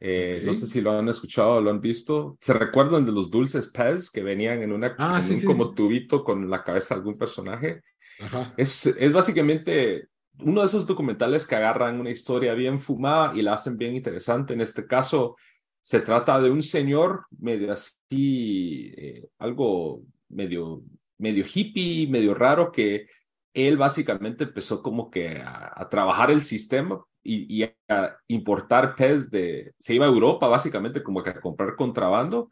Eh, 0.00 0.42
No 0.46 0.54
sé 0.54 0.66
si 0.66 0.80
lo 0.80 0.92
han 0.92 1.08
escuchado 1.10 1.56
o 1.56 1.60
lo 1.60 1.70
han 1.70 1.80
visto. 1.80 2.38
¿Se 2.40 2.54
recuerdan 2.54 3.04
de 3.04 3.12
los 3.12 3.30
dulces 3.30 3.68
Pez 3.68 4.10
que 4.10 4.22
venían 4.22 4.62
en, 4.62 4.72
una, 4.72 4.94
ah, 4.98 5.20
un 5.28 5.44
como 5.44 5.74
tubito 5.74 6.24
con 6.24 6.48
la 6.48 6.64
cabeza 6.64 6.94
de 6.94 7.00
algún 7.00 7.18
personaje? 7.18 7.82
Ajá. 8.20 8.54
Es, 8.56 8.86
es 8.86 9.12
básicamente 9.12 10.08
uno 10.38 10.62
de 10.62 10.66
esos 10.66 10.86
documentales 10.86 11.46
que 11.46 11.56
agarran 11.56 12.00
una 12.00 12.10
historia 12.10 12.54
bien 12.54 12.80
fumada 12.80 13.36
y 13.36 13.42
la 13.42 13.52
hacen 13.52 13.76
bien 13.76 13.94
interesante. 13.94 14.54
En 14.54 14.62
este 14.62 14.86
caso, 14.86 15.36
se 15.82 16.00
trata 16.00 16.40
de 16.40 16.50
un 16.50 16.62
señor 16.62 17.26
medio 17.38 17.72
así, 17.72 18.92
eh, 18.96 19.28
algo 19.38 20.02
medio 20.30 20.82
medio 21.20 21.44
hippie, 21.44 22.08
medio 22.08 22.34
raro, 22.34 22.72
que 22.72 23.06
él 23.54 23.76
básicamente 23.76 24.44
empezó 24.44 24.82
como 24.82 25.10
que 25.10 25.42
a, 25.44 25.88
trabajar 25.90 26.30
el 26.30 26.42
sistema 26.42 27.04
y, 27.22 27.64
a 27.88 28.16
importar 28.28 28.94
pez 28.94 29.30
de, 29.30 29.72
se 29.78 29.94
iba 29.94 30.06
a 30.06 30.08
Europa 30.08 30.48
básicamente 30.48 31.02
como 31.02 31.22
que 31.22 31.30
a 31.30 31.40
comprar 31.40 31.76
contrabando 31.76 32.48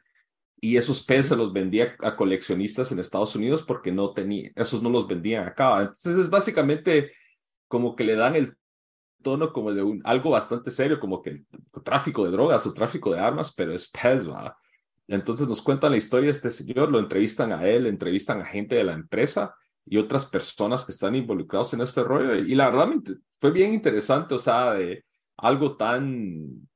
y 0.61 0.77
esos 0.77 1.05
pez 1.05 1.27
se 1.27 1.37
los 1.37 1.53
vendía 1.53 1.97
a 2.01 2.17
coleccionistas 2.17 2.91
en 2.91 2.99
Estados 2.99 3.35
Unidos 3.37 3.63
porque 3.63 3.93
no 3.93 4.13
tenía, 4.13 4.51
esos 4.57 4.83
no 4.83 4.91
los 4.91 5.07
vendían 5.07 5.47
acá. 5.47 5.81
Entonces 5.81 6.17
es 6.17 6.31
básicamente 6.31 7.13
como 7.69 7.95
que 7.95 8.05
le 8.05 8.17
dan 8.17 8.35
el 8.35 8.57
tono 9.23 9.53
como 9.53 9.73
de 9.73 9.83
un, 9.83 10.01
algo 10.05 10.31
bastante 10.31 10.71
serio, 10.71 10.99
como 10.99 11.23
que 11.23 11.45
tráfico 11.85 12.25
de 12.25 12.33
drogas 12.33 12.67
o 12.67 12.75
tráfico 12.75 13.13
de 13.13 13.21
armas, 13.21 13.55
pero 13.55 13.73
es 13.73 13.89
pez, 13.89 14.29
¿va? 14.29 14.57
Entonces 15.09 15.49
nos 15.49 15.63
cuentan 15.63 15.93
la 15.93 15.97
historia 15.97 16.27
de 16.27 16.33
este 16.33 16.51
señor, 16.51 16.91
lo 16.91 16.99
entrevistan 16.99 17.53
a 17.53 17.67
él, 17.67 17.87
entrevistan 17.87 18.43
a 18.43 18.47
gente 18.47 18.77
de 18.77 18.85
la 18.85 18.93
empresa 18.93 19.55
y 19.87 19.97
otras 19.97 20.27
personas 20.27 20.85
que 20.85 20.93
están 20.93 21.15
involucrados 21.15 21.73
en 21.73 21.81
este 21.81 22.05
rollo. 22.05 22.35
Y 22.35 22.55
la 22.55 22.69
verdad 22.69 22.91
fue 23.41 23.51
bien 23.51 23.73
interesante, 23.73 24.35
o 24.35 24.39
sea, 24.39 24.75
de 24.75 25.05
algo 25.39 25.77
tan 25.77 26.69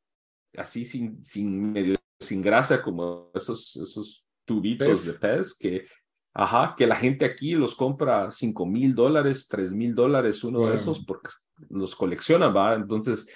así 0.57 0.85
sin, 0.85 1.22
sin 1.24 1.72
medio, 1.72 1.99
sin 2.18 2.41
gracia 2.41 2.83
como 2.83 3.30
esos, 3.35 3.76
esos 3.76 4.24
tubitos 4.47 5.05
de 5.05 5.12
pez 5.14 5.57
que, 5.59 5.87
ajá, 6.33 6.74
que 6.76 6.87
la 6.87 6.97
gente 6.97 7.26
aquí 7.26 7.53
los 7.53 7.74
compra 7.74 8.30
cinco 8.30 8.64
mil 8.64 8.95
dólares, 8.95 9.47
tres 9.49 9.72
mil 9.72 9.95
dólares, 9.95 10.43
uno 10.43 10.66
de 10.66 10.76
esos 10.76 11.05
porque 11.05 11.28
los 11.68 11.95
colecciona, 11.95 12.49
va. 12.49 12.74
Entonces, 12.74 13.28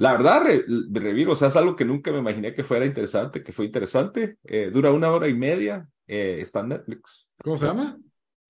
la 0.00 0.12
verdad, 0.12 0.44
re, 0.44 1.26
o 1.26 1.36
sea, 1.36 1.48
es 1.48 1.56
algo 1.56 1.76
que 1.76 1.84
nunca 1.84 2.10
me 2.10 2.20
imaginé 2.20 2.54
que 2.54 2.64
fuera 2.64 2.86
interesante, 2.86 3.42
que 3.42 3.52
fue 3.52 3.66
interesante. 3.66 4.38
Eh, 4.44 4.70
dura 4.72 4.92
una 4.92 5.10
hora 5.10 5.28
y 5.28 5.34
media, 5.34 5.86
eh, 6.06 6.38
está 6.40 6.60
en 6.60 6.70
Netflix. 6.70 7.28
¿Cómo 7.44 7.58
se 7.58 7.66
llama? 7.66 7.98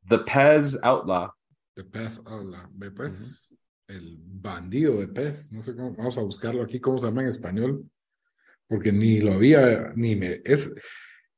The 0.08 0.18
Pez 0.18 0.78
Outlaw. 0.80 1.32
The 1.74 1.82
Pez 1.82 2.22
Outlaw. 2.24 2.70
Pues, 2.94 3.58
el 3.88 4.20
bandido 4.22 5.00
de 5.00 5.08
Pez. 5.08 5.50
No 5.50 5.60
sé 5.60 5.74
cómo, 5.74 5.92
vamos 5.96 6.16
a 6.18 6.22
buscarlo 6.22 6.62
aquí, 6.62 6.78
cómo 6.78 6.98
se 6.98 7.06
llama 7.06 7.22
en 7.22 7.28
español, 7.28 7.84
porque 8.68 8.92
ni 8.92 9.18
lo 9.18 9.32
había, 9.32 9.92
ni 9.96 10.14
me, 10.14 10.42
es, 10.44 10.72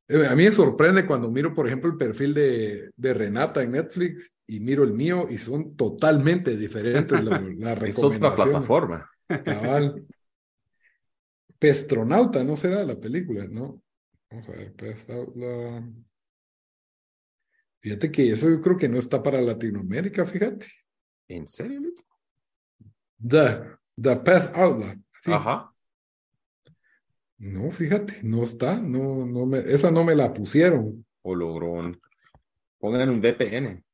eh, 0.09 0.27
a 0.27 0.37
mí 0.37 0.45
me 0.45 0.53
sorprende 0.53 1.07
cuando 1.07 1.31
miro, 1.31 1.55
por 1.55 1.67
ejemplo, 1.67 1.91
el 1.91 1.97
perfil 1.97 2.35
de, 2.35 2.91
de 2.95 3.15
Renata 3.15 3.63
en 3.63 3.73
Netflix 3.73 4.31
y 4.47 4.61
miro 4.61 4.85
el 4.85 4.93
mío 4.93 5.27
y 5.31 5.39
son 5.39 5.75
totalmente 5.75 6.55
diferentes 6.55 7.13
las, 7.25 7.41
recomendaciones. 7.41 7.97
Es 7.97 8.05
otra 8.05 8.35
plataforma. 8.35 9.09
Cabal. 9.45 10.07
Pestronauta, 11.59 12.43
¿no 12.43 12.57
será 12.57 12.85
la 12.85 12.99
película? 12.99 13.47
¿No? 13.49 13.83
Vamos 14.31 14.49
a 14.49 14.53
ver, 14.53 14.75
Pestronauta. 14.75 15.89
Fíjate 17.81 18.13
que 18.13 18.31
eso 18.31 18.49
yo 18.49 18.61
creo 18.61 18.77
que 18.77 18.89
no 18.89 18.99
está 18.99 19.23
para 19.23 19.41
Latinoamérica, 19.41 20.25
fíjate. 20.25 20.67
¿En 21.29 21.47
serio? 21.47 21.93
The, 23.25 23.77
the 24.01 24.17
Pest 24.17 24.57
Outlaw. 24.57 24.95
Ajá. 25.27 25.73
No, 27.39 27.73
fíjate, 27.73 28.21
no 28.23 28.45
está, 28.45 28.77
no, 28.77 29.27
no 29.27 29.47
me, 29.47 29.59
esa 29.59 29.91
no 29.91 30.05
me 30.05 30.15
la 30.15 30.33
pusieron. 30.33 31.05
O 31.23 31.35
logró 31.35 31.83
Pongan 32.79 33.11
un 33.11 33.21
VPN. 33.21 33.85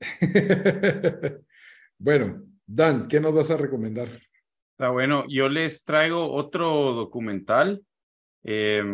bueno, 1.98 2.42
Dan, 2.66 3.06
¿qué 3.06 3.20
nos 3.20 3.32
vas 3.32 3.50
a 3.50 3.56
recomendar? 3.56 4.08
Está 4.76 4.90
bueno, 4.90 5.24
yo 5.26 5.48
les 5.48 5.84
traigo 5.84 6.30
otro 6.34 6.92
documental. 6.92 7.82
Eh, 8.44 8.84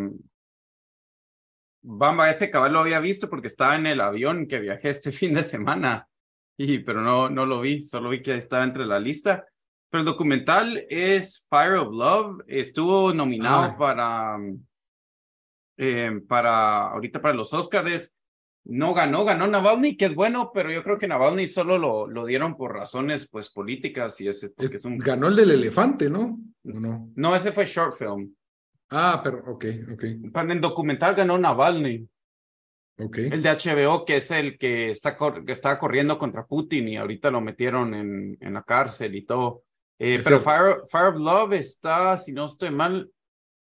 Bamba, 1.81 2.29
ese 2.29 2.49
cabal 2.49 2.71
lo 2.71 2.79
había 2.79 3.01
visto 3.01 3.29
porque 3.29 3.47
estaba 3.47 3.75
en 3.75 3.87
el 3.87 3.99
avión 3.99 4.47
que 4.47 4.59
viajé 4.59 4.87
este 4.87 5.11
fin 5.11 5.33
de 5.33 5.43
semana, 5.43 6.07
y, 6.55 6.79
pero 6.79 7.01
no, 7.01 7.29
no 7.29 7.45
lo 7.45 7.59
vi, 7.59 7.81
solo 7.81 8.11
vi 8.11 8.21
que 8.21 8.35
estaba 8.35 8.63
entre 8.63 8.85
la 8.85 8.97
lista. 8.97 9.45
Pero 9.89 9.99
el 9.99 10.05
documental 10.05 10.85
es 10.89 11.45
Fire 11.49 11.73
of 11.73 11.93
Love, 11.93 12.43
estuvo 12.47 13.13
nominado 13.13 13.63
ah. 13.63 13.77
para, 13.77 14.37
eh, 15.75 16.21
para, 16.29 16.91
ahorita 16.91 17.21
para 17.21 17.33
los 17.33 17.53
Oscars, 17.53 18.15
no 18.65 18.93
ganó, 18.93 19.25
ganó 19.25 19.47
Navalny, 19.47 19.97
que 19.97 20.05
es 20.05 20.15
bueno, 20.15 20.51
pero 20.53 20.71
yo 20.71 20.83
creo 20.83 20.97
que 20.97 21.07
Navalny 21.07 21.47
solo 21.47 21.77
lo, 21.77 22.07
lo 22.07 22.25
dieron 22.25 22.55
por 22.55 22.73
razones 22.73 23.27
pues 23.27 23.49
políticas 23.49 24.19
y 24.21 24.27
ese 24.27 24.49
porque 24.49 24.77
es, 24.77 24.85
un... 24.85 24.97
Ganó 24.97 25.27
el 25.27 25.35
del 25.35 25.51
elefante, 25.51 26.09
¿no? 26.09 26.39
no? 26.63 27.11
No, 27.15 27.35
ese 27.35 27.51
fue 27.51 27.65
short 27.65 27.95
film. 27.97 28.33
Ah, 28.89 29.21
pero 29.23 29.39
ok, 29.47 29.65
ok. 29.93 30.05
Para 30.31 30.53
el 30.53 30.61
documental 30.61 31.15
ganó 31.15 31.37
Navalny. 31.37 32.07
Ok. 32.99 33.17
El 33.17 33.41
de 33.41 33.49
HBO, 33.49 34.05
que 34.05 34.17
es 34.17 34.31
el 34.31 34.57
que 34.57 34.91
está, 34.91 35.17
que 35.17 35.51
está 35.51 35.79
corriendo 35.79 36.17
contra 36.17 36.45
Putin 36.45 36.87
y 36.87 36.97
ahorita 36.97 37.31
lo 37.31 37.41
metieron 37.41 37.93
en, 37.93 38.37
en 38.39 38.53
la 38.53 38.63
cárcel 38.63 39.15
y 39.15 39.25
todo. 39.25 39.63
Eh, 39.99 40.21
pero 40.23 40.39
Fire, 40.39 40.75
Fire, 40.89 41.07
of 41.07 41.15
Love 41.17 41.53
está, 41.53 42.17
si 42.17 42.33
no 42.33 42.45
estoy 42.45 42.71
mal, 42.71 43.09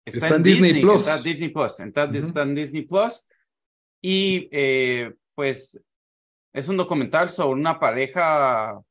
está, 0.05 0.35
en 0.35 0.43
Disney, 0.43 0.81
Plus. 0.81 1.01
Está 1.01 1.17
Disney 1.17 1.49
Plus. 1.49 1.79
está 1.79 2.41
en 2.43 2.55
Disney 2.55 2.83
Plus. 2.83 3.25
Y 4.01 4.49
eh, 4.51 5.13
pues 5.35 5.81
es 6.53 6.67
un 6.67 6.77
documental 6.77 7.29
sobre 7.29 7.59
una 7.59 7.79
pareja 7.79 8.81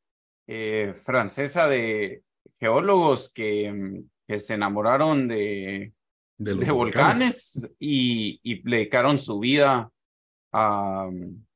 eh, 0.46 0.94
francesa 0.98 1.68
de 1.68 2.22
geólogos 2.58 3.32
que, 3.32 3.72
mm, 3.72 4.08
que 4.26 4.38
se 4.38 4.54
enamoraron 4.54 5.26
de, 5.28 5.92
de, 6.38 6.70
volcanes, 6.70 7.60
y, 7.78 8.40
y, 8.42 8.62
dedicaron 8.62 9.18
su 9.18 9.38
vida 9.40 9.90
a, 10.52 11.08
mm, 11.10 11.46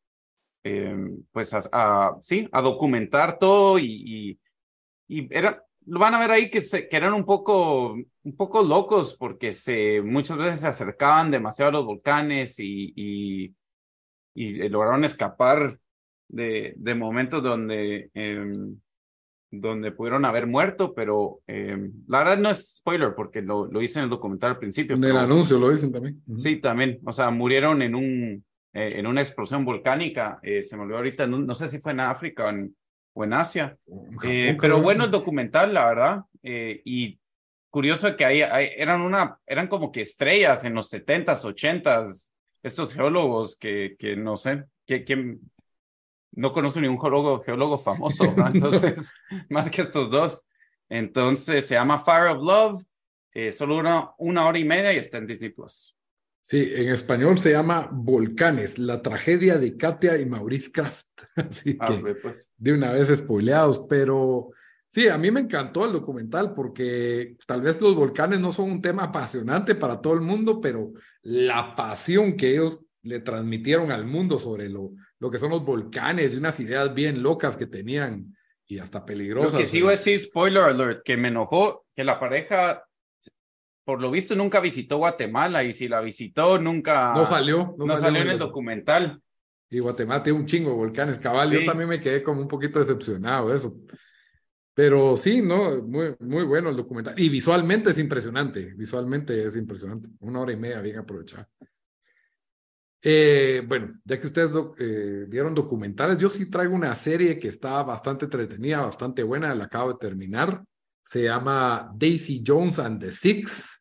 em, 0.64 1.24
pues 1.30 1.54
a, 1.54 2.16
sí, 2.20 2.48
a 2.50 2.62
documentar 2.62 3.38
todo 3.38 3.78
y, 3.78 4.38
y, 5.08 5.28
era, 5.30 5.64
van 5.86 6.14
a 6.14 6.18
ver 6.18 6.30
ahí 6.30 6.50
que, 6.50 6.60
se, 6.60 6.88
que 6.88 6.96
eran 6.96 7.14
un 7.14 7.24
poco, 7.24 7.92
un 7.92 8.36
poco 8.36 8.62
locos 8.62 9.16
porque 9.18 9.50
se, 9.50 10.02
muchas 10.02 10.36
veces 10.36 10.60
se 10.60 10.68
acercaban 10.68 11.30
demasiado 11.30 11.70
a 11.70 11.72
los 11.72 11.86
volcanes 11.86 12.58
y, 12.58 12.92
y, 12.94 13.54
y 14.34 14.68
lograron 14.68 15.04
escapar 15.04 15.78
de, 16.28 16.74
de 16.76 16.94
momentos 16.94 17.42
donde, 17.42 18.10
eh, 18.14 18.56
donde 19.50 19.92
pudieron 19.92 20.24
haber 20.24 20.46
muerto, 20.46 20.94
pero 20.94 21.40
eh, 21.46 21.90
la 22.06 22.18
verdad 22.18 22.38
no 22.38 22.50
es 22.50 22.76
spoiler 22.78 23.14
porque 23.14 23.42
lo, 23.42 23.66
lo 23.66 23.82
hice 23.82 23.98
en 23.98 24.04
el 24.04 24.10
documental 24.10 24.52
al 24.52 24.58
principio. 24.58 24.96
En 24.96 25.04
el 25.04 25.16
anuncio 25.16 25.58
lo 25.58 25.70
dicen 25.70 25.90
también. 25.90 26.22
Sí, 26.36 26.60
también. 26.60 27.00
O 27.04 27.12
sea, 27.12 27.30
murieron 27.30 27.82
en 27.82 27.94
un 27.94 28.44
eh, 28.72 28.92
en 28.98 29.06
una 29.08 29.20
explosión 29.20 29.64
volcánica. 29.64 30.38
se 30.42 30.76
me 30.76 30.82
olvidó 30.82 30.98
ahorita, 30.98 31.26
no, 31.26 31.40
no, 31.40 31.54
sé 31.56 31.68
si 31.68 31.80
fue 31.80 31.90
en 31.90 32.00
África 32.00 32.44
o 32.44 32.50
en, 32.50 32.72
o 33.12 33.24
en 33.24 33.32
Asia. 33.32 33.76
Eh, 34.24 34.56
pero 34.60 34.80
bueno 34.80 35.04
el 35.04 35.10
documental, 35.10 35.74
la 35.74 35.86
verdad. 35.86 36.20
Eh, 36.42 36.80
y 36.84 37.18
curioso 37.70 38.14
que 38.16 38.24
ahí, 38.24 38.42
eran 38.76 39.00
una, 39.00 39.38
eran 39.46 39.68
como 39.68 39.92
que 39.92 40.02
estrellas 40.02 40.64
en 40.64 40.74
los 40.74 40.92
70s, 40.92 41.44
80s, 41.44 42.30
estos 42.62 42.92
geólogos 42.92 43.56
que, 43.56 43.96
que 43.98 44.16
no 44.16 44.36
sé, 44.36 44.64
que, 44.86 45.04
que 45.04 45.38
no 46.32 46.52
conozco 46.52 46.80
ningún 46.80 47.00
geólogo, 47.00 47.40
geólogo 47.40 47.78
famoso, 47.78 48.24
entonces, 48.52 49.14
más 49.48 49.70
que 49.70 49.82
estos 49.82 50.10
dos. 50.10 50.44
Entonces 50.88 51.66
se 51.66 51.74
llama 51.74 52.00
Fire 52.00 52.28
of 52.28 52.42
Love, 52.42 52.84
eh, 53.32 53.50
solo 53.52 53.78
una, 53.78 54.10
una 54.18 54.46
hora 54.46 54.58
y 54.58 54.64
media 54.64 54.92
y 54.92 54.98
está 54.98 55.18
en 55.18 55.26
Disney 55.26 55.50
Plus. 55.50 55.96
Sí, 56.42 56.72
en 56.74 56.88
español 56.88 57.38
se 57.38 57.52
llama 57.52 57.88
Volcanes, 57.92 58.78
la 58.78 59.02
tragedia 59.02 59.58
de 59.58 59.76
Katia 59.76 60.18
y 60.18 60.26
Maurice 60.26 60.72
Kraft. 60.72 61.06
Así 61.36 61.76
ah, 61.78 61.86
que 61.86 62.14
pues. 62.14 62.50
de 62.56 62.72
una 62.72 62.92
vez 62.92 63.08
spoileados, 63.16 63.86
pero 63.88 64.50
sí, 64.88 65.08
a 65.08 65.18
mí 65.18 65.30
me 65.30 65.40
encantó 65.40 65.84
el 65.84 65.92
documental 65.92 66.54
porque 66.54 67.36
tal 67.46 67.60
vez 67.60 67.80
los 67.80 67.94
volcanes 67.94 68.40
no 68.40 68.52
son 68.52 68.70
un 68.70 68.82
tema 68.82 69.04
apasionante 69.04 69.74
para 69.74 70.00
todo 70.00 70.14
el 70.14 70.22
mundo, 70.22 70.60
pero 70.60 70.92
la 71.22 71.76
pasión 71.76 72.36
que 72.36 72.52
ellos 72.52 72.84
le 73.02 73.20
transmitieron 73.20 73.92
al 73.92 74.04
mundo 74.04 74.38
sobre 74.38 74.68
lo, 74.68 74.92
lo 75.18 75.30
que 75.30 75.38
son 75.38 75.50
los 75.50 75.64
volcanes 75.64 76.34
y 76.34 76.36
unas 76.36 76.58
ideas 76.60 76.92
bien 76.94 77.22
locas 77.22 77.56
que 77.56 77.66
tenían 77.66 78.34
y 78.66 78.78
hasta 78.78 79.00
Lo 79.00 79.06
peligrosas. 79.06 79.60
que 79.60 79.66
sí 79.66 79.82
voy 79.82 79.88
a 79.88 79.96
decir, 79.96 80.18
spoiler 80.18 80.62
alert, 80.62 81.02
que 81.04 81.16
me 81.16 81.28
enojó 81.28 81.86
que 81.94 82.04
la 82.04 82.20
pareja, 82.20 82.84
por 83.90 84.00
lo 84.00 84.08
visto, 84.08 84.36
nunca 84.36 84.60
visitó 84.60 84.98
Guatemala 84.98 85.64
y 85.64 85.72
si 85.72 85.88
la 85.88 86.00
visitó, 86.00 86.60
nunca. 86.60 87.12
No 87.12 87.26
salió. 87.26 87.74
No, 87.76 87.88
salió 87.96 88.22
en 88.22 88.30
el 88.30 88.38
documental. 88.38 89.20
Y 89.68 89.80
Guatemala 89.80 90.22
tiene 90.22 90.38
un 90.38 90.46
chingo 90.46 90.70
de 90.70 90.76
volcanes, 90.76 91.18
cabal. 91.18 91.50
Yo 91.50 91.64
también 91.64 91.88
me 91.88 92.00
quedé 92.00 92.22
como 92.22 92.40
un 92.40 92.46
poquito 92.46 92.78
decepcionado 92.78 93.48
de 93.48 93.56
eso. 93.56 93.76
Pero 94.74 95.16
sí, 95.16 95.42
¿no? 95.42 95.82
Muy, 95.82 96.14
muy 96.20 96.44
bueno 96.44 96.68
el 96.68 96.76
documental. 96.76 97.18
Y 97.18 97.28
visualmente 97.28 97.90
es 97.90 97.98
impresionante. 97.98 98.74
Visualmente 98.76 99.44
es 99.44 99.56
impresionante. 99.56 100.08
Una 100.20 100.38
hora 100.38 100.52
y 100.52 100.56
media 100.56 100.80
bien 100.80 100.98
aprovechada. 100.98 101.48
Eh, 103.02 103.64
bueno, 103.66 103.98
ya 104.04 104.20
que 104.20 104.26
ustedes 104.28 104.52
doc- 104.52 104.76
eh, 104.78 105.24
vieron 105.26 105.52
documentales, 105.52 106.16
yo 106.16 106.30
sí 106.30 106.48
traigo 106.48 106.76
una 106.76 106.94
serie 106.94 107.40
que 107.40 107.48
está 107.48 107.82
bastante 107.82 108.26
entretenida, 108.26 108.82
bastante 108.82 109.24
buena, 109.24 109.52
la 109.52 109.64
acabo 109.64 109.94
de 109.94 109.98
terminar. 109.98 110.62
Se 111.04 111.24
llama 111.24 111.90
Daisy 111.96 112.40
Jones 112.46 112.78
and 112.78 113.00
the 113.00 113.10
Six, 113.10 113.79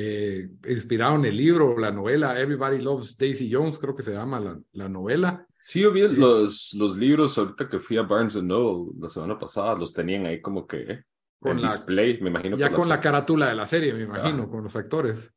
eh, 0.00 0.48
inspirado 0.68 1.16
en 1.16 1.24
el 1.24 1.36
libro, 1.36 1.76
la 1.76 1.90
novela 1.90 2.38
Everybody 2.38 2.80
Loves 2.80 3.16
Daisy 3.16 3.50
Jones, 3.52 3.78
creo 3.78 3.96
que 3.96 4.02
se 4.04 4.12
llama 4.12 4.38
la, 4.38 4.56
la 4.72 4.88
novela. 4.88 5.44
Sí, 5.60 5.80
yo 5.80 5.90
vi 5.92 6.02
los, 6.06 6.72
los 6.74 6.96
libros 6.96 7.36
ahorita 7.36 7.68
que 7.68 7.80
fui 7.80 7.96
a 7.96 8.02
Barnes 8.02 8.40
Noble 8.42 8.92
la 9.00 9.08
semana 9.08 9.36
pasada, 9.38 9.74
los 9.74 9.92
tenían 9.92 10.26
ahí 10.26 10.40
como 10.40 10.66
que 10.66 10.82
eh, 10.82 11.04
Con 11.40 11.56
en 11.56 11.62
la- 11.62 11.72
display, 11.72 12.20
me 12.20 12.30
imagino. 12.30 12.56
Ya 12.56 12.72
con 12.72 12.88
la 12.88 13.00
carátula 13.00 13.48
de 13.48 13.56
la 13.56 13.66
serie, 13.66 13.92
me 13.92 14.02
imagino, 14.02 14.44
Ah. 14.44 14.50
con 14.50 14.62
los 14.62 14.76
actores. 14.76 15.32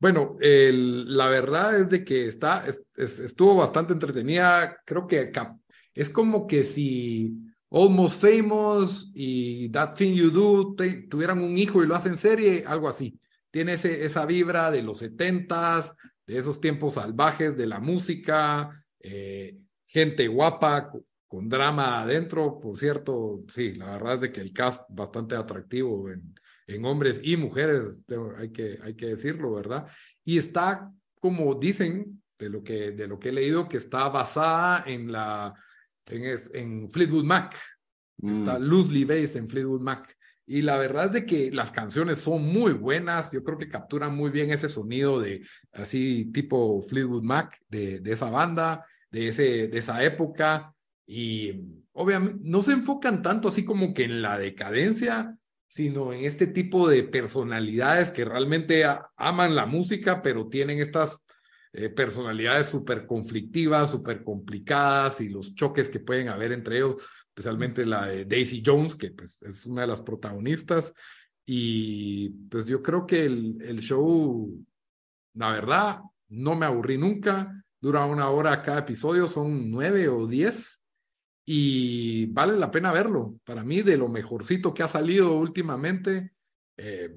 Bueno, 0.00 0.36
el- 0.40 1.16
la 1.16 1.26
verdad 1.28 1.80
es 1.80 1.88
de 1.90 2.04
que 2.04 2.26
está, 2.26 2.66
es- 2.66 2.86
es- 2.96 3.18
estuvo 3.20 3.56
bastante 3.56 3.92
entretenida. 3.92 4.78
Creo 4.84 5.06
que 5.06 5.32
es 5.94 6.10
como 6.10 6.46
que 6.46 6.62
si 6.64 7.34
Almost 7.70 8.20
Famous 8.20 9.10
y 9.14 9.68
That 9.70 9.94
Thing 9.94 10.14
You 10.14 10.30
Do 10.30 10.74
tuvieran 11.08 11.42
un 11.42 11.56
hijo 11.58 11.82
y 11.82 11.86
lo 11.86 11.94
hacen 11.94 12.16
serie, 12.16 12.64
algo 12.66 12.88
así. 12.88 13.18
Tiene 13.50 13.74
ese, 13.74 14.04
esa 14.04 14.24
vibra 14.26 14.70
de 14.70 14.82
los 14.82 14.98
setentas, 14.98 15.94
de 16.26 16.38
esos 16.38 16.60
tiempos 16.60 16.94
salvajes 16.94 17.56
de 17.56 17.66
la 17.66 17.80
música, 17.80 18.70
eh, 19.00 19.58
gente 19.86 20.28
guapa 20.28 20.90
co- 20.90 21.04
con 21.26 21.48
drama 21.48 22.02
adentro. 22.02 22.58
Por 22.60 22.76
cierto, 22.76 23.44
sí, 23.48 23.74
la 23.74 23.92
verdad 23.92 24.14
es 24.14 24.20
de 24.20 24.32
que 24.32 24.40
el 24.40 24.52
cast 24.52 24.82
bastante 24.90 25.34
atractivo 25.36 26.10
en, 26.10 26.34
en 26.66 26.84
hombres 26.84 27.20
y 27.22 27.36
mujeres, 27.36 28.02
hay 28.38 28.50
que, 28.50 28.78
hay 28.82 28.94
que 28.94 29.06
decirlo, 29.06 29.52
¿verdad? 29.54 29.86
Y 30.24 30.38
está, 30.38 30.90
como 31.20 31.54
dicen, 31.54 32.22
de 32.38 32.50
lo 32.50 32.62
que, 32.62 32.92
de 32.92 33.08
lo 33.08 33.18
que 33.18 33.30
he 33.30 33.32
leído, 33.32 33.68
que 33.68 33.78
está 33.78 34.08
basada 34.08 34.84
en 34.86 35.10
la, 35.10 35.54
en, 36.10 36.24
es- 36.24 36.50
en 36.54 36.90
Fleetwood 36.90 37.24
Mac. 37.24 37.56
Está 38.22 38.58
Mm. 38.58 38.62
loosely 38.62 39.04
based 39.04 39.36
en 39.36 39.48
Fleetwood 39.48 39.80
Mac. 39.80 40.16
Y 40.46 40.62
la 40.62 40.78
verdad 40.78 41.06
es 41.06 41.12
de 41.12 41.26
que 41.26 41.50
las 41.52 41.70
canciones 41.72 42.18
son 42.18 42.42
muy 42.42 42.72
buenas. 42.72 43.30
Yo 43.32 43.44
creo 43.44 43.58
que 43.58 43.68
capturan 43.68 44.16
muy 44.16 44.30
bien 44.30 44.50
ese 44.50 44.68
sonido 44.68 45.20
de 45.20 45.42
así 45.72 46.30
tipo 46.32 46.82
Fleetwood 46.82 47.22
Mac, 47.22 47.58
de, 47.68 48.00
de 48.00 48.12
esa 48.12 48.30
banda, 48.30 48.84
de, 49.10 49.28
ese, 49.28 49.68
de 49.68 49.78
esa 49.78 50.02
época. 50.02 50.74
Y 51.06 51.52
obviamente 51.92 52.38
no 52.42 52.62
se 52.62 52.72
enfocan 52.72 53.20
tanto 53.22 53.48
así 53.48 53.64
como 53.64 53.92
que 53.94 54.04
en 54.04 54.22
la 54.22 54.38
decadencia, 54.38 55.36
sino 55.68 56.14
en 56.14 56.24
este 56.24 56.46
tipo 56.46 56.88
de 56.88 57.02
personalidades 57.04 58.10
que 58.10 58.24
realmente 58.24 58.84
aman 59.16 59.54
la 59.54 59.66
música, 59.66 60.22
pero 60.22 60.48
tienen 60.48 60.80
estas 60.80 61.24
eh, 61.72 61.88
personalidades 61.88 62.66
súper 62.68 63.06
conflictivas, 63.06 63.90
súper 63.90 64.24
complicadas 64.24 65.20
y 65.20 65.28
los 65.28 65.54
choques 65.54 65.88
que 65.88 66.00
pueden 66.00 66.28
haber 66.28 66.52
entre 66.52 66.78
ellos, 66.78 67.02
especialmente 67.28 67.84
la 67.84 68.06
de 68.06 68.24
Daisy 68.24 68.62
Jones, 68.64 68.94
que 68.94 69.10
pues 69.10 69.42
es 69.42 69.66
una 69.66 69.82
de 69.82 69.88
las 69.88 70.00
protagonistas. 70.00 70.94
Y 71.46 72.30
pues 72.50 72.66
yo 72.66 72.82
creo 72.82 73.06
que 73.06 73.24
el, 73.24 73.56
el 73.62 73.80
show, 73.80 74.64
la 75.34 75.52
verdad, 75.52 76.00
no 76.28 76.54
me 76.54 76.66
aburrí 76.66 76.98
nunca. 76.98 77.64
Dura 77.80 78.04
una 78.04 78.28
hora 78.28 78.62
cada 78.62 78.80
episodio, 78.80 79.28
son 79.28 79.70
nueve 79.70 80.08
o 80.08 80.26
diez 80.26 80.82
y 81.46 82.26
vale 82.26 82.58
la 82.58 82.70
pena 82.70 82.92
verlo. 82.92 83.40
Para 83.44 83.64
mí, 83.64 83.82
de 83.82 83.96
lo 83.96 84.08
mejorcito 84.08 84.74
que 84.74 84.82
ha 84.82 84.88
salido 84.88 85.34
últimamente, 85.36 86.32
eh, 86.76 87.16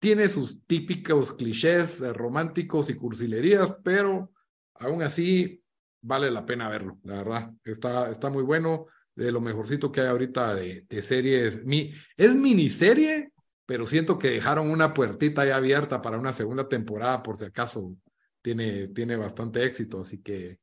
tiene 0.00 0.28
sus 0.28 0.66
típicos 0.66 1.32
clichés 1.32 2.00
eh, 2.00 2.12
románticos 2.12 2.90
y 2.90 2.94
cursilerías, 2.94 3.76
pero 3.84 4.32
aún 4.74 5.02
así 5.02 5.62
vale 6.02 6.30
la 6.30 6.44
pena 6.44 6.68
verlo, 6.68 6.98
la 7.04 7.18
verdad. 7.18 7.52
Está, 7.62 8.10
está 8.10 8.30
muy 8.30 8.42
bueno, 8.42 8.86
de 9.14 9.30
lo 9.30 9.40
mejorcito 9.40 9.92
que 9.92 10.00
hay 10.00 10.08
ahorita 10.08 10.54
de, 10.54 10.86
de 10.88 11.02
series. 11.02 11.64
Mi, 11.64 11.92
es 12.16 12.34
miniserie, 12.34 13.30
pero 13.66 13.86
siento 13.86 14.18
que 14.18 14.30
dejaron 14.30 14.70
una 14.70 14.92
puertita 14.94 15.42
ahí 15.42 15.50
abierta 15.50 16.02
para 16.02 16.18
una 16.18 16.32
segunda 16.32 16.66
temporada, 16.66 17.22
por 17.22 17.36
si 17.36 17.44
acaso 17.44 17.94
tiene, 18.42 18.88
tiene 18.88 19.14
bastante 19.16 19.64
éxito, 19.64 20.00
así 20.00 20.22
que 20.22 20.58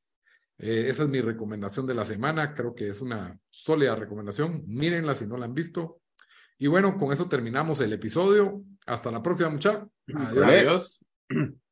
eh, 0.58 0.88
esa 0.90 1.04
es 1.04 1.10
mi 1.10 1.22
recomendación 1.22 1.86
de 1.86 1.94
la 1.94 2.06
semana. 2.06 2.54
Creo 2.54 2.74
que 2.74 2.90
es 2.90 3.02
una 3.02 3.40
sólida 3.50 3.96
recomendación. 3.96 4.64
Mírenla 4.66 5.16
si 5.16 5.28
no 5.28 5.38
la 5.38 5.46
han 5.46 5.54
visto. 5.54 6.02
Y 6.58 6.68
bueno, 6.68 6.98
con 6.98 7.14
eso 7.14 7.30
terminamos 7.30 7.80
el 7.82 7.94
episodio. 7.94 8.64
Hasta 8.88 9.12
la 9.12 9.22
próxima, 9.22 9.50
muchachos. 9.50 9.90
Adiós. 10.16 10.48
Adiós. 10.48 11.06